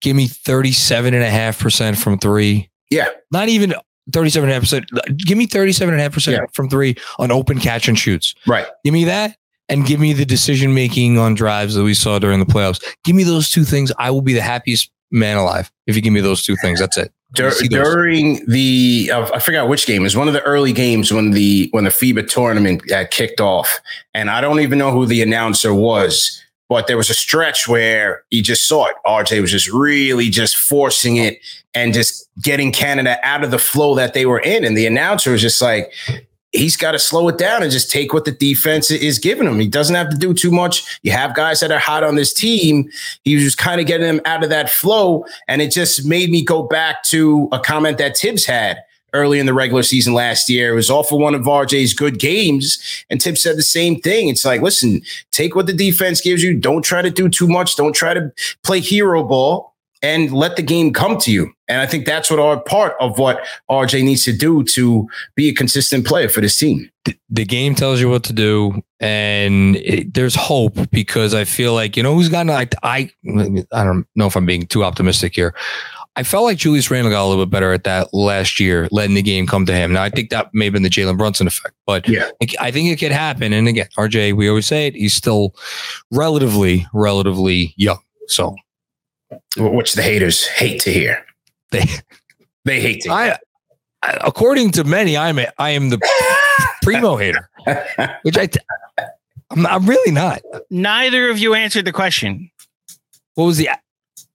give 0.02 0.16
me 0.16 0.28
37.5% 0.28 1.96
from 1.96 2.18
three 2.18 2.71
yeah. 2.92 3.10
Not 3.32 3.50
even 3.50 3.74
37.5% 4.12 5.18
give 5.18 5.38
me 5.38 5.48
37.5% 5.48 6.32
yeah. 6.32 6.40
from 6.54 6.70
three 6.70 6.96
on 7.18 7.32
open 7.32 7.60
catch 7.60 7.88
and 7.88 7.98
shoots. 7.98 8.36
Right. 8.46 8.68
Give 8.84 8.94
me 8.94 9.06
that 9.06 9.38
and 9.70 9.86
give 9.86 10.00
me 10.00 10.14
the 10.14 10.26
decision 10.26 10.74
making 10.74 11.18
on 11.18 11.34
drives 11.34 11.76
that 11.76 11.84
we 11.84 11.94
saw 11.94 12.20
during 12.20 12.40
the 12.40 12.46
playoffs. 12.46 12.84
Give 13.04 13.16
me 13.16 13.24
those 13.24 13.50
two 13.50 13.64
things. 13.64 13.92
I 13.98 14.12
will 14.12 14.22
be 14.22 14.34
the 14.34 14.42
happiest 14.42 14.92
man 15.12 15.38
alive 15.38 15.72
if 15.88 15.96
you 15.96 16.02
give 16.02 16.14
me 16.14 16.22
those 16.22 16.44
two 16.44 16.56
things. 16.58 16.80
That's 16.80 16.98
it. 16.98 17.12
Dur- 17.34 17.54
during 17.70 18.46
the 18.46 19.10
uh, 19.14 19.30
I 19.34 19.40
forgot 19.40 19.70
which 19.70 19.88
game. 19.88 20.02
It 20.02 20.04
was 20.04 20.18
one 20.18 20.28
of 20.28 20.34
the 20.34 20.42
early 20.42 20.74
games 20.74 21.14
when 21.14 21.32
the 21.32 21.70
when 21.72 21.86
the 21.86 21.90
FIBA 21.90 22.30
tournament 22.30 22.92
uh, 22.92 23.06
kicked 23.10 23.40
off, 23.40 23.80
and 24.14 24.30
I 24.30 24.42
don't 24.42 24.60
even 24.60 24.78
know 24.78 24.92
who 24.92 25.06
the 25.06 25.22
announcer 25.22 25.74
was, 25.74 26.44
but 26.72 26.88
there 26.88 26.96
was 26.96 27.10
a 27.10 27.14
stretch 27.14 27.68
where 27.68 28.24
you 28.30 28.42
just 28.42 28.66
saw 28.66 28.86
it. 28.86 28.96
RJ 29.06 29.42
was 29.42 29.52
just 29.52 29.68
really 29.68 30.30
just 30.30 30.56
forcing 30.56 31.18
it 31.18 31.38
and 31.74 31.94
just 31.94 32.30
getting 32.42 32.72
Canada 32.72 33.18
out 33.24 33.44
of 33.44 33.52
the 33.52 33.60
flow 33.60 33.94
that 33.96 34.14
they 34.14 34.26
were 34.26 34.40
in, 34.40 34.64
and 34.64 34.78
the 34.78 34.86
announcer 34.86 35.34
was 35.34 35.42
just 35.42 35.62
like, 35.62 35.92
he's 36.54 36.78
got 36.78 36.94
to 36.94 37.00
slow 37.00 37.28
it 37.28 37.38
down 37.38 37.62
and 37.62 37.74
just 37.74 37.92
take 37.92 38.14
what 38.14 38.24
the 38.24 38.32
defense 38.32 38.90
is 38.90 39.20
giving 39.20 39.48
him. 39.48 39.60
He 39.60 39.68
doesn't 39.68 39.96
have 39.96 40.10
to 40.12 40.18
do 40.18 40.34
too 40.34 40.50
much. 40.50 40.98
You 41.04 41.12
have 41.12 41.36
guys 41.36 41.60
that 41.60 41.74
are 41.74 41.80
hot 41.80 42.06
on 42.06 42.16
this 42.16 42.34
team. 42.34 42.90
He 43.26 43.36
was 43.36 43.44
just 43.44 43.58
kind 43.58 43.82
of 43.82 43.86
getting 43.86 44.08
them 44.08 44.22
out 44.24 44.42
of 44.42 44.50
that 44.50 44.70
flow. 44.70 45.26
And 45.50 45.62
it 45.62 45.72
just 45.72 46.06
made 46.06 46.30
me 46.30 46.42
go 46.42 46.64
back 46.64 47.04
to 47.04 47.50
a 47.52 47.60
comment 47.60 47.98
that 47.98 48.16
Thibs 48.16 48.46
had 48.46 48.82
early 49.14 49.40
in 49.40 49.46
the 49.46 49.54
regular 49.54 49.84
season 49.84 50.14
last 50.14 50.50
year. 50.50 50.72
It 50.72 50.76
was 50.76 50.90
all 50.90 51.04
for 51.04 51.20
one 51.20 51.36
of 51.36 51.42
RJ's 51.42 51.94
good 51.94 52.20
games. 52.20 53.06
And 53.10 53.22
Thibs 53.22 53.42
said 53.42 53.58
the 53.58 53.64
same 53.64 54.00
thing. 54.00 54.30
It's 54.30 54.46
like, 54.46 54.62
listen, 54.62 55.02
take 55.32 55.56
what 55.56 55.68
the 55.68 55.74
defense 55.74 56.22
gives 56.22 56.44
you. 56.44 56.58
Don't 56.58 56.84
try 56.84 57.02
to 57.02 57.10
do 57.10 57.30
too 57.30 57.48
much. 57.48 57.76
Don't 57.76 57.94
try 57.94 58.14
to 58.14 58.32
play 58.64 58.80
hero 58.80 59.24
ball 59.24 59.72
and 60.04 60.32
let 60.32 60.56
the 60.56 60.64
game 60.64 60.94
come 60.94 61.18
to 61.20 61.32
you. 61.32 61.54
And 61.68 61.80
I 61.80 61.86
think 61.86 62.06
that's 62.06 62.30
what 62.30 62.40
our 62.40 62.60
part 62.60 62.96
of 63.00 63.20
what 63.20 63.46
RJ 63.70 64.04
needs 64.04 64.26
to 64.26 64.36
do 64.36 64.64
to 64.64 65.08
be 65.36 65.50
a 65.50 65.54
consistent 65.54 66.06
player 66.06 66.28
for 66.28 66.42
this 66.42 66.58
team. 66.58 66.90
The, 67.06 67.16
the 67.30 67.46
game 67.46 67.76
tells 67.76 68.00
you 68.00 68.10
what 68.10 68.24
to 68.26 68.34
do, 68.34 68.82
and 69.00 69.76
it, 69.78 70.14
there's 70.14 70.36
hope 70.36 70.90
because 70.92 71.34
I 71.34 71.46
feel 71.46 71.74
like 71.74 71.98
you 71.98 72.04
know 72.04 72.14
who's 72.14 72.30
gotten 72.30 72.48
like 72.48 72.76
I 72.84 73.10
I 73.72 73.84
don't 73.84 74.08
know 74.16 74.28
if 74.28 74.36
I'm 74.36 74.46
being 74.46 74.68
too 74.68 74.84
optimistic 74.84 75.36
here. 75.36 75.56
I 76.16 76.24
felt 76.24 76.44
like 76.44 76.58
Julius 76.58 76.92
Randle 76.92 77.12
got 77.12 77.26
a 77.26 77.28
little 77.28 77.46
bit 77.46 77.52
better 77.52 77.72
at 77.72 77.86
that 77.86 78.14
last 78.14 78.60
year, 78.60 78.90
letting 78.92 79.16
the 79.16 79.22
game 79.22 79.48
come 79.48 79.66
to 79.66 79.74
him. 79.74 79.94
Now 79.94 80.04
I 80.04 80.10
think 80.10 80.30
that 80.30 80.54
may 80.54 80.66
have 80.66 80.74
been 80.74 80.84
the 80.84 80.90
Jalen 80.90 81.18
Brunson 81.18 81.48
effect, 81.48 81.74
but 81.86 82.08
yeah. 82.08 82.30
I 82.60 82.70
think 82.72 82.90
it 82.90 82.98
could 82.98 83.14
happen. 83.14 83.54
And 83.54 83.68
again, 83.68 83.88
RJ, 83.98 84.34
we 84.34 84.50
always 84.50 84.66
say 84.66 84.88
it, 84.88 84.96
he's 84.96 85.14
still 85.14 85.56
relatively, 86.12 86.86
relatively 86.94 87.74
young. 87.78 88.02
So 88.28 88.56
which 89.58 89.94
the 89.94 90.02
haters 90.02 90.46
hate 90.46 90.82
to 90.82 90.92
hear. 90.92 91.26
They 91.72 91.86
they 92.66 92.82
hate 92.82 93.02
to. 93.02 93.12
I, 93.12 93.38
I, 94.04 94.18
according 94.22 94.72
to 94.72 94.84
many, 94.84 95.18
I'm 95.18 95.40
a, 95.40 95.48
I 95.58 95.72
am 95.72 95.90
the 95.90 96.00
primo 96.82 97.16
hater, 97.18 97.50
which 98.24 98.38
I 98.38 98.50
I'm, 99.52 99.66
I'm 99.66 99.86
really 99.86 100.12
not. 100.12 100.42
Neither 100.70 101.30
of 101.30 101.38
you 101.38 101.54
answered 101.54 101.86
the 101.86 101.92
question. 101.92 102.50
What 103.36 103.46
was 103.46 103.58
the? 103.58 103.70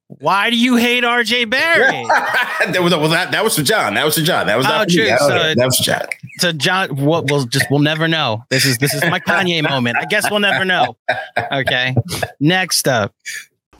Why 0.09 0.50
do 0.50 0.57
you 0.57 0.76
hate 0.76 1.02
RJ 1.02 1.50
Barry? 1.50 2.04
that 2.07 2.80
was 2.80 2.94
well, 2.94 3.09
that, 3.09 3.32
that 3.32 3.42
was 3.42 3.57
for 3.57 3.62
John. 3.62 3.94
That 3.94 4.04
was 4.04 4.16
for 4.16 4.24
John. 4.24 4.46
That 4.46 4.57
was 4.57 4.66
oh, 4.68 4.84
true. 4.88 5.09
So, 5.18 5.28
that 5.28 5.64
was 5.64 5.76
for 5.76 5.82
John. 5.82 6.07
So 6.38 6.52
John, 6.52 6.96
what 6.96 7.28
we'll 7.28 7.44
just 7.44 7.66
we'll 7.70 7.80
never 7.80 8.07
know. 8.07 8.44
This 8.48 8.64
is 8.64 8.78
this 8.78 8.94
is 8.94 9.02
my 9.02 9.18
Kanye 9.18 9.68
moment. 9.68 9.96
I 9.96 10.04
guess 10.04 10.30
we'll 10.30 10.40
never 10.40 10.64
know. 10.64 10.96
Okay. 11.52 11.96
Next 12.38 12.86
up. 12.86 13.14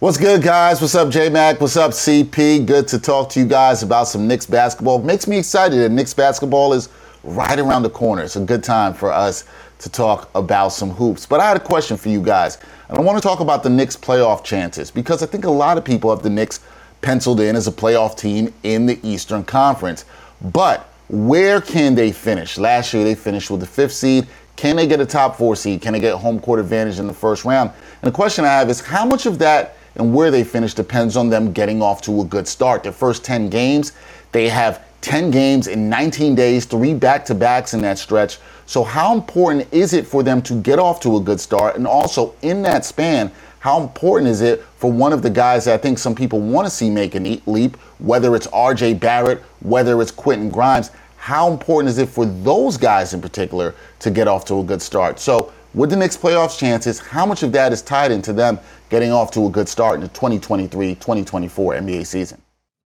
What's 0.01 0.19
good, 0.19 0.43
guys? 0.43 0.81
What's 0.81 0.95
up, 0.95 1.11
J 1.11 1.29
Mac? 1.29 1.61
What's 1.61 1.77
up, 1.77 1.93
CP? 1.93 2.67
Good 2.67 2.89
to 2.89 2.99
talk 2.99 3.31
to 3.31 3.41
you 3.41 3.47
guys 3.47 3.83
about 3.83 4.09
some 4.09 4.27
Knicks 4.27 4.47
basketball. 4.47 4.99
Makes 4.99 5.27
me 5.27 5.39
excited 5.39 5.79
that 5.79 5.91
Knicks 5.91 6.13
basketball 6.13 6.73
is 6.73 6.89
right 7.23 7.59
around 7.59 7.83
the 7.83 7.91
corner. 7.91 8.23
It's 8.23 8.37
a 8.37 8.41
good 8.41 8.63
time 8.63 8.95
for 8.95 9.13
us 9.13 9.45
to 9.79 9.91
talk 9.91 10.31
about 10.35 10.69
some 10.69 10.91
hoops. 10.91 11.27
But 11.27 11.41
I 11.41 11.49
had 11.49 11.57
a 11.57 11.61
question 11.61 11.97
for 11.97 12.09
you 12.09 12.23
guys, 12.23 12.59
and 12.89 12.99
I 12.99 13.01
want 13.01 13.19
to 13.19 13.23
talk 13.23 13.41
about 13.41 13.63
the 13.63 13.71
Knicks 13.71 13.97
playoff 13.97 14.43
chances 14.45 14.91
because 14.91 15.23
I 15.23 15.27
think 15.27 15.45
a 15.45 15.51
lot 15.51 15.79
of 15.79 15.85
people 15.85 16.11
have 16.11 16.23
the 16.23 16.31
Knicks 16.31 16.61
penciled 17.03 17.41
in 17.41 17.57
as 17.57 17.69
a 17.69 17.73
playoff 17.73 18.17
team 18.17 18.53
in 18.63 18.87
the 18.87 18.99
Eastern 19.07 19.45
Conference. 19.45 20.05
But 20.41 20.89
where 21.09 21.61
can 21.61 21.95
they 21.95 22.11
finish? 22.11 22.59
Last 22.59 22.93
year 22.93 23.05
they 23.05 23.15
finished 23.15 23.51
with 23.51 23.61
the 23.61 23.67
fifth 23.67 23.93
seed. 23.93 24.27
Can 24.57 24.77
they 24.77 24.87
get 24.87 25.01
a 25.01 25.07
top 25.07 25.37
four 25.37 25.55
seed? 25.55 25.83
Can 25.83 25.93
they 25.93 26.01
get 26.01 26.15
home 26.15 26.41
court 26.41 26.59
advantage 26.59 26.99
in 26.99 27.07
the 27.07 27.15
first 27.15 27.45
round? 27.45 27.71
And 28.03 28.11
the 28.11 28.15
question 28.15 28.45
I 28.45 28.49
have 28.49 28.71
is 28.71 28.81
how 28.81 29.05
much 29.05 29.27
of 29.27 29.39
that 29.39 29.77
and 29.97 30.15
where 30.15 30.31
they 30.31 30.45
finish 30.45 30.75
depends 30.75 31.17
on 31.17 31.29
them 31.29 31.53
getting 31.53 31.83
off 31.83 32.03
to 32.03 32.21
a 32.21 32.25
good 32.25 32.49
start. 32.49 32.83
Their 32.83 32.93
first 32.93 33.25
10 33.25 33.49
games, 33.51 33.93
they 34.33 34.49
have 34.49 34.85
10 35.03 35.31
games 35.31 35.69
in 35.69 35.89
19 35.89 36.35
days, 36.35 36.65
three 36.65 36.95
back 36.95 37.25
to 37.27 37.35
backs 37.35 37.75
in 37.75 37.81
that 37.83 37.99
stretch. 37.99 38.39
So, 38.67 38.83
how 38.83 39.15
important 39.15 39.73
is 39.73 39.93
it 39.93 40.07
for 40.07 40.25
them 40.25 40.43
to 40.43 40.61
get 40.61 40.81
off 40.81 40.99
to 41.01 41.17
a 41.17 41.21
good 41.21 41.41
start? 41.41 41.77
And 41.77 41.87
also, 41.87 42.35
in 42.43 42.63
that 42.63 42.85
span, 42.85 43.31
how 43.61 43.81
important 43.81 44.29
is 44.29 44.41
it 44.43 44.63
for 44.77 44.91
one 44.91 45.13
of 45.13 45.23
the 45.23 45.31
guys 45.31 45.65
that 45.65 45.75
I 45.75 45.79
think 45.79 45.99
some 45.99 46.15
people 46.15 46.41
want 46.41 46.67
to 46.67 46.71
see 46.71 46.91
make 46.91 47.15
a 47.15 47.41
leap, 47.47 47.77
whether 47.99 48.35
it's 48.35 48.49
RJ 48.49 49.01
Barrett, 49.01 49.41
whether 49.61 50.01
it's 50.03 50.11
Quentin 50.11 50.51
Grimes? 50.51 50.91
How 51.17 51.51
important 51.51 51.91
is 51.91 51.99
it 51.99 52.09
for 52.09 52.27
those 52.27 52.77
guys 52.77 53.15
in 53.15 53.21
particular 53.21 53.75
to 54.01 54.11
get 54.11 54.29
off 54.29 54.45
to 54.47 54.61
a 54.61 54.65
good 54.65 54.83
start? 54.83 55.19
So, 55.21 55.53
with 55.75 55.91
the 55.91 55.97
Knicks 55.97 56.17
playoffs 56.17 56.59
chances, 56.59 56.99
how 56.99 57.27
much 57.27 57.43
of 57.43 57.53
that 57.53 57.73
is 57.73 57.83
tied 57.83 58.11
into 58.11 58.33
them 58.33 58.59
getting 58.89 59.13
off 59.13 59.31
to 59.33 59.47
a 59.47 59.51
good 59.51 59.69
start 59.69 59.97
in 59.97 60.01
the 60.01 60.09
2023 60.09 60.95
2024 60.95 61.75
NBA 61.75 62.07
season? 62.07 62.43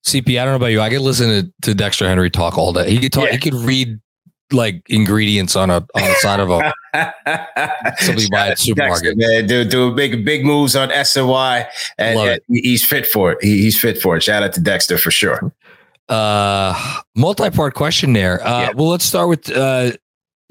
CP, 0.06 0.40
I 0.40 0.46
don't 0.46 0.54
know 0.54 0.56
about 0.56 0.72
you. 0.72 0.82
I 0.82 0.90
could 0.90 1.02
listen 1.02 1.30
to, 1.30 1.54
to 1.62 1.76
Dexter 1.76 2.08
Henry 2.08 2.30
talk 2.30 2.58
all 2.58 2.74
day. 2.74 2.90
He 2.90 3.00
could 3.00 3.14
talk, 3.14 3.26
yeah. 3.26 3.34
he 3.34 3.38
could 3.38 3.54
read 3.54 4.00
like 4.52 4.84
ingredients 4.90 5.56
on 5.56 5.70
a 5.70 5.76
on 5.76 6.02
the 6.02 6.16
side 6.16 6.40
of 6.40 6.50
a 6.50 6.74
somebody 8.00 8.28
buy 8.30 8.48
a 8.48 8.58
supermarket. 8.58 9.18
Man, 9.18 9.48
do 9.48 9.64
do 9.64 9.94
big 9.94 10.26
big 10.26 10.46
moves 10.46 10.76
on 10.76 10.90
SNY, 10.90 11.68
and, 11.98 12.20
and 12.20 12.42
he's 12.50 12.86
fit 12.86 13.06
for 13.06 13.34
it. 13.34 13.38
He, 13.42 13.62
he's 13.62 13.80
fit 13.80 14.02
for 14.02 14.18
it. 14.18 14.24
Shout 14.24 14.44
out 14.44 14.54
to 14.54 14.62
Dexter 14.62 14.98
for 14.98 15.12
sure. 15.12 15.54
Uh, 16.08 17.02
multi-part 17.16 17.76
question 17.76 18.14
there. 18.14 18.46
Uh, 18.46 18.62
yeah. 18.62 18.72
well, 18.76 18.88
let's 18.88 19.06
start 19.06 19.30
with 19.30 19.56
uh, 19.56 19.92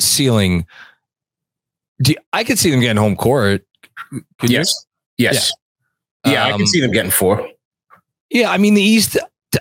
ceiling. 0.00 0.64
Do 2.00 2.12
you, 2.12 2.18
I 2.32 2.44
could 2.44 2.58
see 2.58 2.70
them 2.70 2.80
getting 2.80 2.96
home 2.96 3.16
court. 3.16 3.66
Could 4.38 4.50
yes. 4.50 4.72
You? 5.16 5.24
Yes. 5.24 5.52
Yeah, 6.24 6.32
yeah 6.32 6.42
um, 6.42 6.46
I 6.46 6.52
can 6.52 6.60
um, 6.62 6.66
see 6.66 6.80
them 6.80 6.92
getting 6.92 7.10
four. 7.10 7.48
Yeah, 8.30 8.50
I 8.50 8.58
mean 8.58 8.74
the 8.74 8.82
East. 8.82 9.18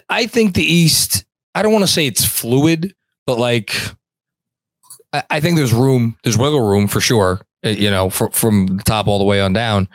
I 0.10 0.28
think 0.28 0.54
the 0.54 0.64
East. 0.64 1.26
I 1.56 1.64
don't 1.64 1.72
want 1.72 1.84
to 1.84 1.92
say 1.92 2.06
it's 2.06 2.24
fluid, 2.24 2.94
but 3.26 3.40
like, 3.40 3.76
I, 5.30 5.40
think 5.40 5.58
there's 5.58 5.74
room. 5.74 6.18
There's 6.24 6.38
wiggle 6.38 6.68
room 6.68 6.88
for 6.88 7.02
sure. 7.02 7.42
Uh, 7.66 7.70
you 7.70 7.90
know, 7.90 8.10
for, 8.10 8.30
from 8.32 8.68
the 8.68 8.84
top 8.84 9.08
all 9.08 9.20
the 9.20 9.26
way 9.26 9.42
on 9.42 9.54
down. 9.54 9.88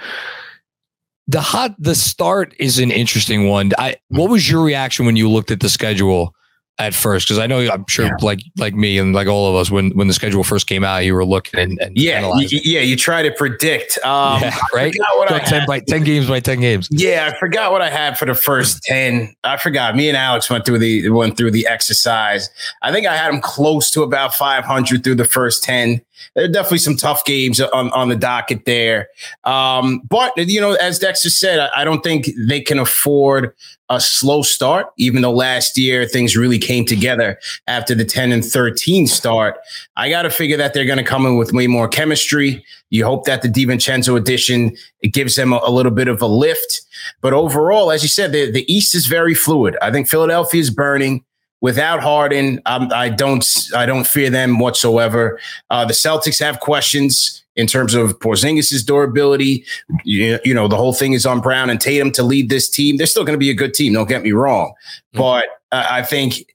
The 1.29 1.41
hot. 1.41 1.75
The 1.79 1.95
start 1.95 2.55
is 2.59 2.79
an 2.79 2.91
interesting 2.91 3.49
one. 3.49 3.73
I. 3.79 3.97
What 4.09 4.31
was 4.31 4.51
your 4.51 4.63
reaction 4.63 5.07
when 5.07 5.17
you 5.17 5.29
looked 5.29 5.51
at 5.51 5.61
the 5.61 5.69
schedule? 5.69 6.35
At 6.79 6.95
first 6.95 7.29
because 7.29 7.39
I 7.39 7.47
know 7.47 7.61
I'm 7.71 7.85
sure 7.87 8.07
yeah. 8.07 8.17
like 8.23 8.41
like 8.57 8.75
me 8.75 8.99
and 8.99 9.15
like 9.15 9.29
all 9.29 9.49
of 9.49 9.55
us 9.55 9.71
when 9.71 9.91
when 9.91 10.09
the 10.09 10.15
schedule 10.15 10.43
first 10.43 10.67
came 10.67 10.83
out 10.83 11.05
you 11.05 11.15
were 11.15 11.25
looking 11.25 11.61
and, 11.61 11.79
and 11.81 11.97
yeah 11.97 12.27
y- 12.27 12.47
yeah 12.49 12.81
you 12.81 12.97
try 12.97 13.23
to 13.23 13.31
predict 13.31 13.99
um, 14.05 14.41
yeah, 14.41 14.57
right? 14.75 14.95
like 15.31 15.45
10 15.45 15.67
by 15.67 15.81
10 15.81 16.03
games 16.03 16.29
by 16.29 16.41
10 16.41 16.61
games. 16.61 16.89
Yeah 16.91 17.31
I 17.33 17.39
forgot 17.39 17.73
what 17.73 17.83
I 17.83 17.91
had 17.91 18.19
for 18.19 18.25
the 18.25 18.35
first 18.35 18.83
10 18.85 19.35
I 19.45 19.59
forgot 19.59 19.95
me 19.95 20.09
and 20.09 20.17
Alex 20.17 20.49
went 20.49 20.65
through 20.65 20.79
the 20.79 21.11
went 21.11 21.37
through 21.37 21.51
the 21.51 21.67
exercise. 21.67 22.49
I 22.81 22.91
think 22.91 23.07
I 23.07 23.17
had 23.17 23.33
them 23.33 23.43
close 23.43 23.91
to 23.93 24.03
about 24.03 24.35
500 24.35 25.05
through 25.05 25.17
the 25.17 25.25
first 25.25 25.63
10 25.63 26.01
there 26.35 26.45
are 26.45 26.49
definitely 26.49 26.79
some 26.79 26.97
tough 26.97 27.25
games 27.25 27.61
on, 27.61 27.91
on 27.91 28.09
the 28.09 28.17
docket 28.17 28.65
there. 28.65 29.09
Um, 29.45 30.01
but, 30.09 30.33
you 30.37 30.61
know, 30.61 30.73
as 30.75 30.99
Dexter 30.99 31.31
said, 31.31 31.59
I, 31.59 31.83
I, 31.83 31.85
don't 31.85 32.03
think 32.03 32.31
they 32.49 32.61
can 32.61 32.79
afford 32.79 33.55
a 33.93 34.01
slow 34.01 34.43
start, 34.43 34.87
even 34.97 35.23
though 35.23 35.33
last 35.33 35.77
year 35.77 36.07
things 36.07 36.37
really 36.37 36.59
came 36.59 36.85
together 36.85 37.39
after 37.67 37.95
the 37.95 38.05
10 38.05 38.33
and 38.33 38.45
13 38.45 39.07
start. 39.07 39.59
I 39.97 40.09
got 40.09 40.23
to 40.23 40.31
figure 40.31 40.57
that 40.57 40.75
they're 40.75 40.85
going 40.85 40.99
to 40.99 41.05
come 41.05 41.27
in 41.27 41.37
with 41.37 41.53
way 41.53 41.67
more 41.67 41.89
chemistry. 41.89 42.65
You 42.91 43.05
hope 43.05 43.27
that 43.27 43.43
the 43.43 43.49
DiVincenzo 43.49 44.17
addition 44.17 44.77
it 45.01 45.13
gives 45.13 45.37
them 45.37 45.53
a, 45.53 45.61
a 45.65 45.71
little 45.71 45.93
bit 45.93 46.09
of 46.09 46.23
a 46.23 46.27
lift. 46.27 46.83
But 47.21 47.33
overall, 47.33 47.91
as 47.91 48.03
you 48.03 48.09
said, 48.09 48.33
the, 48.33 48.51
the 48.51 48.73
East 48.73 48.95
is 48.95 49.07
very 49.07 49.35
fluid. 49.35 49.77
I 49.83 49.91
think 49.91 50.09
Philadelphia 50.09 50.61
is 50.61 50.71
burning 50.71 51.25
without 51.63 52.01
Harden, 52.01 52.61
um, 52.67 52.91
I 52.93 53.09
don't 53.09 53.47
I 53.75 53.87
don't 53.87 54.07
fear 54.07 54.29
them 54.29 54.59
whatsoever. 54.59 55.41
Uh, 55.71 55.87
the 55.87 55.95
Celtics 55.95 56.39
have 56.41 56.61
questions 56.61 57.43
in 57.57 57.67
terms 57.67 57.95
of 57.95 58.19
Porzingis' 58.19 58.85
durability. 58.85 59.65
You, 60.05 60.39
you, 60.45 60.55
know, 60.55 60.69
the 60.69 60.77
whole 60.77 60.93
thing 60.93 61.13
is 61.13 61.25
on 61.25 61.41
Brown 61.41 61.71
and 61.71 61.81
Tatum 61.81 62.11
to 62.13 62.23
lead 62.23 62.51
this 62.51 62.69
team. 62.69 62.97
They're 62.97 63.07
still 63.07 63.25
going 63.25 63.35
to 63.35 63.39
be 63.39 63.51
a 63.51 63.55
good 63.55 63.75
team. 63.75 63.93
Don't 63.95 64.09
get 64.09 64.23
me 64.23 64.33
wrong, 64.33 64.69
mm-hmm. 65.15 65.19
but 65.19 65.47
uh, 65.71 65.87
I 65.89 66.03
think 66.03 66.53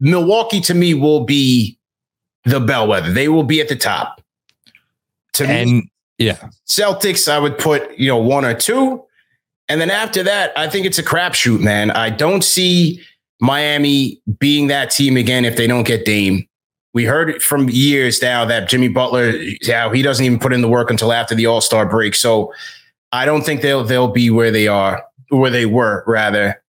Milwaukee 0.00 0.60
to 0.62 0.74
me 0.74 0.94
will 0.94 1.24
be 1.24 1.78
the 2.44 2.58
bellwether. 2.58 3.12
They 3.12 3.28
will 3.28 3.44
be 3.44 3.60
at 3.60 3.68
the 3.68 3.76
top. 3.76 4.20
To 5.34 5.46
and, 5.46 5.70
me, 5.70 5.92
yeah, 6.18 6.48
Celtics. 6.66 7.30
I 7.30 7.38
would 7.38 7.58
put 7.58 7.96
you 7.98 8.08
know 8.08 8.16
one 8.16 8.46
or 8.46 8.54
two, 8.54 9.04
and 9.68 9.80
then 9.80 9.90
after 9.90 10.22
that, 10.22 10.56
I 10.56 10.66
think 10.66 10.86
it's 10.86 10.98
a 10.98 11.02
crapshoot, 11.02 11.60
man. 11.60 11.90
I 11.90 12.08
don't 12.08 12.42
see 12.42 13.02
Miami 13.40 14.20
being 14.38 14.68
that 14.68 14.90
team 14.90 15.16
again 15.16 15.44
if 15.44 15.56
they 15.56 15.66
don't 15.66 15.86
get 15.86 16.04
Dame. 16.04 16.46
We 16.94 17.04
heard 17.04 17.42
from 17.42 17.68
years 17.68 18.22
now 18.22 18.44
that 18.46 18.68
Jimmy 18.68 18.88
Butler, 18.88 19.32
yeah, 19.62 19.92
he 19.92 20.00
doesn't 20.00 20.24
even 20.24 20.38
put 20.38 20.54
in 20.54 20.62
the 20.62 20.68
work 20.68 20.90
until 20.90 21.12
after 21.12 21.34
the 21.34 21.46
All 21.46 21.60
Star 21.60 21.84
break. 21.86 22.14
So 22.14 22.52
I 23.12 23.26
don't 23.26 23.44
think 23.44 23.60
they'll 23.60 23.84
they'll 23.84 24.08
be 24.08 24.30
where 24.30 24.50
they 24.50 24.66
are, 24.66 25.04
where 25.28 25.50
they 25.50 25.66
were 25.66 26.04
rather. 26.06 26.62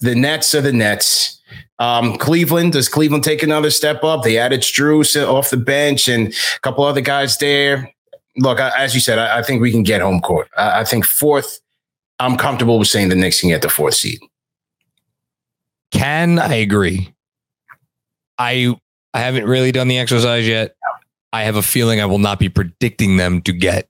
The 0.00 0.14
Nets 0.14 0.54
are 0.54 0.60
the 0.60 0.72
Nets. 0.72 1.40
Um, 1.78 2.16
Cleveland 2.18 2.72
does 2.72 2.88
Cleveland 2.88 3.24
take 3.24 3.42
another 3.42 3.70
step 3.70 4.02
up? 4.02 4.24
They 4.24 4.36
added 4.36 4.60
Strus 4.60 5.16
off 5.16 5.50
the 5.50 5.56
bench 5.56 6.08
and 6.08 6.32
a 6.32 6.60
couple 6.60 6.84
other 6.84 7.00
guys 7.00 7.38
there. 7.38 7.92
Look, 8.36 8.58
as 8.60 8.94
you 8.94 9.00
said, 9.00 9.18
I, 9.18 9.38
I 9.38 9.42
think 9.42 9.60
we 9.60 9.70
can 9.70 9.82
get 9.84 10.00
home 10.00 10.20
court. 10.20 10.48
I, 10.56 10.80
I 10.80 10.84
think 10.84 11.04
fourth. 11.04 11.60
I'm 12.20 12.36
comfortable 12.36 12.80
with 12.80 12.88
saying 12.88 13.10
the 13.10 13.14
Knicks 13.14 13.40
can 13.40 13.48
get 13.48 13.62
the 13.62 13.68
fourth 13.68 13.94
seed. 13.94 14.18
Can 15.90 16.38
I 16.38 16.54
agree? 16.54 17.12
I 18.38 18.74
I 19.14 19.20
haven't 19.20 19.46
really 19.46 19.72
done 19.72 19.88
the 19.88 19.98
exercise 19.98 20.46
yet. 20.46 20.76
I 21.32 21.42
have 21.42 21.56
a 21.56 21.62
feeling 21.62 22.00
I 22.00 22.06
will 22.06 22.18
not 22.18 22.38
be 22.38 22.48
predicting 22.48 23.16
them 23.16 23.42
to 23.42 23.52
get 23.52 23.88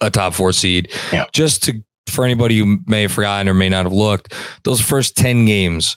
a 0.00 0.10
top 0.10 0.34
four 0.34 0.52
seed. 0.52 0.92
Yeah. 1.12 1.26
Just 1.32 1.62
to 1.64 1.82
for 2.08 2.24
anybody 2.24 2.58
who 2.58 2.78
may 2.86 3.02
have 3.02 3.12
forgotten 3.12 3.48
or 3.48 3.54
may 3.54 3.68
not 3.68 3.84
have 3.84 3.92
looked, 3.92 4.32
those 4.62 4.80
first 4.80 5.16
10 5.16 5.44
games, 5.44 5.96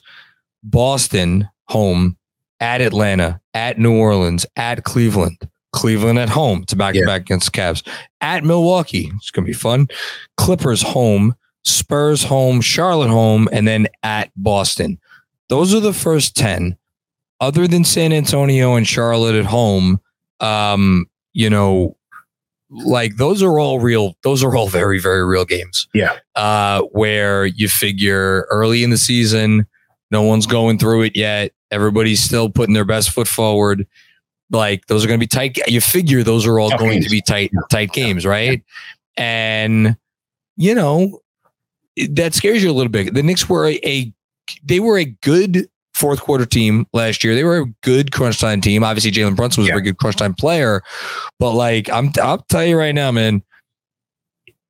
Boston 0.62 1.48
home, 1.68 2.16
at 2.60 2.80
Atlanta, 2.80 3.40
at 3.54 3.78
New 3.78 3.96
Orleans, 3.96 4.44
at 4.56 4.84
Cleveland, 4.84 5.38
Cleveland 5.72 6.18
at 6.18 6.28
home 6.28 6.64
to 6.64 6.76
back 6.76 6.94
to 6.94 7.06
back 7.06 7.22
against 7.22 7.52
Cavs, 7.52 7.86
at 8.20 8.44
Milwaukee. 8.44 9.10
It's 9.16 9.30
gonna 9.30 9.46
be 9.46 9.52
fun. 9.52 9.88
Clippers 10.36 10.82
home, 10.82 11.34
Spurs 11.64 12.22
home, 12.24 12.60
Charlotte 12.60 13.08
home, 13.08 13.48
and 13.52 13.66
then 13.66 13.86
at 14.02 14.30
Boston. 14.36 14.98
Those 15.50 15.74
are 15.74 15.80
the 15.80 15.92
first 15.92 16.36
10. 16.36 16.76
Other 17.40 17.66
than 17.66 17.84
San 17.84 18.12
Antonio 18.12 18.76
and 18.76 18.86
Charlotte 18.86 19.34
at 19.34 19.46
home, 19.46 20.00
um, 20.38 21.06
you 21.32 21.50
know, 21.50 21.96
like 22.70 23.16
those 23.16 23.42
are 23.42 23.58
all 23.58 23.80
real, 23.80 24.14
those 24.22 24.44
are 24.44 24.54
all 24.54 24.68
very, 24.68 25.00
very 25.00 25.24
real 25.26 25.44
games. 25.44 25.88
Yeah. 25.92 26.16
Uh, 26.36 26.82
where 26.92 27.46
you 27.46 27.68
figure 27.68 28.46
early 28.50 28.84
in 28.84 28.90
the 28.90 28.96
season, 28.96 29.66
no 30.12 30.22
one's 30.22 30.46
going 30.46 30.78
through 30.78 31.02
it 31.02 31.16
yet. 31.16 31.52
Everybody's 31.72 32.22
still 32.22 32.48
putting 32.48 32.74
their 32.74 32.84
best 32.84 33.10
foot 33.10 33.26
forward. 33.26 33.86
Like 34.50 34.86
those 34.86 35.04
are 35.04 35.08
going 35.08 35.18
to 35.18 35.24
be 35.24 35.28
tight. 35.28 35.58
You 35.66 35.80
figure 35.80 36.22
those 36.22 36.46
are 36.46 36.60
all 36.60 36.70
Tough 36.70 36.78
going 36.80 36.92
games. 36.92 37.06
to 37.06 37.10
be 37.10 37.22
tight, 37.22 37.50
tight 37.70 37.92
games, 37.92 38.24
right? 38.24 38.62
Yeah. 39.16 39.24
And 39.24 39.96
you 40.56 40.74
know 40.74 41.20
that 42.10 42.34
scares 42.34 42.62
you 42.62 42.70
a 42.70 42.72
little 42.74 42.90
bit. 42.90 43.14
The 43.14 43.22
Knicks 43.22 43.48
were 43.48 43.66
a, 43.66 43.80
a 43.84 44.12
they 44.62 44.80
were 44.80 44.98
a 44.98 45.04
good 45.04 45.68
fourth 45.94 46.20
quarter 46.20 46.46
team 46.46 46.86
last 46.92 47.22
year. 47.22 47.34
They 47.34 47.44
were 47.44 47.58
a 47.58 47.66
good 47.82 48.12
crunch 48.12 48.40
time 48.40 48.60
team. 48.60 48.82
Obviously, 48.82 49.10
Jalen 49.10 49.36
Brunson 49.36 49.62
was 49.62 49.68
yeah. 49.68 49.74
a 49.74 49.76
very 49.76 49.84
good 49.84 49.98
crunch 49.98 50.16
time 50.16 50.34
player, 50.34 50.82
but 51.38 51.52
like 51.52 51.88
I'm, 51.90 52.10
I'll 52.22 52.38
tell 52.48 52.64
you 52.64 52.76
right 52.76 52.94
now, 52.94 53.10
man. 53.10 53.42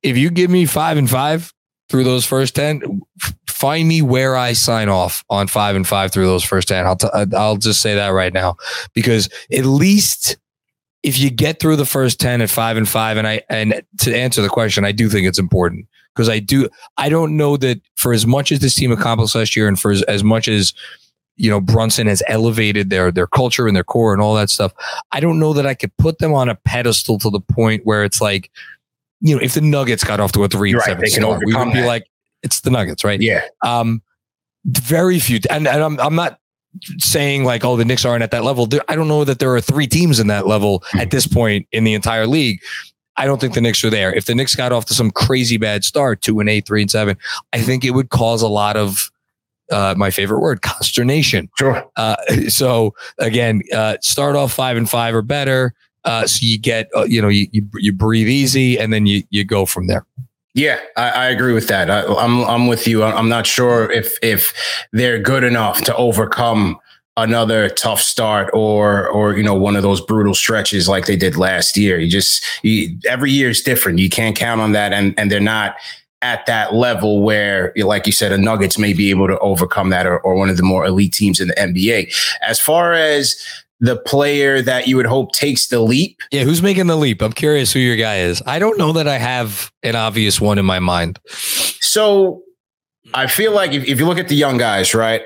If 0.03 0.17
you 0.17 0.31
give 0.31 0.49
me 0.49 0.65
five 0.65 0.97
and 0.97 1.09
five 1.09 1.53
through 1.89 2.03
those 2.05 2.25
first 2.25 2.55
ten, 2.55 3.01
find 3.47 3.87
me 3.87 4.01
where 4.01 4.35
I 4.35 4.53
sign 4.53 4.89
off 4.89 5.23
on 5.29 5.47
five 5.47 5.75
and 5.75 5.87
five 5.87 6.11
through 6.11 6.25
those 6.25 6.43
first 6.43 6.67
ten. 6.67 6.85
I'll 6.85 6.95
t- 6.95 7.07
I'll 7.35 7.57
just 7.57 7.81
say 7.81 7.95
that 7.95 8.09
right 8.09 8.33
now 8.33 8.55
because 8.93 9.29
at 9.51 9.65
least 9.65 10.37
if 11.03 11.17
you 11.19 11.29
get 11.29 11.59
through 11.59 11.75
the 11.75 11.85
first 11.85 12.19
10 12.19 12.41
at 12.41 12.49
five 12.49 12.77
and 12.77 12.87
five, 12.87 13.17
and 13.17 13.27
I, 13.27 13.41
and 13.49 13.81
to 14.01 14.15
answer 14.15 14.41
the 14.41 14.49
question, 14.49 14.85
I 14.85 14.91
do 14.91 15.09
think 15.09 15.27
it's 15.27 15.39
important 15.39 15.87
because 16.15 16.29
I 16.29 16.39
do, 16.39 16.69
I 16.97 17.09
don't 17.09 17.37
know 17.37 17.57
that 17.57 17.81
for 17.95 18.13
as 18.13 18.25
much 18.25 18.51
as 18.51 18.59
this 18.59 18.75
team 18.75 18.91
accomplished 18.91 19.35
last 19.35 19.55
year 19.55 19.67
and 19.67 19.79
for 19.79 19.91
as, 19.91 20.01
as 20.03 20.23
much 20.23 20.47
as, 20.47 20.73
you 21.37 21.49
know, 21.49 21.61
Brunson 21.61 22.07
has 22.07 22.21
elevated 22.27 22.89
their, 22.89 23.11
their 23.11 23.27
culture 23.27 23.67
and 23.67 23.75
their 23.75 23.83
core 23.83 24.13
and 24.13 24.21
all 24.21 24.35
that 24.35 24.49
stuff. 24.49 24.73
I 25.11 25.19
don't 25.19 25.39
know 25.39 25.53
that 25.53 25.65
I 25.65 25.73
could 25.73 25.95
put 25.97 26.19
them 26.19 26.33
on 26.33 26.49
a 26.49 26.55
pedestal 26.55 27.17
to 27.19 27.29
the 27.29 27.39
point 27.39 27.85
where 27.85 28.03
it's 28.03 28.21
like, 28.21 28.51
you 29.21 29.35
know, 29.35 29.41
if 29.41 29.53
the 29.53 29.61
Nuggets 29.61 30.03
got 30.03 30.19
off 30.19 30.31
to 30.33 30.43
a 30.43 30.47
three 30.47 30.73
right, 30.73 30.83
seven 30.83 31.07
start, 31.07 31.43
we 31.45 31.55
would 31.55 31.73
be 31.73 31.83
like, 31.83 32.05
it's 32.43 32.61
the 32.61 32.69
Nuggets, 32.69 33.03
right? 33.03 33.21
Yeah. 33.21 33.41
Um, 33.63 34.01
very 34.65 35.19
few, 35.19 35.39
and, 35.49 35.67
and 35.67 35.83
I'm, 35.83 35.99
I'm 35.99 36.15
not 36.15 36.39
saying 36.99 37.43
like, 37.43 37.65
oh, 37.65 37.75
the 37.75 37.85
Knicks 37.85 38.05
aren't 38.05 38.23
at 38.23 38.31
that 38.31 38.43
level. 38.43 38.67
I 38.87 38.95
don't 38.95 39.07
know 39.07 39.23
that 39.23 39.39
there 39.39 39.53
are 39.55 39.61
three 39.61 39.87
teams 39.87 40.19
in 40.19 40.27
that 40.27 40.47
level 40.47 40.83
at 40.97 41.11
this 41.11 41.27
point 41.27 41.67
in 41.71 41.83
the 41.83 41.93
entire 41.93 42.27
league. 42.27 42.61
I 43.17 43.25
don't 43.25 43.41
think 43.41 43.53
the 43.53 43.61
Knicks 43.61 43.83
are 43.83 43.89
there. 43.89 44.13
If 44.13 44.25
the 44.25 44.35
Knicks 44.35 44.55
got 44.55 44.71
off 44.71 44.85
to 44.85 44.93
some 44.93 45.11
crazy 45.11 45.57
bad 45.57 45.83
start, 45.83 46.21
two 46.21 46.39
and 46.39 46.49
eight, 46.49 46.65
three 46.65 46.81
and 46.81 46.89
seven, 46.89 47.17
I 47.53 47.61
think 47.61 47.83
it 47.83 47.91
would 47.91 48.09
cause 48.09 48.41
a 48.41 48.47
lot 48.47 48.77
of 48.77 49.11
uh, 49.71 49.95
my 49.97 50.11
favorite 50.11 50.39
word, 50.39 50.61
consternation. 50.61 51.49
Sure. 51.57 51.85
Uh, 51.95 52.15
so 52.49 52.93
again, 53.17 53.61
uh, 53.73 53.97
start 54.01 54.35
off 54.35 54.51
five 54.51 54.77
and 54.77 54.89
five 54.89 55.15
or 55.15 55.21
better. 55.21 55.73
Uh, 56.03 56.25
so 56.25 56.39
you 56.41 56.57
get, 56.57 56.89
uh, 56.95 57.03
you 57.03 57.21
know, 57.21 57.27
you, 57.27 57.47
you, 57.51 57.67
you 57.75 57.93
breathe 57.93 58.27
easy 58.27 58.79
and 58.79 58.91
then 58.91 59.05
you 59.05 59.23
you 59.29 59.45
go 59.45 59.65
from 59.65 59.87
there. 59.87 60.05
Yeah, 60.53 60.79
I, 60.97 61.09
I, 61.09 61.25
agree 61.27 61.53
with 61.53 61.67
that. 61.69 61.89
I, 61.89 62.03
I'm 62.15 62.43
I'm 62.43 62.67
with 62.67 62.87
you. 62.87 63.03
I'm 63.03 63.29
not 63.29 63.45
sure 63.45 63.89
if 63.89 64.17
if 64.21 64.53
they're 64.91 65.19
good 65.19 65.43
enough 65.43 65.81
to 65.83 65.95
overcome 65.95 66.77
another 67.17 67.69
tough 67.69 68.01
start 68.01 68.49
or 68.53 69.07
or 69.09 69.35
you 69.35 69.43
know 69.43 69.53
one 69.53 69.75
of 69.75 69.83
those 69.83 70.01
brutal 70.01 70.33
stretches 70.33 70.87
like 70.87 71.05
they 71.05 71.15
did 71.15 71.35
last 71.35 71.77
year. 71.77 71.99
You 71.99 72.09
just 72.09 72.43
you, 72.63 72.97
every 73.07 73.31
year 73.31 73.49
is 73.49 73.61
different. 73.61 73.99
You 73.99 74.09
can't 74.09 74.35
count 74.35 74.61
on 74.61 74.71
that, 74.73 74.93
and 74.93 75.13
and 75.17 75.31
they're 75.31 75.39
not 75.39 75.75
at 76.23 76.45
that 76.45 76.75
level 76.75 77.23
where, 77.23 77.73
like 77.77 78.05
you 78.05 78.11
said, 78.11 78.31
a 78.31 78.37
Nuggets 78.37 78.77
may 78.77 78.93
be 78.93 79.09
able 79.09 79.27
to 79.27 79.39
overcome 79.39 79.89
that, 79.89 80.05
or, 80.05 80.19
or 80.19 80.35
one 80.35 80.49
of 80.49 80.57
the 80.57 80.63
more 80.63 80.85
elite 80.85 81.13
teams 81.13 81.39
in 81.39 81.47
the 81.47 81.55
NBA. 81.55 82.13
As 82.41 82.59
far 82.59 82.93
as 82.93 83.35
the 83.79 83.97
player 83.97 84.61
that 84.61 84.87
you 84.87 84.95
would 84.95 85.07
hope 85.07 85.33
takes 85.33 85.67
the 85.67 85.79
leap. 85.79 86.21
Yeah, 86.31 86.43
who's 86.43 86.61
making 86.61 86.85
the 86.85 86.95
leap? 86.95 87.21
I'm 87.21 87.33
curious 87.33 87.73
who 87.73 87.79
your 87.79 87.97
guy 87.97 88.19
is. 88.19 88.41
I 88.45 88.59
don't 88.59 88.77
know 88.77 88.93
that 88.93 89.07
I 89.07 89.17
have 89.17 89.71
an 89.81 89.95
obvious 89.95 90.39
one 90.39 90.59
in 90.59 90.65
my 90.65 90.77
mind. 90.77 91.19
So 91.25 92.43
I 93.15 93.25
feel 93.25 93.53
like 93.53 93.73
if, 93.73 93.83
if 93.87 93.99
you 93.99 94.05
look 94.05 94.19
at 94.19 94.27
the 94.27 94.35
young 94.35 94.57
guys, 94.59 94.93
right? 94.93 95.23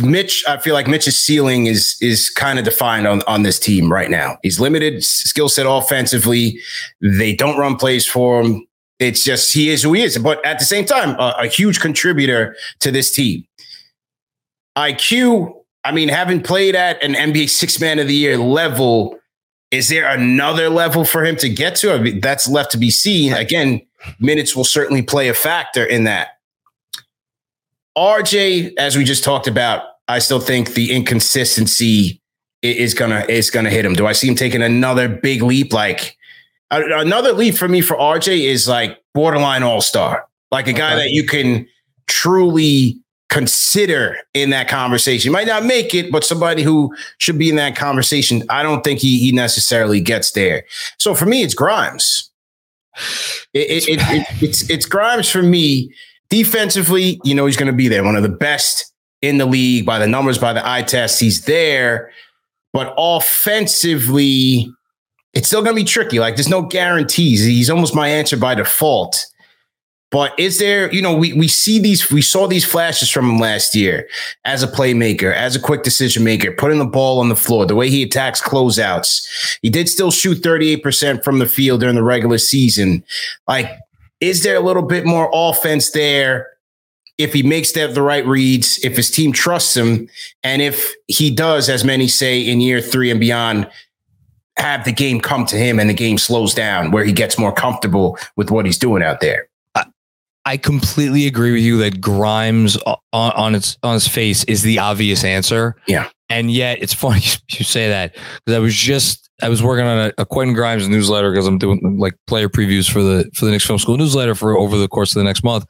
Mitch, 0.00 0.44
I 0.46 0.58
feel 0.58 0.74
like 0.74 0.86
Mitch's 0.86 1.18
ceiling 1.18 1.66
is 1.66 1.96
is 2.00 2.30
kind 2.30 2.58
of 2.58 2.64
defined 2.64 3.06
on, 3.06 3.22
on 3.22 3.42
this 3.42 3.58
team 3.58 3.92
right 3.92 4.10
now. 4.10 4.38
He's 4.42 4.60
limited 4.60 5.04
skill 5.04 5.48
set 5.48 5.66
offensively. 5.68 6.58
They 7.00 7.34
don't 7.34 7.58
run 7.58 7.76
plays 7.76 8.06
for 8.06 8.42
him 8.42 8.66
It's 9.00 9.24
just 9.24 9.52
he 9.52 9.70
is 9.70 9.82
who 9.82 9.92
he 9.94 10.02
is. 10.02 10.16
But 10.18 10.44
at 10.46 10.58
the 10.58 10.64
same 10.64 10.84
time, 10.84 11.18
a, 11.18 11.34
a 11.40 11.46
huge 11.46 11.80
contributor 11.80 12.56
to 12.80 12.90
this 12.90 13.12
team. 13.12 13.44
IQ, 14.76 15.52
I 15.84 15.92
mean, 15.92 16.08
having 16.08 16.40
played 16.40 16.74
at 16.74 17.02
an 17.02 17.14
NBA 17.14 17.48
six 17.48 17.80
man 17.80 17.98
of 17.98 18.06
the 18.06 18.14
year 18.14 18.36
level, 18.36 19.18
is 19.70 19.88
there 19.88 20.08
another 20.08 20.68
level 20.68 21.04
for 21.04 21.24
him 21.24 21.36
to 21.36 21.48
get 21.48 21.74
to? 21.76 21.92
I 21.92 21.98
mean, 21.98 22.20
that's 22.20 22.48
left 22.48 22.70
to 22.72 22.78
be 22.78 22.90
seen. 22.90 23.32
Again, 23.32 23.84
minutes 24.20 24.54
will 24.54 24.64
certainly 24.64 25.02
play 25.02 25.28
a 25.28 25.34
factor 25.34 25.84
in 25.84 26.04
that. 26.04 26.33
RJ, 27.96 28.74
as 28.78 28.96
we 28.96 29.04
just 29.04 29.24
talked 29.24 29.46
about, 29.46 29.84
I 30.08 30.18
still 30.18 30.40
think 30.40 30.74
the 30.74 30.92
inconsistency 30.92 32.20
is 32.62 32.94
gonna 32.94 33.24
is 33.28 33.50
gonna 33.50 33.70
hit 33.70 33.84
him. 33.84 33.94
Do 33.94 34.06
I 34.06 34.12
see 34.12 34.28
him 34.28 34.34
taking 34.34 34.62
another 34.62 35.08
big 35.08 35.42
leap? 35.42 35.72
Like 35.72 36.16
another 36.70 37.32
leap 37.32 37.54
for 37.56 37.68
me 37.68 37.80
for 37.80 37.96
RJ 37.96 38.44
is 38.44 38.68
like 38.68 39.02
borderline 39.14 39.62
all 39.62 39.80
star, 39.80 40.26
like 40.50 40.66
a 40.66 40.72
guy 40.72 40.96
that 40.96 41.10
you 41.10 41.24
can 41.24 41.66
truly 42.06 43.00
consider 43.28 44.16
in 44.32 44.50
that 44.50 44.68
conversation. 44.68 45.32
Might 45.32 45.46
not 45.46 45.64
make 45.64 45.94
it, 45.94 46.12
but 46.12 46.24
somebody 46.24 46.62
who 46.62 46.94
should 47.18 47.38
be 47.38 47.50
in 47.50 47.56
that 47.56 47.76
conversation. 47.76 48.42
I 48.48 48.62
don't 48.62 48.84
think 48.84 49.00
he 49.00 49.18
he 49.18 49.32
necessarily 49.32 50.00
gets 50.00 50.32
there. 50.32 50.64
So 50.98 51.14
for 51.14 51.26
me, 51.26 51.42
it's 51.42 51.54
Grimes. 51.54 52.30
It, 53.52 53.88
it, 53.88 54.00
it, 54.00 54.26
it's 54.42 54.68
it's 54.70 54.86
Grimes 54.86 55.28
for 55.28 55.42
me. 55.42 55.92
Defensively, 56.30 57.20
you 57.24 57.34
know 57.34 57.46
he's 57.46 57.56
going 57.56 57.70
to 57.70 57.76
be 57.76 57.88
there. 57.88 58.02
One 58.02 58.16
of 58.16 58.22
the 58.22 58.28
best 58.28 58.92
in 59.22 59.38
the 59.38 59.46
league 59.46 59.86
by 59.86 59.98
the 59.98 60.06
numbers, 60.06 60.38
by 60.38 60.52
the 60.52 60.66
eye 60.68 60.82
test. 60.82 61.20
He's 61.20 61.44
there, 61.44 62.10
but 62.72 62.94
offensively, 62.98 64.70
it's 65.32 65.48
still 65.48 65.62
going 65.62 65.74
to 65.74 65.80
be 65.80 65.86
tricky. 65.86 66.18
Like 66.18 66.36
there's 66.36 66.48
no 66.48 66.62
guarantees. 66.62 67.44
He's 67.44 67.70
almost 67.70 67.94
my 67.94 68.08
answer 68.08 68.36
by 68.36 68.54
default. 68.54 69.26
But 70.10 70.38
is 70.38 70.60
there, 70.60 70.92
you 70.94 71.02
know, 71.02 71.12
we 71.16 71.32
we 71.32 71.48
see 71.48 71.80
these, 71.80 72.08
we 72.08 72.22
saw 72.22 72.46
these 72.46 72.64
flashes 72.64 73.10
from 73.10 73.28
him 73.28 73.38
last 73.40 73.74
year 73.74 74.08
as 74.44 74.62
a 74.62 74.68
playmaker, 74.68 75.34
as 75.34 75.56
a 75.56 75.60
quick 75.60 75.82
decision 75.82 76.22
maker, 76.22 76.52
putting 76.52 76.78
the 76.78 76.84
ball 76.84 77.18
on 77.18 77.30
the 77.30 77.34
floor, 77.34 77.66
the 77.66 77.74
way 77.74 77.90
he 77.90 78.04
attacks 78.04 78.40
closeouts. 78.40 79.58
He 79.60 79.70
did 79.70 79.88
still 79.88 80.12
shoot 80.12 80.38
38% 80.38 81.24
from 81.24 81.40
the 81.40 81.46
field 81.46 81.80
during 81.80 81.96
the 81.96 82.04
regular 82.04 82.38
season. 82.38 83.02
Like, 83.48 83.76
is 84.28 84.42
there 84.42 84.56
a 84.56 84.60
little 84.60 84.82
bit 84.82 85.04
more 85.04 85.30
offense 85.32 85.90
there 85.90 86.48
if 87.18 87.32
he 87.32 87.42
makes 87.42 87.72
the, 87.72 87.86
the 87.86 88.02
right 88.02 88.26
reads, 88.26 88.78
if 88.84 88.96
his 88.96 89.10
team 89.10 89.32
trusts 89.32 89.76
him, 89.76 90.08
and 90.42 90.60
if 90.60 90.92
he 91.06 91.30
does, 91.32 91.68
as 91.68 91.84
many 91.84 92.08
say 92.08 92.40
in 92.40 92.60
year 92.60 92.80
three 92.80 93.10
and 93.10 93.20
beyond, 93.20 93.70
have 94.56 94.84
the 94.84 94.92
game 94.92 95.20
come 95.20 95.44
to 95.46 95.56
him 95.56 95.78
and 95.78 95.90
the 95.90 95.94
game 95.94 96.18
slows 96.18 96.54
down 96.54 96.90
where 96.90 97.04
he 97.04 97.12
gets 97.12 97.38
more 97.38 97.52
comfortable 97.52 98.18
with 98.36 98.50
what 98.50 98.64
he's 98.64 98.78
doing 98.78 99.02
out 99.02 99.20
there. 99.20 99.48
I 100.46 100.58
completely 100.58 101.26
agree 101.26 101.52
with 101.52 101.62
you 101.62 101.78
that 101.78 102.00
Grimes 102.00 102.76
on, 102.84 102.98
on 103.12 103.54
its 103.54 103.78
on 103.82 103.96
its 103.96 104.06
face 104.06 104.44
is 104.44 104.62
the 104.62 104.78
obvious 104.78 105.24
answer. 105.24 105.74
Yeah. 105.86 106.10
And 106.28 106.50
yet 106.50 106.82
it's 106.82 106.92
funny 106.92 107.22
you 107.50 107.64
say 107.64 107.88
that 107.88 108.14
because 108.44 108.56
I 108.56 108.58
was 108.58 108.74
just 108.74 109.23
I 109.42 109.48
was 109.48 109.62
working 109.62 109.84
on 109.84 109.98
a, 109.98 110.12
a 110.18 110.26
Quentin 110.26 110.54
Grimes 110.54 110.88
newsletter 110.88 111.30
because 111.30 111.46
I'm 111.46 111.58
doing 111.58 111.98
like 111.98 112.14
player 112.26 112.48
previews 112.48 112.90
for 112.90 113.02
the 113.02 113.30
for 113.34 113.44
the 113.44 113.50
Knicks 113.50 113.66
Film 113.66 113.78
School 113.78 113.96
newsletter 113.96 114.34
for 114.34 114.56
over 114.56 114.76
the 114.76 114.88
course 114.88 115.14
of 115.14 115.20
the 115.20 115.24
next 115.24 115.42
month. 115.42 115.66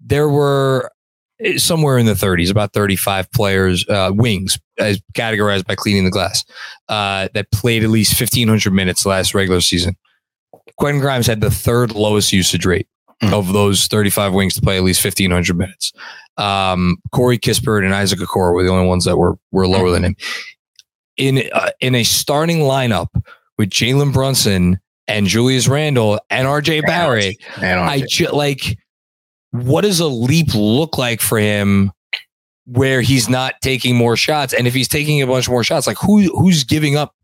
There 0.00 0.28
were 0.28 0.90
eh, 1.40 1.58
somewhere 1.58 1.96
in 1.98 2.06
the 2.06 2.12
30s, 2.12 2.50
about 2.50 2.72
35 2.74 3.30
players, 3.32 3.88
uh, 3.88 4.10
wings, 4.14 4.58
as 4.78 5.00
categorized 5.14 5.66
by 5.66 5.74
cleaning 5.74 6.04
the 6.04 6.10
glass, 6.10 6.44
uh, 6.88 7.28
that 7.34 7.50
played 7.50 7.82
at 7.82 7.90
least 7.90 8.20
1,500 8.20 8.70
minutes 8.72 9.06
last 9.06 9.34
regular 9.34 9.60
season. 9.60 9.96
Quentin 10.76 11.00
Grimes 11.00 11.26
had 11.26 11.40
the 11.40 11.50
third 11.50 11.92
lowest 11.92 12.32
usage 12.32 12.66
rate 12.66 12.88
mm. 13.22 13.32
of 13.32 13.52
those 13.52 13.86
35 13.86 14.34
wings 14.34 14.54
to 14.54 14.60
play 14.60 14.76
at 14.76 14.82
least 14.82 15.04
1,500 15.04 15.56
minutes. 15.56 15.92
Um, 16.36 16.96
Corey 17.12 17.38
Kispert 17.38 17.84
and 17.84 17.94
Isaac 17.94 18.18
Okoro 18.18 18.54
were 18.54 18.62
the 18.62 18.70
only 18.70 18.86
ones 18.86 19.04
that 19.04 19.16
were 19.16 19.36
were 19.50 19.66
lower 19.66 19.88
mm. 19.88 19.92
than 19.92 20.04
him. 20.04 20.16
In 21.16 21.42
uh, 21.52 21.70
in 21.80 21.94
a 21.94 22.04
starting 22.04 22.60
lineup 22.60 23.08
with 23.58 23.70
Jalen 23.70 24.12
Brunson 24.12 24.80
and 25.06 25.26
Julius 25.26 25.68
Randle 25.68 26.18
and 26.30 26.46
RJ 26.46 26.86
Barrett, 26.86 27.36
and 27.56 27.80
RJ. 27.80 27.88
I 27.88 28.04
ju- 28.08 28.30
like 28.32 28.78
what 29.50 29.82
does 29.82 30.00
a 30.00 30.06
leap 30.06 30.54
look 30.54 30.96
like 30.96 31.20
for 31.20 31.38
him 31.38 31.92
where 32.64 33.02
he's 33.02 33.28
not 33.28 33.54
taking 33.60 33.94
more 33.94 34.16
shots? 34.16 34.54
And 34.54 34.66
if 34.66 34.72
he's 34.72 34.88
taking 34.88 35.20
a 35.20 35.26
bunch 35.26 35.48
more 35.48 35.62
shots, 35.62 35.86
like 35.86 35.98
who 35.98 36.22
who's 36.38 36.64
giving 36.64 36.96
up 36.96 37.14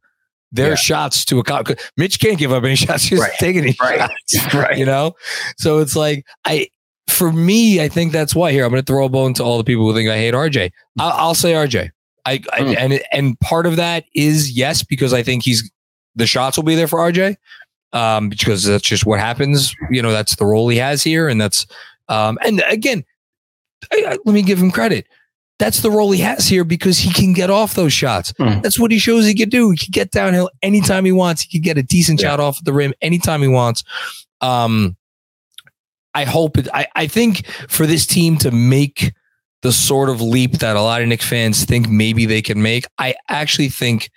their 0.53 0.71
yeah. 0.71 0.75
shots 0.77 1.25
to 1.27 1.39
a 1.39 1.45
cop. 1.45 1.69
Mitch 1.97 2.21
can't 2.21 2.39
give 2.39 2.53
up 2.53 2.65
any 2.65 2.77
shots. 2.77 3.05
He's 3.05 3.21
right. 3.21 3.33
taking 3.39 3.63
any 3.63 3.77
right. 3.81 4.11
shots. 4.29 4.55
right. 4.55 4.79
You 4.79 4.87
know? 4.87 5.15
So 5.59 5.79
it's 5.79 5.97
like, 5.97 6.27
I, 6.45 6.69
for 7.07 7.33
me, 7.33 7.81
I 7.81 7.89
think 7.89 8.13
that's 8.13 8.35
why 8.35 8.53
here 8.53 8.65
I'm 8.65 8.71
going 8.71 8.83
to 8.83 8.87
throw 8.87 9.05
a 9.05 9.09
bone 9.09 9.35
to 9.35 9.45
all 9.45 9.59
the 9.59 9.65
people 9.65 9.85
who 9.85 9.95
think 9.95 10.09
I 10.09 10.17
hate 10.17 10.35
RJ. 10.35 10.71
I'll, 10.99 11.13
I'll 11.13 11.35
say 11.35 11.53
RJ. 11.53 11.91
I, 12.27 12.43
I 12.53 12.61
mm. 12.61 12.77
and 12.77 13.01
and 13.13 13.41
part 13.41 13.67
of 13.67 13.77
that 13.77 14.05
is 14.15 14.51
yes 14.51 14.83
because 14.83 15.13
I 15.13 15.23
think 15.23 15.45
he's 15.45 15.71
the 16.17 16.27
shots 16.27 16.57
will 16.57 16.65
be 16.65 16.75
there 16.75 16.89
for 16.89 16.99
RJ 16.99 17.37
um, 17.93 18.29
because 18.29 18.65
that's 18.65 18.85
just 18.85 19.07
what 19.07 19.21
happens. 19.21 19.75
You 19.91 20.03
know, 20.03 20.13
that's 20.13 20.37
the 20.37 20.47
role 20.47 20.69
he 20.69 20.79
has 20.79 21.03
here, 21.03 21.29
and 21.29 21.41
that's 21.41 21.67
um, 22.09 22.39
and 22.45 22.63
again, 22.69 23.05
I, 23.93 24.05
I, 24.07 24.19
let 24.25 24.35
me 24.35 24.43
give 24.43 24.59
him 24.59 24.71
credit 24.71 25.07
that's 25.59 25.81
the 25.81 25.91
role 25.91 26.13
he 26.13 26.21
has 26.21 26.47
here 26.47 26.65
because 26.65 26.99
he 26.99 27.13
can 27.13 27.33
get 27.33 27.51
off 27.51 27.75
those 27.75 27.93
shots. 27.93 28.33
Mm. 28.35 28.63
That's 28.63 28.79
what 28.79 28.91
he 28.91 28.99
shows 28.99 29.27
he 29.27 29.35
can 29.35 29.49
do. 29.49 29.71
He 29.73 29.77
can 29.77 29.91
get 29.91 30.11
downhill 30.11 30.51
anytime 30.63 31.05
he 31.05 31.13
wants. 31.13 31.43
He 31.43 31.49
can 31.49 31.63
get 31.63 31.77
a 31.77 31.83
decent 31.83 32.21
yeah. 32.21 32.29
shot 32.29 32.41
off 32.41 32.63
the 32.63 32.73
rim 32.73 32.95
anytime 33.03 33.43
he 33.43 33.49
wants. 33.49 33.83
Um, 34.41 34.97
I 36.15 36.25
hope 36.25 36.59
it, 36.59 36.69
I, 36.73 36.87
I 36.95 37.07
think 37.07 37.47
for 37.69 37.87
this 37.87 38.07
team 38.07 38.37
to 38.39 38.51
make 38.51 39.13
the 39.63 39.73
sort 39.73 40.09
of 40.09 40.21
leap 40.21 40.59
that 40.59 40.77
a 40.77 40.83
lot 40.83 41.03
of 41.03 41.09
Knicks 41.09 41.29
fans 41.29 41.65
think 41.65 41.89
maybe 41.89 42.27
they 42.27 42.43
can 42.43 42.63
make, 42.63 42.87
I 42.99 43.15
actually 43.29 43.69
think 43.69 44.11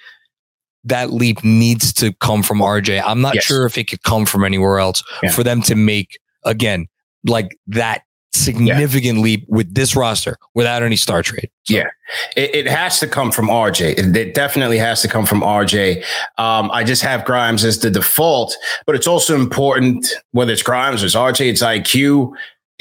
that 0.83 1.11
leap 1.11 1.43
needs 1.43 1.93
to 1.93 2.13
come 2.13 2.43
from 2.43 2.59
RJ. 2.59 3.01
I'm 3.05 3.21
not 3.21 3.35
yes. 3.35 3.43
sure 3.43 3.65
if 3.65 3.77
it 3.77 3.85
could 3.85 4.03
come 4.03 4.25
from 4.25 4.43
anywhere 4.43 4.79
else 4.79 5.03
yeah. 5.21 5.31
for 5.31 5.43
them 5.43 5.61
to 5.63 5.75
make 5.75 6.19
again 6.43 6.87
like 7.23 7.57
that 7.67 8.01
significant 8.33 9.17
yeah. 9.17 9.23
leap 9.23 9.45
with 9.49 9.73
this 9.73 9.95
roster 9.95 10.37
without 10.53 10.83
any 10.83 10.95
star 10.95 11.21
trade. 11.21 11.49
So. 11.63 11.75
Yeah, 11.75 11.89
it, 12.35 12.55
it, 12.55 12.67
has 12.67 12.99
to 13.01 13.07
come 13.07 13.31
from 13.31 13.47
RJ. 13.47 13.97
It, 13.97 14.15
it, 14.15 14.33
definitely 14.33 14.77
has 14.77 15.01
to 15.01 15.07
come 15.07 15.25
from 15.25 15.41
RJ. 15.41 16.03
Um, 16.37 16.71
I 16.71 16.83
just 16.83 17.01
have 17.03 17.25
Grimes 17.25 17.65
as 17.65 17.79
the 17.79 17.91
default, 17.91 18.55
but 18.85 18.95
it's 18.95 19.07
also 19.07 19.35
important 19.35 20.07
whether 20.31 20.53
it's 20.53 20.63
Grimes 20.63 21.03
or 21.03 21.07
it's 21.07 21.15
RJ, 21.15 21.49
it's 21.49 21.61
IQ. 21.61 22.31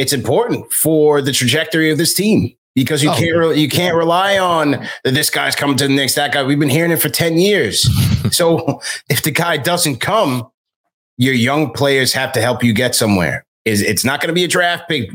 It's 0.01 0.15
important 0.15 0.73
for 0.73 1.21
the 1.21 1.31
trajectory 1.31 1.91
of 1.91 1.99
this 1.99 2.15
team 2.15 2.57
because 2.75 3.03
you 3.03 3.11
oh, 3.11 3.15
can't 3.15 3.37
re- 3.37 3.61
you 3.61 3.69
can't 3.69 3.95
rely 3.95 4.39
on 4.39 4.71
that 4.71 5.13
this 5.13 5.29
guy's 5.29 5.55
coming 5.55 5.77
to 5.77 5.87
the 5.87 5.95
next 5.95 6.15
that 6.15 6.33
guy. 6.33 6.43
We've 6.43 6.59
been 6.59 6.71
hearing 6.71 6.91
it 6.91 7.03
for 7.03 7.11
ten 7.11 7.37
years. 7.37 7.87
so 8.35 8.81
if 9.11 9.23
the 9.23 9.31
guy 9.31 9.59
doesn't 9.59 9.97
come, 9.97 10.51
your 11.19 11.35
young 11.35 11.71
players 11.71 12.15
have 12.15 12.33
to 12.33 12.41
help 12.41 12.65
you 12.65 12.73
get 12.73 12.95
somewhere 12.95 13.45
is 13.67 13.83
it's 13.83 14.03
not 14.03 14.23
going 14.23 14.29
to 14.29 14.35
be 14.35 14.43
a 14.43 14.49
draft 14.49 14.89
pick. 14.89 15.11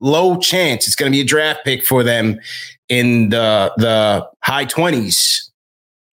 Low 0.00 0.38
chance 0.38 0.86
it's 0.86 0.94
going 0.94 1.10
to 1.10 1.16
be 1.16 1.22
a 1.22 1.24
draft 1.24 1.64
pick 1.64 1.82
for 1.82 2.02
them 2.02 2.38
in 2.90 3.30
the 3.30 3.72
the 3.78 4.28
high 4.42 4.66
twenties, 4.66 5.50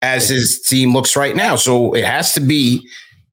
as 0.01 0.29
his 0.29 0.61
team 0.61 0.93
looks 0.93 1.17
right 1.17 1.35
now. 1.35 1.57
So 1.57 1.93
it 1.93 2.05
has 2.05 2.33
to 2.35 2.39
be 2.39 2.87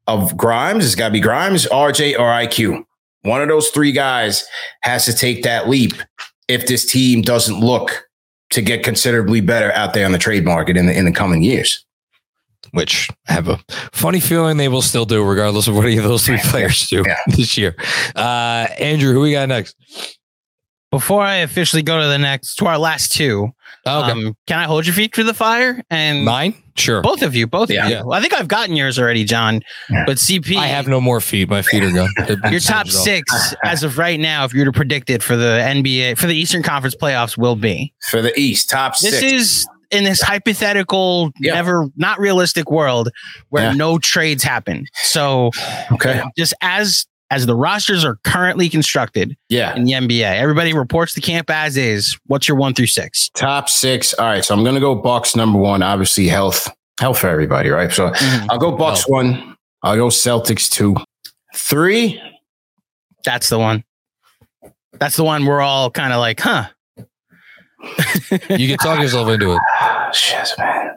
of 0.08 0.36
Grimes. 0.36 0.84
It's 0.84 0.96
got 0.96 1.08
to 1.08 1.12
be 1.12 1.20
Grimes, 1.20 1.66
RJ, 1.66 2.18
or 2.18 2.30
IQ. 2.30 2.84
One 3.26 3.42
of 3.42 3.48
those 3.48 3.68
three 3.68 3.92
guys 3.92 4.46
has 4.82 5.04
to 5.06 5.12
take 5.12 5.42
that 5.42 5.68
leap 5.68 5.92
if 6.48 6.66
this 6.66 6.86
team 6.86 7.22
doesn't 7.22 7.60
look 7.60 8.06
to 8.50 8.62
get 8.62 8.84
considerably 8.84 9.40
better 9.40 9.72
out 9.72 9.94
there 9.94 10.06
on 10.06 10.12
the 10.12 10.18
trade 10.18 10.44
market 10.44 10.76
in 10.76 10.86
the 10.86 10.96
in 10.96 11.04
the 11.04 11.12
coming 11.12 11.42
years 11.42 11.84
which 12.72 13.08
I 13.28 13.32
have 13.32 13.48
a 13.48 13.58
funny 13.92 14.20
feeling 14.20 14.56
they 14.56 14.68
will 14.68 14.82
still 14.82 15.06
do, 15.06 15.24
regardless 15.24 15.66
of 15.66 15.74
what 15.74 15.86
any 15.86 15.96
of 15.96 16.04
those 16.04 16.26
three 16.26 16.38
players 16.44 16.86
do 16.88 17.02
yeah. 17.06 17.16
this 17.28 17.56
year. 17.56 17.74
Uh, 18.14 18.68
Andrew, 18.78 19.12
who 19.12 19.20
we 19.20 19.32
got 19.32 19.48
next? 19.48 19.76
Before 20.90 21.22
I 21.22 21.36
officially 21.36 21.82
go 21.82 22.00
to 22.00 22.06
the 22.06 22.18
next, 22.18 22.56
to 22.56 22.66
our 22.66 22.78
last 22.78 23.12
two, 23.12 23.50
okay. 23.86 24.10
um, 24.10 24.36
can 24.46 24.58
I 24.58 24.64
hold 24.64 24.86
your 24.86 24.94
feet 24.94 25.12
to 25.14 25.24
the 25.24 25.34
fire? 25.34 25.82
And 25.90 26.24
mine, 26.24 26.54
sure. 26.78 27.02
Both 27.02 27.22
of 27.22 27.34
you, 27.34 27.46
both 27.46 27.70
yeah. 27.70 27.84
of 27.84 27.90
you. 27.90 27.96
Yeah. 27.96 28.16
I 28.16 28.20
think 28.20 28.34
I've 28.34 28.48
gotten 28.48 28.76
yours 28.76 28.98
already, 28.98 29.24
John. 29.24 29.62
But 29.88 30.18
CP, 30.18 30.56
I 30.56 30.66
have 30.66 30.88
no 30.88 31.00
more 31.00 31.20
feet. 31.20 31.48
My 31.48 31.62
feet 31.62 31.82
are 31.82 31.92
gone. 31.92 32.10
your 32.50 32.60
top 32.60 32.88
six, 32.88 33.54
as 33.64 33.82
of 33.82 33.98
right 33.98 34.18
now, 34.18 34.44
if 34.44 34.54
you 34.54 34.60
were 34.60 34.66
to 34.66 34.72
predict 34.72 35.10
it 35.10 35.22
for 35.22 35.36
the 35.36 35.60
NBA 35.62 36.18
for 36.18 36.26
the 36.26 36.36
Eastern 36.36 36.62
Conference 36.62 36.94
playoffs, 36.94 37.36
will 37.36 37.56
be 37.56 37.92
for 38.08 38.22
the 38.22 38.38
East 38.38 38.70
top 38.70 38.98
this 38.98 39.18
six. 39.18 39.22
This 39.22 39.32
is 39.32 39.68
in 39.90 40.04
this 40.04 40.20
hypothetical, 40.20 41.30
yeah. 41.40 41.54
never 41.54 41.86
not 41.96 42.18
realistic 42.18 42.70
world 42.70 43.10
where 43.50 43.64
yeah. 43.64 43.72
no 43.72 43.98
trades 43.98 44.42
happen. 44.42 44.86
So, 44.94 45.50
okay, 45.92 46.22
just 46.36 46.54
as 46.60 47.06
as 47.30 47.46
the 47.46 47.56
rosters 47.56 48.04
are 48.04 48.18
currently 48.24 48.68
constructed, 48.68 49.36
yeah, 49.48 49.74
in 49.74 49.84
the 49.84 49.92
NBA, 49.92 50.22
everybody 50.22 50.72
reports 50.72 51.14
the 51.14 51.20
camp 51.20 51.50
as 51.50 51.76
is. 51.76 52.18
What's 52.26 52.48
your 52.48 52.56
one 52.56 52.74
through 52.74 52.86
six? 52.86 53.30
Top 53.30 53.68
six. 53.68 54.14
All 54.14 54.26
right, 54.26 54.44
so 54.44 54.54
I'm 54.54 54.64
gonna 54.64 54.80
go 54.80 54.94
Bucks 54.94 55.34
number 55.34 55.58
one. 55.58 55.82
Obviously, 55.82 56.28
health, 56.28 56.70
health 57.00 57.18
for 57.18 57.28
everybody, 57.28 57.70
right? 57.70 57.90
So 57.92 58.10
mm-hmm. 58.10 58.50
I'll 58.50 58.58
go 58.58 58.76
Bucks 58.76 59.08
one. 59.08 59.56
I'll 59.82 59.96
go 59.96 60.08
Celtics 60.08 60.70
two, 60.70 60.96
three. 61.54 62.20
That's 63.24 63.48
the 63.48 63.58
one. 63.58 63.84
That's 64.92 65.16
the 65.16 65.24
one 65.24 65.44
we're 65.44 65.60
all 65.60 65.90
kind 65.90 66.12
of 66.12 66.20
like, 66.20 66.40
huh? 66.40 66.68
you 68.48 68.68
can 68.68 68.78
talk 68.78 69.00
yourself 69.00 69.28
into 69.28 69.52
it. 69.52 69.60
Shit, 70.14 70.52
man. 70.58 70.96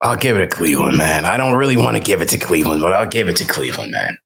I'll 0.00 0.16
give 0.16 0.36
it 0.36 0.50
to 0.50 0.56
Cleveland, 0.56 0.98
man. 0.98 1.24
I 1.24 1.36
don't 1.36 1.54
really 1.54 1.76
want 1.76 1.96
to 1.96 2.02
give 2.02 2.20
it 2.20 2.28
to 2.30 2.38
Cleveland, 2.38 2.82
but 2.82 2.92
I'll 2.92 3.06
give 3.06 3.28
it 3.28 3.36
to 3.36 3.44
Cleveland, 3.44 3.92
man. 3.92 4.18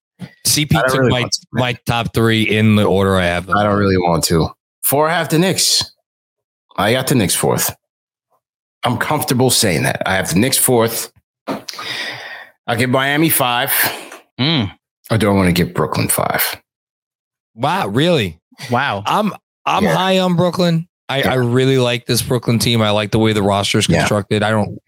CP 0.46 0.70
took 0.70 0.98
really 0.98 1.10
my, 1.10 1.28
my 1.52 1.72
top 1.86 2.14
three 2.14 2.42
in 2.42 2.76
the 2.76 2.84
order 2.84 3.16
I 3.16 3.26
have 3.26 3.46
them. 3.46 3.56
I 3.56 3.62
don't 3.62 3.78
really 3.78 3.98
want 3.98 4.24
to. 4.24 4.48
Four, 4.82 5.08
I 5.08 5.14
have 5.14 5.28
the 5.28 5.38
Knicks. 5.38 5.92
I 6.76 6.92
got 6.92 7.06
the 7.06 7.14
Knicks 7.14 7.34
fourth. 7.34 7.74
I'm 8.84 8.98
comfortable 8.98 9.50
saying 9.50 9.82
that. 9.82 10.02
I 10.06 10.14
have 10.14 10.30
the 10.30 10.38
Knicks 10.38 10.56
fourth. 10.58 11.12
I'll 11.46 12.76
give 12.76 12.90
Miami 12.90 13.28
five. 13.28 13.70
Mm. 14.38 14.72
Or 15.10 15.18
do 15.18 15.28
I 15.28 15.32
want 15.32 15.48
to 15.48 15.52
give 15.52 15.74
Brooklyn 15.74 16.08
five? 16.08 16.60
Wow, 17.54 17.88
really? 17.88 18.40
Wow. 18.70 19.02
I'm 19.06 19.32
I'm 19.66 19.84
yeah. 19.84 19.94
high 19.94 20.18
on 20.18 20.36
Brooklyn. 20.36 20.88
I, 21.08 21.20
yeah. 21.20 21.32
I 21.32 21.34
really 21.36 21.78
like 21.78 22.06
this 22.06 22.22
Brooklyn 22.22 22.58
team. 22.58 22.82
I 22.82 22.90
like 22.90 23.10
the 23.10 23.18
way 23.18 23.32
the 23.32 23.42
roster 23.42 23.78
is 23.78 23.86
constructed. 23.86 24.42
Yeah. 24.42 24.48
I 24.48 24.50
don't 24.50 24.78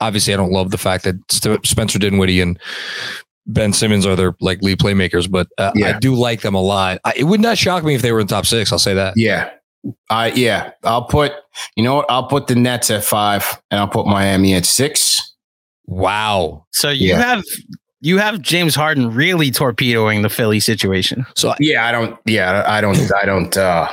obviously 0.00 0.34
I 0.34 0.36
don't 0.36 0.52
love 0.52 0.70
the 0.70 0.78
fact 0.78 1.04
that 1.04 1.16
Spencer 1.64 1.98
Dinwiddie 1.98 2.40
and 2.40 2.58
Ben 3.46 3.72
Simmons 3.72 4.06
are 4.06 4.16
their 4.16 4.34
like 4.40 4.62
lead 4.62 4.78
playmakers, 4.78 5.30
but 5.30 5.48
uh, 5.58 5.72
I 5.84 5.98
do 5.98 6.14
like 6.14 6.42
them 6.42 6.54
a 6.54 6.60
lot. 6.60 7.00
I, 7.04 7.14
it 7.16 7.24
would 7.24 7.40
not 7.40 7.58
shock 7.58 7.84
me 7.84 7.94
if 7.94 8.02
they 8.02 8.12
were 8.12 8.20
in 8.20 8.26
top 8.26 8.46
six. 8.46 8.72
I'll 8.72 8.78
say 8.78 8.94
that. 8.94 9.14
Yeah, 9.16 9.50
I 10.08 10.30
yeah. 10.32 10.72
I'll 10.84 11.04
put 11.04 11.32
you 11.76 11.82
know 11.82 11.96
what? 11.96 12.06
I'll 12.10 12.26
put 12.26 12.46
the 12.46 12.54
Nets 12.54 12.90
at 12.90 13.04
five, 13.04 13.60
and 13.70 13.80
I'll 13.80 13.88
put 13.88 14.06
Miami 14.06 14.54
at 14.54 14.66
six. 14.66 15.34
Wow. 15.86 16.66
So 16.70 16.90
you 16.90 17.14
have 17.14 17.42
you 18.00 18.18
have 18.18 18.40
James 18.40 18.74
Harden 18.74 19.12
really 19.12 19.50
torpedoing 19.50 20.22
the 20.22 20.28
Philly 20.28 20.60
situation. 20.60 21.26
So 21.34 21.54
yeah, 21.58 21.86
I 21.86 21.92
don't. 21.92 22.18
Yeah, 22.26 22.64
I 22.66 22.80
don't. 22.80 22.98
I 23.14 23.24
don't. 23.26 23.56
uh 23.56 23.88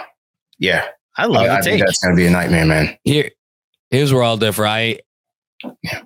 Yeah, 0.60 0.86
I 1.18 1.26
love 1.26 1.48
I, 1.48 1.58
I 1.58 1.62
think 1.62 1.80
that's 1.80 2.00
gonna 2.04 2.16
be 2.16 2.28
a 2.28 2.30
nightmare, 2.30 2.66
man. 2.66 2.98
Here, 3.04 3.32
here's 3.90 4.14
where 4.14 4.24
I'll 4.24 4.38
differ. 4.38 4.66
I 4.66 5.00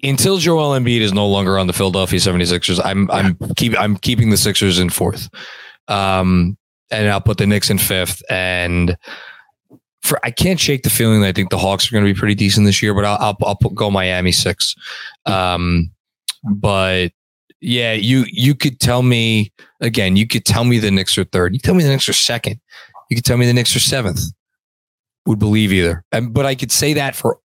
until 0.04 0.38
Joel 0.38 0.80
Embiid 0.80 1.02
is 1.02 1.14
no 1.14 1.28
longer 1.28 1.58
on 1.58 1.68
the 1.68 1.74
Philadelphia 1.74 2.20
76ers, 2.20 2.80
I'm 2.84 3.08
yeah. 3.08 3.16
I'm 3.16 3.38
keep 3.56 3.78
I'm 3.78 3.98
keeping 3.98 4.30
the 4.30 4.38
Sixers 4.38 4.80
in 4.80 4.90
fourth. 4.90 5.30
Um 5.88 6.58
and 6.90 7.10
I'll 7.10 7.22
put 7.22 7.38
the 7.38 7.48
Knicks 7.48 7.70
in 7.70 7.78
fifth 7.78 8.22
and 8.30 8.98
for 10.02 10.20
I 10.24 10.32
can't 10.32 10.60
shake 10.60 10.84
the 10.84 10.90
feeling 10.90 11.22
that 11.22 11.28
I 11.28 11.32
think 11.32 11.50
the 11.50 11.58
Hawks 11.58 11.88
are 11.88 11.94
going 11.94 12.06
to 12.06 12.14
be 12.14 12.18
pretty 12.18 12.36
decent 12.36 12.66
this 12.66 12.82
year, 12.82 12.94
but 12.94 13.06
I'll 13.06 13.18
I'll, 13.20 13.38
I'll 13.44 13.56
put, 13.56 13.76
go 13.76 13.92
Miami 13.92 14.32
six. 14.32 14.76
Um, 15.26 15.92
but 16.44 17.12
yeah, 17.62 17.94
you 17.94 18.26
you 18.28 18.56
could 18.56 18.80
tell 18.80 19.04
me 19.04 19.52
again. 19.80 20.16
You 20.16 20.28
could 20.28 20.46
tell 20.46 20.64
me 20.64 20.80
the 20.80 20.92
Knicks 20.92 21.18
are 21.18 21.24
third. 21.24 21.54
You 21.54 21.60
tell 21.60 21.76
me 21.76 21.84
the 21.84 21.90
Knicks 21.90 22.10
are 22.10 22.14
second. 22.14 22.60
You 23.10 23.16
could 23.16 23.26
tell 23.26 23.38
me 23.38 23.46
the 23.46 23.54
Knicks 23.54 23.76
are 23.76 23.80
seventh. 23.80 24.22
Would 25.28 25.38
believe 25.38 25.72
either. 25.72 26.04
And, 26.12 26.34
but 26.34 26.48
I 26.48 26.56
could 26.56 26.72
say 26.72 26.94
that 26.94 27.16
for 27.16 27.40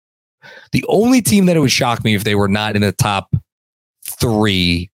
the 0.72 0.86
only 0.88 1.22
team 1.22 1.46
that 1.46 1.56
it 1.56 1.60
would 1.60 1.72
shock 1.72 2.04
me 2.04 2.16
if 2.16 2.24
they 2.24 2.36
were 2.36 2.48
not 2.48 2.76
in 2.76 2.82
the 2.82 2.92
top 2.92 3.36
three 4.06 4.90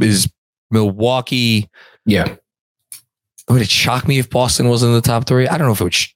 is 0.00 0.28
Milwaukee. 0.70 1.68
Yeah. 2.04 2.36
Would 3.48 3.62
it 3.62 3.70
shock 3.70 4.08
me 4.08 4.18
if 4.18 4.28
Boston 4.28 4.68
was 4.68 4.82
in 4.82 4.92
the 4.92 5.00
top 5.00 5.26
three? 5.26 5.46
I 5.46 5.56
don't 5.56 5.66
know 5.66 5.72
if 5.72 5.80
it 5.80 5.84
would. 5.84 5.94
Sh- 5.94 6.14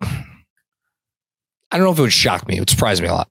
I 1.71 1.79
don't 1.79 1.85
know 1.85 1.93
if 1.93 1.99
it 1.99 2.03
would 2.03 2.13
shock 2.13 2.49
me. 2.49 2.57
It 2.57 2.61
would 2.61 2.71
surprise 2.71 3.01
me 3.01 3.09
a 3.09 3.13
lot. 3.13 3.31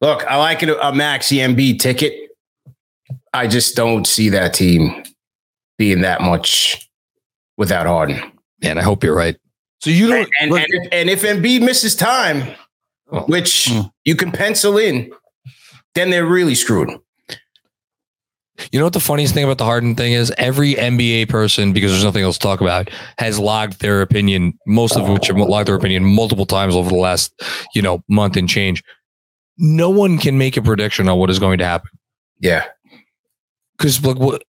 Look, 0.00 0.24
I 0.26 0.36
like 0.36 0.62
it 0.62 0.68
a 0.68 0.92
max 0.94 1.28
EMB 1.28 1.78
ticket. 1.80 2.30
I 3.32 3.46
just 3.46 3.74
don't 3.74 4.06
see 4.06 4.28
that 4.30 4.54
team 4.54 5.02
being 5.78 6.02
that 6.02 6.20
much 6.20 6.88
without 7.56 7.86
Harden. 7.86 8.20
And 8.62 8.78
I 8.78 8.82
hope 8.82 9.02
you're 9.02 9.16
right. 9.16 9.36
So 9.80 9.90
you 9.90 10.08
don't. 10.08 10.28
And, 10.40 10.52
and, 10.52 10.66
and, 10.72 10.88
and 10.92 11.10
if 11.10 11.22
Embiid 11.22 11.62
misses 11.62 11.94
time, 11.94 12.54
oh. 13.10 13.20
which 13.22 13.66
mm. 13.70 13.90
you 14.04 14.16
can 14.16 14.32
pencil 14.32 14.78
in, 14.78 15.10
then 15.94 16.10
they're 16.10 16.26
really 16.26 16.54
screwed. 16.54 16.90
You 18.72 18.78
know 18.78 18.86
what 18.86 18.94
the 18.94 19.00
funniest 19.00 19.34
thing 19.34 19.44
about 19.44 19.58
the 19.58 19.64
Harden 19.64 19.94
thing 19.94 20.12
is? 20.12 20.32
Every 20.38 20.74
NBA 20.74 21.28
person, 21.28 21.72
because 21.72 21.90
there's 21.90 22.04
nothing 22.04 22.22
else 22.22 22.38
to 22.38 22.42
talk 22.42 22.60
about, 22.60 22.90
has 23.18 23.38
logged 23.38 23.80
their 23.80 24.00
opinion, 24.00 24.58
most 24.66 24.96
of 24.96 25.08
which 25.08 25.26
have 25.26 25.36
logged 25.36 25.68
their 25.68 25.74
opinion 25.74 26.04
multiple 26.04 26.46
times 26.46 26.74
over 26.74 26.88
the 26.88 26.96
last, 26.96 27.34
you 27.74 27.82
know, 27.82 28.02
month 28.08 28.36
and 28.36 28.48
change. 28.48 28.82
No 29.58 29.90
one 29.90 30.18
can 30.18 30.38
make 30.38 30.56
a 30.56 30.62
prediction 30.62 31.08
on 31.08 31.18
what 31.18 31.30
is 31.30 31.38
going 31.38 31.58
to 31.58 31.66
happen. 31.66 31.90
Yeah. 32.40 32.64
Because 33.76 34.02
like 34.04 34.18
what 34.18 34.42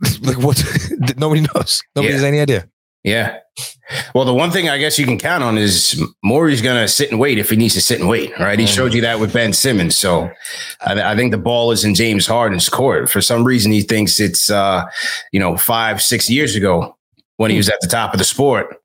like 0.22 0.38
what 0.38 0.62
nobody 1.16 1.46
knows. 1.54 1.82
Nobody 1.94 2.12
yeah. 2.12 2.18
has 2.18 2.24
any 2.24 2.40
idea. 2.40 2.68
Yeah. 3.04 3.38
Well, 4.14 4.24
the 4.24 4.34
one 4.34 4.50
thing 4.50 4.68
I 4.68 4.78
guess 4.78 4.98
you 4.98 5.06
can 5.06 5.18
count 5.18 5.42
on 5.42 5.56
is 5.56 6.02
Morey's 6.22 6.60
going 6.60 6.82
to 6.82 6.88
sit 6.88 7.10
and 7.10 7.18
wait 7.18 7.38
if 7.38 7.50
he 7.50 7.56
needs 7.56 7.74
to 7.74 7.80
sit 7.80 8.00
and 8.00 8.08
wait, 8.08 8.38
right? 8.38 8.58
He 8.58 8.64
mm-hmm. 8.66 8.74
showed 8.74 8.92
you 8.92 9.00
that 9.02 9.18
with 9.20 9.32
Ben 9.32 9.52
Simmons. 9.52 9.96
So 9.96 10.30
I, 10.80 11.12
I, 11.12 11.16
think 11.16 11.30
the 11.30 11.38
ball 11.38 11.70
is 11.70 11.84
in 11.84 11.94
James 11.94 12.26
Harden's 12.26 12.68
court. 12.68 13.08
For 13.08 13.20
some 13.20 13.44
reason, 13.44 13.72
he 13.72 13.82
thinks 13.82 14.20
it's, 14.20 14.50
uh, 14.50 14.84
you 15.32 15.40
know, 15.40 15.56
five, 15.56 16.02
six 16.02 16.28
years 16.28 16.54
ago 16.54 16.96
when 17.36 17.50
he 17.50 17.56
was 17.56 17.68
at 17.68 17.80
the 17.80 17.88
top 17.88 18.12
of 18.12 18.18
the 18.18 18.24
sport. 18.24 18.76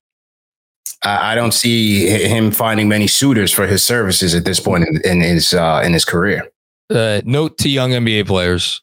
I 1.05 1.36
don't 1.36 1.53
see 1.53 2.07
him 2.07 2.51
finding 2.51 2.88
many 2.88 3.07
suitors 3.07 3.51
for 3.51 3.68
his 3.68 3.84
services 3.84 4.34
at 4.34 4.45
this 4.45 4.61
point 4.61 4.88
in, 4.88 5.01
in 5.03 5.20
his 5.20 5.53
uh, 5.53 5.82
in 5.84 5.91
his 5.91 6.05
career. 6.05 6.47
Uh, 6.89 7.22
note 7.26 7.57
to 7.57 7.70
young 7.70 7.91
NBA 7.91 8.26
players: 8.26 8.82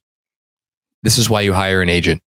This 1.02 1.16
is 1.16 1.30
why 1.30 1.40
you 1.40 1.54
hire 1.54 1.80
an 1.80 1.88
agent. 1.88 2.22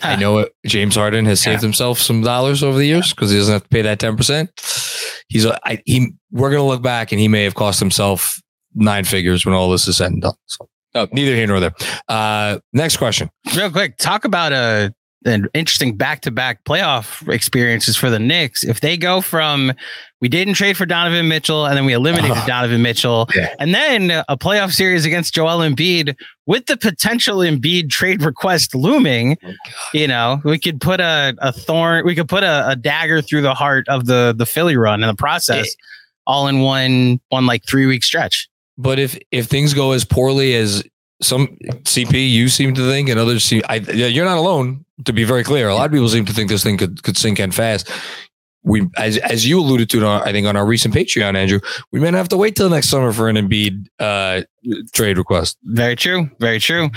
I 0.00 0.16
know 0.16 0.38
it, 0.38 0.54
James 0.66 0.94
Harden 0.94 1.24
has 1.26 1.40
saved 1.40 1.62
yeah. 1.62 1.66
himself 1.66 1.98
some 1.98 2.22
dollars 2.22 2.62
over 2.62 2.78
the 2.78 2.86
years 2.86 3.12
because 3.12 3.30
he 3.30 3.36
doesn't 3.36 3.52
have 3.52 3.62
to 3.64 3.68
pay 3.68 3.82
that 3.82 3.98
ten 3.98 4.16
percent. 4.16 4.50
He's 5.28 5.44
a, 5.44 5.58
I, 5.68 5.82
he. 5.84 6.12
We're 6.30 6.50
gonna 6.50 6.66
look 6.66 6.82
back 6.82 7.12
and 7.12 7.20
he 7.20 7.28
may 7.28 7.44
have 7.44 7.54
cost 7.54 7.80
himself 7.80 8.40
nine 8.74 9.04
figures 9.04 9.44
when 9.44 9.54
all 9.54 9.70
this 9.70 9.88
is 9.88 9.96
said 9.96 10.12
and 10.12 10.22
done. 10.22 10.34
So, 10.46 10.68
neither 11.12 11.34
here 11.34 11.46
nor 11.46 11.60
there. 11.60 11.74
Uh, 12.08 12.60
next 12.72 12.98
question, 12.98 13.30
real 13.56 13.70
quick. 13.70 13.96
Talk 13.98 14.24
about 14.24 14.52
a 14.52 14.94
an 15.24 15.48
interesting 15.52 15.96
back 15.96 16.20
to 16.20 16.30
back 16.30 16.64
playoff 16.64 17.28
experiences 17.32 17.96
for 17.96 18.08
the 18.08 18.18
Knicks. 18.18 18.62
If 18.62 18.80
they 18.80 18.96
go 18.96 19.20
from 19.20 19.72
we 20.20 20.28
didn't 20.28 20.54
trade 20.54 20.76
for 20.76 20.86
Donovan 20.86 21.28
Mitchell 21.28 21.66
and 21.66 21.76
then 21.76 21.84
we 21.84 21.92
eliminated 21.92 22.36
uh, 22.36 22.46
Donovan 22.46 22.82
Mitchell 22.82 23.28
yeah. 23.34 23.54
and 23.58 23.74
then 23.74 24.10
a 24.28 24.36
playoff 24.36 24.72
series 24.72 25.04
against 25.04 25.34
Joel 25.34 25.58
Embiid 25.58 26.16
with 26.46 26.66
the 26.66 26.76
potential 26.76 27.38
Embiid 27.38 27.90
trade 27.90 28.22
request 28.22 28.74
looming, 28.74 29.36
oh, 29.44 29.52
you 29.92 30.06
know, 30.06 30.40
we 30.44 30.58
could 30.58 30.80
put 30.80 31.00
a, 31.00 31.34
a 31.38 31.52
thorn, 31.52 32.04
we 32.04 32.14
could 32.14 32.28
put 32.28 32.42
a, 32.42 32.70
a, 32.70 32.76
dagger 32.76 33.20
through 33.20 33.42
the 33.42 33.54
heart 33.54 33.88
of 33.88 34.06
the 34.06 34.34
the 34.36 34.46
Philly 34.46 34.76
run 34.76 35.02
in 35.02 35.08
the 35.08 35.14
process, 35.14 35.74
all 36.26 36.46
in 36.46 36.60
one 36.60 37.20
one 37.28 37.46
like 37.46 37.64
three 37.66 37.86
week 37.86 38.04
stretch. 38.04 38.48
But 38.76 38.98
if 38.98 39.18
if 39.30 39.46
things 39.46 39.74
go 39.74 39.92
as 39.92 40.04
poorly 40.04 40.54
as 40.54 40.84
some 41.20 41.48
CP 41.84 42.30
you 42.30 42.48
seem 42.48 42.74
to 42.74 42.88
think, 42.88 43.08
and 43.08 43.18
others 43.18 43.44
seem. 43.44 43.62
I, 43.68 43.76
yeah, 43.76 44.06
you're 44.06 44.24
not 44.24 44.38
alone. 44.38 44.84
To 45.04 45.12
be 45.12 45.22
very 45.22 45.44
clear, 45.44 45.68
a 45.68 45.74
lot 45.74 45.86
of 45.86 45.92
people 45.92 46.08
seem 46.08 46.24
to 46.24 46.32
think 46.32 46.48
this 46.48 46.64
thing 46.64 46.76
could 46.76 47.02
could 47.02 47.16
sink 47.16 47.38
in 47.38 47.52
fast. 47.52 47.90
We, 48.64 48.88
as 48.96 49.16
as 49.18 49.46
you 49.46 49.60
alluded 49.60 49.88
to, 49.90 50.06
I 50.06 50.32
think 50.32 50.46
on 50.46 50.56
our 50.56 50.66
recent 50.66 50.92
Patreon, 50.92 51.36
Andrew, 51.36 51.60
we 51.92 52.00
may 52.00 52.10
not 52.10 52.18
have 52.18 52.28
to 52.30 52.36
wait 52.36 52.56
till 52.56 52.68
next 52.68 52.88
summer 52.88 53.12
for 53.12 53.28
an 53.28 53.36
Embiid 53.36 53.86
uh, 54.00 54.42
trade 54.92 55.16
request. 55.16 55.56
Very 55.62 55.94
true. 55.94 56.28
Very 56.40 56.58
true. 56.58 56.90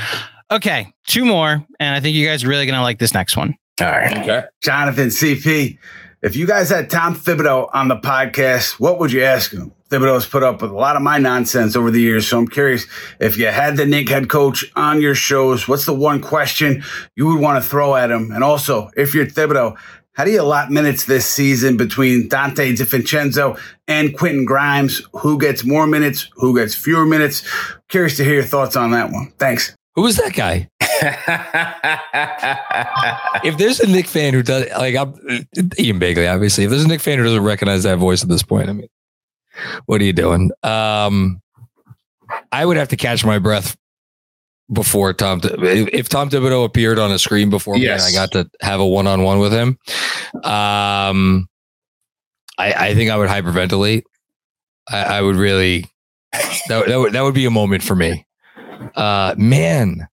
Okay, 0.49 0.91
two 1.07 1.26
more, 1.26 1.63
and 1.80 1.95
I 1.95 1.99
think 1.99 2.15
you 2.15 2.26
guys 2.26 2.43
are 2.43 2.47
really 2.49 2.65
gonna 2.65 2.82
like 2.82 2.99
this 2.99 3.13
next 3.13 3.38
one. 3.38 3.55
All 3.80 3.88
right, 3.88 4.17
okay. 4.17 4.43
Jonathan 4.63 5.09
CP. 5.09 5.78
If 6.24 6.36
you 6.36 6.45
guys 6.45 6.69
had 6.69 6.89
Tom 6.89 7.15
Thibodeau 7.15 7.69
on 7.74 7.88
the 7.88 7.97
podcast, 7.97 8.80
what 8.80 8.99
would 8.99 9.11
you 9.11 9.24
ask 9.24 9.51
him? 9.51 9.72
Thibodeau's 9.92 10.26
put 10.26 10.42
up 10.42 10.62
with 10.62 10.72
a 10.72 10.76
lot 10.76 10.96
of 10.96 11.02
my 11.02 11.18
nonsense 11.18 11.76
over 11.76 11.92
the 11.92 12.00
years. 12.00 12.26
So 12.26 12.39
I'm 12.39 12.48
curious 12.48 12.86
if 13.20 13.38
you 13.38 13.48
had 13.48 13.76
the 13.76 13.86
Knick 13.86 14.08
head 14.08 14.30
coach 14.30 14.64
on 14.78 15.02
your 15.02 15.16
shows, 15.16 15.68
what's 15.68 15.86
the 15.86 15.94
one 15.94 16.22
question 16.22 16.82
you 17.18 17.28
would 17.28 17.42
want 17.42 17.62
to 17.62 17.70
throw 17.70 17.96
at 17.96 18.10
him? 18.10 18.32
And 18.32 18.42
also, 18.42 18.89
if 18.96 19.14
you're 19.14 19.26
Thibodeau, 19.26 19.78
how 20.14 20.24
do 20.24 20.32
you 20.32 20.42
allot 20.42 20.72
minutes 20.72 21.06
this 21.06 21.26
season 21.26 21.76
between 21.76 22.30
Donte 22.30 22.76
DiVincenzo 22.76 23.60
and 23.88 24.18
Quentin 24.18 24.46
Grimes? 24.46 25.02
Who 25.14 25.38
gets 25.38 25.66
more 25.66 25.88
minutes? 25.88 26.30
Who 26.36 26.56
gets 26.56 26.74
fewer 26.74 27.06
minutes? 27.06 27.44
Curious 27.89 28.16
to 28.18 28.24
hear 28.24 28.36
your 28.36 28.44
thoughts 28.44 28.78
on 28.78 28.92
that 28.92 29.12
one. 29.12 29.34
Thanks. 29.38 29.76
Who 29.96 30.04
was 30.04 30.16
that 30.18 30.34
guy? 30.34 30.70
if 33.44 33.58
there's 33.58 33.82
a 33.82 33.88
Knick 33.88 34.08
fan 34.08 34.34
who 34.34 34.44
does 34.44 34.70
like 34.78 34.96
I'm 34.96 35.14
Ian 35.78 36.00
Begley, 36.00 36.34
obviously. 36.34 36.64
If 36.64 36.70
there's 36.70 36.86
a 36.86 36.88
Knick 36.88 37.02
fan 37.02 37.18
who 37.18 37.26
doesn't 37.26 37.44
recognize 37.44 37.84
that 37.84 37.98
voice 37.98 38.24
at 38.24 38.30
this 38.30 38.44
point, 38.44 38.70
I 38.70 38.74
mean, 38.74 38.88
what 39.86 40.02
are 40.02 40.04
you 40.04 40.14
doing? 40.14 40.52
Um, 40.64 41.41
I 42.52 42.66
would 42.66 42.78
have 42.78 42.89
to 42.89 42.97
catch 42.97 43.26
my 43.26 43.39
breath 43.39 43.78
before 44.72 45.14
Tom. 45.14 45.41
If 45.43 46.10
Tom 46.10 46.30
Thibodeau 46.30 46.66
appeared 46.66 46.99
on 46.99 47.12
a 47.12 47.20
screen 47.20 47.49
before 47.49 47.76
me 47.76 47.88
and 47.88 48.02
I 48.02 48.12
got 48.12 48.32
to 48.32 48.49
have 48.62 48.80
a 48.80 48.88
one 48.88 49.08
on 49.08 49.24
one 49.24 49.39
with 49.39 49.52
him, 49.52 49.78
um, 50.43 51.49
I, 52.58 52.74
I 52.74 52.95
think 52.95 53.12
I 53.12 53.18
would 53.18 53.30
hyperventilate. 53.30 54.04
I, 54.88 55.04
I 55.04 55.22
would 55.22 55.36
really 55.36 55.86
that, 56.32 56.88
that 56.88 56.97
would 56.97 57.14
that 57.14 57.22
would 57.22 57.34
be 57.34 57.45
a 57.45 57.52
moment 57.52 57.84
for 57.84 57.95
me. 57.95 58.26
Uh, 58.95 59.36
man, 59.38 60.08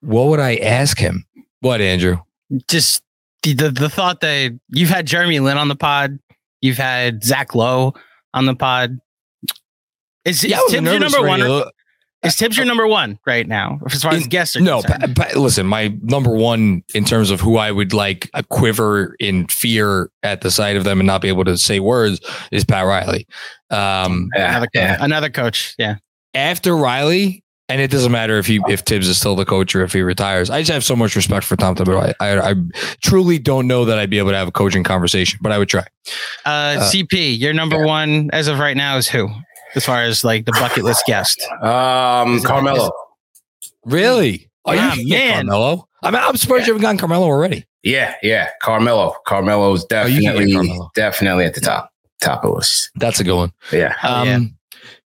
what 0.00 0.28
would 0.28 0.40
I 0.40 0.56
ask 0.56 0.98
him? 0.98 1.24
What, 1.60 1.80
Andrew? 1.80 2.18
Just 2.68 3.02
the 3.42 3.70
the 3.70 3.88
thought 3.88 4.20
that 4.20 4.58
you've 4.70 4.90
had 4.90 5.06
Jeremy 5.06 5.40
Lin 5.40 5.58
on 5.58 5.68
the 5.68 5.76
pod, 5.76 6.18
you've 6.60 6.78
had 6.78 7.24
Zach 7.24 7.54
Lowe 7.54 7.94
on 8.34 8.46
the 8.46 8.54
pod. 8.54 8.98
Is, 10.24 10.42
yeah, 10.42 10.58
is 10.58 10.72
Thibs 10.72 10.86
your 10.86 10.98
number 10.98 11.22
one? 11.22 11.42
Or, 11.42 11.70
is 12.22 12.34
Thibs 12.34 12.56
your 12.56 12.66
number 12.66 12.86
one 12.86 13.18
right 13.26 13.46
now, 13.46 13.78
as 13.90 14.02
far 14.02 14.12
as 14.12 14.26
guests 14.26 14.56
are 14.56 14.60
no, 14.60 14.82
pa, 14.82 14.98
pa, 15.14 15.28
listen, 15.36 15.66
my 15.66 15.96
number 16.02 16.34
one 16.34 16.82
in 16.94 17.04
terms 17.04 17.30
of 17.30 17.40
who 17.40 17.56
I 17.56 17.70
would 17.70 17.92
like 17.92 18.28
a 18.34 18.42
quiver 18.42 19.14
in 19.20 19.46
fear 19.46 20.10
at 20.24 20.40
the 20.40 20.50
sight 20.50 20.76
of 20.76 20.82
them 20.82 20.98
and 20.98 21.06
not 21.06 21.20
be 21.20 21.28
able 21.28 21.44
to 21.44 21.56
say 21.56 21.78
words 21.78 22.20
is 22.50 22.64
Pat 22.64 22.84
Riley. 22.84 23.28
Um, 23.70 24.28
another, 24.32 24.66
yeah. 24.74 24.96
another 24.98 25.30
coach. 25.30 25.76
Yeah. 25.78 25.96
After 26.34 26.76
Riley, 26.76 27.44
and 27.68 27.80
it 27.80 27.90
doesn't 27.90 28.12
matter 28.12 28.38
if 28.38 28.46
he 28.46 28.60
if 28.68 28.80
Thibs 28.80 29.08
is 29.08 29.18
still 29.18 29.34
the 29.34 29.44
coach 29.44 29.74
or 29.74 29.82
if 29.82 29.92
he 29.92 30.02
retires. 30.02 30.50
I 30.50 30.60
just 30.60 30.70
have 30.70 30.84
so 30.84 30.94
much 30.94 31.16
respect 31.16 31.44
for 31.44 31.56
Tom 31.56 31.74
Thibodeau. 31.74 32.14
I, 32.20 32.26
I, 32.28 32.50
I 32.50 32.54
truly 33.02 33.38
don't 33.38 33.66
know 33.66 33.84
that 33.84 33.98
I'd 33.98 34.10
be 34.10 34.18
able 34.18 34.30
to 34.30 34.36
have 34.36 34.48
a 34.48 34.52
coaching 34.52 34.84
conversation, 34.84 35.38
but 35.42 35.52
I 35.52 35.58
would 35.58 35.68
try. 35.68 35.84
Uh, 36.44 36.48
uh, 36.48 36.90
CP, 36.90 37.38
your 37.38 37.52
number 37.52 37.76
yeah. 37.76 37.86
one 37.86 38.30
as 38.32 38.48
of 38.48 38.58
right 38.58 38.76
now 38.76 38.96
is 38.96 39.08
who? 39.08 39.28
As 39.74 39.84
far 39.84 40.02
as 40.02 40.24
like 40.24 40.46
the 40.46 40.52
bucket 40.52 40.84
list 40.84 41.04
guest, 41.06 41.42
um, 41.60 42.40
Carmelo. 42.42 42.90
really? 43.84 44.48
Oh, 44.64 44.72
yeah, 44.72 44.94
man, 44.96 45.46
Carmelo. 45.46 45.88
I 46.02 46.10
mean, 46.10 46.22
I'm 46.22 46.36
surprised 46.36 46.62
yeah. 46.62 46.66
you 46.68 46.72
haven't 46.72 46.82
gotten 46.82 46.98
Carmelo 46.98 47.26
already. 47.26 47.66
Yeah, 47.82 48.14
yeah, 48.22 48.48
Carmelo. 48.62 49.14
Carmelo's 49.26 49.84
oh, 49.84 49.86
definitely 49.88 50.52
oh, 50.52 50.56
Carmelo. 50.56 50.90
definitely 50.94 51.44
at 51.44 51.54
the 51.54 51.60
top 51.60 51.92
top 52.20 52.44
of 52.44 52.50
the 52.50 52.56
list. 52.56 52.90
That's 52.96 53.20
a 53.20 53.24
good 53.24 53.36
one. 53.36 53.52
Yeah. 53.72 53.94
Um, 54.02 54.26
yeah. 54.26 54.38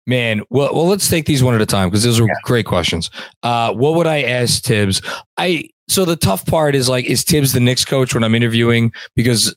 Man, 0.09 0.41
well, 0.49 0.75
well, 0.75 0.87
let's 0.87 1.11
take 1.11 1.27
these 1.27 1.43
one 1.43 1.55
at 1.55 1.61
a 1.61 1.67
time 1.67 1.91
because 1.91 2.03
those 2.03 2.19
are 2.19 2.27
yeah. 2.27 2.33
great 2.43 2.65
questions. 2.65 3.11
Uh, 3.43 3.75
what 3.75 3.95
would 3.95 4.07
I 4.07 4.23
ask 4.23 4.63
Thibs? 4.63 5.03
I 5.37 5.69
so 5.87 6.07
the 6.07 6.17
tough 6.17 6.47
part 6.47 6.75
is 6.75 6.89
like, 6.89 7.05
is 7.05 7.23
Thibs 7.23 7.53
the 7.53 7.61
Knicks 7.61 7.85
coach 7.85 8.15
when 8.15 8.25
I'm 8.25 8.35
interviewing? 8.35 8.91
Because 9.15 9.55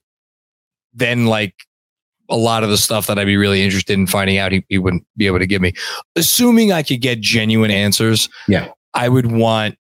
then, 0.93 1.25
like, 1.25 1.55
a 2.29 2.35
lot 2.35 2.63
of 2.63 2.69
the 2.69 2.77
stuff 2.77 3.07
that 3.07 3.17
I'd 3.17 3.25
be 3.27 3.37
really 3.37 3.63
interested 3.63 3.93
in 3.93 4.07
finding 4.07 4.39
out, 4.39 4.51
he, 4.51 4.65
he 4.67 4.77
wouldn't 4.77 5.07
be 5.15 5.25
able 5.25 5.39
to 5.39 5.47
give 5.47 5.61
me. 5.61 5.71
Assuming 6.17 6.73
I 6.73 6.83
could 6.83 6.99
get 6.99 7.21
genuine 7.21 7.71
answers, 7.71 8.27
yeah, 8.49 8.71
I 8.93 9.07
would 9.07 9.31
want. 9.31 9.77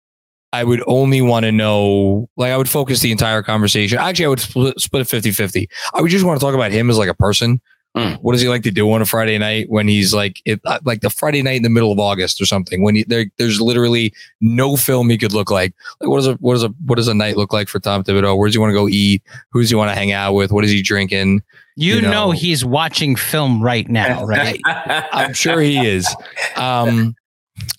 I 0.51 0.63
would 0.63 0.83
only 0.87 1.21
want 1.21 1.43
to 1.43 1.51
know, 1.51 2.27
like, 2.37 2.51
I 2.51 2.57
would 2.57 2.69
focus 2.69 3.01
the 3.01 3.11
entire 3.11 3.43
conversation. 3.43 3.99
Actually, 3.99 4.25
I 4.25 4.29
would 4.29 4.39
split, 4.39 4.79
split 4.79 5.01
it 5.01 5.09
50 5.09 5.31
50. 5.31 5.69
I 5.93 6.01
would 6.01 6.09
just 6.09 6.25
want 6.25 6.39
to 6.39 6.43
talk 6.43 6.55
about 6.55 6.71
him 6.71 6.89
as 6.89 6.97
like 6.97 7.09
a 7.09 7.13
person 7.13 7.61
Mm. 7.95 8.17
What 8.17 8.33
does 8.33 8.41
he 8.41 8.49
like 8.49 8.63
to 8.63 8.71
do 8.71 8.91
on 8.91 9.01
a 9.01 9.05
Friday 9.05 9.37
night 9.37 9.69
when 9.69 9.87
he's 9.87 10.13
like, 10.13 10.41
it, 10.43 10.59
uh, 10.65 10.79
like 10.83 10.99
the 10.99 11.09
Friday 11.09 11.41
night 11.41 11.55
in 11.55 11.63
the 11.63 11.69
middle 11.69 11.93
of 11.93 11.99
August 11.99 12.41
or 12.41 12.45
something? 12.45 12.83
When 12.83 12.95
he, 12.95 13.03
there, 13.05 13.25
there's 13.37 13.61
literally 13.61 14.13
no 14.41 14.75
film 14.75 15.09
he 15.09 15.17
could 15.17 15.33
look 15.33 15.49
like. 15.49 15.73
Like, 16.01 16.09
what 16.09 16.17
does 16.17 16.27
a 16.27 16.33
what 16.35 16.53
does 16.55 16.63
a 16.63 16.69
what 16.85 16.95
does 16.95 17.07
a 17.07 17.13
night 17.13 17.37
look 17.37 17.53
like 17.53 17.69
for 17.69 17.79
Tom 17.79 18.03
Thibodeau? 18.03 18.37
Where 18.37 18.47
does 18.47 18.55
he 18.55 18.59
want 18.59 18.71
to 18.71 18.75
go 18.75 18.89
eat? 18.89 19.23
Who 19.51 19.61
does 19.61 19.69
he 19.69 19.75
want 19.75 19.91
to 19.91 19.95
hang 19.95 20.11
out 20.11 20.33
with? 20.33 20.51
What 20.51 20.65
is 20.65 20.71
he 20.71 20.81
drinking? 20.81 21.41
You, 21.77 21.95
you 21.95 22.01
know, 22.01 22.11
know, 22.11 22.31
he's 22.31 22.65
watching 22.65 23.15
film 23.15 23.63
right 23.63 23.87
now, 23.87 24.25
right? 24.25 24.59
I'm 24.65 25.33
sure 25.33 25.61
he 25.61 25.85
is. 25.85 26.13
Um, 26.57 27.15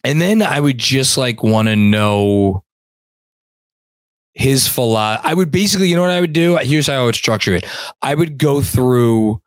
and 0.02 0.20
then 0.20 0.40
I 0.40 0.60
would 0.60 0.78
just 0.78 1.18
like 1.18 1.42
want 1.42 1.68
to 1.68 1.76
know 1.76 2.64
his 4.32 4.68
philosophy. 4.68 5.28
I 5.28 5.34
would 5.34 5.50
basically, 5.50 5.88
you 5.88 5.96
know 5.96 6.02
what 6.02 6.10
I 6.10 6.20
would 6.20 6.32
do? 6.32 6.56
Here's 6.56 6.86
how 6.86 7.02
I 7.02 7.04
would 7.04 7.14
structure 7.14 7.54
it. 7.54 7.66
I 8.02 8.14
would 8.14 8.38
go 8.38 8.60
through 8.62 9.40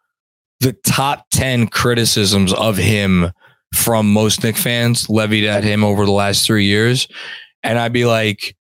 the 0.59 0.73
top 0.85 1.25
10 1.31 1.67
criticisms 1.67 2.53
of 2.53 2.77
him 2.77 3.31
from 3.73 4.11
most 4.11 4.43
Knick 4.43 4.57
fans 4.57 5.09
levied 5.09 5.45
at 5.45 5.63
him 5.63 5.83
over 5.83 6.05
the 6.05 6.11
last 6.11 6.45
three 6.45 6.65
years. 6.65 7.07
And 7.63 7.77
I'd 7.77 7.93
be 7.93 8.05
like, 8.05 8.55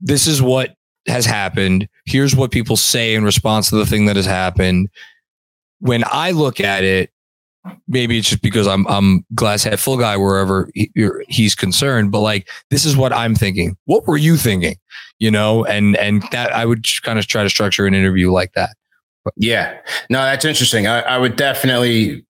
this 0.00 0.26
is 0.26 0.40
what 0.40 0.74
has 1.06 1.26
happened. 1.26 1.88
Here's 2.06 2.34
what 2.34 2.50
people 2.50 2.76
say 2.76 3.14
in 3.14 3.24
response 3.24 3.70
to 3.70 3.76
the 3.76 3.86
thing 3.86 4.06
that 4.06 4.16
has 4.16 4.26
happened. 4.26 4.88
When 5.80 6.04
I 6.06 6.32
look 6.32 6.60
at 6.60 6.84
it, 6.84 7.10
maybe 7.86 8.18
it's 8.18 8.30
just 8.30 8.42
because 8.42 8.66
I'm 8.66 8.86
I'm 8.86 9.24
glass 9.34 9.64
half 9.64 9.80
full 9.80 9.98
guy 9.98 10.16
wherever 10.16 10.70
he, 10.74 10.90
he's 11.28 11.54
concerned, 11.54 12.10
but 12.10 12.20
like 12.20 12.48
this 12.70 12.84
is 12.84 12.96
what 12.96 13.12
I'm 13.12 13.34
thinking. 13.34 13.76
What 13.84 14.06
were 14.06 14.16
you 14.16 14.36
thinking? 14.36 14.76
You 15.18 15.30
know, 15.30 15.64
and 15.64 15.96
and 15.96 16.22
that 16.32 16.52
I 16.52 16.64
would 16.64 16.86
kind 17.02 17.18
of 17.18 17.26
try 17.26 17.42
to 17.42 17.50
structure 17.50 17.86
an 17.86 17.94
interview 17.94 18.30
like 18.30 18.52
that. 18.54 18.76
Yeah, 19.36 19.78
no, 20.10 20.22
that's 20.22 20.44
interesting. 20.44 20.86
I, 20.86 21.00
I 21.00 21.18
would 21.18 21.36
definitely, 21.36 22.24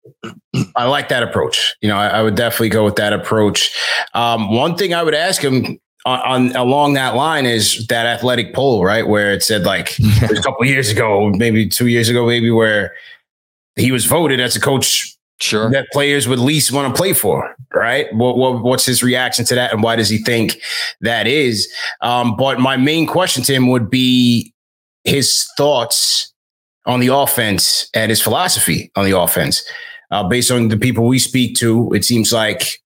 I 0.77 0.87
like 0.87 1.09
that 1.09 1.23
approach. 1.23 1.75
You 1.81 1.89
know, 1.89 1.97
I, 1.97 2.09
I 2.09 2.23
would 2.23 2.35
definitely 2.35 2.71
go 2.71 2.85
with 2.85 2.97
that 2.97 3.13
approach. 3.13 3.77
Um, 4.15 4.55
one 4.55 4.77
thing 4.77 4.95
I 4.95 5.03
would 5.03 5.15
ask 5.15 5.43
him 5.43 5.79
on, 6.05 6.21
on, 6.21 6.57
along 6.57 6.95
that 6.95 7.15
line 7.15 7.47
is 7.47 7.87
that 7.89 8.07
athletic 8.07 8.55
poll, 8.55 8.85
right, 8.85 9.07
where 9.07 9.33
it 9.33 9.43
said 9.43 9.65
like 9.65 9.99
a 10.23 10.41
couple 10.43 10.65
years 10.65 10.91
ago, 10.91 11.31
maybe 11.31 11.69
two 11.69 11.89
years 11.89 12.09
ago, 12.09 12.27
maybe 12.27 12.51
where 12.51 12.95
he 13.75 13.93
was 13.93 14.07
voted 14.07 14.41
as 14.41 14.57
a 14.57 14.61
coach. 14.61 15.13
Sure. 15.39 15.71
That 15.71 15.89
players 15.93 16.27
would 16.27 16.39
least 16.39 16.73
want 16.73 16.95
to 16.95 16.99
play 16.99 17.13
for, 17.13 17.55
right? 17.75 18.07
What, 18.15 18.39
what, 18.39 18.63
what's 18.63 18.87
his 18.87 19.03
reaction 19.03 19.45
to 19.47 19.55
that, 19.57 19.71
and 19.71 19.83
why 19.83 19.95
does 19.95 20.09
he 20.09 20.17
think 20.17 20.63
that 21.03 21.27
is? 21.27 21.71
Um, 22.01 22.37
but 22.37 22.59
my 22.59 22.79
main 22.79 23.07
question 23.07 23.43
to 23.43 23.53
him 23.53 23.69
would 23.69 23.91
be 23.91 24.55
his 25.05 25.47
thoughts 25.59 26.33
on 26.87 27.01
the 27.01 27.09
offense 27.09 27.89
and 27.95 28.11
his 28.11 28.23
philosophy 28.23 28.91
on 28.97 29.05
the 29.05 29.19
offense. 29.19 29.69
Uh, 30.11 30.23
based 30.27 30.51
on 30.51 30.69
the 30.69 30.77
people 30.77 31.07
we 31.07 31.19
speak 31.19 31.57
to, 31.57 31.93
it 31.93 32.05
seems 32.05 32.33
like 32.33 32.81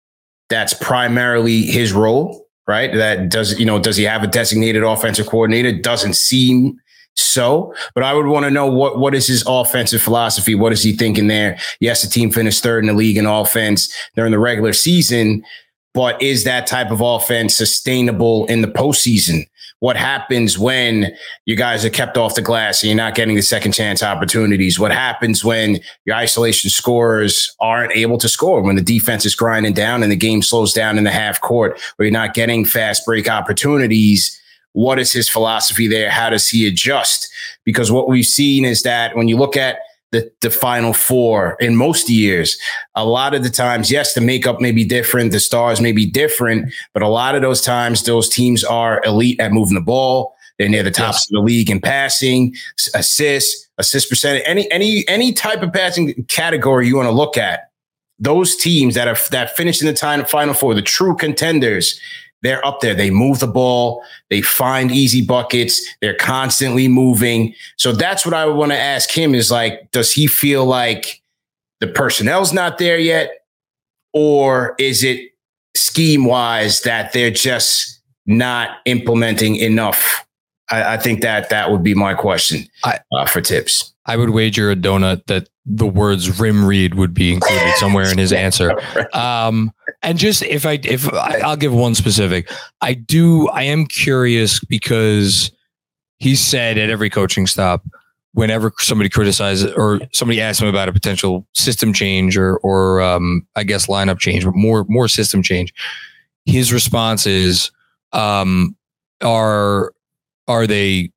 that's 0.49 0.73
primarily 0.75 1.63
his 1.63 1.93
role, 1.93 2.47
right? 2.67 2.95
That 2.95 3.29
does, 3.29 3.59
you 3.61 3.67
know, 3.67 3.79
does 3.79 3.97
he 3.97 4.05
have 4.05 4.23
a 4.23 4.27
designated 4.27 4.83
offensive 4.83 5.27
coordinator? 5.27 5.73
Doesn't 5.73 6.17
seem 6.17 6.81
so, 7.17 7.75
but 7.95 8.03
I 8.03 8.15
would 8.15 8.27
want 8.27 8.45
to 8.45 8.51
know 8.51 8.67
what 8.67 8.99
what 8.99 9.15
is 9.15 9.27
his 9.27 9.45
offensive 9.47 10.01
philosophy? 10.01 10.55
What 10.55 10.73
is 10.73 10.83
he 10.83 10.93
thinking 10.93 11.27
there? 11.27 11.59
Yes, 11.79 12.03
the 12.03 12.09
team 12.09 12.31
finished 12.31 12.63
third 12.63 12.83
in 12.83 12.89
the 12.89 12.95
league 12.95 13.19
in 13.19 13.27
offense 13.27 13.95
during 14.17 14.33
the 14.33 14.39
regular 14.39 14.73
season, 14.73 15.45
but 15.93 16.21
is 16.23 16.45
that 16.45 16.67
type 16.67 16.91
of 16.91 17.01
offense 17.01 17.55
sustainable 17.55 18.47
in 18.47 18.63
the 18.63 18.69
postseason? 18.69 19.47
What 19.81 19.97
happens 19.97 20.59
when 20.59 21.11
you 21.47 21.57
guys 21.57 21.85
are 21.85 21.91
kept 21.91 22.17
off 22.17 22.35
the 22.35 22.43
glass 22.43 22.83
and 22.83 22.89
you're 22.89 22.97
not 22.97 23.15
getting 23.15 23.35
the 23.35 23.43
second 23.43 23.73
chance 23.73 24.03
opportunities? 24.03 24.79
What 24.79 24.93
happens 24.93 25.43
when 25.43 25.81
your 26.05 26.17
isolation 26.17 26.71
scorers 26.71 27.55
aren't 27.61 27.93
able 27.93 28.19
to 28.19 28.29
score, 28.29 28.63
when 28.63 28.77
the 28.77 28.83
defense 28.83 29.25
is 29.25 29.35
grinding 29.35 29.73
down 29.73 30.03
and 30.03 30.13
the 30.13 30.17
game 30.17 30.43
slows 30.43 30.73
down 30.73 30.99
in 30.99 31.05
the 31.05 31.11
half 31.11 31.41
court, 31.41 31.81
where 31.97 32.07
you're 32.07 32.13
not 32.13 32.35
getting 32.35 32.65
fast 32.65 33.05
break 33.05 33.29
opportunities? 33.29 34.39
What 34.73 34.99
is 34.99 35.13
his 35.13 35.29
philosophy 35.29 35.89
there? 35.89 36.11
How 36.11 36.31
does 36.31 36.49
he 36.49 36.69
adjust? 36.69 37.29
Because 37.65 37.91
what 37.91 38.07
we've 38.07 38.25
seen 38.25 38.65
is 38.65 38.83
that 38.83 39.17
when 39.17 39.29
you 39.29 39.37
look 39.37 39.57
at 39.57 39.79
the, 40.13 40.31
the 40.41 40.51
final 40.51 40.93
four 40.93 41.57
in 41.61 41.77
most 41.77 42.11
years. 42.11 42.59
A 42.95 43.05
lot 43.05 43.35
of 43.35 43.43
the 43.43 43.51
times, 43.51 43.91
yes, 43.91 44.15
the 44.15 44.21
makeup 44.21 44.61
may 44.61 44.73
be 44.73 44.85
different, 44.85 45.33
the 45.33 45.41
stars 45.41 45.81
may 45.81 45.93
be 45.93 46.07
different, 46.07 46.73
but 46.93 47.03
a 47.03 47.09
lot 47.09 47.35
of 47.35 47.43
those 47.43 47.61
times, 47.61 48.03
those 48.03 48.29
teams 48.29 48.65
are 48.65 49.03
elite 49.05 49.39
at 49.41 49.53
moving 49.53 49.75
the 49.75 49.81
ball. 49.81 50.35
They're 50.59 50.69
near 50.69 50.83
the 50.83 50.91
tops 50.91 51.19
yes. 51.19 51.27
of 51.29 51.33
the 51.33 51.41
league 51.41 51.71
in 51.71 51.81
passing, 51.81 52.55
assists, 52.95 53.69
assist 53.79 54.11
percentage, 54.11 54.43
any 54.45 54.71
any 54.71 55.09
any 55.09 55.33
type 55.33 55.63
of 55.63 55.73
passing 55.73 56.25
category 56.25 56.87
you 56.87 56.97
want 56.97 57.07
to 57.07 57.13
look 57.13 57.39
at. 57.39 57.71
Those 58.19 58.57
teams 58.57 58.95
that 58.95 59.09
are 59.09 59.17
that 59.31 59.57
finish 59.57 59.81
in 59.81 59.87
the 59.87 59.95
time 59.95 60.23
final 60.27 60.53
four, 60.53 60.75
the 60.75 60.83
true 60.83 61.17
contenders, 61.17 61.99
they're 62.43 62.65
up 62.65 62.81
there. 62.81 62.95
They 62.95 63.11
move 63.11 63.41
the 63.41 63.47
ball. 63.47 64.03
They 64.31 64.43
find 64.43 64.91
easy 64.91 65.23
buckets. 65.23 65.87
They're 66.01 66.17
constantly 66.17 66.89
moving. 66.89 67.55
So 67.77 67.93
that's 67.93 68.25
what 68.25 68.35
I 68.35 68.47
would 68.47 68.57
want 68.57 68.73
to 68.73 68.79
ask 68.79 69.11
him 69.11 69.35
is 69.35 69.51
like, 69.51 69.91
does 69.91 70.13
he 70.13 70.27
feel 70.27 70.65
like 70.65 71.21
the 71.81 71.87
personnel's 71.87 72.53
not 72.53 72.79
there 72.79 72.99
yet? 72.99 73.31
Or 74.13 74.75
is 74.79 75.05
it 75.05 75.33
scheme 75.77 76.25
wise 76.25 76.83
that 76.83 77.13
they're 77.13 77.31
just 77.31 78.01
not 78.27 78.79
implementing 78.87 79.57
enough? 79.57 80.27
I, 80.71 80.95
I 80.95 80.97
think 80.97 81.21
that 81.23 81.51
that 81.51 81.71
would 81.71 81.83
be 81.83 81.95
my 81.95 82.15
question 82.15 82.67
I, 82.85 83.01
uh, 83.13 83.27
for 83.27 83.41
Thibs. 83.41 83.95
I 84.07 84.17
would 84.17 84.31
wager 84.31 84.71
a 84.71 84.77
donut 84.77 85.27
that 85.27 85.49
the 85.67 85.87
words 85.87 86.41
rim 86.41 86.65
read 86.65 86.95
would 86.95 87.15
be 87.15 87.33
included 87.33 87.75
somewhere 87.77 88.11
in 88.11 88.19
his 88.19 88.33
answer. 88.47 88.81
Um, 89.15 89.73
and 90.03 90.19
just 90.19 90.43
if 90.43 90.67
I 90.67 90.81
if 90.85 91.13
I, 91.13 91.41
I'll 91.45 91.57
give 91.57 91.73
one 91.73 91.95
specific, 91.95 92.51
I 92.81 92.95
do 92.95 93.49
I 93.49 93.63
am 93.65 93.87
curious 93.87 94.61
because 94.61 95.53
he 96.19 96.35
said 96.35 96.79
at 96.79 96.91
every 96.91 97.11
coaching 97.11 97.47
stop, 97.47 97.85
whenever 98.33 98.73
somebody 98.79 99.09
criticizes 99.09 99.73
or 99.73 100.01
somebody 100.13 100.41
asks 100.41 100.63
him 100.63 100.69
about 100.69 100.89
a 100.89 100.93
potential 100.93 101.47
system 101.55 101.93
change 101.93 102.37
or 102.37 102.57
or 102.59 103.01
um, 103.01 103.47
I 103.57 103.65
guess 103.65 103.87
lineup 103.87 104.19
change, 104.19 104.45
but 104.45 104.55
more 104.55 104.85
more 104.89 105.09
system 105.09 105.43
change, 105.43 105.75
his 106.47 106.73
response 106.73 107.27
is, 107.27 107.71
um, 108.13 108.77
are 109.23 109.93
are 110.49 110.67
they 110.67 111.11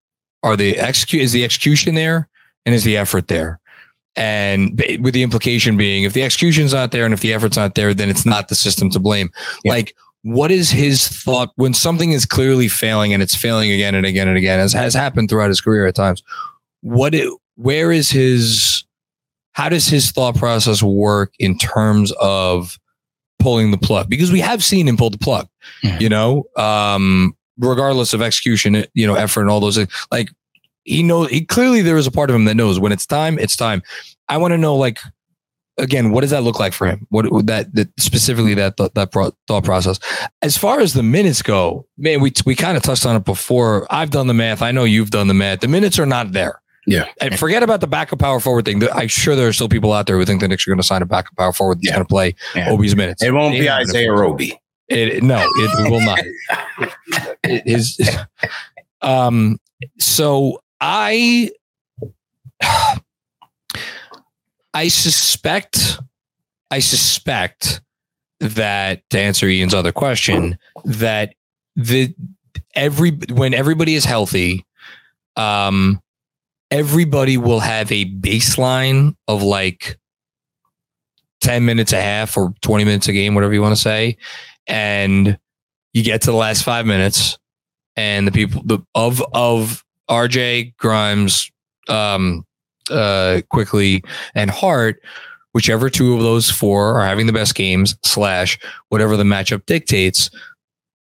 are 0.43 0.57
they 0.57 0.75
execute 0.75 1.21
is 1.21 1.31
the 1.31 1.43
execution 1.43 1.95
there 1.95 2.29
and 2.65 2.75
is 2.75 2.83
the 2.83 2.97
effort 2.97 3.27
there? 3.27 3.59
And 4.15 4.81
with 4.99 5.13
the 5.13 5.23
implication 5.23 5.75
being, 5.75 6.03
if 6.03 6.13
the 6.13 6.23
execution's 6.23 6.73
not 6.73 6.91
there 6.91 7.05
and 7.05 7.13
if 7.13 7.21
the 7.21 7.33
effort's 7.33 7.57
not 7.57 7.75
there, 7.75 7.93
then 7.93 8.09
it's 8.09 8.25
not 8.25 8.47
the 8.47 8.55
system 8.55 8.89
to 8.91 8.99
blame. 8.99 9.31
Yeah. 9.63 9.71
Like, 9.73 9.95
what 10.21 10.51
is 10.51 10.69
his 10.69 11.07
thought 11.07 11.51
when 11.55 11.73
something 11.73 12.11
is 12.11 12.25
clearly 12.25 12.67
failing 12.67 13.11
and 13.11 13.23
it's 13.23 13.35
failing 13.35 13.71
again 13.71 13.95
and 13.95 14.05
again 14.05 14.27
and 14.27 14.37
again, 14.37 14.59
as 14.59 14.71
has 14.73 14.93
happened 14.93 15.29
throughout 15.29 15.49
his 15.49 15.61
career 15.61 15.87
at 15.87 15.95
times? 15.95 16.21
What 16.81 17.15
it, 17.15 17.29
where 17.55 17.91
is 17.91 18.11
his 18.11 18.85
how 19.53 19.69
does 19.69 19.87
his 19.87 20.11
thought 20.11 20.35
process 20.35 20.83
work 20.83 21.33
in 21.39 21.57
terms 21.57 22.11
of 22.19 22.79
pulling 23.39 23.71
the 23.71 23.77
plug? 23.77 24.09
Because 24.09 24.31
we 24.31 24.39
have 24.39 24.63
seen 24.63 24.87
him 24.87 24.97
pull 24.97 25.11
the 25.11 25.17
plug, 25.17 25.47
mm-hmm. 25.83 26.01
you 26.01 26.09
know, 26.09 26.45
um, 26.57 27.35
regardless 27.57 28.13
of 28.13 28.21
execution, 28.21 28.85
you 28.93 29.07
know, 29.07 29.15
effort 29.15 29.41
and 29.41 29.49
all 29.49 29.59
those 29.59 29.77
things. 29.77 29.91
Like 30.11 30.29
he 30.83 31.03
knows 31.03 31.29
he 31.29 31.45
clearly 31.45 31.81
there 31.81 31.97
is 31.97 32.07
a 32.07 32.11
part 32.11 32.29
of 32.29 32.35
him 32.35 32.45
that 32.45 32.55
knows 32.55 32.79
when 32.79 32.91
it's 32.91 33.05
time, 33.05 33.39
it's 33.39 33.55
time. 33.55 33.81
I 34.29 34.37
want 34.37 34.51
to 34.51 34.57
know 34.57 34.75
like 34.75 34.99
again, 35.77 36.11
what 36.11 36.21
does 36.21 36.29
that 36.31 36.43
look 36.43 36.59
like 36.59 36.73
for 36.73 36.87
him? 36.87 37.07
What 37.09 37.31
would 37.31 37.47
that, 37.47 37.73
that 37.75 37.89
specifically 37.99 38.53
that 38.55 38.77
that, 38.77 39.35
thought 39.47 39.63
process? 39.63 39.99
As 40.41 40.57
far 40.57 40.79
as 40.79 40.93
the 40.93 41.03
minutes 41.03 41.41
go, 41.41 41.85
man, 41.97 42.21
we 42.21 42.31
we 42.45 42.55
kind 42.55 42.77
of 42.77 42.83
touched 42.83 43.05
on 43.05 43.15
it 43.15 43.25
before. 43.25 43.87
I've 43.89 44.11
done 44.11 44.27
the 44.27 44.33
math. 44.33 44.61
I 44.61 44.71
know 44.71 44.83
you've 44.83 45.11
done 45.11 45.27
the 45.27 45.33
math. 45.33 45.61
The 45.61 45.67
minutes 45.67 45.99
are 45.99 46.05
not 46.05 46.31
there. 46.31 46.61
Yeah. 46.85 47.07
And 47.21 47.39
forget 47.39 47.63
about 47.63 47.79
the 47.79 47.87
backup 47.87 48.19
power 48.19 48.41
forward 48.41 48.65
thing. 48.65 48.83
I'm 48.91 49.07
sure 49.07 49.35
there 49.35 49.47
are 49.47 49.53
still 49.53 49.69
people 49.69 49.93
out 49.93 50.05
there 50.05 50.17
who 50.17 50.25
think 50.25 50.41
the 50.41 50.49
Knicks 50.49 50.67
are 50.67 50.71
going 50.71 50.79
to 50.79 50.83
sign 50.83 51.01
a 51.01 51.05
backup 51.05 51.35
power 51.37 51.53
forward 51.53 51.77
that's 51.77 51.87
yeah. 51.87 51.93
going 51.93 52.05
to 52.05 52.09
play 52.09 52.35
yeah. 52.55 52.69
Obi's 52.69 52.95
minutes. 52.95 53.23
It 53.23 53.31
won't 53.31 53.53
be 53.53 53.69
Isaiah 53.69 54.11
Roby. 54.11 54.59
It, 54.89 55.23
no, 55.23 55.41
it 55.47 55.91
will 55.91 56.01
not. 56.01 56.19
it 57.43 57.63
is. 57.65 57.99
Um. 59.01 59.59
So 59.99 60.61
I. 60.83 61.49
I 64.75 64.87
suspect, 64.87 65.99
I 66.71 66.79
suspect 66.79 67.81
that 68.39 69.07
to 69.11 69.19
answer 69.19 69.47
Ian's 69.47 69.75
other 69.75 69.91
question, 69.91 70.57
that 70.83 71.35
the 71.75 72.15
every 72.73 73.11
when 73.29 73.53
everybody 73.53 73.93
is 73.93 74.03
healthy, 74.03 74.65
um, 75.35 76.01
everybody 76.71 77.37
will 77.37 77.59
have 77.59 77.91
a 77.91 78.05
baseline 78.05 79.15
of 79.27 79.43
like 79.43 79.99
10 81.41 81.65
minutes 81.65 81.93
a 81.93 82.01
half 82.01 82.35
or 82.35 82.53
20 82.61 82.83
minutes 82.83 83.07
a 83.07 83.13
game, 83.13 83.35
whatever 83.35 83.53
you 83.53 83.61
want 83.61 83.75
to 83.75 83.81
say. 83.81 84.17
And 84.65 85.37
you 85.93 86.03
get 86.03 86.21
to 86.21 86.31
the 86.31 86.37
last 86.37 86.63
five 86.63 86.87
minutes 86.87 87.37
and 87.95 88.25
the 88.27 88.31
people 88.31 88.63
the, 88.65 88.79
of, 88.95 89.23
of 89.33 89.82
RJ 90.09 90.75
Grimes, 90.77 91.51
um, 91.89 92.45
uh, 92.89 93.41
Quickley 93.49 94.03
and 94.35 94.49
Hart, 94.49 95.01
whichever 95.53 95.89
two 95.89 96.13
of 96.13 96.21
those 96.21 96.49
four 96.49 96.99
are 96.99 97.05
having 97.05 97.27
the 97.27 97.33
best 97.33 97.55
games, 97.55 97.95
slash 98.03 98.59
whatever 98.89 99.15
the 99.17 99.23
matchup 99.23 99.65
dictates, 99.65 100.29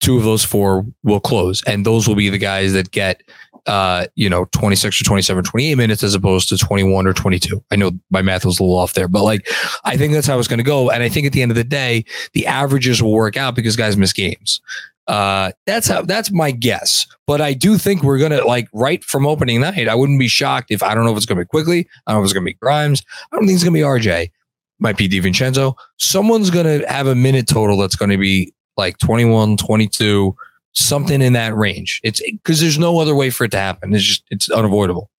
two 0.00 0.16
of 0.16 0.24
those 0.24 0.44
four 0.44 0.84
will 1.02 1.20
close. 1.20 1.62
And 1.64 1.84
those 1.84 2.08
will 2.08 2.14
be 2.14 2.28
the 2.28 2.38
guys 2.38 2.72
that 2.72 2.90
get 2.90 3.22
uh, 3.68 4.06
you 4.14 4.30
know, 4.30 4.46
26 4.52 4.98
or 5.00 5.04
27, 5.04 5.44
28 5.44 5.74
minutes 5.74 6.02
as 6.02 6.14
opposed 6.14 6.48
to 6.48 6.56
21 6.56 7.06
or 7.06 7.12
22. 7.12 7.62
I 7.70 7.76
know 7.76 7.92
my 8.10 8.22
math 8.22 8.46
was 8.46 8.58
a 8.58 8.62
little 8.62 8.78
off 8.78 8.94
there, 8.94 9.08
but 9.08 9.22
like, 9.22 9.46
I 9.84 9.98
think 9.98 10.14
that's 10.14 10.26
how 10.26 10.38
it's 10.38 10.48
going 10.48 10.58
to 10.58 10.64
go. 10.64 10.90
And 10.90 11.02
I 11.02 11.10
think 11.10 11.26
at 11.26 11.32
the 11.32 11.42
end 11.42 11.50
of 11.50 11.56
the 11.56 11.64
day, 11.64 12.06
the 12.32 12.46
averages 12.46 13.02
will 13.02 13.12
work 13.12 13.36
out 13.36 13.54
because 13.54 13.76
guys 13.76 13.96
miss 13.96 14.14
games. 14.14 14.62
Uh, 15.08 15.52
that's 15.64 15.88
how 15.88 16.02
that's 16.02 16.30
my 16.30 16.50
guess. 16.50 17.06
But 17.26 17.40
I 17.40 17.54
do 17.54 17.78
think 17.78 18.02
we're 18.02 18.18
gonna 18.18 18.44
like 18.44 18.68
right 18.74 19.02
from 19.02 19.26
opening 19.26 19.62
night. 19.62 19.88
I 19.88 19.94
wouldn't 19.94 20.18
be 20.18 20.28
shocked 20.28 20.70
if 20.70 20.82
I 20.82 20.94
don't 20.94 21.04
know 21.04 21.12
if 21.12 21.16
it's 21.16 21.26
gonna 21.26 21.40
be 21.40 21.46
Quickley. 21.46 21.88
I 22.06 22.12
don't 22.12 22.20
know 22.20 22.24
if 22.24 22.26
it's 22.26 22.34
gonna 22.34 22.44
be 22.44 22.54
Grimes. 22.54 23.02
I 23.32 23.36
don't 23.36 23.46
think 23.46 23.54
it's 23.54 23.64
gonna 23.64 23.72
be 23.72 23.80
RJ. 23.80 24.30
Might 24.78 24.98
be 24.98 25.08
DiVincenzo. 25.08 25.74
Someone's 25.96 26.50
gonna 26.50 26.86
have 26.88 27.06
a 27.06 27.14
minute 27.14 27.48
total 27.48 27.78
that's 27.78 27.96
gonna 27.96 28.18
be 28.18 28.52
like 28.76 28.98
21, 28.98 29.56
22, 29.56 30.36
something 30.72 31.22
in 31.22 31.32
that 31.32 31.56
range. 31.56 32.00
It's 32.04 32.20
because 32.30 32.60
there's 32.60 32.78
no 32.78 32.98
other 32.98 33.14
way 33.14 33.30
for 33.30 33.44
it 33.44 33.50
to 33.52 33.58
happen. 33.58 33.94
It's 33.94 34.04
just 34.04 34.24
it's 34.30 34.50
unavoidable. 34.50 35.10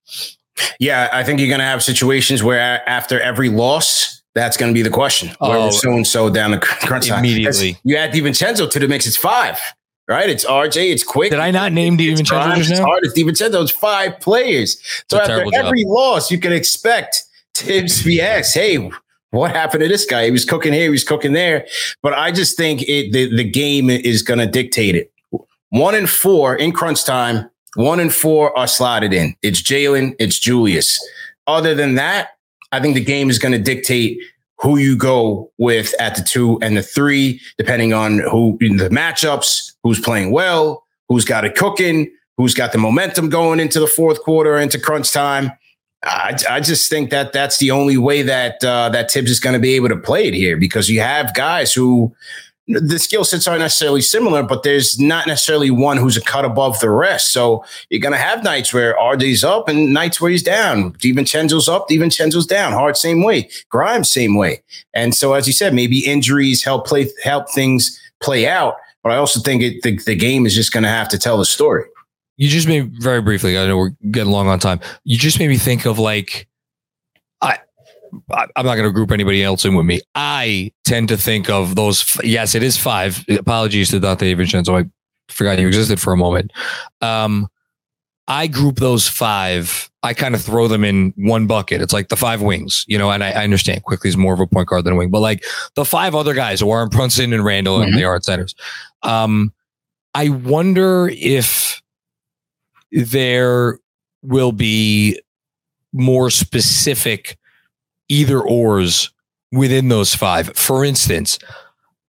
Yeah, 0.80 1.10
I 1.12 1.24
think 1.24 1.40
you're 1.40 1.50
gonna 1.50 1.64
have 1.64 1.82
situations 1.82 2.44
where 2.44 2.88
after 2.88 3.20
every 3.20 3.50
loss, 3.50 4.22
that's 4.36 4.56
going 4.56 4.72
to 4.72 4.74
be 4.74 4.84
the 4.84 4.92
question. 4.92 5.30
Where 5.40 5.58
oh, 5.58 5.70
so 5.72 5.92
and 5.92 6.06
so 6.06 6.30
down 6.30 6.52
the 6.52 6.60
crunch 6.60 7.10
immediately. 7.10 7.78
You 7.84 7.98
add 7.98 8.14
DiVincenzo 8.14 8.70
to 8.70 8.80
the 8.80 8.88
mix, 8.88 9.08
it's 9.08 9.18
five 9.18 9.60
right? 10.10 10.30
It's 10.30 10.44
RJ. 10.44 10.92
It's 10.92 11.04
quick. 11.04 11.32
Did 11.32 11.40
I 11.40 11.52
not 11.52 11.72
name 11.72 11.98
DiVincenzo 11.98 12.56
just 12.56 12.72
now? 12.72 12.96
It's 13.02 13.18
DiVincenzo. 13.18 13.62
It's 13.62 13.72
five 13.72 14.20
players. 14.20 14.82
So 15.10 15.20
after 15.20 15.46
every 15.54 15.84
job. 15.84 15.92
loss, 15.92 16.32
you 16.32 16.40
can 16.40 16.52
expect 16.52 17.24
Thibs 17.54 18.00
to 18.00 18.06
be 18.06 18.20
asked, 18.22 18.54
"Hey, 18.54 18.90
what 19.32 19.52
happened 19.52 19.84
to 19.84 19.88
this 19.88 20.06
guy? 20.06 20.26
He 20.26 20.32
was 20.32 20.44
cooking 20.44 20.74
here. 20.74 20.84
He 20.84 20.90
was 20.90 21.04
cooking 21.04 21.34
there." 21.34 21.68
But 22.02 22.14
I 22.14 22.32
just 22.32 22.58
think 22.58 22.82
it 22.84 23.14
the, 23.14 23.36
the 23.36 23.44
game 23.44 23.90
is 23.90 24.24
going 24.24 24.40
to 24.40 24.48
dictate 24.48 24.96
it. 24.96 25.12
One 25.70 25.96
and 25.96 26.10
four 26.10 26.56
in 26.56 26.72
crunch 26.72 27.06
time. 27.06 27.50
One 27.76 28.00
and 28.00 28.14
four 28.14 28.58
are 28.58 28.68
slotted 28.68 29.14
in. 29.14 29.36
It's 29.44 29.62
Jalen. 29.62 30.16
It's 30.20 30.40
Julius. 30.40 31.00
Other 31.46 31.76
than 31.76 31.96
that, 31.96 32.30
I 32.72 32.80
think 32.80 32.96
the 32.96 33.04
game 33.04 33.30
is 33.30 33.38
going 33.38 33.52
to 33.52 33.60
dictate 33.60 34.20
who 34.62 34.78
you 34.78 34.96
go 34.96 35.52
with 35.58 35.94
at 36.00 36.16
the 36.16 36.22
two 36.22 36.60
and 36.62 36.76
the 36.76 36.84
three, 36.84 37.42
depending 37.58 37.94
on 37.94 38.20
who 38.20 38.58
in 38.62 38.78
the 38.78 38.90
matchups, 38.90 39.74
who's 39.84 40.00
playing 40.00 40.32
well, 40.32 40.84
who's 41.08 41.26
got 41.26 41.46
it 41.46 41.56
cooking, 41.56 42.12
who's 42.38 42.54
got 42.54 42.72
the 42.72 42.78
momentum 42.78 43.30
going 43.30 43.60
into 43.60 43.80
the 43.80 43.88
fourth 43.88 44.22
quarter, 44.22 44.58
into 44.58 44.80
crunch 44.80 45.12
time. 45.12 45.52
I, 46.04 46.38
I 46.50 46.60
just 46.62 46.90
think 46.90 47.10
that 47.10 47.34
that's 47.34 47.58
the 47.58 47.72
only 47.72 47.98
way 47.98 48.22
that 48.22 48.64
uh, 48.64 48.90
that 48.90 49.12
Thibs 49.12 49.32
is 49.32 49.40
going 49.40 49.54
to 49.54 49.60
be 49.60 49.74
able 49.74 49.90
to 49.90 49.98
play 49.98 50.28
it 50.28 50.34
here 50.34 50.56
because 50.56 50.90
you 50.90 51.02
have 51.02 51.34
guys 51.34 51.74
who 51.74 52.14
the 52.70 53.00
skill 53.00 53.24
sets 53.24 53.48
aren't 53.48 53.62
necessarily 53.62 54.02
similar, 54.02 54.44
but 54.44 54.62
there's 54.62 55.00
not 55.00 55.26
necessarily 55.26 55.72
one 55.72 55.98
who's 55.98 56.16
a 56.16 56.22
cut 56.22 56.46
above 56.46 56.80
the 56.80 56.90
rest. 56.90 57.34
So 57.34 57.66
you're 57.90 58.00
going 58.00 58.14
to 58.14 58.20
have 58.20 58.44
nights 58.44 58.74
where 58.74 58.96
RJ's 58.96 59.44
up 59.44 59.68
and 59.68 59.92
nights 59.92 60.22
where 60.22 60.30
he's 60.30 60.44
down. 60.44 60.94
DiVincenzo's 60.94 61.68
up, 61.68 61.90
DiVincenzo's 61.90 62.46
down. 62.46 62.74
Hart 62.74 62.96
same 62.96 63.24
way. 63.24 63.50
Grimes 63.70 64.12
same 64.12 64.36
way. 64.36 64.62
And 64.94 65.16
so, 65.16 65.34
as 65.34 65.48
you 65.48 65.54
said, 65.54 65.74
maybe 65.74 66.06
injuries 66.06 66.64
help 66.64 66.86
play 66.86 67.10
help 67.24 67.50
things 67.50 68.00
play 68.22 68.48
out. 68.48 68.76
But 69.04 69.14
I 69.14 69.16
also 69.16 69.40
think 69.40 69.64
it, 69.64 69.82
the, 69.82 69.98
the 69.98 70.16
game 70.16 70.46
is 70.46 70.54
just 70.54 70.72
going 70.72 70.84
to 70.84 70.90
have 70.90 71.10
to 71.10 71.18
tell 71.18 71.38
the 71.38 71.46
story. 71.46 71.86
You 72.38 72.50
just 72.50 72.68
made 72.68 72.92
very 73.02 73.22
briefly. 73.22 73.58
I 73.58 73.68
know 73.68 73.78
we're 73.78 73.92
getting 74.12 74.32
long 74.32 74.48
on 74.48 74.60
time. 74.60 74.80
You 75.04 75.18
just 75.18 75.40
made 75.40 75.48
me 75.48 75.58
think 75.58 75.86
of 75.86 75.98
like 75.98 76.48
I'm 78.32 78.66
not 78.66 78.76
going 78.76 78.84
to 78.84 78.92
group 78.92 79.12
anybody 79.12 79.44
else 79.44 79.66
in 79.66 79.76
with 79.76 79.86
me. 79.86 80.02
I 80.16 80.72
tend 80.86 81.10
to 81.10 81.18
think 81.18 81.50
of 81.50 81.76
those. 81.76 82.18
Yes, 82.24 82.56
it 82.56 82.64
is 82.64 82.78
five. 82.78 83.24
Apologies 83.30 83.90
to 83.92 84.00
Donte 84.00 84.36
DiVincenzo. 84.36 84.86
I 84.86 84.90
forgot 85.32 85.60
you 85.60 85.68
existed 85.68 86.00
for 86.00 86.14
a 86.14 86.18
moment. 86.18 86.52
Um, 87.02 87.48
I 88.28 88.46
group 88.48 88.78
those 88.78 89.08
five. 89.08 89.90
I 90.04 90.14
kind 90.14 90.36
of 90.36 90.42
throw 90.42 90.68
them 90.68 90.84
in 90.84 91.14
one 91.18 91.48
bucket. 91.48 91.82
It's 91.82 91.94
like 91.94 92.10
the 92.10 92.16
five 92.16 92.42
wings, 92.42 92.86
you 92.88 92.98
know. 92.98 93.10
And 93.10 93.24
I, 93.24 93.32
I 93.32 93.44
understand 93.44 93.84
Quickley 93.84 94.10
is 94.10 94.18
more 94.18 94.36
of 94.36 94.40
a 94.40 94.48
point 94.48 94.68
guard 94.68 94.86
than 94.86 94.94
a 94.94 94.96
wing, 94.96 95.10
but 95.10 95.20
like 95.20 95.44
the 95.76 95.84
five 95.84 96.14
other 96.14 96.36
guys, 96.36 96.64
Warren 96.64 96.90
Brunson 96.90 97.34
and 97.34 97.44
Randle, 97.44 97.80
mm-hmm. 97.80 97.90
and 97.90 97.98
they 97.98 98.04
are 98.04 98.16
at 98.16 98.24
centers. 98.24 98.54
Um, 99.02 99.52
I 100.14 100.30
wonder 100.30 101.10
if 101.12 101.82
there 102.92 103.80
will 104.22 104.52
be 104.52 105.20
more 105.92 106.30
specific 106.30 107.39
either 108.10 108.42
ors 108.42 109.12
within 109.52 109.90
those 109.90 110.14
five. 110.14 110.56
For 110.56 110.84
instance, 110.84 111.40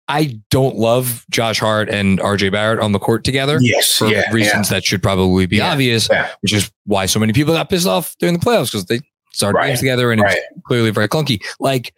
I 0.07 0.39
don't 0.49 0.77
love 0.77 1.25
Josh 1.29 1.59
Hart 1.59 1.89
and 1.89 2.19
RJ 2.19 2.51
Barrett 2.51 2.79
on 2.79 2.93
the 2.93 2.99
court 2.99 3.23
together. 3.23 3.57
Yes. 3.59 3.97
For 3.97 4.07
yeah, 4.07 4.31
reasons 4.31 4.69
yeah. 4.69 4.77
that 4.77 4.85
should 4.85 5.03
probably 5.03 5.45
be 5.45 5.57
yeah, 5.57 5.73
obvious, 5.73 6.09
which 6.41 6.53
is 6.53 6.71
why 6.85 7.07
so 7.07 7.19
many 7.19 7.33
people 7.33 7.53
got 7.53 7.69
pissed 7.69 7.87
off 7.87 8.15
during 8.17 8.33
the 8.33 8.39
playoffs 8.39 8.71
because 8.71 8.85
they 8.85 9.01
started 9.33 9.57
right, 9.57 9.67
games 9.67 9.79
together 9.79 10.11
and 10.11 10.21
right. 10.21 10.37
it's 10.37 10.61
clearly 10.65 10.91
very 10.91 11.09
clunky. 11.09 11.43
Like, 11.59 11.93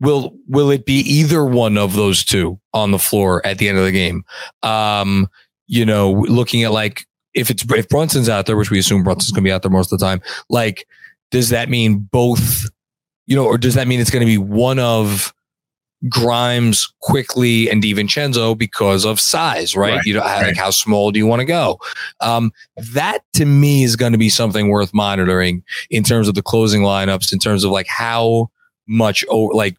will 0.00 0.36
will 0.48 0.70
it 0.70 0.84
be 0.84 1.00
either 1.00 1.44
one 1.44 1.76
of 1.76 1.94
those 1.94 2.24
two 2.24 2.60
on 2.72 2.92
the 2.92 2.98
floor 2.98 3.44
at 3.44 3.58
the 3.58 3.68
end 3.68 3.78
of 3.78 3.84
the 3.84 3.92
game? 3.92 4.24
Um, 4.62 5.28
you 5.66 5.84
know, 5.84 6.12
looking 6.12 6.62
at 6.62 6.72
like 6.72 7.04
if 7.34 7.50
it's 7.50 7.64
if 7.72 7.88
Brunson's 7.88 8.28
out 8.28 8.46
there, 8.46 8.56
which 8.56 8.70
we 8.70 8.78
assume 8.78 9.02
Brunson's 9.02 9.32
gonna 9.32 9.42
be 9.42 9.52
out 9.52 9.62
there 9.62 9.70
most 9.70 9.92
of 9.92 9.98
the 9.98 10.04
time, 10.04 10.22
like, 10.48 10.86
does 11.32 11.48
that 11.48 11.68
mean 11.68 11.98
both 12.12 12.66
you 13.26 13.36
know, 13.36 13.44
or 13.44 13.58
does 13.58 13.74
that 13.74 13.88
mean 13.88 14.00
it's 14.00 14.10
going 14.10 14.20
to 14.20 14.26
be 14.26 14.38
one 14.38 14.78
of 14.78 15.32
Grimes, 16.08 16.92
Quickley 17.00 17.70
and 17.70 17.82
DiVincenzo 17.82 18.56
because 18.56 19.04
of 19.04 19.18
size, 19.18 19.74
right? 19.74 19.96
right 19.96 20.04
you 20.04 20.14
know, 20.14 20.20
right. 20.20 20.48
like 20.48 20.56
how 20.56 20.70
small 20.70 21.10
do 21.10 21.18
you 21.18 21.26
want 21.26 21.40
to 21.40 21.46
go? 21.46 21.78
Um, 22.20 22.52
that 22.92 23.20
to 23.34 23.46
me 23.46 23.84
is 23.84 23.96
going 23.96 24.12
to 24.12 24.18
be 24.18 24.28
something 24.28 24.68
worth 24.68 24.92
monitoring 24.92 25.62
in 25.90 26.02
terms 26.02 26.28
of 26.28 26.34
the 26.34 26.42
closing 26.42 26.82
lineups, 26.82 27.32
in 27.32 27.38
terms 27.38 27.64
of 27.64 27.70
like 27.70 27.86
how 27.86 28.50
much 28.86 29.24
oh, 29.30 29.44
like 29.44 29.76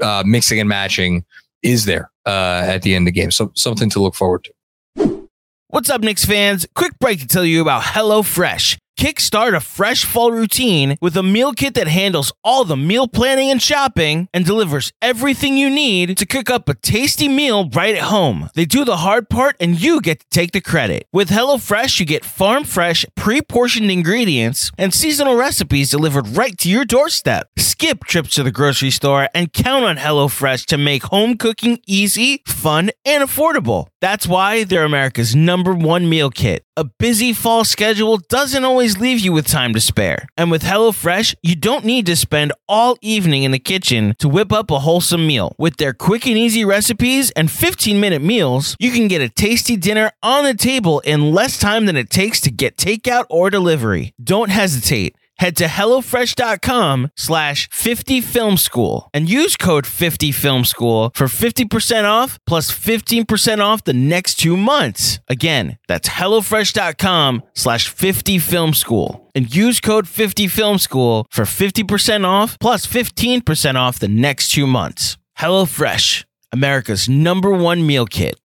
uh, 0.00 0.22
mixing 0.26 0.58
and 0.60 0.68
matching 0.68 1.24
is 1.62 1.84
there 1.84 2.10
uh, 2.24 2.62
at 2.66 2.82
the 2.82 2.94
end 2.94 3.06
of 3.06 3.12
the 3.12 3.20
game. 3.20 3.30
So 3.30 3.52
something 3.54 3.90
to 3.90 4.00
look 4.00 4.14
forward 4.14 4.44
to. 4.44 5.28
What's 5.68 5.90
up, 5.90 6.00
Knicks 6.00 6.24
fans? 6.24 6.66
Quick 6.74 6.98
break 6.98 7.20
to 7.20 7.26
tell 7.26 7.44
you 7.44 7.60
about 7.60 7.82
HelloFresh. 7.82 8.78
Kickstart 8.98 9.54
a 9.54 9.60
fresh 9.60 10.06
fall 10.06 10.32
routine 10.32 10.96
with 11.02 11.18
a 11.18 11.22
meal 11.22 11.52
kit 11.52 11.74
that 11.74 11.86
handles 11.86 12.32
all 12.42 12.64
the 12.64 12.78
meal 12.78 13.06
planning 13.06 13.50
and 13.50 13.60
shopping 13.60 14.26
and 14.32 14.46
delivers 14.46 14.90
everything 15.02 15.58
you 15.58 15.68
need 15.68 16.16
to 16.16 16.24
cook 16.24 16.48
up 16.48 16.66
a 16.66 16.74
tasty 16.74 17.28
meal 17.28 17.68
right 17.68 17.94
at 17.94 18.04
home. 18.04 18.48
They 18.54 18.64
do 18.64 18.86
the 18.86 18.96
hard 18.96 19.28
part 19.28 19.54
and 19.60 19.78
you 19.78 20.00
get 20.00 20.20
to 20.20 20.26
take 20.30 20.52
the 20.52 20.62
credit. 20.62 21.06
With 21.12 21.28
HelloFresh, 21.28 22.00
you 22.00 22.06
get 22.06 22.24
farm 22.24 22.64
fresh, 22.64 23.04
pre 23.14 23.42
portioned 23.42 23.90
ingredients 23.90 24.70
and 24.78 24.94
seasonal 24.94 25.36
recipes 25.36 25.90
delivered 25.90 26.28
right 26.28 26.56
to 26.56 26.70
your 26.70 26.86
doorstep. 26.86 27.48
Skip 27.58 28.04
trips 28.04 28.34
to 28.36 28.42
the 28.42 28.50
grocery 28.50 28.90
store 28.90 29.28
and 29.34 29.52
count 29.52 29.84
on 29.84 29.98
HelloFresh 29.98 30.64
to 30.66 30.78
make 30.78 31.02
home 31.02 31.36
cooking 31.36 31.80
easy, 31.86 32.42
fun, 32.46 32.90
and 33.04 33.22
affordable. 33.22 33.88
That's 34.00 34.26
why 34.26 34.64
they're 34.64 34.84
America's 34.84 35.36
number 35.36 35.74
one 35.74 36.08
meal 36.08 36.30
kit. 36.30 36.62
A 36.78 36.84
busy 36.84 37.32
fall 37.32 37.64
schedule 37.64 38.18
doesn't 38.18 38.64
always 38.64 38.85
leave 38.94 39.20
you 39.20 39.32
with 39.32 39.46
time 39.46 39.74
to 39.74 39.80
spare. 39.80 40.28
And 40.36 40.50
with 40.50 40.62
HelloFresh, 40.62 41.34
you 41.42 41.56
don't 41.56 41.84
need 41.84 42.06
to 42.06 42.14
spend 42.14 42.52
all 42.68 42.96
evening 43.02 43.42
in 43.42 43.50
the 43.50 43.58
kitchen 43.58 44.14
to 44.18 44.28
whip 44.28 44.52
up 44.52 44.70
a 44.70 44.80
wholesome 44.80 45.26
meal. 45.26 45.54
With 45.58 45.78
their 45.78 45.92
quick 45.92 46.26
and 46.26 46.38
easy 46.38 46.64
recipes 46.64 47.30
and 47.32 47.50
15 47.50 47.98
minute 48.00 48.22
meals, 48.22 48.76
you 48.78 48.92
can 48.92 49.08
get 49.08 49.20
a 49.20 49.28
tasty 49.28 49.76
dinner 49.76 50.12
on 50.22 50.44
the 50.44 50.54
table 50.54 51.00
in 51.00 51.32
less 51.32 51.58
time 51.58 51.86
than 51.86 51.96
it 51.96 52.10
takes 52.10 52.40
to 52.42 52.50
get 52.50 52.76
takeout 52.76 53.24
or 53.28 53.50
delivery. 53.50 54.14
Don't 54.22 54.50
hesitate 54.50 55.16
head 55.38 55.56
to 55.56 55.64
HelloFresh.com 55.64 57.10
slash 57.16 57.68
50 57.70 58.20
Film 58.20 58.56
School 58.56 59.10
and 59.12 59.28
use 59.28 59.56
code 59.56 59.86
50 59.86 60.32
Film 60.32 60.64
School 60.64 61.10
for 61.14 61.26
50% 61.26 62.04
off 62.04 62.38
plus 62.46 62.70
15% 62.70 63.58
off 63.60 63.84
the 63.84 63.92
next 63.92 64.36
two 64.36 64.56
months. 64.56 65.20
Again, 65.28 65.78
that's 65.88 66.08
HelloFresh.com 66.08 67.42
slash 67.54 67.88
50 67.88 68.38
Film 68.38 68.74
School 68.74 69.30
and 69.34 69.54
use 69.54 69.80
code 69.80 70.08
50 70.08 70.46
Film 70.48 70.78
School 70.78 71.26
for 71.30 71.44
50% 71.44 72.24
off 72.24 72.58
plus 72.58 72.86
15% 72.86 73.74
off 73.74 73.98
the 73.98 74.08
next 74.08 74.48
two 74.50 74.66
months. 74.66 75.16
HelloFresh, 75.38 76.24
America's 76.52 77.08
number 77.08 77.50
one 77.50 77.86
meal 77.86 78.06
kit. 78.06 78.36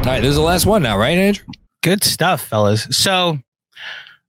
All 0.00 0.06
right, 0.06 0.20
this 0.20 0.30
is 0.30 0.36
the 0.36 0.42
last 0.42 0.64
one 0.64 0.82
now, 0.82 0.96
right, 0.96 1.18
Andrew? 1.18 1.44
Good 1.82 2.04
stuff, 2.04 2.40
fellas. 2.42 2.84
So 2.90 3.38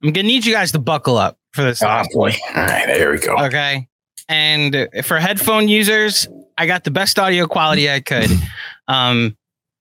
I'm 0.03 0.11
gonna 0.11 0.27
need 0.27 0.45
you 0.45 0.53
guys 0.53 0.71
to 0.71 0.79
buckle 0.79 1.17
up 1.17 1.37
for 1.51 1.63
this. 1.63 1.81
Oh 1.83 2.03
boy! 2.13 2.31
All 2.55 2.63
right, 2.63 2.87
there 2.87 3.11
we 3.11 3.19
go. 3.19 3.35
Okay, 3.45 3.87
and 4.27 4.87
for 5.03 5.19
headphone 5.19 5.67
users, 5.67 6.27
I 6.57 6.65
got 6.65 6.83
the 6.83 6.91
best 6.91 7.19
audio 7.19 7.47
quality 7.47 7.89
I 7.89 7.99
could. 7.99 8.29
Um, 8.87 9.37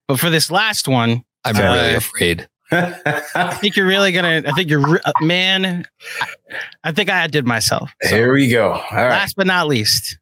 but 0.08 0.20
for 0.20 0.30
this 0.30 0.50
last 0.50 0.88
one, 0.88 1.24
I'm 1.44 1.56
uh, 1.56 1.60
really 1.60 1.94
afraid. 1.94 2.48
I 2.72 3.56
think 3.60 3.76
you're 3.76 3.86
really 3.86 4.12
gonna. 4.12 4.42
I 4.46 4.52
think 4.52 4.70
you're, 4.70 5.00
uh, 5.04 5.12
man. 5.20 5.86
I 6.84 6.92
think 6.92 7.10
I 7.10 7.26
did 7.26 7.46
myself. 7.46 7.90
So. 8.02 8.08
Here 8.08 8.32
we 8.32 8.48
go. 8.48 8.72
All 8.72 8.80
right. 8.92 9.10
Last 9.10 9.36
but 9.36 9.46
not 9.46 9.66
least. 9.66 10.18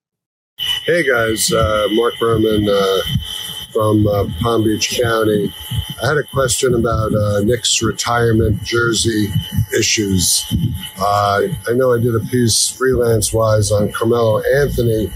Hey 0.87 1.07
guys, 1.07 1.53
uh, 1.53 1.87
Mark 1.93 2.15
Berman 2.19 2.69
uh, 2.69 3.01
from 3.73 4.07
uh, 4.07 4.24
Palm 4.40 4.65
Beach 4.65 5.01
County. 5.01 5.53
I 6.03 6.09
had 6.09 6.16
a 6.16 6.23
question 6.23 6.74
about 6.74 7.15
uh, 7.15 7.40
Knick's 7.40 7.82
retirement 7.82 8.62
jersey 8.62 9.28
issues. 9.77 10.45
Uh, 10.99 11.43
I 11.69 11.73
know 11.74 11.93
I 11.93 11.99
did 11.99 12.15
a 12.15 12.20
piece 12.20 12.69
freelance 12.69 13.32
wise 13.32 13.70
on 13.70 13.93
Carmelo 13.93 14.43
Anthony. 14.57 15.11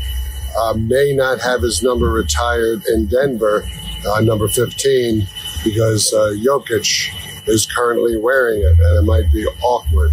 Uh, 0.59 0.75
may 0.75 1.13
not 1.15 1.41
have 1.41 1.63
his 1.63 1.83
number 1.83 2.11
retired 2.11 2.83
in 2.87 3.07
Denver, 3.07 3.67
uh, 4.07 4.21
number 4.21 4.49
15, 4.49 5.27
because 5.65 6.13
uh, 6.13 6.35
Jokic 6.37 7.49
is 7.49 7.67
currently 7.67 8.17
wearing 8.17 8.61
it 8.61 8.79
and 8.79 8.99
it 8.99 9.03
might 9.03 9.33
be 9.33 9.47
awkward. 9.63 10.13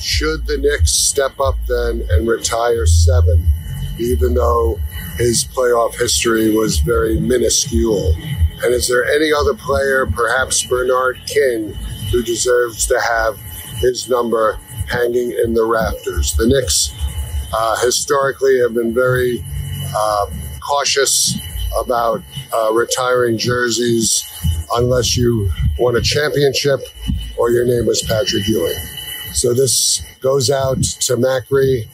Should 0.00 0.46
the 0.46 0.58
Knicks 0.58 0.92
step 0.92 1.38
up 1.40 1.56
then 1.68 2.06
and 2.10 2.26
retire 2.26 2.86
seven, 2.86 3.46
even 3.98 4.34
though 4.34 4.78
his 5.16 5.44
playoff 5.44 5.98
history 5.98 6.54
was 6.54 6.78
very 6.78 7.18
minuscule? 7.20 8.14
And 8.62 8.72
is 8.72 8.88
there 8.88 9.04
any 9.04 9.32
other 9.32 9.54
player, 9.54 10.06
perhaps 10.06 10.64
Bernard 10.64 11.20
King, 11.26 11.74
who 12.10 12.22
deserves 12.22 12.86
to 12.86 13.00
have 13.00 13.38
his 13.80 14.08
number 14.08 14.58
hanging 14.88 15.32
in 15.32 15.54
the 15.54 15.64
rafters? 15.64 16.34
The 16.34 16.46
Knicks 16.46 16.94
uh, 17.52 17.76
historically 17.84 18.58
have 18.60 18.74
been 18.74 18.94
very 18.94 19.44
uh, 19.96 20.26
cautious 20.60 21.38
about 21.78 22.22
uh, 22.52 22.72
retiring 22.72 23.36
jerseys 23.36 24.22
unless 24.76 25.16
you 25.16 25.50
won 25.78 25.96
a 25.96 26.00
championship 26.00 26.80
or 27.36 27.50
your 27.50 27.66
name 27.66 27.86
was 27.86 28.02
Patrick 28.02 28.46
Ewing. 28.46 28.78
So 29.32 29.52
this 29.52 30.04
goes 30.20 30.50
out 30.50 30.82
to 30.82 31.16
Macri 31.16 31.88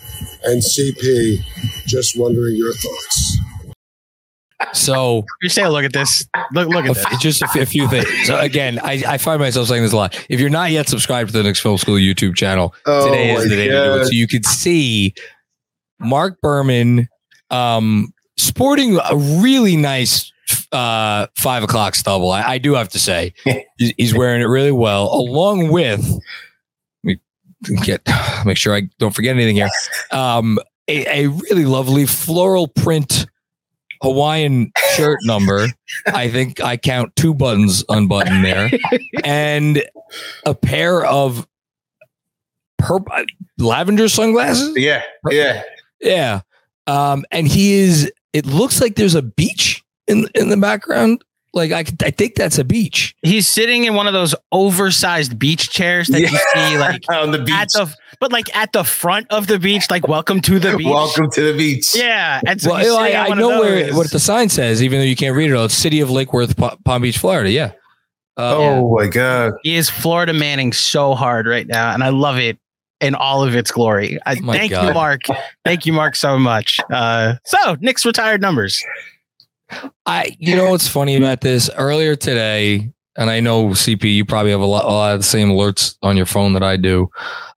and 0.44 0.62
CP. 0.62 1.38
Just 1.86 2.18
wondering 2.18 2.56
your 2.56 2.72
thoughts. 2.72 3.38
So 4.72 5.24
you 5.42 5.48
say, 5.48 5.66
look 5.66 5.84
at 5.84 5.92
this. 5.92 6.26
Look, 6.52 6.68
look 6.68 6.84
at 6.86 6.94
this. 6.94 7.18
Just 7.18 7.42
a, 7.42 7.46
f- 7.46 7.56
a 7.56 7.66
few 7.66 7.88
things. 7.88 8.06
So 8.26 8.38
again, 8.38 8.78
I, 8.82 9.02
I 9.06 9.18
find 9.18 9.40
myself 9.40 9.68
saying 9.68 9.82
this 9.82 9.92
a 9.92 9.96
lot. 9.96 10.26
If 10.28 10.38
you're 10.38 10.50
not 10.50 10.70
yet 10.70 10.88
subscribed 10.88 11.30
to 11.30 11.38
the 11.38 11.42
Knicks 11.42 11.60
Film 11.60 11.78
School 11.78 11.96
YouTube 11.96 12.36
channel, 12.36 12.74
oh 12.86 13.06
today 13.06 13.32
is 13.34 13.48
the 13.48 13.56
day 13.56 13.68
God. 13.68 13.84
to 13.84 13.94
do 13.94 14.00
it. 14.02 14.04
So 14.06 14.12
you 14.12 14.28
could 14.28 14.44
see 14.44 15.14
Mark 15.98 16.40
Berman 16.40 17.08
um, 17.50 18.12
sporting 18.36 18.98
a 18.98 19.16
really 19.16 19.76
nice 19.76 20.30
uh, 20.72 21.26
five 21.36 21.62
o'clock 21.62 21.94
stubble. 21.94 22.30
I, 22.30 22.42
I 22.42 22.58
do 22.58 22.74
have 22.74 22.90
to 22.90 22.98
say, 22.98 23.32
he's 23.78 24.14
wearing 24.14 24.42
it 24.42 24.46
really 24.46 24.72
well, 24.72 25.12
along 25.12 25.70
with. 25.70 26.20
Get 27.82 28.06
make 28.44 28.56
sure 28.56 28.74
I 28.74 28.82
don't 28.98 29.14
forget 29.14 29.34
anything 29.34 29.56
here. 29.56 29.70
Um, 30.10 30.58
a, 30.88 31.24
a 31.24 31.28
really 31.28 31.64
lovely 31.64 32.06
floral 32.06 32.68
print 32.68 33.26
Hawaiian 34.02 34.72
shirt 34.94 35.18
number. 35.22 35.66
I 36.06 36.30
think 36.30 36.60
I 36.60 36.76
count 36.76 37.14
two 37.16 37.34
buttons 37.34 37.84
unbuttoned 37.88 38.44
there, 38.44 38.70
and 39.24 39.82
a 40.46 40.54
pair 40.54 41.04
of 41.04 41.46
purple 42.78 43.24
lavender 43.58 44.08
sunglasses. 44.08 44.76
Yeah, 44.76 45.02
yeah, 45.28 45.62
yeah. 46.00 46.40
Um, 46.86 47.24
and 47.30 47.46
he 47.46 47.74
is. 47.74 48.10
It 48.32 48.46
looks 48.46 48.80
like 48.80 48.94
there's 48.94 49.14
a 49.14 49.22
beach 49.22 49.84
in 50.06 50.28
in 50.34 50.48
the 50.48 50.56
background. 50.56 51.22
Like 51.52 51.72
I, 51.72 51.80
I 52.04 52.10
think 52.10 52.36
that's 52.36 52.58
a 52.58 52.64
beach. 52.64 53.16
He's 53.22 53.48
sitting 53.48 53.84
in 53.84 53.94
one 53.94 54.06
of 54.06 54.12
those 54.12 54.36
oversized 54.52 55.36
beach 55.36 55.70
chairs 55.70 56.06
that 56.08 56.20
yeah. 56.20 56.30
you 56.30 56.38
see 56.54 56.78
like 56.78 57.02
on 57.10 57.32
the 57.32 57.38
beach, 57.38 57.72
the, 57.72 57.92
but 58.20 58.30
like 58.30 58.54
at 58.56 58.72
the 58.72 58.84
front 58.84 59.26
of 59.30 59.48
the 59.48 59.58
beach, 59.58 59.90
like 59.90 60.06
"Welcome 60.06 60.40
to 60.42 60.60
the 60.60 60.76
beach." 60.78 60.86
Welcome 60.86 61.28
to 61.32 61.52
the 61.52 61.58
beach. 61.58 61.94
Yeah, 61.94 62.40
and 62.46 62.60
so 62.60 62.70
well, 62.70 62.98
I, 62.98 63.10
I 63.10 63.34
know 63.34 63.60
where 63.60 63.92
what 63.94 64.12
the 64.12 64.20
sign 64.20 64.48
says, 64.48 64.80
even 64.80 65.00
though 65.00 65.04
you 65.04 65.16
can't 65.16 65.34
read 65.34 65.50
it. 65.50 65.54
all. 65.54 65.64
It's 65.64 65.74
City 65.74 66.00
of 66.00 66.08
Lake 66.08 66.32
Worth, 66.32 66.56
Palm 66.56 67.02
Beach, 67.02 67.18
Florida. 67.18 67.50
Yeah. 67.50 67.72
Uh, 68.36 68.56
oh 68.56 68.98
yeah. 69.00 69.04
my 69.04 69.10
god, 69.10 69.52
he 69.64 69.74
is 69.74 69.90
Florida 69.90 70.32
Manning 70.32 70.72
so 70.72 71.16
hard 71.16 71.48
right 71.48 71.66
now, 71.66 71.92
and 71.92 72.04
I 72.04 72.10
love 72.10 72.38
it 72.38 72.58
in 73.00 73.14
all 73.14 73.42
of 73.42 73.56
its 73.56 73.72
glory. 73.72 74.18
I, 74.24 74.36
oh 74.40 74.52
thank 74.52 74.70
god. 74.70 74.86
you, 74.86 74.94
Mark. 74.94 75.22
thank 75.64 75.84
you, 75.84 75.92
Mark, 75.92 76.14
so 76.14 76.38
much. 76.38 76.78
Uh, 76.90 77.34
so 77.44 77.76
Knick's 77.80 78.06
retired 78.06 78.40
numbers. 78.40 78.82
I, 80.06 80.36
you 80.38 80.56
know, 80.56 80.70
what's 80.70 80.88
funny 80.88 81.16
about 81.16 81.40
this? 81.40 81.70
Earlier 81.76 82.16
today, 82.16 82.92
and 83.16 83.30
I 83.30 83.40
know 83.40 83.68
CP, 83.68 84.14
you 84.14 84.24
probably 84.24 84.50
have 84.50 84.60
a 84.60 84.66
lot, 84.66 84.84
a 84.84 84.88
lot 84.88 85.14
of 85.14 85.20
the 85.20 85.24
same 85.24 85.48
alerts 85.48 85.96
on 86.02 86.16
your 86.16 86.26
phone 86.26 86.52
that 86.54 86.62
I 86.62 86.76
do. 86.76 87.10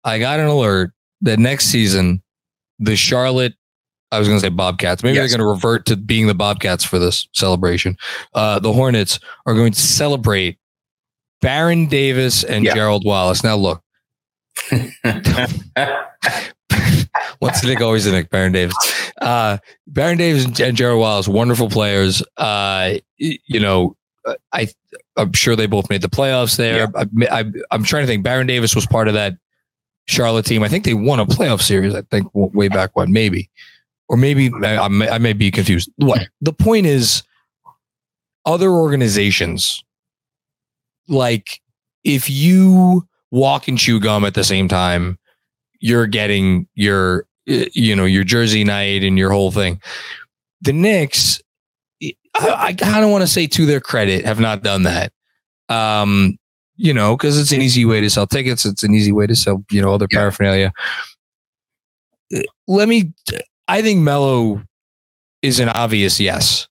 I 0.03 0.19
got 0.19 0.39
an 0.39 0.47
alert 0.47 0.91
that 1.21 1.39
next 1.39 1.65
season, 1.65 2.21
the 2.79 2.95
Charlotte, 2.95 3.53
I 4.11 4.19
was 4.19 4.27
going 4.27 4.39
to 4.39 4.45
say 4.45 4.49
Bobcats, 4.49 5.03
maybe 5.03 5.15
yes. 5.15 5.31
they're 5.31 5.37
going 5.37 5.47
to 5.47 5.51
revert 5.51 5.85
to 5.87 5.95
being 5.95 6.27
the 6.27 6.35
Bobcats 6.35 6.83
for 6.83 6.99
this 6.99 7.27
celebration. 7.33 7.97
Uh, 8.33 8.59
the 8.59 8.73
Hornets 8.73 9.19
are 9.45 9.53
going 9.53 9.71
to 9.71 9.81
celebrate 9.81 10.59
Baron 11.41 11.87
Davis 11.87 12.43
and 12.43 12.63
yeah. 12.63 12.73
Gerald 12.73 13.05
Wallace. 13.05 13.43
Now, 13.43 13.55
look. 13.55 13.81
What's 17.39 17.61
the 17.61 17.67
Knick? 17.67 17.81
Always 17.81 18.05
the 18.05 18.11
Knick. 18.11 18.29
Baron 18.29 18.51
Davis. 18.51 18.75
Uh, 19.21 19.57
Baron 19.87 20.17
Davis 20.17 20.45
and 20.59 20.77
Gerald 20.77 20.99
Wallace, 20.99 21.27
wonderful 21.27 21.69
players. 21.69 22.23
Uh, 22.37 22.95
you 23.17 23.59
know, 23.59 23.95
I 24.51 24.67
I'm 25.17 25.33
sure 25.33 25.55
they 25.55 25.67
both 25.67 25.89
made 25.89 26.01
the 26.01 26.09
playoffs 26.09 26.57
there. 26.57 26.89
Yeah. 26.95 27.27
I, 27.31 27.75
am 27.75 27.83
trying 27.83 28.03
to 28.03 28.07
think. 28.07 28.23
Baron 28.23 28.47
Davis 28.47 28.75
was 28.75 28.85
part 28.85 29.07
of 29.07 29.13
that 29.13 29.35
Charlotte 30.05 30.45
team. 30.45 30.63
I 30.63 30.69
think 30.69 30.85
they 30.85 30.93
won 30.93 31.19
a 31.19 31.25
playoff 31.25 31.61
series. 31.61 31.93
I 31.93 32.01
think 32.03 32.27
way 32.33 32.67
back 32.67 32.95
when, 32.95 33.11
maybe, 33.11 33.49
or 34.07 34.17
maybe 34.17 34.51
I, 34.63 34.77
I, 34.77 34.87
may, 34.87 35.09
I 35.09 35.17
may 35.17 35.33
be 35.33 35.51
confused. 35.51 35.91
What 35.97 36.27
the 36.41 36.53
point 36.53 36.85
is, 36.85 37.23
other 38.45 38.69
organizations 38.69 39.83
like 41.07 41.61
if 42.03 42.29
you 42.29 43.07
walk 43.31 43.67
and 43.67 43.77
chew 43.77 43.99
gum 43.99 44.25
at 44.25 44.33
the 44.33 44.43
same 44.43 44.67
time 44.67 45.17
you're 45.83 46.07
getting 46.07 46.65
your 46.75 47.27
you 47.45 47.93
know 47.93 48.05
your 48.05 48.23
jersey 48.23 48.63
night 48.63 49.03
and 49.03 49.17
your 49.17 49.29
whole 49.29 49.51
thing. 49.51 49.81
The 50.61 50.71
Knicks, 50.71 51.41
I, 52.01 52.15
I 52.35 52.73
kind 52.73 53.03
of 53.03 53.11
want 53.11 53.21
to 53.21 53.27
say 53.27 53.47
to 53.47 53.65
their 53.65 53.81
credit, 53.81 54.23
have 54.23 54.39
not 54.39 54.63
done 54.63 54.83
that. 54.83 55.11
Um, 55.67 56.37
you 56.77 56.93
know, 56.93 57.17
because 57.17 57.37
it's 57.37 57.51
an 57.51 57.61
easy 57.61 57.83
way 57.83 57.99
to 57.99 58.09
sell 58.09 58.25
tickets. 58.25 58.65
It's 58.65 58.83
an 58.83 58.93
easy 58.93 59.11
way 59.11 59.27
to 59.27 59.35
sell, 59.35 59.63
you 59.69 59.81
know, 59.81 59.93
other 59.93 60.07
yeah. 60.09 60.17
paraphernalia. 60.17 60.73
Let 62.65 62.87
me, 62.87 63.11
I 63.67 63.81
think 63.81 63.99
Melo 63.99 64.63
is 65.41 65.59
an 65.59 65.67
obvious 65.69 66.19
yes. 66.19 66.67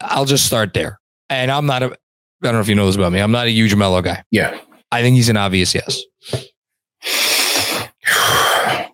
I'll 0.00 0.26
just 0.26 0.44
start 0.44 0.74
there. 0.74 1.00
And 1.30 1.50
I'm 1.50 1.64
not 1.64 1.82
a, 1.82 1.86
I 1.86 1.96
don't 2.42 2.52
know 2.52 2.60
if 2.60 2.68
you 2.68 2.74
know 2.74 2.86
this 2.86 2.96
about 2.96 3.12
me. 3.12 3.20
I'm 3.20 3.32
not 3.32 3.46
a 3.46 3.50
huge 3.50 3.74
Melo 3.74 4.02
guy. 4.02 4.22
Yeah. 4.30 4.60
I 4.92 5.00
think 5.00 5.16
he's 5.16 5.30
an 5.30 5.38
obvious 5.38 5.74
yes. 5.74 6.02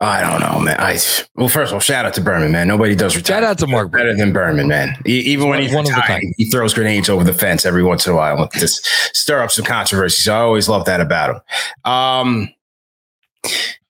I 0.00 0.20
don't 0.20 0.40
know, 0.40 0.60
man. 0.60 0.76
I 0.78 0.98
well, 1.34 1.48
first 1.48 1.70
of 1.70 1.74
all, 1.74 1.80
shout 1.80 2.04
out 2.04 2.14
to 2.14 2.20
Berman, 2.20 2.52
man. 2.52 2.68
Nobody 2.68 2.94
does 2.94 3.16
retire. 3.16 3.40
Shout 3.40 3.50
out 3.50 3.58
to 3.58 3.66
Mark 3.66 3.90
better 3.90 4.14
than 4.14 4.32
Berman, 4.32 4.68
man. 4.68 4.96
He, 5.04 5.18
even 5.20 5.48
when 5.48 5.60
he's 5.60 5.74
one 5.74 5.86
retired, 5.86 6.22
he 6.36 6.44
throws 6.44 6.72
grenades 6.72 7.08
over 7.08 7.24
the 7.24 7.34
fence 7.34 7.66
every 7.66 7.82
once 7.82 8.06
in 8.06 8.12
a 8.12 8.16
while 8.16 8.46
to 8.46 8.68
stir 8.68 9.42
up 9.42 9.50
some 9.50 9.64
controversy. 9.64 10.22
So 10.22 10.34
I 10.34 10.38
always 10.38 10.68
love 10.68 10.84
that 10.84 11.00
about 11.00 11.34
him. 11.34 11.92
Um, 11.92 12.48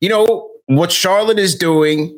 you 0.01 0.09
know 0.09 0.51
what 0.65 0.93
Charlotte 0.93 1.39
is 1.39 1.55
doing. 1.55 2.15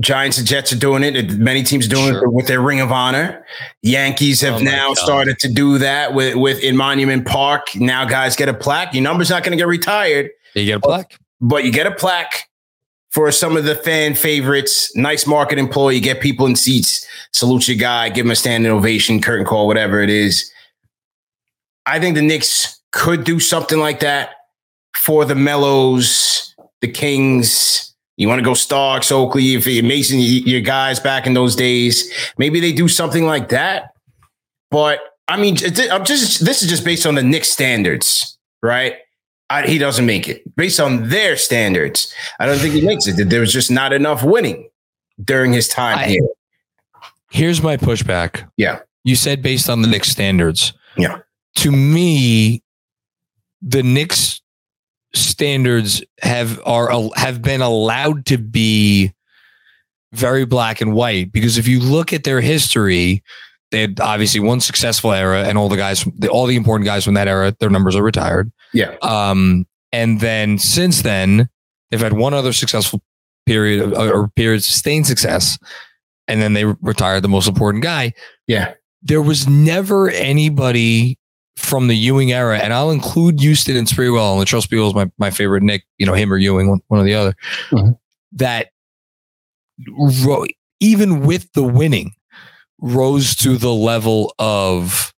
Giants 0.00 0.36
and 0.36 0.46
Jets 0.46 0.72
are 0.72 0.78
doing 0.78 1.04
it. 1.04 1.38
Many 1.38 1.62
teams 1.62 1.86
doing 1.86 2.12
sure. 2.12 2.24
it 2.24 2.32
with 2.32 2.48
their 2.48 2.60
Ring 2.60 2.80
of 2.80 2.90
Honor. 2.90 3.46
Yankees 3.82 4.40
have 4.40 4.56
oh 4.56 4.58
now 4.64 4.88
God. 4.88 4.98
started 4.98 5.38
to 5.38 5.48
do 5.52 5.78
that 5.78 6.14
with 6.14 6.34
with 6.34 6.62
in 6.64 6.76
Monument 6.76 7.26
Park. 7.26 7.76
Now 7.76 8.04
guys 8.04 8.34
get 8.34 8.48
a 8.48 8.54
plaque. 8.54 8.92
Your 8.92 9.04
number's 9.04 9.30
not 9.30 9.44
going 9.44 9.52
to 9.52 9.56
get 9.56 9.68
retired. 9.68 10.30
You 10.56 10.66
get 10.66 10.76
a 10.76 10.80
plaque, 10.80 11.18
but 11.40 11.64
you 11.64 11.72
get 11.72 11.86
a 11.86 11.90
plaque 11.90 12.48
for 13.10 13.30
some 13.30 13.56
of 13.56 13.64
the 13.64 13.74
fan 13.74 14.14
favorites. 14.14 14.94
Nice 14.96 15.26
market 15.26 15.58
employee, 15.58 16.00
get 16.00 16.20
people 16.20 16.46
in 16.46 16.56
seats, 16.56 17.06
salute 17.32 17.68
your 17.68 17.76
guy, 17.76 18.08
give 18.08 18.26
him 18.26 18.32
a 18.32 18.36
standing 18.36 18.72
ovation, 18.72 19.20
curtain 19.20 19.46
call, 19.46 19.66
whatever 19.66 20.00
it 20.00 20.10
is. 20.10 20.50
I 21.84 22.00
think 22.00 22.16
the 22.16 22.22
Knicks 22.22 22.80
could 22.92 23.24
do 23.24 23.38
something 23.38 23.78
like 23.78 24.00
that 24.00 24.30
for 24.96 25.24
the 25.24 25.34
Melos, 25.34 26.54
the 26.80 26.88
Kings. 26.88 27.94
You 28.16 28.28
want 28.28 28.38
to 28.38 28.44
go 28.44 28.54
Starks, 28.54 29.12
Oakley, 29.12 29.54
if 29.54 29.66
you're 29.66 29.84
Mason, 29.84 30.18
your 30.18 30.62
guys 30.62 30.98
back 30.98 31.26
in 31.26 31.34
those 31.34 31.54
days. 31.54 32.10
Maybe 32.38 32.60
they 32.60 32.72
do 32.72 32.88
something 32.88 33.26
like 33.26 33.50
that. 33.50 33.90
But 34.70 35.00
I 35.28 35.36
mean, 35.36 35.58
I'm 35.90 36.04
just 36.04 36.44
this 36.44 36.62
is 36.62 36.68
just 36.68 36.84
based 36.84 37.06
on 37.06 37.14
the 37.14 37.22
Knicks 37.22 37.50
standards, 37.50 38.38
right? 38.62 38.96
I, 39.48 39.66
he 39.66 39.78
doesn't 39.78 40.06
make 40.06 40.28
it 40.28 40.42
based 40.56 40.80
on 40.80 41.08
their 41.08 41.36
standards. 41.36 42.12
I 42.40 42.46
don't 42.46 42.58
think 42.58 42.74
he 42.74 42.80
makes 42.80 43.06
it. 43.06 43.28
There 43.28 43.40
was 43.40 43.52
just 43.52 43.70
not 43.70 43.92
enough 43.92 44.22
winning 44.22 44.68
during 45.22 45.52
his 45.52 45.68
time 45.68 45.98
I, 45.98 46.06
here. 46.06 46.28
Here's 47.30 47.62
my 47.62 47.76
pushback. 47.76 48.48
Yeah. 48.56 48.80
You 49.04 49.14
said 49.14 49.42
based 49.42 49.70
on 49.70 49.82
the 49.82 49.88
Knicks 49.88 50.08
standards. 50.08 50.72
Yeah. 50.96 51.18
To 51.56 51.70
me, 51.70 52.62
the 53.62 53.82
Knicks 53.82 54.40
standards 55.14 56.02
have 56.22 56.60
are 56.66 56.90
have 57.16 57.40
been 57.40 57.62
allowed 57.62 58.26
to 58.26 58.38
be 58.38 59.12
very 60.12 60.44
black 60.44 60.80
and 60.80 60.92
white 60.92 61.32
because 61.32 61.58
if 61.58 61.68
you 61.68 61.80
look 61.80 62.12
at 62.12 62.24
their 62.24 62.40
history, 62.40 63.22
they 63.76 63.82
had 63.82 64.00
obviously 64.00 64.40
one 64.40 64.60
successful 64.60 65.12
era, 65.12 65.44
and 65.44 65.58
all 65.58 65.68
the 65.68 65.76
guys, 65.76 66.06
all 66.30 66.46
the 66.46 66.56
important 66.56 66.86
guys 66.86 67.04
from 67.04 67.12
that 67.12 67.28
era, 67.28 67.54
their 67.60 67.68
numbers 67.68 67.94
are 67.94 68.02
retired. 68.02 68.50
Yeah. 68.72 68.96
Um, 69.02 69.66
and 69.92 70.18
then 70.20 70.56
since 70.56 71.02
then, 71.02 71.50
they've 71.90 72.00
had 72.00 72.14
one 72.14 72.32
other 72.32 72.54
successful 72.54 73.02
period 73.44 73.92
or 73.94 74.28
period 74.28 74.60
of 74.60 74.64
sustained 74.64 75.06
success, 75.06 75.58
and 76.26 76.40
then 76.40 76.54
they 76.54 76.64
retired 76.64 77.20
the 77.20 77.28
most 77.28 77.46
important 77.46 77.84
guy. 77.84 78.14
Yeah. 78.46 78.72
There 79.02 79.20
was 79.20 79.46
never 79.46 80.08
anybody 80.08 81.18
from 81.56 81.88
the 81.88 81.96
Ewing 81.96 82.32
era, 82.32 82.58
and 82.58 82.72
I'll 82.72 82.90
include 82.90 83.40
Houston 83.40 83.76
and 83.76 83.86
Sprewell, 83.86 84.38
and 84.38 84.46
Latrell 84.46 84.66
Sprewell 84.66 84.88
is 84.88 84.94
my, 84.94 85.10
my 85.18 85.30
favorite 85.30 85.62
Knick, 85.62 85.84
you 85.98 86.06
know, 86.06 86.14
him 86.14 86.32
or 86.32 86.38
Ewing, 86.38 86.70
one, 86.70 86.80
one 86.88 87.00
or 87.00 87.04
the 87.04 87.14
other, 87.14 87.34
mm-hmm. 87.68 87.90
that 88.32 88.68
even 90.80 91.26
with 91.26 91.52
the 91.52 91.62
winning, 91.62 92.14
rose 92.80 93.34
to 93.36 93.56
the 93.56 93.72
level 93.72 94.34
of 94.38 95.12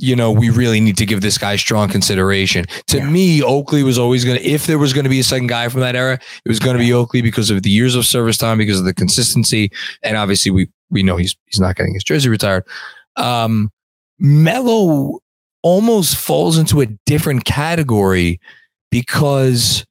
you 0.00 0.14
know, 0.14 0.30
we 0.30 0.48
really 0.48 0.80
need 0.80 0.96
to 0.96 1.04
give 1.04 1.20
this 1.20 1.36
guy 1.36 1.56
strong 1.56 1.88
consideration. 1.88 2.64
To 2.86 2.98
yeah. 2.98 3.10
me, 3.10 3.42
Oakley 3.42 3.82
was 3.82 3.98
always 3.98 4.24
going 4.24 4.38
to, 4.38 4.46
if 4.46 4.66
there 4.66 4.78
was 4.78 4.92
going 4.92 5.04
to 5.04 5.10
be 5.10 5.18
a 5.18 5.24
second 5.24 5.48
guy 5.48 5.68
from 5.68 5.80
that 5.80 5.96
era, 5.96 6.14
it 6.44 6.48
was 6.48 6.60
going 6.60 6.76
to 6.76 6.82
be 6.82 6.92
Oakley 6.92 7.20
because 7.20 7.50
of 7.50 7.64
the 7.64 7.70
years 7.70 7.96
of 7.96 8.06
service 8.06 8.38
time, 8.38 8.58
because 8.58 8.78
of 8.78 8.84
the 8.84 8.94
consistency. 8.94 9.70
And 10.04 10.16
obviously 10.16 10.52
we, 10.52 10.68
we 10.88 11.02
know 11.02 11.16
he's, 11.16 11.36
he's 11.46 11.58
not 11.58 11.74
getting 11.74 11.94
his 11.94 12.04
jersey 12.04 12.28
retired. 12.28 12.64
Um, 13.16 13.70
Melo 14.20 15.18
almost 15.62 16.16
falls 16.16 16.58
into 16.58 16.80
a 16.80 16.86
different 17.04 17.44
category 17.44 18.40
because 18.92 19.84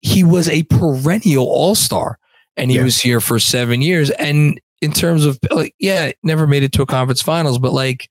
he 0.00 0.24
was 0.24 0.48
a 0.48 0.64
perennial 0.64 1.46
all-star 1.46 2.18
and 2.56 2.72
he 2.72 2.78
yeah. 2.78 2.84
was 2.84 3.00
here 3.00 3.20
for 3.20 3.38
seven 3.38 3.82
years. 3.82 4.10
And 4.10 4.60
in 4.80 4.92
terms 4.92 5.24
of 5.24 5.38
like, 5.50 5.74
yeah, 5.78 6.12
never 6.22 6.46
made 6.46 6.62
it 6.62 6.72
to 6.72 6.82
a 6.82 6.86
conference 6.86 7.22
finals, 7.22 7.58
but 7.58 7.72
like, 7.72 8.10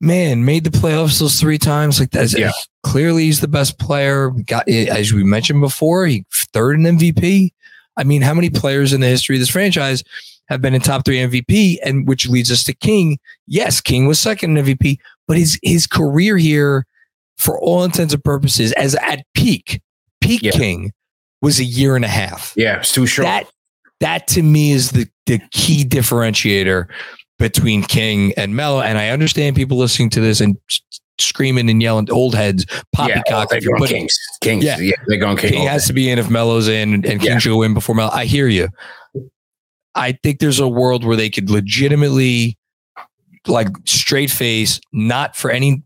man, 0.00 0.44
made 0.44 0.64
the 0.64 0.70
playoffs 0.70 1.18
those 1.18 1.40
three 1.40 1.58
times. 1.58 2.00
Like 2.00 2.10
that's 2.10 2.38
yeah. 2.38 2.52
clearly 2.82 3.24
he's 3.24 3.40
the 3.40 3.48
best 3.48 3.78
player. 3.78 4.30
Got 4.30 4.68
eh, 4.68 4.86
as 4.88 5.12
we 5.12 5.24
mentioned 5.24 5.60
before, 5.60 6.06
he 6.06 6.24
third 6.52 6.78
in 6.78 6.98
MVP. 6.98 7.52
I 7.96 8.04
mean, 8.04 8.22
how 8.22 8.34
many 8.34 8.50
players 8.50 8.92
in 8.92 9.00
the 9.00 9.06
history 9.06 9.36
of 9.36 9.40
this 9.40 9.48
franchise 9.48 10.02
have 10.48 10.60
been 10.60 10.74
in 10.74 10.80
top 10.80 11.04
three 11.04 11.18
MVP? 11.18 11.78
And 11.82 12.06
which 12.06 12.28
leads 12.28 12.50
us 12.50 12.64
to 12.64 12.74
King. 12.74 13.18
Yes, 13.46 13.80
King 13.80 14.06
was 14.06 14.18
second 14.18 14.56
in 14.56 14.64
MVP, 14.64 14.98
but 15.26 15.38
his 15.38 15.58
his 15.62 15.86
career 15.86 16.36
here, 16.36 16.86
for 17.38 17.58
all 17.60 17.84
intents 17.84 18.14
and 18.14 18.24
purposes, 18.24 18.72
as 18.72 18.94
at 18.96 19.24
peak, 19.34 19.80
peak 20.20 20.42
yeah. 20.42 20.52
King 20.52 20.92
was 21.42 21.58
a 21.58 21.64
year 21.64 21.96
and 21.96 22.04
a 22.04 22.08
half. 22.08 22.52
Yeah, 22.56 22.78
it's 22.78 22.92
too 22.92 23.06
short. 23.06 23.24
That 23.24 23.50
that 24.00 24.26
to 24.28 24.42
me 24.42 24.72
is 24.72 24.90
the 24.90 25.08
the 25.26 25.40
key 25.50 25.84
differentiator 25.84 26.86
between 27.38 27.82
King 27.82 28.32
and 28.36 28.56
Melo. 28.56 28.80
And 28.80 28.98
I 28.98 29.10
understand 29.10 29.56
people 29.56 29.76
listening 29.76 30.10
to 30.10 30.20
this 30.20 30.40
and 30.40 30.56
screaming 31.18 31.68
and 31.70 31.82
yelling, 31.82 32.10
old 32.10 32.34
heads, 32.34 32.66
poppycock. 32.94 33.48
Yeah, 33.52 33.60
oh, 33.78 33.86
Kings. 33.86 34.18
Kings. 34.40 34.64
Yeah, 34.64 34.78
yeah 34.78 34.94
they're 35.06 35.18
going 35.18 35.36
King. 35.36 35.52
King 35.52 35.66
has 35.66 35.86
to 35.86 35.92
be 35.92 36.10
in 36.10 36.18
if 36.18 36.30
Melo's 36.30 36.68
in 36.68 36.94
and 36.94 37.04
King 37.04 37.20
yeah. 37.22 37.38
should 37.38 37.50
go 37.50 37.62
in 37.62 37.74
before 37.74 37.94
Melo. 37.94 38.10
I 38.10 38.24
hear 38.24 38.48
you. 38.48 38.68
I 39.94 40.12
think 40.22 40.40
there's 40.40 40.60
a 40.60 40.68
world 40.68 41.04
where 41.04 41.16
they 41.16 41.30
could 41.30 41.48
legitimately, 41.48 42.58
like 43.46 43.68
straight 43.84 44.30
face, 44.30 44.78
not 44.92 45.36
for 45.36 45.50
any 45.50 45.82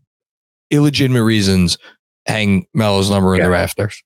illegitimate 0.69 1.23
reasons, 1.23 1.77
hang 2.25 2.65
Melo's 2.73 3.09
number 3.09 3.33
in 3.35 3.39
yeah. 3.39 3.45
the 3.45 3.51
rafters. 3.51 4.03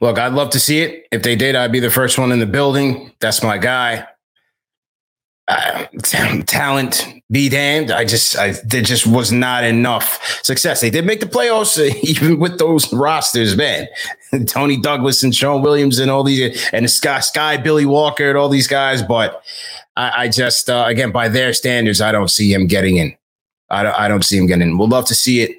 Look, 0.00 0.18
I'd 0.18 0.32
love 0.32 0.50
to 0.50 0.60
see 0.60 0.80
it. 0.80 1.06
If 1.10 1.22
they 1.22 1.36
did, 1.36 1.56
I'd 1.56 1.72
be 1.72 1.80
the 1.80 1.90
first 1.90 2.18
one 2.18 2.32
in 2.32 2.38
the 2.38 2.46
building. 2.46 3.12
That's 3.20 3.42
my 3.42 3.58
guy. 3.58 4.06
Uh, 5.46 5.84
talent 6.46 7.06
be 7.30 7.50
damned. 7.50 7.90
I 7.90 8.06
just, 8.06 8.38
I, 8.38 8.54
there 8.64 8.80
just 8.80 9.06
was 9.06 9.30
not 9.30 9.62
enough 9.62 10.42
success. 10.42 10.80
They 10.80 10.88
did 10.88 11.04
make 11.04 11.20
the 11.20 11.26
playoffs, 11.26 11.78
even 12.02 12.38
with 12.38 12.58
those 12.58 12.90
rosters, 12.92 13.54
man. 13.56 13.86
Toney 14.46 14.80
Douglas 14.80 15.22
and 15.22 15.34
Shawne 15.34 15.62
Williams 15.62 15.98
and 15.98 16.10
all 16.10 16.24
these, 16.24 16.66
and 16.72 16.90
Sky, 16.90 17.20
Sky 17.20 17.56
Billy 17.58 17.84
Walker 17.84 18.30
and 18.30 18.38
all 18.38 18.48
these 18.48 18.66
guys. 18.66 19.02
But 19.02 19.42
I, 19.96 20.24
I 20.24 20.28
just, 20.28 20.70
uh, 20.70 20.84
again, 20.86 21.12
by 21.12 21.28
their 21.28 21.52
standards, 21.52 22.00
I 22.00 22.10
don't 22.10 22.30
see 22.30 22.52
him 22.52 22.66
getting 22.66 22.96
in. 22.96 23.14
I 23.68 23.82
don't, 23.82 23.98
I 23.98 24.08
don't 24.08 24.24
see 24.24 24.38
him 24.38 24.46
getting 24.46 24.70
in. 24.70 24.78
We'll 24.78 24.88
love 24.88 25.06
to 25.06 25.14
see 25.14 25.42
it. 25.42 25.58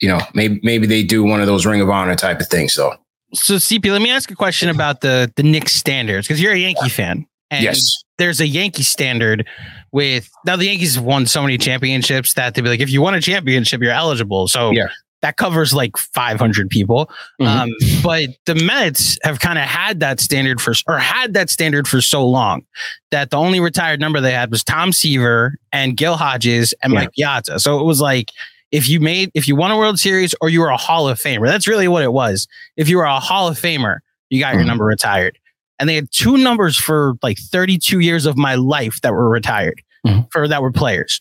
You 0.00 0.08
know, 0.08 0.20
maybe, 0.34 0.58
maybe 0.62 0.86
they 0.86 1.04
do 1.04 1.22
one 1.22 1.40
of 1.40 1.46
those 1.46 1.66
Ring 1.66 1.80
of 1.80 1.90
Honor 1.90 2.16
type 2.16 2.40
of 2.40 2.48
things. 2.48 2.72
So, 2.72 2.94
so 3.34 3.54
CP, 3.54 3.90
let 3.90 4.02
me 4.02 4.10
ask 4.10 4.30
a 4.30 4.36
question 4.36 4.68
about 4.68 5.00
the 5.00 5.32
the 5.36 5.42
Knicks 5.42 5.74
standards 5.74 6.26
because 6.26 6.40
you're 6.40 6.52
a 6.52 6.58
Yankee 6.58 6.88
fan. 6.88 7.26
And 7.50 7.64
yes. 7.64 8.02
there's 8.16 8.40
a 8.40 8.46
Yankee 8.46 8.82
standard 8.82 9.46
with 9.92 10.30
now 10.46 10.56
the 10.56 10.66
Yankees 10.66 10.94
have 10.94 11.04
won 11.04 11.26
so 11.26 11.42
many 11.42 11.58
championships 11.58 12.34
that 12.34 12.54
they'd 12.54 12.62
be 12.62 12.68
like, 12.70 12.80
if 12.80 12.90
you 12.90 13.02
won 13.02 13.14
a 13.14 13.20
championship, 13.20 13.82
you're 13.82 13.92
eligible. 13.92 14.48
So 14.48 14.70
yeah. 14.70 14.88
that 15.20 15.36
covers 15.36 15.74
like 15.74 15.98
500 15.98 16.70
people. 16.70 17.10
Mm-hmm. 17.38 17.44
Um, 17.46 17.70
but 18.02 18.30
the 18.46 18.54
Mets 18.54 19.18
have 19.22 19.40
kind 19.40 19.58
of 19.58 19.66
had 19.66 20.00
that 20.00 20.18
standard 20.18 20.62
for 20.62 20.72
or 20.88 20.98
had 20.98 21.34
that 21.34 21.50
standard 21.50 21.86
for 21.86 22.00
so 22.00 22.26
long 22.26 22.64
that 23.10 23.30
the 23.30 23.36
only 23.36 23.60
retired 23.60 24.00
number 24.00 24.18
they 24.22 24.32
had 24.32 24.50
was 24.50 24.64
Tom 24.64 24.90
Seaver 24.90 25.56
and 25.72 25.94
Gil 25.94 26.16
Hodges 26.16 26.72
and 26.82 26.94
yeah. 26.94 27.00
Mike 27.00 27.12
Piazza. 27.12 27.58
So 27.58 27.78
it 27.78 27.84
was 27.84 28.00
like 28.00 28.30
if 28.72 28.88
you 28.88 28.98
made 28.98 29.30
if 29.34 29.46
you 29.46 29.54
won 29.54 29.70
a 29.70 29.76
World 29.76 29.98
Series 29.98 30.34
or 30.40 30.48
you 30.48 30.60
were 30.60 30.70
a 30.70 30.76
Hall 30.76 31.08
of 31.08 31.18
Famer, 31.18 31.46
that's 31.46 31.68
really 31.68 31.86
what 31.86 32.02
it 32.02 32.12
was. 32.12 32.48
If 32.76 32.88
you 32.88 32.96
were 32.96 33.04
a 33.04 33.20
Hall 33.20 33.46
of 33.46 33.60
Famer, 33.60 33.98
you 34.30 34.40
got 34.40 34.48
mm-hmm. 34.48 34.60
your 34.60 34.66
number 34.66 34.84
retired. 34.84 35.38
And 35.78 35.88
they 35.88 35.94
had 35.94 36.10
two 36.10 36.38
numbers 36.38 36.76
for 36.76 37.14
like 37.22 37.38
32 37.38 38.00
years 38.00 38.24
of 38.24 38.36
my 38.36 38.54
life 38.54 39.00
that 39.02 39.12
were 39.12 39.28
retired 39.28 39.82
mm-hmm. 40.06 40.22
for 40.30 40.48
that 40.48 40.62
were 40.62 40.72
players. 40.72 41.20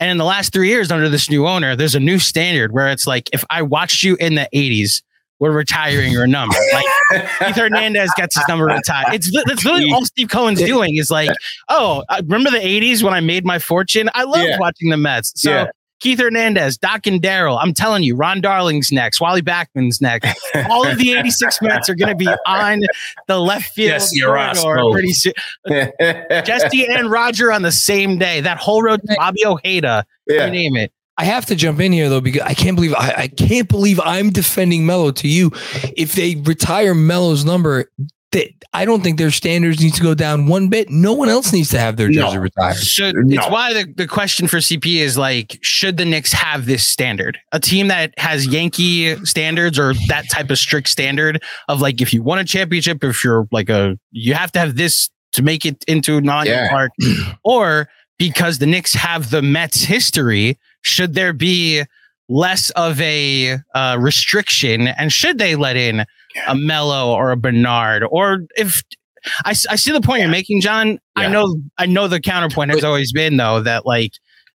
And 0.00 0.10
in 0.10 0.18
the 0.18 0.24
last 0.24 0.52
three 0.52 0.68
years, 0.68 0.90
under 0.90 1.08
this 1.08 1.30
new 1.30 1.46
owner, 1.46 1.76
there's 1.76 1.94
a 1.94 2.00
new 2.00 2.18
standard 2.18 2.72
where 2.72 2.88
it's 2.88 3.06
like 3.06 3.30
if 3.32 3.44
I 3.50 3.62
watched 3.62 4.02
you 4.02 4.16
in 4.16 4.34
the 4.34 4.48
80s, 4.54 5.02
we're 5.38 5.52
retiring 5.52 6.12
your 6.12 6.26
number. 6.26 6.54
Like 6.72 6.84
Keith 7.38 7.56
Hernandez 7.56 8.10
gets 8.16 8.36
his 8.36 8.44
number 8.48 8.66
retired. 8.66 9.14
It's 9.14 9.30
that's 9.46 9.64
really 9.64 9.90
all 9.92 10.04
Steve 10.04 10.28
Cohen's 10.28 10.60
doing 10.60 10.96
is 10.96 11.10
like, 11.10 11.30
oh, 11.68 12.04
remember 12.22 12.50
the 12.50 12.58
80s 12.58 13.02
when 13.02 13.12
I 13.12 13.20
made 13.20 13.44
my 13.44 13.58
fortune? 13.58 14.08
I 14.14 14.24
loved 14.24 14.48
yeah. 14.48 14.58
watching 14.58 14.90
the 14.90 14.96
Mets. 14.96 15.32
So 15.40 15.50
yeah. 15.50 15.70
Keith 16.02 16.18
Hernandez, 16.18 16.76
Doc 16.78 17.06
and 17.06 17.22
Darryl. 17.22 17.58
I'm 17.62 17.72
telling 17.72 18.02
you, 18.02 18.16
Ron 18.16 18.40
Darling's 18.40 18.90
next, 18.90 19.20
Wally 19.20 19.40
Backman's 19.40 20.00
next. 20.00 20.36
All 20.68 20.84
of 20.86 20.98
the 20.98 21.12
86 21.12 21.62
Mets 21.62 21.88
are 21.88 21.94
going 21.94 22.08
to 22.10 22.16
be 22.16 22.28
on 22.46 22.82
the 23.28 23.38
left 23.38 23.72
field 23.72 23.92
Jesse 23.92 24.20
corridor 24.20 24.90
pretty 24.90 25.12
soon. 25.12 25.32
Jesse 25.68 26.86
and 26.86 27.10
Roger 27.10 27.52
on 27.52 27.62
the 27.62 27.72
same 27.72 28.18
day. 28.18 28.40
That 28.40 28.58
whole 28.58 28.82
road, 28.82 29.00
Bobby 29.16 29.44
Ojeda, 29.46 30.04
Yeah. 30.26 30.46
you 30.46 30.50
name 30.50 30.76
it. 30.76 30.92
I 31.18 31.24
have 31.26 31.46
to 31.46 31.54
jump 31.54 31.78
in 31.78 31.92
here 31.92 32.08
though 32.08 32.20
because 32.22 32.40
I 32.42 32.54
can't 32.54 32.74
believe 32.74 32.94
I, 32.94 33.12
I 33.16 33.28
can't 33.28 33.68
believe 33.68 34.00
I'm 34.02 34.30
defending 34.30 34.86
Melo 34.86 35.12
to 35.12 35.28
you. 35.28 35.52
If 35.96 36.14
they 36.14 36.34
retire 36.36 36.94
Melo's 36.94 37.44
number, 37.44 37.90
that 38.32 38.48
I 38.72 38.84
don't 38.84 39.02
think 39.02 39.18
their 39.18 39.30
standards 39.30 39.80
need 39.82 39.94
to 39.94 40.02
go 40.02 40.14
down 40.14 40.46
one 40.46 40.68
bit. 40.68 40.90
No 40.90 41.12
one 41.12 41.28
else 41.28 41.52
needs 41.52 41.68
to 41.70 41.78
have 41.78 41.96
their 41.96 42.08
jersey 42.10 42.38
retired. 42.38 42.76
Should, 42.76 43.14
It's 43.30 43.48
why 43.48 43.72
the, 43.74 43.92
the 43.94 44.06
question 44.06 44.48
for 44.48 44.56
CP 44.58 44.96
is 44.96 45.16
like, 45.18 45.58
should 45.62 45.96
the 45.98 46.04
Knicks 46.04 46.32
have 46.32 46.66
this 46.66 46.86
standard? 46.86 47.38
A 47.52 47.60
team 47.60 47.88
that 47.88 48.14
has 48.18 48.46
Yankee 48.46 49.16
standards 49.24 49.78
or 49.78 49.92
that 50.08 50.28
type 50.30 50.50
of 50.50 50.58
strict 50.58 50.88
standard 50.88 51.42
of 51.68 51.80
like, 51.80 52.00
if 52.00 52.12
you 52.14 52.22
won 52.22 52.38
a 52.38 52.44
championship, 52.44 53.04
if 53.04 53.22
you're 53.22 53.46
like 53.52 53.68
a, 53.68 53.98
you 54.10 54.34
have 54.34 54.50
to 54.52 54.58
have 54.58 54.76
this 54.76 55.10
to 55.32 55.42
make 55.42 55.64
it 55.66 55.84
into 55.86 56.20
non 56.20 56.46
Yeah. 56.46 56.68
park, 56.70 56.92
or 57.44 57.88
because 58.18 58.58
the 58.58 58.66
Knicks 58.66 58.94
have 58.94 59.30
the 59.30 59.42
Mets 59.42 59.82
history, 59.82 60.58
should 60.82 61.14
there 61.14 61.32
be 61.32 61.82
less 62.28 62.70
of 62.70 62.98
a 63.00 63.58
uh, 63.74 63.96
restriction 64.00 64.88
and 64.88 65.12
should 65.12 65.36
they 65.38 65.54
let 65.54 65.76
in 65.76 66.04
a 66.46 66.54
Melo 66.54 67.14
or 67.14 67.30
a 67.30 67.36
Bernard 67.36 68.04
or 68.10 68.46
if 68.56 68.82
I, 69.44 69.50
I 69.50 69.76
see 69.76 69.92
the 69.92 70.00
point 70.00 70.20
you're 70.20 70.30
making, 70.30 70.60
Jon. 70.60 70.98
I 71.14 71.28
know 71.28 71.56
I 71.78 71.86
know 71.86 72.08
the 72.08 72.20
counterpoint 72.20 72.72
has 72.72 72.82
always 72.82 73.12
been 73.12 73.36
though 73.36 73.60
that 73.60 73.86
like 73.86 74.12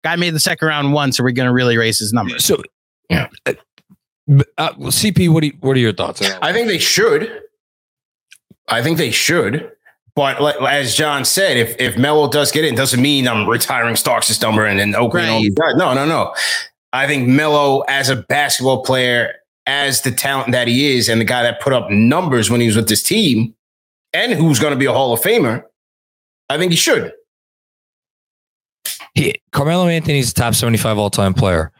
guy 0.03 0.15
made 0.15 0.33
the 0.33 0.39
second 0.39 0.67
round 0.67 0.93
once, 0.93 1.17
so 1.17 1.23
we're 1.23 1.31
going 1.31 1.47
to 1.47 1.53
really 1.53 1.77
raise 1.77 1.99
his 1.99 2.13
number. 2.13 2.39
So, 2.39 2.61
yeah. 3.09 3.27
Uh, 3.45 3.53
uh, 4.57 4.73
well, 4.77 4.91
CP, 4.91 5.29
what 5.29 5.41
do 5.41 5.47
you, 5.47 5.53
what 5.59 5.75
are 5.75 5.79
your 5.79 5.93
thoughts? 5.93 6.21
I 6.41 6.53
think 6.53 6.67
they 6.67 6.77
should. 6.77 7.41
I 8.69 8.81
think 8.81 8.97
they 8.97 9.11
should. 9.11 9.69
But 10.15 10.41
like, 10.41 10.55
as 10.61 10.95
Jon 10.95 11.25
said, 11.25 11.57
if 11.57 11.75
if 11.79 11.97
Melo 11.97 12.29
does 12.29 12.51
get 12.51 12.63
in, 12.63 12.75
doesn't 12.75 13.01
mean 13.01 13.27
I'm 13.27 13.49
retiring 13.49 13.95
Starks' 13.95 14.39
number 14.41 14.65
and 14.65 14.79
then 14.79 14.95
Oakley 14.95 15.21
and 15.21 15.31
all 15.31 15.41
these 15.41 15.55
guys. 15.55 15.73
No, 15.75 15.93
no, 15.93 16.05
no. 16.05 16.33
I 16.93 17.07
think 17.07 17.27
Melo 17.27 17.81
as 17.81 18.09
a 18.09 18.17
basketball 18.17 18.83
player, 18.83 19.33
as 19.65 20.01
the 20.01 20.11
talent 20.11 20.51
that 20.51 20.67
he 20.67 20.95
is, 20.97 21.09
and 21.09 21.21
the 21.21 21.25
guy 21.25 21.43
that 21.43 21.61
put 21.61 21.73
up 21.73 21.89
numbers 21.89 22.49
when 22.49 22.61
he 22.61 22.67
was 22.67 22.75
with 22.75 22.89
this 22.89 23.03
team, 23.03 23.55
and 24.13 24.33
who's 24.33 24.59
going 24.59 24.73
to 24.73 24.79
be 24.79 24.85
a 24.85 24.93
Hall 24.93 25.13
of 25.13 25.21
Famer, 25.21 25.63
I 26.49 26.57
think 26.57 26.71
he 26.71 26.77
should. 26.77 27.13
He, 29.13 29.35
Carmelo 29.51 29.87
Anthony's 29.87 30.31
a 30.31 30.33
top 30.33 30.55
75 30.55 30.97
all 30.97 31.09
time 31.09 31.33
player. 31.33 31.71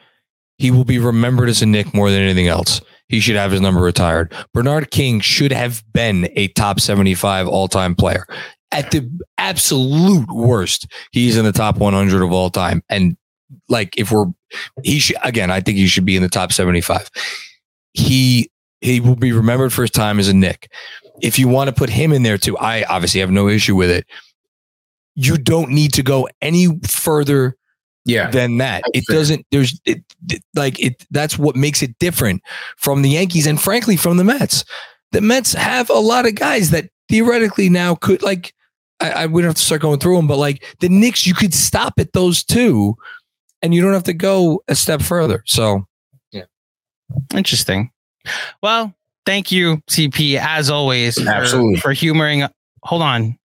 He 0.58 0.72
will 0.72 0.86
be 0.86 1.00
remembered 1.00 1.50
as 1.50 1.62
a 1.62 1.66
Knick 1.66 1.94
more 1.94 2.10
than 2.10 2.22
anything 2.22 2.48
else. 2.48 2.82
He 3.10 3.20
should 3.20 3.36
have 3.36 3.52
his 3.52 3.62
number 3.62 3.82
retired. 3.82 4.34
Bernard 4.54 4.92
King 4.92 5.20
should 5.20 5.52
have 5.52 5.84
been 5.94 6.30
a 6.36 6.48
top 6.50 6.80
75 6.80 7.48
all 7.48 7.68
time 7.68 7.96
player. 7.96 8.26
At 8.72 8.92
the 8.92 9.10
absolute 9.38 10.32
worst, 10.32 10.88
he's 11.12 11.38
in 11.38 11.46
the 11.46 11.52
top 11.52 11.78
100 11.78 12.24
of 12.24 12.32
all 12.32 12.50
time. 12.50 12.82
And 12.90 13.18
like, 13.70 13.98
if 13.98 14.12
we're, 14.12 14.26
he 14.84 15.00
should, 15.00 15.18
again, 15.24 15.52
I 15.52 15.62
think 15.62 15.78
he 15.78 15.88
should 15.88 16.06
be 16.06 16.16
in 16.16 16.24
the 16.24 16.30
top 16.30 16.52
75. 16.52 17.10
He, 17.94 18.52
he 18.82 19.00
will 19.00 19.16
be 19.16 19.32
remembered 19.32 19.72
for 19.72 19.84
his 19.84 19.92
time 19.92 20.20
as 20.20 20.28
a 20.28 20.34
Knick. 20.34 20.72
If 21.22 21.40
you 21.40 21.48
want 21.48 21.70
to 21.70 21.74
put 21.74 21.90
him 21.90 22.12
in 22.12 22.24
there 22.24 22.38
too, 22.38 22.58
I 22.58 22.84
obviously 22.84 23.20
have 23.22 23.32
no 23.32 23.48
issue 23.48 23.76
with 23.76 23.90
it 23.90 24.06
you 25.16 25.38
don't 25.38 25.70
need 25.70 25.94
to 25.94 26.04
go 26.04 26.28
any 26.42 26.80
further 26.88 27.56
yeah. 28.06 28.30
than 28.32 28.58
that. 28.58 28.84
It 28.94 29.06
doesn't, 29.08 29.46
there's 29.52 29.80
it, 29.86 30.04
it- 30.30 30.44
like 30.56 30.80
it, 30.80 31.06
that's 31.12 31.38
what 31.38 31.56
makes 31.56 31.82
it 31.82 31.98
different 32.00 32.42
from 32.78 33.02
the 33.02 33.10
Yankees 33.10 33.48
and 33.48 33.62
frankly 33.62 33.98
from 33.98 34.18
the 34.18 34.24
Mets. 34.24 34.66
The 35.12 35.22
Mets 35.22 35.54
have 35.54 35.90
a 35.90 35.94
lot 35.94 36.26
of 36.26 36.36
guys 36.36 36.72
that 36.72 36.90
theoretically 37.10 37.70
now 37.70 37.96
could 37.96 38.22
like, 38.24 38.54
I, 39.00 39.12
I 39.12 39.26
we 39.28 39.42
don't 39.42 39.50
have 39.50 39.56
to 39.56 39.62
start 39.62 39.82
going 39.82 40.00
through 40.00 40.16
them, 40.16 40.28
but 40.28 40.38
like 40.38 40.66
the 40.80 40.90
Knicks, 40.90 41.28
you 41.28 41.34
could 41.34 41.54
stop 41.54 41.94
at 41.98 42.14
those 42.14 42.44
two 42.44 42.96
and 43.62 43.74
you 43.74 43.82
don't 43.82 43.94
have 43.94 44.04
to 44.04 44.14
go 44.14 44.64
a 44.68 44.76
step 44.76 45.02
further. 45.02 45.44
So, 45.46 45.74
yeah. 45.74 45.82
Interesting. 47.34 47.92
Well, 48.62 48.94
thank 49.26 49.52
you, 49.52 49.78
CP, 49.90 50.38
as 50.40 50.70
always, 50.70 51.22
for, 51.22 51.30
Absolutely. 51.30 51.80
for 51.80 51.92
humoring. 51.94 52.44
Hold 52.84 53.02
on. 53.02 53.38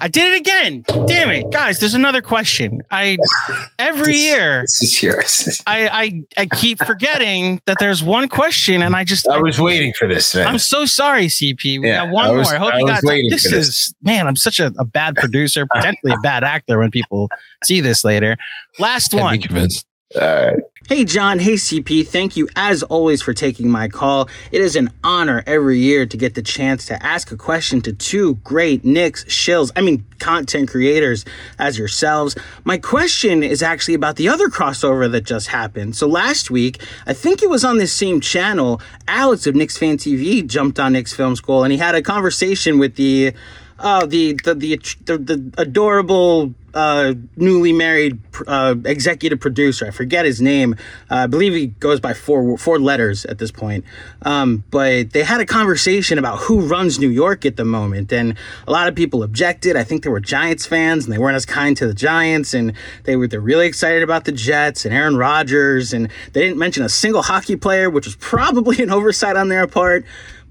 I 0.00 0.08
did 0.08 0.32
it 0.32 0.40
again. 0.40 0.84
Damn 1.06 1.28
it. 1.28 1.52
Guys, 1.52 1.80
there's 1.80 1.92
another 1.92 2.22
question. 2.22 2.80
I 2.90 3.18
every 3.78 4.16
year 4.16 4.62
This 4.62 4.82
is 4.82 5.02
yours. 5.02 5.62
I, 5.66 5.88
I 6.36 6.42
I 6.42 6.46
keep 6.46 6.78
forgetting 6.78 7.60
that 7.66 7.76
there's 7.78 8.02
one 8.02 8.26
question 8.30 8.80
and 8.80 8.96
I 8.96 9.04
just 9.04 9.28
I 9.28 9.38
was 9.38 9.60
waiting 9.60 9.92
for 9.92 10.08
this, 10.08 10.34
man. 10.34 10.46
I'm 10.46 10.58
so 10.58 10.86
sorry, 10.86 11.26
CP. 11.26 11.78
We 11.82 11.88
Yeah, 11.88 12.06
got 12.06 12.10
one 12.14 12.24
I 12.24 12.30
was- 12.30 12.48
more. 12.48 12.54
I 12.54 12.58
hope 12.58 12.72
I 12.72 12.78
you 12.78 12.86
got 12.86 13.02
this. 13.02 13.42
for 13.42 13.50
this. 13.50 13.68
is 13.68 13.94
man, 14.00 14.26
I'm 14.26 14.36
such 14.36 14.60
a, 14.60 14.72
a 14.78 14.86
bad 14.86 15.14
producer, 15.14 15.66
potentially 15.66 16.12
a 16.14 16.18
bad 16.22 16.42
actor 16.42 16.78
when 16.78 16.90
people 16.90 17.28
see 17.62 17.82
this 17.82 18.02
later. 18.02 18.38
Last 18.78 19.10
Can't 19.10 19.22
one. 19.52 19.68
Be 20.12 20.20
convinced. 20.20 20.76
Hey, 20.88 21.04
Jon. 21.04 21.40
Hey, 21.40 21.54
CP. 21.54 22.06
Thank 22.06 22.36
you 22.36 22.48
as 22.54 22.84
always 22.84 23.20
for 23.20 23.34
taking 23.34 23.68
my 23.68 23.88
call. 23.88 24.28
It 24.52 24.60
is 24.60 24.76
an 24.76 24.90
honor 25.02 25.42
every 25.44 25.80
year 25.80 26.06
to 26.06 26.16
get 26.16 26.36
the 26.36 26.42
chance 26.42 26.86
to 26.86 27.04
ask 27.04 27.32
a 27.32 27.36
question 27.36 27.80
to 27.80 27.92
two 27.92 28.36
great 28.36 28.84
Knicks 28.84 29.24
shills, 29.24 29.72
I 29.74 29.80
mean, 29.80 30.06
content 30.20 30.68
creators 30.70 31.24
as 31.58 31.76
yourselves. 31.76 32.36
My 32.62 32.78
question 32.78 33.42
is 33.42 33.64
actually 33.64 33.94
about 33.94 34.14
the 34.14 34.28
other 34.28 34.46
crossover 34.46 35.10
that 35.10 35.24
just 35.24 35.48
happened. 35.48 35.96
So 35.96 36.06
last 36.06 36.52
week, 36.52 36.80
I 37.04 37.12
think 37.12 37.42
it 37.42 37.50
was 37.50 37.64
on 37.64 37.78
this 37.78 37.92
same 37.92 38.20
channel, 38.20 38.80
Alex 39.08 39.48
of 39.48 39.56
Knicks 39.56 39.76
Fan 39.76 39.96
TV 39.96 40.46
jumped 40.46 40.78
on 40.78 40.92
Knicks 40.92 41.12
Film 41.12 41.34
School 41.34 41.64
and 41.64 41.72
he 41.72 41.78
had 41.78 41.96
a 41.96 42.02
conversation 42.02 42.78
with 42.78 42.94
the 42.94 43.34
Oh, 43.78 44.06
the 44.06 44.34
the 44.44 44.54
the 44.54 44.76
the, 45.04 45.18
the 45.18 45.52
adorable 45.58 46.54
uh, 46.72 47.14
newly 47.36 47.72
married 47.72 48.18
uh, 48.46 48.74
executive 48.84 49.40
producer. 49.40 49.86
I 49.86 49.90
forget 49.90 50.24
his 50.24 50.40
name. 50.40 50.76
Uh, 51.10 51.14
I 51.14 51.26
believe 51.26 51.54
he 51.54 51.68
goes 51.68 52.00
by 52.00 52.14
four 52.14 52.56
four 52.56 52.78
letters 52.78 53.24
at 53.26 53.38
this 53.38 53.50
point. 53.50 53.84
Um, 54.22 54.64
but 54.70 55.10
they 55.10 55.24
had 55.24 55.40
a 55.40 55.46
conversation 55.46 56.18
about 56.18 56.38
who 56.40 56.60
runs 56.60 56.98
New 56.98 57.08
York 57.08 57.44
at 57.44 57.56
the 57.56 57.64
moment, 57.64 58.12
and 58.12 58.36
a 58.66 58.72
lot 58.72 58.88
of 58.88 58.94
people 58.94 59.22
objected. 59.22 59.76
I 59.76 59.84
think 59.84 60.02
there 60.02 60.12
were 60.12 60.20
Giants 60.20 60.64
fans, 60.64 61.04
and 61.04 61.12
they 61.12 61.18
weren't 61.18 61.36
as 61.36 61.46
kind 61.46 61.76
to 61.76 61.86
the 61.86 61.94
Giants, 61.94 62.54
and 62.54 62.72
they 63.04 63.16
were 63.16 63.26
they're 63.26 63.40
really 63.40 63.66
excited 63.66 64.02
about 64.02 64.24
the 64.24 64.32
Jets 64.32 64.84
and 64.86 64.94
Aaron 64.94 65.16
Rodgers, 65.16 65.92
and 65.92 66.10
they 66.32 66.42
didn't 66.42 66.58
mention 66.58 66.82
a 66.82 66.88
single 66.88 67.22
hockey 67.22 67.56
player, 67.56 67.90
which 67.90 68.06
was 68.06 68.16
probably 68.16 68.82
an 68.82 68.90
oversight 68.90 69.36
on 69.36 69.48
their 69.48 69.66
part, 69.66 70.04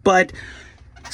but. 0.04 0.32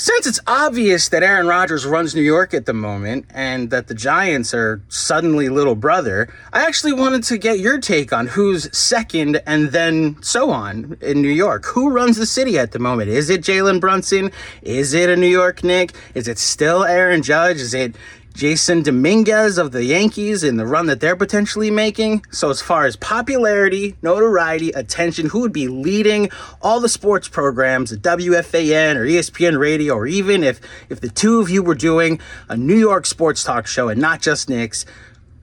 Since 0.01 0.25
it's 0.25 0.39
obvious 0.47 1.09
that 1.09 1.21
Aaron 1.21 1.45
Rodgers 1.45 1.85
runs 1.85 2.15
New 2.15 2.23
York 2.23 2.55
at 2.55 2.65
the 2.65 2.73
moment 2.73 3.27
and 3.35 3.69
that 3.69 3.85
the 3.85 3.93
Giants 3.93 4.51
are 4.51 4.81
suddenly 4.89 5.47
little 5.47 5.75
brother, 5.75 6.27
I 6.51 6.65
actually 6.65 6.93
wanted 6.93 7.21
to 7.25 7.37
get 7.37 7.59
your 7.59 7.79
take 7.79 8.11
on 8.11 8.25
who's 8.25 8.75
second 8.75 9.43
and 9.45 9.69
then 9.69 10.17
so 10.23 10.49
on 10.49 10.97
in 11.01 11.21
New 11.21 11.29
York. 11.29 11.65
Who 11.65 11.91
runs 11.91 12.17
the 12.17 12.25
city 12.25 12.57
at 12.57 12.71
the 12.71 12.79
moment? 12.79 13.09
Is 13.09 13.29
it 13.29 13.41
Jalen 13.41 13.79
Brunson? 13.79 14.31
Is 14.63 14.95
it 14.95 15.07
a 15.07 15.15
New 15.15 15.27
York 15.27 15.63
Knick? 15.63 15.93
Is 16.15 16.27
it 16.27 16.39
still 16.39 16.83
Aaron 16.83 17.21
Judge? 17.21 17.57
Is 17.57 17.75
it 17.75 17.95
Jasson 18.33 18.83
Dominguez 18.83 19.57
of 19.57 19.71
the 19.71 19.83
Yankees 19.83 20.43
in 20.43 20.57
the 20.57 20.65
run 20.65 20.87
that 20.87 20.99
they're 20.99 21.15
potentially 21.15 21.69
making. 21.69 22.25
So, 22.31 22.49
as 22.49 22.61
far 22.61 22.85
as 22.85 22.95
popularity, 22.95 23.95
notoriety, 24.01 24.69
attention, 24.71 25.29
who 25.29 25.41
would 25.41 25.53
be 25.53 25.67
leading 25.67 26.29
all 26.61 26.79
the 26.79 26.89
sports 26.89 27.27
programs, 27.27 27.89
the 27.89 27.97
WFAN 27.97 28.95
or 28.95 29.05
ESPN 29.05 29.59
radio, 29.59 29.95
or 29.95 30.07
even 30.07 30.43
if 30.43 30.61
if 30.89 31.01
the 31.01 31.09
two 31.09 31.39
of 31.39 31.49
you 31.49 31.61
were 31.61 31.75
doing 31.75 32.19
a 32.49 32.55
New 32.55 32.77
York 32.77 33.05
sports 33.05 33.43
talk 33.43 33.67
show 33.67 33.89
and 33.89 33.99
not 33.99 34.21
just 34.21 34.49
Knicks, 34.49 34.85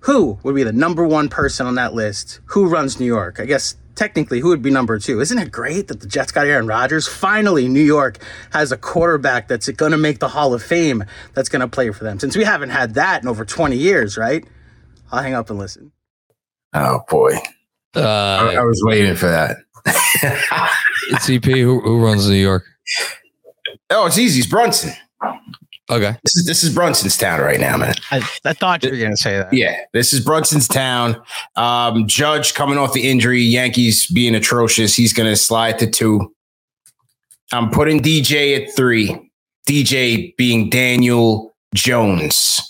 who 0.01 0.39
would 0.43 0.55
be 0.55 0.63
the 0.63 0.73
number 0.73 1.07
one 1.07 1.29
person 1.29 1.67
on 1.67 1.75
that 1.75 1.95
list? 1.95 2.41
Who 2.47 2.69
runs 2.69 2.99
New 2.99 3.07
York? 3.07 3.39
I 3.39 3.45
guess 3.45 3.77
technically, 3.99 4.39
who 4.41 4.49
would 4.49 4.63
be 4.63 4.71
number 4.71 4.99
two? 4.99 5.21
Isn't 5.21 5.39
it 5.39 5.51
great 5.51 5.89
that 5.89 6.01
the 6.01 6.07
Jets 6.07 6.31
got 6.33 6.47
Aaron 6.47 6.67
Rodgers? 6.69 7.09
Finally, 7.09 7.69
New 7.69 7.83
York 7.83 8.19
has 8.53 8.71
a 8.73 8.77
quarterback 8.77 9.49
that's 9.49 9.69
going 9.71 9.91
to 9.93 9.99
make 9.99 10.21
the 10.21 10.29
Hall 10.29 10.55
of 10.55 10.63
Fame 10.63 11.05
that's 11.35 11.49
going 11.49 11.61
to 11.61 11.69
play 11.69 11.91
for 11.91 12.05
them. 12.05 12.19
Since 12.21 12.37
we 12.37 12.45
haven't 12.45 12.71
had 12.71 12.95
that 12.95 13.23
in 13.23 13.29
over 13.29 13.45
20 13.45 13.77
years, 13.77 14.17
right? 14.17 14.47
I'll 15.11 15.23
hang 15.23 15.35
up 15.35 15.51
and 15.51 15.59
listen. 15.59 15.93
Oh 16.73 17.01
boy, 17.09 17.33
Uh, 17.97 18.01
I, 18.03 18.55
I 18.57 18.63
was 18.65 18.81
waiting 18.85 19.17
for 19.17 19.27
that. 19.27 19.57
CP, 19.87 21.61
who, 21.61 21.81
who 21.81 22.05
runs 22.05 22.29
New 22.29 22.37
York? 22.37 22.65
Oh, 23.91 24.07
it's 24.07 24.19
easy. 24.19 24.41
It's 24.41 24.49
Brunson. 24.49 24.93
Okay. 25.91 26.15
This 26.23 26.37
is 26.37 26.47
this 26.47 26.65
is 26.65 26.75
Brunson's 26.75 27.17
town 27.17 27.41
right 27.41 27.59
now, 27.59 27.77
man. 27.77 27.95
I, 28.11 28.19
I 28.45 28.53
thought 28.53 28.85
you 28.85 28.91
were 28.91 28.99
going 28.99 29.11
to 29.11 29.17
say 29.17 29.39
that. 29.39 29.53
Yeah, 29.53 29.81
this 29.95 30.13
is 30.13 30.21
Brunson's 30.21 30.69
town. 30.69 31.21
Um, 31.57 32.07
Judge 32.07 32.53
coming 32.55 32.77
off 32.77 32.93
the 32.93 33.09
injury, 33.09 33.41
Yankees 33.41 34.07
being 34.07 34.35
atrocious. 34.35 34.95
He's 34.95 35.13
going 35.15 35.29
to 35.29 35.37
slide 35.37 35.79
to 35.79 35.91
two. 35.91 36.35
I'm 37.53 37.71
putting 37.71 38.01
DJ 38.01 38.63
at 38.63 38.77
three. 38.77 39.31
DJ 39.67 40.37
being 40.37 40.69
Daniel 40.69 41.55
Jones. 41.75 42.61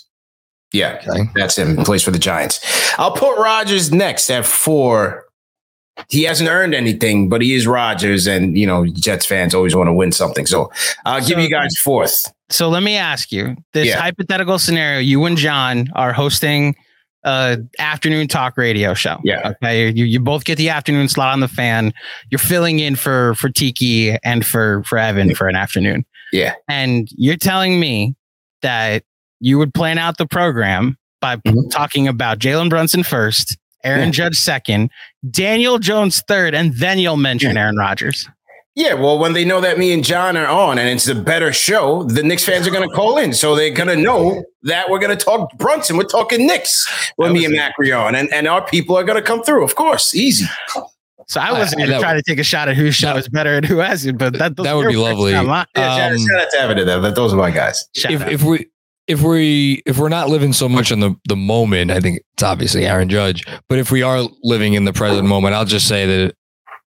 Yeah, 0.71 1.01
that's 1.35 1.57
him. 1.57 1.77
Plays 1.77 2.03
for 2.03 2.11
the 2.11 2.19
Giants. 2.19 2.59
I'll 2.97 3.15
put 3.15 3.37
Rodgers 3.37 3.91
next 3.91 4.29
at 4.29 4.45
four. 4.45 5.25
He 6.09 6.23
hasn't 6.23 6.49
earned 6.49 6.73
anything, 6.73 7.29
but 7.29 7.41
he 7.41 7.53
is 7.53 7.67
Rodgers, 7.67 8.27
and 8.27 8.57
you 8.57 8.65
know 8.65 8.85
Jets 8.85 9.25
fans 9.25 9.53
always 9.53 9.75
want 9.75 9.87
to 9.87 9.93
win 9.93 10.11
something. 10.11 10.45
So 10.45 10.71
I'll 11.05 11.25
give 11.25 11.39
you 11.39 11.49
guys 11.49 11.75
fourth. 11.77 12.31
So 12.49 12.69
let 12.69 12.83
me 12.83 12.95
ask 12.95 13.31
you 13.31 13.55
this 13.73 13.87
yeah. 13.87 13.99
hypothetical 13.99 14.59
scenario: 14.59 14.99
you 14.99 15.25
and 15.25 15.37
Jon 15.37 15.89
are 15.95 16.13
hosting 16.13 16.75
a 17.23 17.57
afternoon 17.79 18.27
talk 18.27 18.57
radio 18.57 18.93
show. 18.93 19.17
Yeah. 19.23 19.51
Okay. 19.63 19.89
You 19.89 20.05
you 20.05 20.19
both 20.19 20.45
get 20.45 20.57
the 20.57 20.69
afternoon 20.69 21.09
slot 21.09 21.33
on 21.33 21.41
the 21.41 21.47
fan. 21.47 21.93
You're 22.29 22.39
filling 22.39 22.79
in 22.79 22.95
for 22.95 23.35
for 23.35 23.49
Tiki 23.49 24.17
and 24.23 24.45
for 24.45 24.83
for 24.83 24.97
Evan 24.97 25.29
yeah. 25.29 25.33
for 25.35 25.47
an 25.47 25.55
afternoon. 25.55 26.05
Yeah. 26.31 26.55
And 26.67 27.07
you're 27.11 27.37
telling 27.37 27.79
me 27.79 28.15
that 28.61 29.03
you 29.39 29.57
would 29.57 29.73
plan 29.73 29.97
out 29.97 30.17
the 30.17 30.27
program 30.27 30.97
by 31.21 31.37
mm-hmm. 31.37 31.69
talking 31.69 32.07
about 32.07 32.39
Jalen 32.39 32.69
Brunson 32.69 33.03
first, 33.03 33.57
Aaron 33.83 34.05
yeah. 34.05 34.11
Judge 34.11 34.37
second, 34.37 34.91
Daniel 35.29 35.79
Jones 35.79 36.21
third, 36.27 36.53
and 36.53 36.73
then 36.75 36.99
you'll 36.99 37.17
mention 37.17 37.55
yeah. 37.55 37.63
Aaron 37.63 37.77
Rodgers. 37.77 38.27
Yeah, 38.75 38.93
well, 38.93 39.19
when 39.19 39.33
they 39.33 39.43
know 39.43 39.59
that 39.59 39.77
me 39.77 39.91
and 39.91 40.05
Jon 40.05 40.37
are 40.37 40.47
on 40.47 40.77
and 40.77 40.87
it's 40.87 41.07
a 41.09 41.15
better 41.15 41.51
show, 41.51 42.03
the 42.03 42.23
Knicks 42.23 42.45
fans 42.45 42.65
are 42.65 42.71
going 42.71 42.87
to 42.87 42.95
call 42.95 43.17
in. 43.17 43.33
So 43.33 43.53
they're 43.53 43.73
going 43.73 43.89
to 43.89 43.97
know 43.97 44.41
that 44.63 44.89
we're 44.89 44.99
going 44.99 45.17
to 45.17 45.21
talk 45.21 45.51
Brunson. 45.57 45.97
We're 45.97 46.03
talking 46.03 46.47
Knicks 46.47 47.11
when 47.17 47.33
me 47.33 47.43
and 47.43 47.53
Macri 47.53 47.93
on. 47.93 48.15
And, 48.15 48.31
and 48.31 48.47
our 48.47 48.65
people 48.65 48.97
are 48.97 49.03
going 49.03 49.17
to 49.17 49.21
come 49.21 49.43
through, 49.43 49.65
of 49.65 49.75
course. 49.75 50.15
Easy. 50.15 50.45
So 51.27 51.41
I 51.41 51.51
wasn't 51.51 51.79
going 51.81 51.91
to 51.91 51.99
try 51.99 52.13
to 52.13 52.21
take 52.21 52.39
a 52.39 52.43
shot 52.43 52.69
at 52.69 52.77
whose 52.77 52.95
show 52.95 53.17
is 53.17 53.27
better 53.27 53.55
and 53.55 53.65
who 53.65 53.79
hasn't, 53.79 54.17
but 54.17 54.33
that, 54.39 54.55
that 54.55 54.73
would 54.73 54.87
be 54.87 54.95
lovely. 54.95 55.31
Yeah, 55.31 55.41
um, 55.41 55.47
shout, 55.75 56.39
out 56.39 56.51
to 56.51 56.59
Evan, 56.59 57.01
but 57.01 57.15
those 57.15 57.33
are 57.33 57.37
my 57.37 57.51
guys. 57.51 57.85
If, 57.95 58.25
if, 58.27 58.43
we 58.43 58.67
if 59.09 59.23
we 59.23 59.81
if 59.87 59.97
we're 59.97 60.07
not 60.07 60.29
living 60.29 60.53
so 60.53 60.69
much 60.69 60.91
in 60.91 60.99
the 60.99 61.15
the 61.27 61.35
moment, 61.35 61.89
I 61.89 61.99
think 61.99 62.21
it's 62.33 62.43
obviously 62.43 62.85
Aaron 62.85 63.09
Judge. 63.09 63.43
But 63.67 63.79
if 63.79 63.91
we 63.91 64.03
are 64.03 64.21
living 64.43 64.75
in 64.75 64.85
the 64.85 64.93
present 64.93 65.27
moment, 65.27 65.55
I'll 65.55 65.65
just 65.65 65.87
say 65.87 66.05
that. 66.05 66.35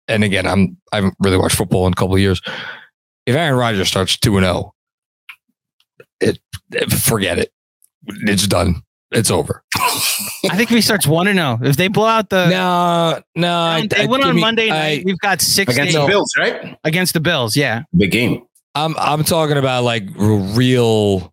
And 0.07 0.23
again, 0.23 0.45
I'm 0.45 0.77
I 0.93 0.98
haven't 0.98 1.15
really 1.19 1.38
watched 1.38 1.56
football 1.56 1.88
in 1.88 1.93
a 1.93 1.95
couple 1.95 2.14
of 2.14 2.22
years. 2.22 2.39
If 3.26 3.35
Aaron 3.35 3.57
Rodgers 3.57 3.88
starts 3.88 4.18
two 4.18 4.38
and 4.38 4.45
zero, 4.45 4.56
oh, 4.56 6.06
it, 6.19 6.39
it 6.72 6.91
forget 6.91 7.39
it. 7.39 7.52
It's 8.07 8.45
done. 8.45 8.84
It's 9.11 9.31
over. 9.31 9.64
I 9.76 10.56
think 10.56 10.69
if 10.69 10.76
he 10.76 10.81
starts 10.81 11.07
one 11.07 11.27
and 11.27 11.39
zero, 11.39 11.60
if 11.64 11.76
they 11.76 11.88
blow 11.88 12.06
out 12.06 12.30
the 12.30 12.49
no, 12.49 13.22
no, 13.35 13.81
they 13.89 14.03
I, 14.03 14.06
went 14.06 14.23
on 14.23 14.39
Monday 14.39 14.69
night. 14.69 15.02
I, 15.02 15.03
we've 15.03 15.19
got 15.19 15.41
six 15.41 15.73
against 15.73 15.93
games. 15.93 16.06
the 16.06 16.07
Bills, 16.07 16.34
right? 16.38 16.77
Against 16.84 17.14
the 17.14 17.19
Bills, 17.19 17.57
yeah, 17.57 17.84
big 17.98 18.11
game. 18.11 18.45
I'm 18.76 18.95
I'm 18.98 19.23
talking 19.23 19.57
about 19.57 19.84
like 19.84 20.03
real 20.15 21.30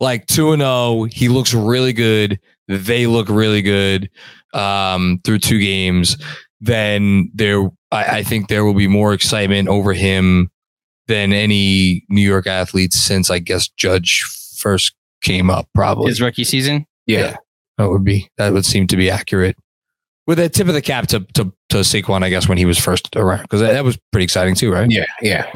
like 0.00 0.26
2 0.26 0.52
and 0.52 0.62
0. 0.62 1.04
He 1.10 1.28
looks 1.28 1.54
really 1.54 1.92
good. 1.92 2.38
They 2.68 3.06
look 3.06 3.28
really 3.28 3.62
good 3.62 4.10
um, 4.54 5.20
through 5.24 5.38
two 5.38 5.58
games. 5.58 6.16
Then 6.60 7.30
there, 7.34 7.68
I, 7.90 8.18
I 8.18 8.22
think 8.22 8.48
there 8.48 8.64
will 8.64 8.74
be 8.74 8.88
more 8.88 9.12
excitement 9.12 9.68
over 9.68 9.92
him 9.92 10.50
than 11.06 11.32
any 11.32 12.04
New 12.08 12.22
York 12.22 12.46
athletes 12.46 12.98
since 12.98 13.30
I 13.30 13.38
guess 13.38 13.68
Judge 13.68 14.22
first 14.58 14.94
came 15.22 15.50
up, 15.50 15.68
probably 15.74 16.08
his 16.08 16.20
rookie 16.20 16.44
season. 16.44 16.86
Yeah, 17.06 17.18
yeah. 17.18 17.36
that 17.78 17.88
would 17.88 18.04
be 18.04 18.28
that 18.36 18.52
would 18.52 18.66
seem 18.66 18.86
to 18.88 18.96
be 18.96 19.10
accurate. 19.10 19.56
With 20.26 20.38
a 20.38 20.48
tip 20.50 20.68
of 20.68 20.74
the 20.74 20.82
cap 20.82 21.06
to 21.08 21.20
to, 21.20 21.52
to 21.70 21.76
Saquon, 21.78 22.22
I 22.22 22.28
guess 22.28 22.48
when 22.48 22.58
he 22.58 22.66
was 22.66 22.78
first 22.78 23.16
around, 23.16 23.42
because 23.42 23.60
that, 23.60 23.72
that 23.72 23.84
was 23.84 23.98
pretty 24.12 24.24
exciting 24.24 24.54
too, 24.54 24.70
right? 24.70 24.90
Yeah, 24.90 25.06
yeah, 25.22 25.50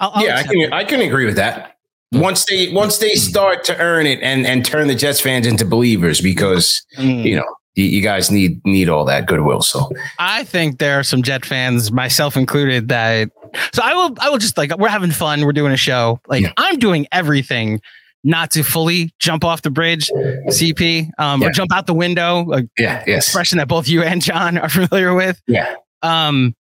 I'll, 0.00 0.10
I'll 0.14 0.24
yeah. 0.24 0.38
I 0.38 0.42
can 0.42 0.72
I 0.72 0.84
can 0.84 1.00
agree 1.00 1.26
with 1.26 1.36
that 1.36 1.77
once 2.12 2.44
they 2.46 2.70
once 2.70 2.98
they 2.98 3.14
start 3.14 3.64
to 3.64 3.78
earn 3.78 4.06
it 4.06 4.20
and 4.22 4.46
and 4.46 4.64
turn 4.64 4.88
the 4.88 4.94
Jets 4.94 5.20
fans 5.20 5.46
into 5.46 5.64
believers 5.64 6.20
because 6.20 6.84
mm. 6.96 7.22
you 7.24 7.36
know 7.36 7.46
you, 7.74 7.84
you, 7.84 8.02
guys 8.02 8.30
need 8.30 8.64
need 8.64 8.88
all 8.88 9.04
that 9.04 9.26
goodwill. 9.26 9.62
So 9.62 9.90
I 10.18 10.44
think 10.44 10.78
there 10.78 10.98
are 10.98 11.02
some 11.02 11.22
Jet 11.22 11.44
fans, 11.44 11.92
myself 11.92 12.36
included, 12.36 12.88
that 12.88 13.30
so 13.72 13.82
I 13.82 13.94
will 13.94 14.16
I 14.20 14.30
will 14.30 14.38
just 14.38 14.56
like 14.56 14.76
we're 14.78 14.88
having 14.88 15.10
fun, 15.10 15.44
we're 15.44 15.52
doing 15.52 15.72
a 15.72 15.76
show. 15.76 16.20
Like 16.28 16.42
yeah. 16.42 16.52
I'm 16.56 16.78
doing 16.78 17.06
everything 17.12 17.80
not 18.24 18.50
to 18.50 18.62
fully 18.62 19.14
jump 19.18 19.44
off 19.44 19.62
the 19.62 19.70
bridge, 19.70 20.10
CP, 20.48 21.10
um, 21.18 21.40
yeah. 21.40 21.48
or 21.48 21.50
jump 21.52 21.72
out 21.72 21.86
the 21.86 21.94
window. 21.94 22.46
Yeah, 22.76 23.04
yes. 23.06 23.26
expression 23.26 23.58
that 23.58 23.68
both 23.68 23.86
you 23.86 24.02
and 24.02 24.20
Jon 24.20 24.58
are 24.58 24.68
familiar 24.68 25.14
with. 25.14 25.40
Yeah. 25.46 25.74
Um, 26.02 26.54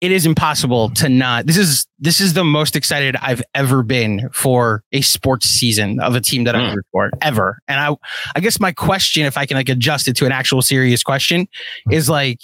it 0.00 0.12
is 0.12 0.26
impossible 0.26 0.90
to 0.90 1.08
not 1.08 1.46
this 1.46 1.56
is 1.56 1.86
this 1.98 2.20
is 2.20 2.34
the 2.34 2.44
most 2.44 2.76
excited 2.76 3.16
I've 3.16 3.42
ever 3.54 3.82
been 3.82 4.28
for 4.32 4.84
a 4.92 5.00
sports 5.00 5.46
season 5.46 5.98
of 6.00 6.14
a 6.14 6.20
team 6.20 6.44
that 6.44 6.54
mm. 6.54 6.70
I 6.70 6.74
root 6.74 6.86
for 6.92 7.10
ever. 7.20 7.58
And 7.66 7.80
I 7.80 7.96
I 8.36 8.40
guess 8.40 8.60
my 8.60 8.72
question, 8.72 9.24
if 9.24 9.36
I 9.36 9.46
can 9.46 9.56
like 9.56 9.68
adjust 9.68 10.06
it 10.06 10.16
to 10.16 10.26
an 10.26 10.32
actual 10.32 10.62
serious 10.62 11.02
question, 11.02 11.48
is 11.90 12.08
like, 12.08 12.40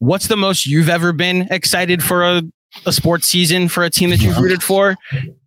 what's 0.00 0.26
the 0.26 0.36
most 0.36 0.66
you've 0.66 0.88
ever 0.88 1.12
been 1.12 1.46
excited 1.50 2.02
for 2.02 2.24
a 2.24 2.42
a 2.86 2.92
sports 2.92 3.26
season 3.26 3.68
for 3.68 3.84
a 3.84 3.90
team 3.90 4.10
that 4.10 4.20
you've 4.20 4.38
rooted 4.38 4.62
for? 4.62 4.96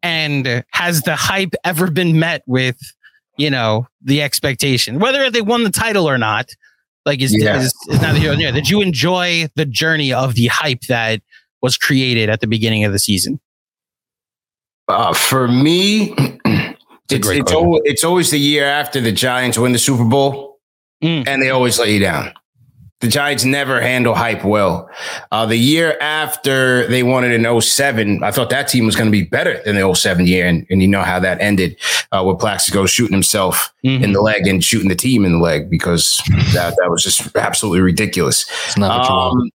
And 0.02 0.64
has 0.72 1.02
the 1.02 1.16
hype 1.16 1.56
ever 1.64 1.92
been 1.92 2.20
met 2.20 2.44
with, 2.46 2.78
you 3.38 3.50
know, 3.50 3.88
the 4.02 4.22
expectation, 4.22 5.00
whether 5.00 5.30
they 5.30 5.42
won 5.42 5.64
the 5.64 5.72
title 5.72 6.08
or 6.08 6.18
not? 6.18 6.50
Like 7.06 7.22
is, 7.22 7.36
yeah. 7.36 7.60
is, 7.60 7.74
is 7.88 8.02
neither 8.02 8.20
here 8.20 8.32
nor 8.32 8.38
there. 8.38 8.52
Did 8.52 8.70
you 8.70 8.82
enjoy 8.82 9.48
the 9.56 9.66
journey 9.66 10.12
of 10.12 10.36
the 10.36 10.48
hype 10.48 10.82
that 10.90 11.22
was 11.62 11.78
created 11.78 12.30
at 12.30 12.42
the 12.42 12.48
beginning 12.48 12.84
of 12.84 12.92
the 12.92 13.00
season? 13.00 13.40
Uh, 14.88 15.14
for 15.14 15.48
me, 15.48 16.14
it's 17.10 17.28
it's, 17.30 17.52
always, 17.52 17.82
it's, 17.86 18.04
always, 18.04 18.32
the 18.32 18.40
year 18.40 18.66
after 18.66 19.02
the 19.02 19.12
Giants 19.12 19.58
win 19.58 19.72
the 19.72 19.80
Super 19.80 20.04
Bowl, 20.04 20.60
mm. 21.04 21.28
and 21.28 21.42
they 21.42 21.50
always 21.50 21.80
let 21.80 21.90
you 21.90 22.00
down. 22.00 22.34
The 23.02 23.08
Giants 23.10 23.44
never 23.44 23.82
handle 23.82 24.16
hype 24.16 24.46
well. 24.46 24.90
Uh, 25.30 25.46
the 25.46 25.58
year 25.58 25.98
after 26.00 26.88
they 26.88 27.04
won 27.04 27.26
it 27.26 27.32
in 27.32 27.62
07, 27.62 28.24
I 28.24 28.32
thought 28.32 28.50
that 28.52 28.70
team 28.70 28.86
was 28.86 28.96
going 28.96 29.08
to 29.08 29.12
be 29.12 29.24
better 29.24 29.62
than 29.64 29.76
the 29.76 29.94
07 29.94 30.26
year. 30.26 30.48
And, 30.48 30.66
and 30.70 30.82
you 30.82 30.88
know 30.88 31.02
how 31.02 31.20
that 31.20 31.42
ended 31.42 31.78
uh, 32.14 32.24
with 32.26 32.40
Plaxico 32.40 32.86
shooting 32.86 33.14
himself 33.14 33.74
mm-hmm. 33.86 34.04
in 34.04 34.14
the 34.14 34.22
leg 34.22 34.48
and 34.48 34.64
shooting 34.64 34.88
the 34.88 34.96
team 34.96 35.26
in 35.26 35.34
the 35.34 35.40
leg 35.40 35.70
because 35.70 36.22
that, 36.54 36.76
that 36.78 36.90
was 36.90 37.04
just 37.04 37.36
absolutely 37.36 37.82
ridiculous. 37.82 38.46
Um, 38.80 39.52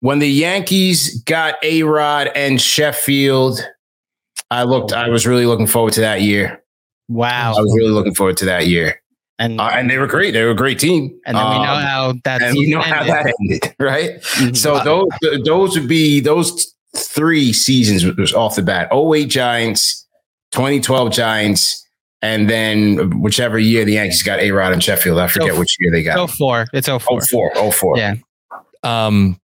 when 0.00 0.18
the 0.18 0.28
Yankees 0.28 1.22
got 1.22 1.56
A 1.62 1.84
Rod 1.84 2.28
and 2.34 2.60
Sheffield, 2.60 3.60
I 4.50 4.64
looked, 4.64 4.92
I 4.92 5.08
was 5.08 5.26
really 5.26 5.46
looking 5.46 5.66
forward 5.68 5.92
to 5.94 6.00
that 6.00 6.22
year. 6.22 6.62
Wow. 7.08 7.54
I 7.56 7.60
was 7.60 7.74
really 7.76 7.92
looking 7.92 8.14
forward 8.14 8.36
to 8.38 8.46
that 8.46 8.66
year. 8.66 9.00
And, 9.38 9.60
uh, 9.60 9.70
and 9.72 9.88
they 9.88 9.98
were 9.98 10.08
great. 10.08 10.32
They 10.32 10.42
were 10.42 10.50
a 10.50 10.56
great 10.56 10.80
team. 10.80 11.18
And 11.24 11.36
then 11.36 11.48
we 11.50 11.58
know 11.58 11.72
um, 11.72 11.82
how 11.82 12.14
that 12.24 12.42
and 12.42 12.56
we 12.56 12.70
know 12.70 12.80
ended. 12.80 12.92
how 12.92 13.04
that 13.04 13.34
ended, 13.40 13.74
right? 13.78 14.20
Mm-hmm. 14.20 14.54
So 14.54 14.82
those 14.82 15.08
those 15.44 15.78
would 15.78 15.88
be 15.88 16.18
those 16.20 16.74
three 16.96 17.52
seasons 17.52 18.04
was 18.16 18.34
off 18.34 18.56
the 18.56 18.62
bat. 18.62 18.88
08 18.92 19.26
Giants, 19.26 20.06
2012 20.52 21.12
Giants, 21.12 21.86
and 22.20 22.50
then 22.50 23.20
whichever 23.20 23.58
year 23.60 23.84
the 23.84 23.92
Yankees 23.92 24.24
got 24.24 24.40
A 24.40 24.50
Rod 24.50 24.72
and 24.72 24.82
Sheffield. 24.82 25.18
I 25.18 25.28
forget 25.28 25.52
oh, 25.52 25.58
which 25.60 25.76
year 25.78 25.92
they 25.92 26.02
got. 26.02 26.18
Oh 26.18 26.26
four. 26.26 26.66
It's 26.72 26.88
oh 26.88 26.98
four. 26.98 27.20
Oh 27.22 27.26
four. 27.30 27.52
Oh 27.54 27.70
four. 27.70 27.96
Yeah. 27.96 28.16
Um 28.82 29.40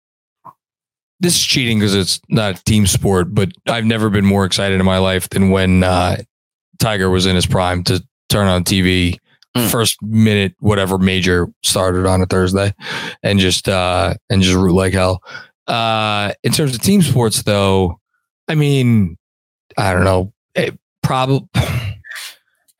this 1.20 1.36
is 1.36 1.44
cheating 1.44 1.78
because 1.78 1.94
it's 1.94 2.20
not 2.28 2.58
a 2.58 2.64
team 2.64 2.86
sport, 2.86 3.32
but 3.32 3.52
I've 3.66 3.84
never 3.84 4.10
been 4.10 4.26
more 4.26 4.44
excited 4.44 4.78
in 4.78 4.84
my 4.84 4.98
life 4.98 5.28
than 5.30 5.50
when 5.50 5.82
uh, 5.82 6.18
Tiger 6.80 7.08
was 7.08 7.24
in 7.24 7.34
his 7.34 7.46
prime 7.46 7.82
to 7.84 8.04
turn 8.28 8.46
on 8.46 8.64
TV 8.64 9.18
mm. 9.56 9.70
first 9.70 10.00
minute 10.02 10.54
whatever 10.60 10.98
major 10.98 11.48
started 11.62 12.06
on 12.06 12.22
a 12.22 12.26
Thursday, 12.26 12.72
and 13.22 13.38
just 13.38 13.68
uh, 13.68 14.14
and 14.30 14.42
just 14.42 14.54
root 14.54 14.74
like 14.74 14.92
hell. 14.92 15.22
Uh, 15.66 16.32
in 16.42 16.52
terms 16.52 16.74
of 16.74 16.82
team 16.82 17.02
sports, 17.02 17.42
though, 17.42 17.98
I 18.48 18.54
mean, 18.54 19.16
I 19.78 19.92
don't 19.92 20.04
know. 20.04 20.32
It 20.54 20.78
Probably. 21.02 21.46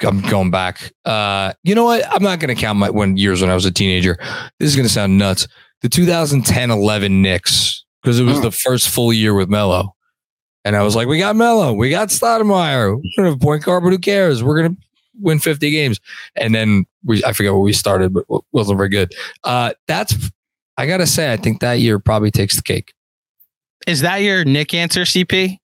I'm 0.03 0.21
going 0.23 0.51
back. 0.51 0.93
Uh, 1.07 1.55
you 1.63 1.75
know 1.75 1.85
what? 1.85 2.05
I'm 2.13 2.23
not 2.23 2.39
going 2.39 2.55
to 2.55 2.61
count 2.61 2.79
my 2.79 2.91
when 2.91 3.17
years 3.17 3.41
when 3.41 3.49
I 3.49 3.55
was 3.55 3.65
a 3.65 3.71
teenager. 3.71 4.19
This 4.59 4.69
is 4.69 4.77
going 4.77 4.87
to 4.87 4.93
sound 4.93 5.17
nuts. 5.17 5.47
The 5.81 5.89
2010-11 5.89 7.11
Knicks 7.23 7.85
because 8.05 8.21
it 8.21 8.25
was 8.25 8.39
mm. 8.39 8.43
the 8.43 8.51
first 8.51 8.91
full 8.91 9.13
year 9.13 9.35
with 9.35 9.49
Melo. 9.49 9.95
And 10.65 10.77
I 10.77 10.83
was 10.83 10.95
like, 10.95 11.09
we 11.09 11.19
got 11.19 11.37
Melo, 11.37 11.73
we 11.73 11.91
got 11.91 12.09
Stoudemire, 12.09 12.97
we're 12.97 13.03
gonna 13.17 13.29
have 13.31 13.37
a 13.37 13.45
point 13.45 13.65
guard, 13.65 13.83
but 13.83 13.91
who 13.91 13.99
cares? 13.99 14.43
We're 14.43 14.63
gonna 14.63 14.77
win 15.21 15.39
50 15.39 15.71
games. 15.71 16.01
And 16.37 16.55
then 16.55 16.87
we, 17.05 17.25
I 17.25 17.33
forget 17.33 17.53
where 17.53 17.61
we 17.61 17.73
started, 17.73 18.13
but 18.13 18.25
wasn't 18.53 18.79
very 18.79 18.89
good. 18.89 19.15
Uh, 19.43 19.73
that's, 19.87 20.15
I 20.77 20.87
got 20.87 20.99
to 20.99 21.07
say, 21.07 21.33
I 21.33 21.37
think 21.37 21.61
that 21.61 21.75
year 21.75 21.99
probably 21.99 22.31
takes 22.31 22.57
the 22.57 22.63
cake. 22.63 22.93
Is 23.87 24.01
that 24.01 24.19
your 24.19 24.45
Knick 24.45 24.75
answer, 24.75 25.03
CP? 25.03 25.59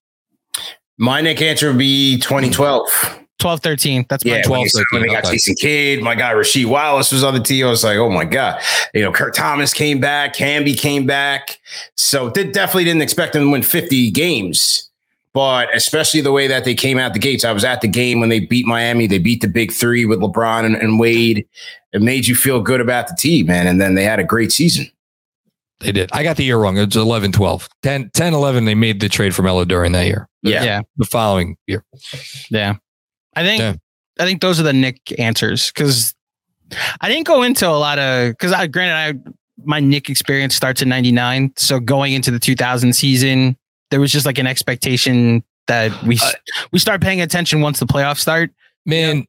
My 0.99 1.21
Knick 1.21 1.41
answer 1.41 1.69
would 1.69 1.79
be 1.79 2.19
2012. 2.19 3.19
12 3.39 3.61
13. 3.61 4.07
That's 4.09 4.25
yeah, 4.25 4.37
my 4.37 4.43
12 4.43 4.69
13. 4.93 5.01
They 5.01 5.07
got 5.09 5.25
okay. 5.25 5.33
Jason 5.33 5.55
Kidd. 5.59 6.03
My 6.03 6.15
guy 6.15 6.35
Rasheed 6.35 6.67
Wallace 6.67 7.11
was 7.11 7.25
on 7.25 7.33
the 7.33 7.41
team. 7.41 7.67
I 7.67 7.71
was 7.71 7.83
like, 7.83 7.97
oh 7.97 8.11
my 8.11 8.27
God. 8.27 8.61
You 8.93 9.03
know, 9.03 9.13
Kurt 9.13 9.35
Thomas 9.35 9.73
came 9.73 9.99
back, 9.99 10.35
Camby 10.37 10.79
came 10.79 11.07
back. 11.07 11.59
So 11.97 12.29
they 12.29 12.45
definitely 12.45 12.85
didn't 12.85 13.01
expect 13.01 13.33
them 13.33 13.45
to 13.45 13.51
win 13.51 13.63
50 13.63 14.11
games 14.11 14.90
but 15.33 15.75
especially 15.75 16.21
the 16.21 16.33
way 16.33 16.47
that 16.47 16.65
they 16.65 16.75
came 16.75 16.99
out 16.99 17.13
the 17.13 17.19
gates. 17.19 17.45
I 17.45 17.53
was 17.53 17.65
at 17.65 17.81
the 17.81 17.89
game 17.89 18.21
when 18.21 18.29
they 18.29 18.41
beat 18.41 18.67
Miami. 18.67 19.07
They 19.07 19.19
beat 19.19 19.41
the 19.41 19.49
big 19.49 19.73
three 19.73 20.05
with 20.05 20.21
LeBron 20.21 20.65
and, 20.65 20.77
and 20.77 20.99
Wade. 20.99 21.47
It 21.93 22.03
made 22.03 22.27
you 22.27 22.35
feel 22.35 22.61
good 22.61 22.81
about 22.81 23.09
the 23.09 23.17
team, 23.17 23.47
man. 23.47 23.67
And 23.67 23.81
then 23.81 23.95
they 23.95 24.05
had 24.05 24.19
a 24.19 24.25
great 24.25 24.53
season. 24.53 24.91
They 25.81 25.93
did. 25.93 26.11
I 26.13 26.23
got 26.23 26.37
the 26.37 26.45
year 26.45 26.59
wrong. 26.59 26.77
It 26.77 26.87
was 26.87 26.97
11, 26.97 27.33
12. 27.33 27.69
10, 27.83 28.11
10 28.13 28.35
11, 28.35 28.65
they 28.67 28.75
made 28.75 29.01
the 29.01 29.09
trade 29.09 29.35
from 29.35 29.47
Ella 29.47 29.65
during 29.65 29.93
that 29.93 30.07
year. 30.07 30.29
Yeah. 30.43 30.63
Yeah. 30.63 30.81
The 30.97 31.07
following 31.07 31.57
year. 31.67 31.85
Yeah. 32.51 32.75
I 33.35 33.43
think 33.43 33.61
yeah. 33.61 33.75
I 34.19 34.25
think 34.25 34.43
those 34.43 34.61
are 34.61 34.65
the 34.65 34.73
Knick 34.73 35.19
answers 35.19 35.71
because 35.73 36.15
I 37.01 37.09
didn't 37.09 37.27
go 37.27 37.43
into 37.43 37.67
a 37.69 37.73
lot 37.73 37.99
of 37.99 38.31
because 38.31 38.53
I 38.53 38.67
granted 38.67 39.27
I 39.27 39.33
my 39.65 39.81
Knick 39.81 40.11
experience 40.11 40.55
starts 40.55 40.83
in 40.83 40.89
'99, 40.89 41.53
so 41.57 41.81
going 41.81 42.13
into 42.13 42.31
the 42.31 42.39
2000 42.39 42.93
season, 42.95 43.57
there 43.91 44.01
was 44.01 44.13
just 44.13 44.27
like 44.27 44.39
an 44.39 44.47
expectation 44.47 45.43
that 45.67 46.03
we 46.03 46.19
uh, 46.23 46.33
we 46.73 46.79
start 46.79 47.01
paying 47.01 47.21
attention 47.21 47.61
once 47.61 47.79
the 47.79 47.87
playoffs 47.87 48.19
start. 48.19 48.51
Man, 48.87 49.27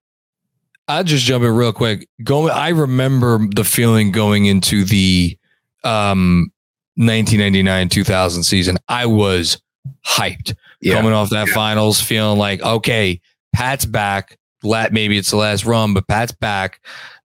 I'll 0.87 1.03
just 1.03 1.25
jump 1.25 1.43
in 1.43 1.55
real 1.55 1.73
quick. 1.73 2.07
Going, 2.23 2.51
I 2.51 2.69
remember 2.69 3.39
the 3.47 3.63
feeling 3.63 4.11
going 4.11 4.45
into 4.45 4.83
the 4.83 5.37
um 5.83 6.51
1999 6.95 7.89
2000 7.89 8.43
season. 8.43 8.77
I 8.87 9.05
was 9.05 9.61
hyped 10.05 10.55
yeah. 10.81 10.95
coming 10.95 11.13
off 11.13 11.29
that 11.29 11.47
yeah. 11.47 11.53
finals, 11.53 12.01
feeling 12.01 12.37
like 12.37 12.61
okay, 12.61 13.21
Pat's 13.53 13.85
back. 13.85 14.37
Let 14.63 14.93
maybe 14.93 15.17
it's 15.17 15.31
the 15.31 15.37
last 15.37 15.65
run, 15.65 15.93
but 15.93 16.07
Pat's 16.07 16.33
back. 16.33 16.81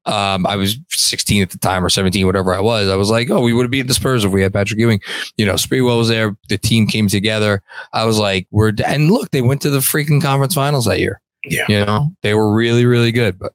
Um, 0.06 0.46
I 0.46 0.56
was 0.56 0.78
16 0.90 1.42
at 1.42 1.50
the 1.50 1.58
time 1.58 1.84
or 1.84 1.90
17, 1.90 2.24
whatever 2.26 2.54
I 2.54 2.60
was. 2.60 2.88
I 2.88 2.96
was 2.96 3.10
like, 3.10 3.28
oh, 3.30 3.40
we 3.40 3.52
would 3.52 3.64
have 3.64 3.70
beaten 3.70 3.88
the 3.88 3.94
Spurs 3.94 4.24
if 4.24 4.32
we 4.32 4.42
had 4.42 4.52
Patrick 4.52 4.78
Ewing. 4.78 5.00
You 5.36 5.46
know, 5.46 5.54
Sprewell 5.54 5.98
was 5.98 6.08
there. 6.08 6.36
The 6.48 6.58
team 6.58 6.86
came 6.86 7.08
together. 7.08 7.62
I 7.92 8.04
was 8.04 8.18
like, 8.18 8.46
we're, 8.50 8.72
and 8.86 9.10
look, 9.10 9.30
they 9.30 9.42
went 9.42 9.62
to 9.62 9.70
the 9.70 9.80
freaking 9.80 10.22
conference 10.22 10.54
finals 10.54 10.84
that 10.84 11.00
year. 11.00 11.20
Yeah. 11.44 11.64
You 11.68 11.84
know, 11.84 12.12
they 12.22 12.34
were 12.34 12.52
really, 12.54 12.86
really 12.86 13.12
good. 13.12 13.38
But 13.38 13.52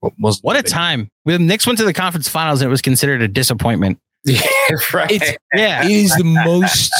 what, 0.00 0.36
what 0.42 0.56
a 0.56 0.62
time. 0.62 1.10
When 1.24 1.46
Knicks 1.46 1.66
went 1.66 1.78
to 1.78 1.84
the 1.84 1.94
conference 1.94 2.28
finals 2.28 2.60
and 2.60 2.68
it 2.68 2.70
was 2.70 2.82
considered 2.82 3.22
a 3.22 3.28
disappointment. 3.28 3.98
Yeah, 4.24 4.40
right. 4.94 5.10
It's, 5.10 5.36
yeah. 5.54 5.84
It 5.84 5.90
is 5.90 6.14
the 6.16 6.24
most 6.24 6.92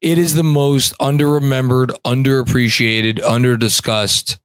it 0.00 0.18
is 0.18 0.34
the 0.34 0.42
most 0.42 0.92
under-remembered, 0.98 1.90
underappreciated, 2.04 3.22
under-discussed 3.22 4.38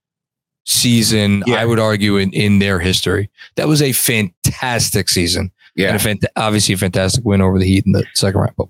season, 0.66 1.44
yeah. 1.46 1.56
I 1.56 1.66
would 1.66 1.80
argue, 1.80 2.18
in, 2.18 2.32
in 2.34 2.60
their 2.60 2.80
history. 2.80 3.30
That 3.56 3.68
was 3.68 3.82
a 3.82 3.92
fantastic 3.92 5.10
season. 5.10 5.52
Yeah. 5.76 5.98
And 6.06 6.24
a 6.24 6.30
obviously 6.40 6.76
a 6.76 6.78
fantastic 6.78 7.26
win 7.26 7.42
over 7.42 7.58
the 7.58 7.66
Heat 7.66 7.86
in 7.86 7.94
the 7.94 8.06
second 8.14 8.42
round, 8.42 8.54
but 8.56 8.68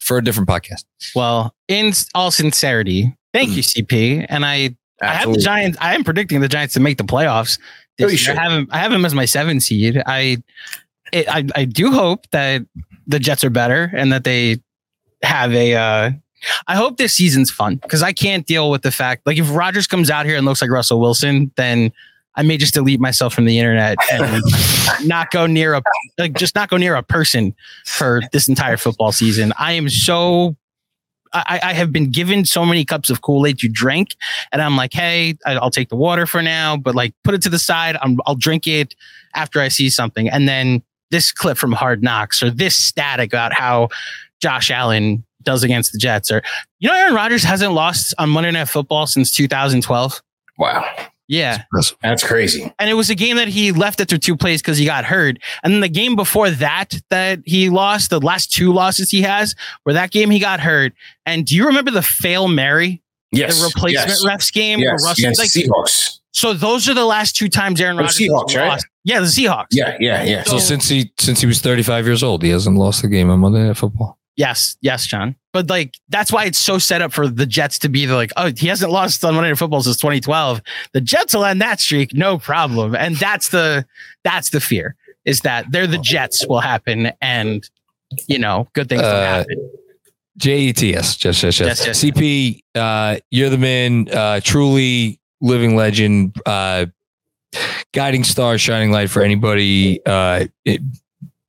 for 0.00 0.16
a 0.16 0.24
different 0.24 0.48
podcast. 0.48 0.84
Well, 1.14 1.54
in 1.68 1.92
all 2.14 2.30
sincerity, 2.30 3.14
thank 3.34 3.50
you, 3.50 3.62
CP. 3.62 4.24
And 4.28 4.46
I 4.46 4.76
Absolutely. 5.00 5.02
I 5.02 5.14
have 5.14 5.32
the 5.32 5.44
Giants. 5.44 5.78
I 5.80 5.94
am 5.94 6.04
predicting 6.04 6.40
the 6.40 6.48
Giants 6.48 6.74
to 6.74 6.80
make 6.80 6.98
the 6.98 7.04
playoffs. 7.04 7.58
I 8.00 8.04
have 8.34 8.52
him. 8.52 8.68
I 8.70 8.78
have 8.78 8.92
him 8.92 9.04
as 9.04 9.14
my 9.14 9.24
seven 9.24 9.60
seed. 9.60 10.02
I, 10.06 10.42
it, 11.12 11.28
I, 11.28 11.44
I 11.54 11.64
do 11.64 11.92
hope 11.92 12.28
that 12.30 12.62
the 13.06 13.18
Jets 13.18 13.44
are 13.44 13.50
better 13.50 13.90
and 13.94 14.12
that 14.12 14.24
they 14.24 14.60
have 15.22 15.52
a. 15.52 15.74
Uh, 15.74 16.10
I 16.66 16.76
hope 16.76 16.96
this 16.96 17.14
season's 17.14 17.50
fun 17.50 17.76
because 17.76 18.02
I 18.02 18.12
can't 18.12 18.46
deal 18.46 18.70
with 18.70 18.82
the 18.82 18.90
fact 18.90 19.26
like 19.26 19.38
if 19.38 19.54
Rodgers 19.54 19.86
comes 19.86 20.10
out 20.10 20.26
here 20.26 20.36
and 20.36 20.46
looks 20.46 20.62
like 20.62 20.70
Russell 20.70 21.00
Wilson, 21.00 21.50
then 21.56 21.92
I 22.36 22.42
may 22.42 22.56
just 22.56 22.74
delete 22.74 23.00
myself 23.00 23.34
from 23.34 23.46
the 23.46 23.58
internet 23.58 23.98
and 24.12 24.42
not 25.04 25.30
go 25.30 25.46
near 25.46 25.74
a 25.74 25.82
like 26.18 26.34
just 26.34 26.54
not 26.54 26.70
go 26.70 26.76
near 26.76 26.94
a 26.94 27.02
person 27.02 27.54
for 27.84 28.20
this 28.32 28.48
entire 28.48 28.76
football 28.76 29.12
season. 29.12 29.52
I 29.58 29.72
am 29.72 29.88
so 29.88 30.56
I, 31.32 31.60
I, 31.62 31.72
have 31.74 31.92
been 31.92 32.10
given 32.10 32.46
so 32.46 32.64
many 32.64 32.86
cups 32.86 33.10
of 33.10 33.20
Kool 33.20 33.46
Aid 33.46 33.58
to 33.58 33.68
drink, 33.68 34.16
and 34.50 34.62
I'm 34.62 34.76
like, 34.76 34.94
hey, 34.94 35.36
I'll 35.44 35.70
take 35.70 35.90
the 35.90 35.96
water 35.96 36.26
for 36.26 36.42
now, 36.42 36.78
but 36.78 36.94
like 36.94 37.12
put 37.22 37.34
it 37.34 37.42
to 37.42 37.50
the 37.50 37.58
side. 37.58 37.96
i 37.96 38.16
will 38.26 38.34
drink 38.34 38.66
it 38.66 38.94
after 39.34 39.60
I 39.60 39.68
see 39.68 39.90
something. 39.90 40.28
And 40.28 40.48
then 40.48 40.82
this 41.10 41.32
clip 41.32 41.58
from 41.58 41.72
Hard 41.72 42.02
Knocks 42.02 42.42
or 42.42 42.50
this 42.50 42.76
static 42.76 43.32
about 43.32 43.52
how 43.52 43.88
Josh 44.40 44.70
Allen 44.70 45.24
does 45.48 45.64
against 45.64 45.92
the 45.92 45.98
Jets, 45.98 46.30
or 46.30 46.42
you 46.78 46.88
know, 46.88 46.94
Aaron 46.94 47.14
Rodgers 47.14 47.42
hasn't 47.42 47.72
lost 47.72 48.12
on 48.18 48.28
Monday 48.28 48.50
Night 48.50 48.68
Football 48.68 49.06
since 49.06 49.34
2012. 49.34 50.22
Wow. 50.58 50.84
Yeah. 51.26 51.62
That's 52.02 52.24
crazy. 52.24 52.72
And 52.78 52.90
it 52.90 52.94
was 52.94 53.10
a 53.10 53.14
game 53.14 53.36
that 53.36 53.48
he 53.48 53.72
left 53.72 54.00
after 54.00 54.18
two 54.18 54.36
plays 54.36 54.60
because 54.60 54.78
he 54.78 54.84
got 54.84 55.04
hurt. 55.04 55.38
And 55.62 55.72
then 55.72 55.80
the 55.80 55.88
game 55.88 56.16
before 56.16 56.50
that, 56.50 57.00
that 57.10 57.40
he 57.44 57.68
lost, 57.70 58.10
the 58.10 58.20
last 58.20 58.52
two 58.52 58.72
losses 58.72 59.10
he 59.10 59.22
has, 59.22 59.54
where 59.84 59.94
that 59.94 60.10
game 60.10 60.30
he 60.30 60.38
got 60.38 60.60
hurt. 60.60 60.92
And 61.26 61.46
do 61.46 61.54
you 61.54 61.66
remember 61.66 61.90
the 61.90 62.02
fail 62.02 62.48
Mary? 62.48 63.02
Yes. 63.30 63.58
The 63.58 63.66
replacement 63.66 64.08
yes. 64.08 64.24
refs 64.24 64.52
game? 64.52 64.80
Yes. 64.80 65.04
Russell, 65.04 65.24
Against 65.24 65.40
like, 65.40 65.50
Seahawks. 65.50 66.20
So 66.32 66.54
those 66.54 66.88
are 66.88 66.94
the 66.94 67.04
last 67.04 67.36
two 67.36 67.48
times 67.48 67.80
Aaron 67.80 67.96
oh, 67.96 68.02
Rodgers 68.02 68.18
Seahawks, 68.18 68.56
right? 68.56 68.82
Yeah, 69.04 69.20
the 69.20 69.26
Seahawks. 69.26 69.66
Yeah, 69.70 69.96
yeah, 69.98 70.22
yeah. 70.22 70.42
So, 70.44 70.52
so 70.52 70.58
since 70.58 70.88
he 70.88 71.12
since 71.18 71.40
he 71.40 71.46
was 71.46 71.60
35 71.60 72.06
years 72.06 72.22
old, 72.22 72.42
he 72.42 72.50
hasn't 72.50 72.76
lost 72.76 73.02
a 73.02 73.08
game 73.08 73.30
on 73.30 73.40
Monday 73.40 73.66
Night 73.66 73.76
Football. 73.76 74.17
Yes, 74.38 74.76
yes, 74.80 75.04
Jon. 75.04 75.34
But 75.52 75.68
like 75.68 75.94
that's 76.08 76.32
why 76.32 76.44
it's 76.44 76.58
so 76.58 76.78
set 76.78 77.02
up 77.02 77.12
for 77.12 77.26
the 77.26 77.44
Jets 77.44 77.76
to 77.80 77.88
be 77.88 78.06
the 78.06 78.14
like, 78.14 78.32
oh, 78.36 78.52
he 78.56 78.68
hasn't 78.68 78.92
lost 78.92 79.24
on 79.24 79.34
Monday 79.34 79.50
Night 79.50 79.58
Football 79.58 79.82
since 79.82 79.96
2012. 79.96 80.62
The 80.92 81.00
Jets 81.00 81.34
will 81.34 81.44
end 81.44 81.60
that 81.60 81.80
streak, 81.80 82.14
no 82.14 82.38
problem. 82.38 82.94
And 82.94 83.16
that's 83.16 83.48
the 83.48 83.84
that's 84.22 84.50
the 84.50 84.60
fear 84.60 84.94
is 85.24 85.40
that 85.40 85.66
they're 85.72 85.88
the 85.88 85.98
Jets 85.98 86.46
will 86.46 86.60
happen, 86.60 87.10
and 87.20 87.68
you 88.28 88.38
know, 88.38 88.68
good 88.74 88.88
things 88.88 89.02
uh, 89.02 89.04
will 89.04 89.20
happen. 89.20 89.70
J-E-T-S, 90.36 91.16
just, 91.16 91.40
just, 91.40 91.58
just. 91.58 91.84
just 91.84 92.04
CP, 92.04 92.60
uh, 92.76 93.18
you're 93.32 93.50
the 93.50 93.58
man, 93.58 94.08
uh, 94.08 94.40
truly 94.40 95.18
living 95.40 95.74
legend, 95.74 96.40
uh, 96.46 96.86
guiding 97.92 98.22
star, 98.22 98.56
shining 98.56 98.92
light 98.92 99.10
for 99.10 99.20
anybody, 99.20 100.00
uh, 100.06 100.46
it, 100.64 100.80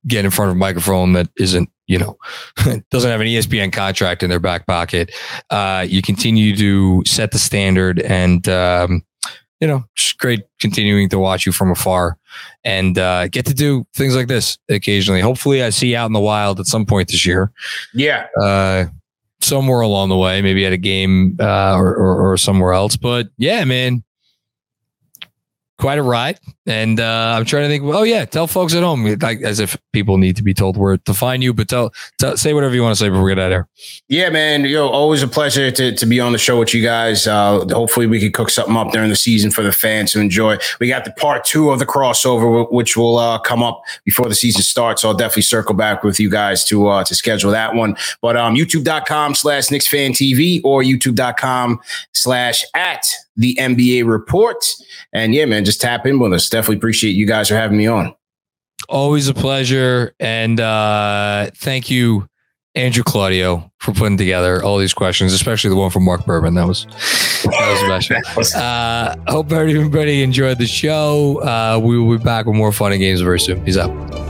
get 0.08 0.24
in 0.24 0.32
front 0.32 0.50
of 0.50 0.56
a 0.56 0.58
microphone 0.58 1.12
that 1.12 1.28
isn't 1.36 1.70
you 1.90 1.98
know, 1.98 2.16
doesn't 2.90 3.10
have 3.10 3.20
an 3.20 3.26
ESPN 3.26 3.72
contract 3.72 4.22
in 4.22 4.30
their 4.30 4.38
back 4.38 4.64
pocket. 4.64 5.10
Uh, 5.50 5.84
you 5.86 6.02
continue 6.02 6.56
to 6.56 7.02
set 7.04 7.32
the 7.32 7.38
standard 7.38 7.98
and, 7.98 8.48
um, 8.48 9.04
you 9.60 9.66
know, 9.66 9.84
just 9.96 10.16
great 10.18 10.44
continuing 10.60 11.08
to 11.08 11.18
watch 11.18 11.44
you 11.44 11.50
from 11.50 11.72
afar 11.72 12.16
and 12.62 12.96
uh, 12.96 13.26
get 13.26 13.44
to 13.44 13.52
do 13.52 13.84
things 13.92 14.14
like 14.14 14.28
this 14.28 14.56
occasionally. 14.68 15.20
Hopefully, 15.20 15.64
I 15.64 15.70
see 15.70 15.90
you 15.90 15.96
out 15.96 16.06
in 16.06 16.12
the 16.12 16.20
wild 16.20 16.60
at 16.60 16.66
some 16.66 16.86
point 16.86 17.08
this 17.08 17.26
year. 17.26 17.50
Yeah. 17.92 18.28
Uh, 18.40 18.84
somewhere 19.40 19.80
along 19.80 20.10
the 20.10 20.16
way, 20.16 20.40
maybe 20.42 20.64
at 20.64 20.72
a 20.72 20.76
game 20.76 21.36
uh, 21.40 21.76
or, 21.76 21.92
or, 21.92 22.32
or 22.32 22.36
somewhere 22.36 22.72
else. 22.72 22.96
But 22.96 23.30
yeah, 23.36 23.64
man, 23.64 24.04
quite 25.80 25.98
a 25.98 26.02
ride. 26.02 26.38
And 26.66 27.00
uh, 27.00 27.34
I'm 27.36 27.44
trying 27.44 27.64
to 27.64 27.68
think. 27.68 27.82
Oh 27.84 28.04
yeah, 28.04 28.24
tell 28.24 28.46
folks 28.46 28.74
at 28.74 28.82
home, 28.82 29.04
like 29.20 29.40
as 29.42 29.58
if 29.58 29.76
people 29.92 30.18
need 30.18 30.36
to 30.36 30.42
be 30.42 30.54
told 30.54 30.76
where 30.76 30.98
to 30.98 31.14
find 31.14 31.42
you. 31.42 31.52
But 31.52 31.68
tell, 31.68 31.92
tell 32.18 32.36
say 32.36 32.54
whatever 32.54 32.74
you 32.74 32.82
want 32.82 32.96
to 32.96 33.02
say 33.02 33.08
before 33.08 33.24
we 33.24 33.32
get 33.32 33.40
out 33.40 33.46
of 33.46 33.52
here. 33.52 33.68
Yeah, 34.08 34.30
man. 34.30 34.64
Yo, 34.64 34.86
always 34.86 35.22
a 35.22 35.28
pleasure 35.28 35.70
to, 35.72 35.92
to 35.96 36.06
be 36.06 36.20
on 36.20 36.32
the 36.32 36.38
show 36.38 36.58
with 36.58 36.72
you 36.72 36.82
guys. 36.82 37.26
Uh, 37.26 37.64
hopefully, 37.70 38.06
we 38.06 38.20
can 38.20 38.30
cook 38.30 38.50
something 38.50 38.76
up 38.76 38.92
during 38.92 39.08
the 39.08 39.16
season 39.16 39.50
for 39.50 39.62
the 39.62 39.72
fans 39.72 40.12
to 40.12 40.20
enjoy. 40.20 40.58
We 40.78 40.86
got 40.86 41.04
the 41.04 41.12
part 41.12 41.44
two 41.44 41.70
of 41.70 41.80
the 41.80 41.86
crossover, 41.86 42.70
which 42.70 42.96
will 42.96 43.18
uh, 43.18 43.38
come 43.40 43.62
up 43.62 43.82
before 44.04 44.28
the 44.28 44.34
season 44.34 44.62
starts. 44.62 45.02
So 45.02 45.08
I'll 45.08 45.16
definitely 45.16 45.42
circle 45.42 45.74
back 45.74 46.04
with 46.04 46.20
you 46.20 46.30
guys 46.30 46.64
to 46.66 46.86
uh, 46.88 47.04
to 47.04 47.14
schedule 47.14 47.50
that 47.50 47.74
one. 47.74 47.96
But 48.20 48.36
um, 48.36 48.54
YouTube.com 48.54 49.34
slash 49.34 49.70
Knicks 49.70 49.88
Fan 49.88 50.12
TV 50.12 50.60
or 50.62 50.82
YouTube.com 50.82 51.80
slash 52.12 52.64
at 52.74 53.06
the 53.40 53.54
NBA 53.56 54.06
report. 54.06 54.64
And 55.12 55.34
yeah, 55.34 55.46
man, 55.46 55.64
just 55.64 55.80
tap 55.80 56.06
in 56.06 56.18
with 56.18 56.32
us. 56.32 56.48
Definitely 56.48 56.76
appreciate 56.76 57.12
you 57.12 57.26
guys 57.26 57.48
for 57.48 57.54
having 57.54 57.78
me 57.78 57.86
on. 57.86 58.14
Always 58.88 59.28
a 59.28 59.34
pleasure. 59.34 60.14
And 60.20 60.60
uh, 60.60 61.50
thank 61.56 61.90
you, 61.90 62.28
Andrew 62.74 63.02
Claudio, 63.02 63.70
for 63.78 63.92
putting 63.92 64.18
together 64.18 64.62
all 64.62 64.78
these 64.78 64.92
questions, 64.92 65.32
especially 65.32 65.70
the 65.70 65.76
one 65.76 65.90
from 65.90 66.04
Marc 66.04 66.26
Berman. 66.26 66.54
That 66.54 66.66
was 66.66 66.84
that 67.44 67.88
was 67.88 68.02
special. 68.30 68.60
uh, 68.60 69.16
hope 69.28 69.50
everybody 69.52 70.22
enjoyed 70.22 70.58
the 70.58 70.66
show. 70.66 71.40
Uh, 71.42 71.80
we 71.82 71.98
will 71.98 72.18
be 72.18 72.22
back 72.22 72.46
with 72.46 72.56
more 72.56 72.72
fun 72.72 72.92
and 72.92 73.00
games 73.00 73.22
very 73.22 73.40
soon. 73.40 73.64
Peace 73.64 73.78
out. 73.78 74.29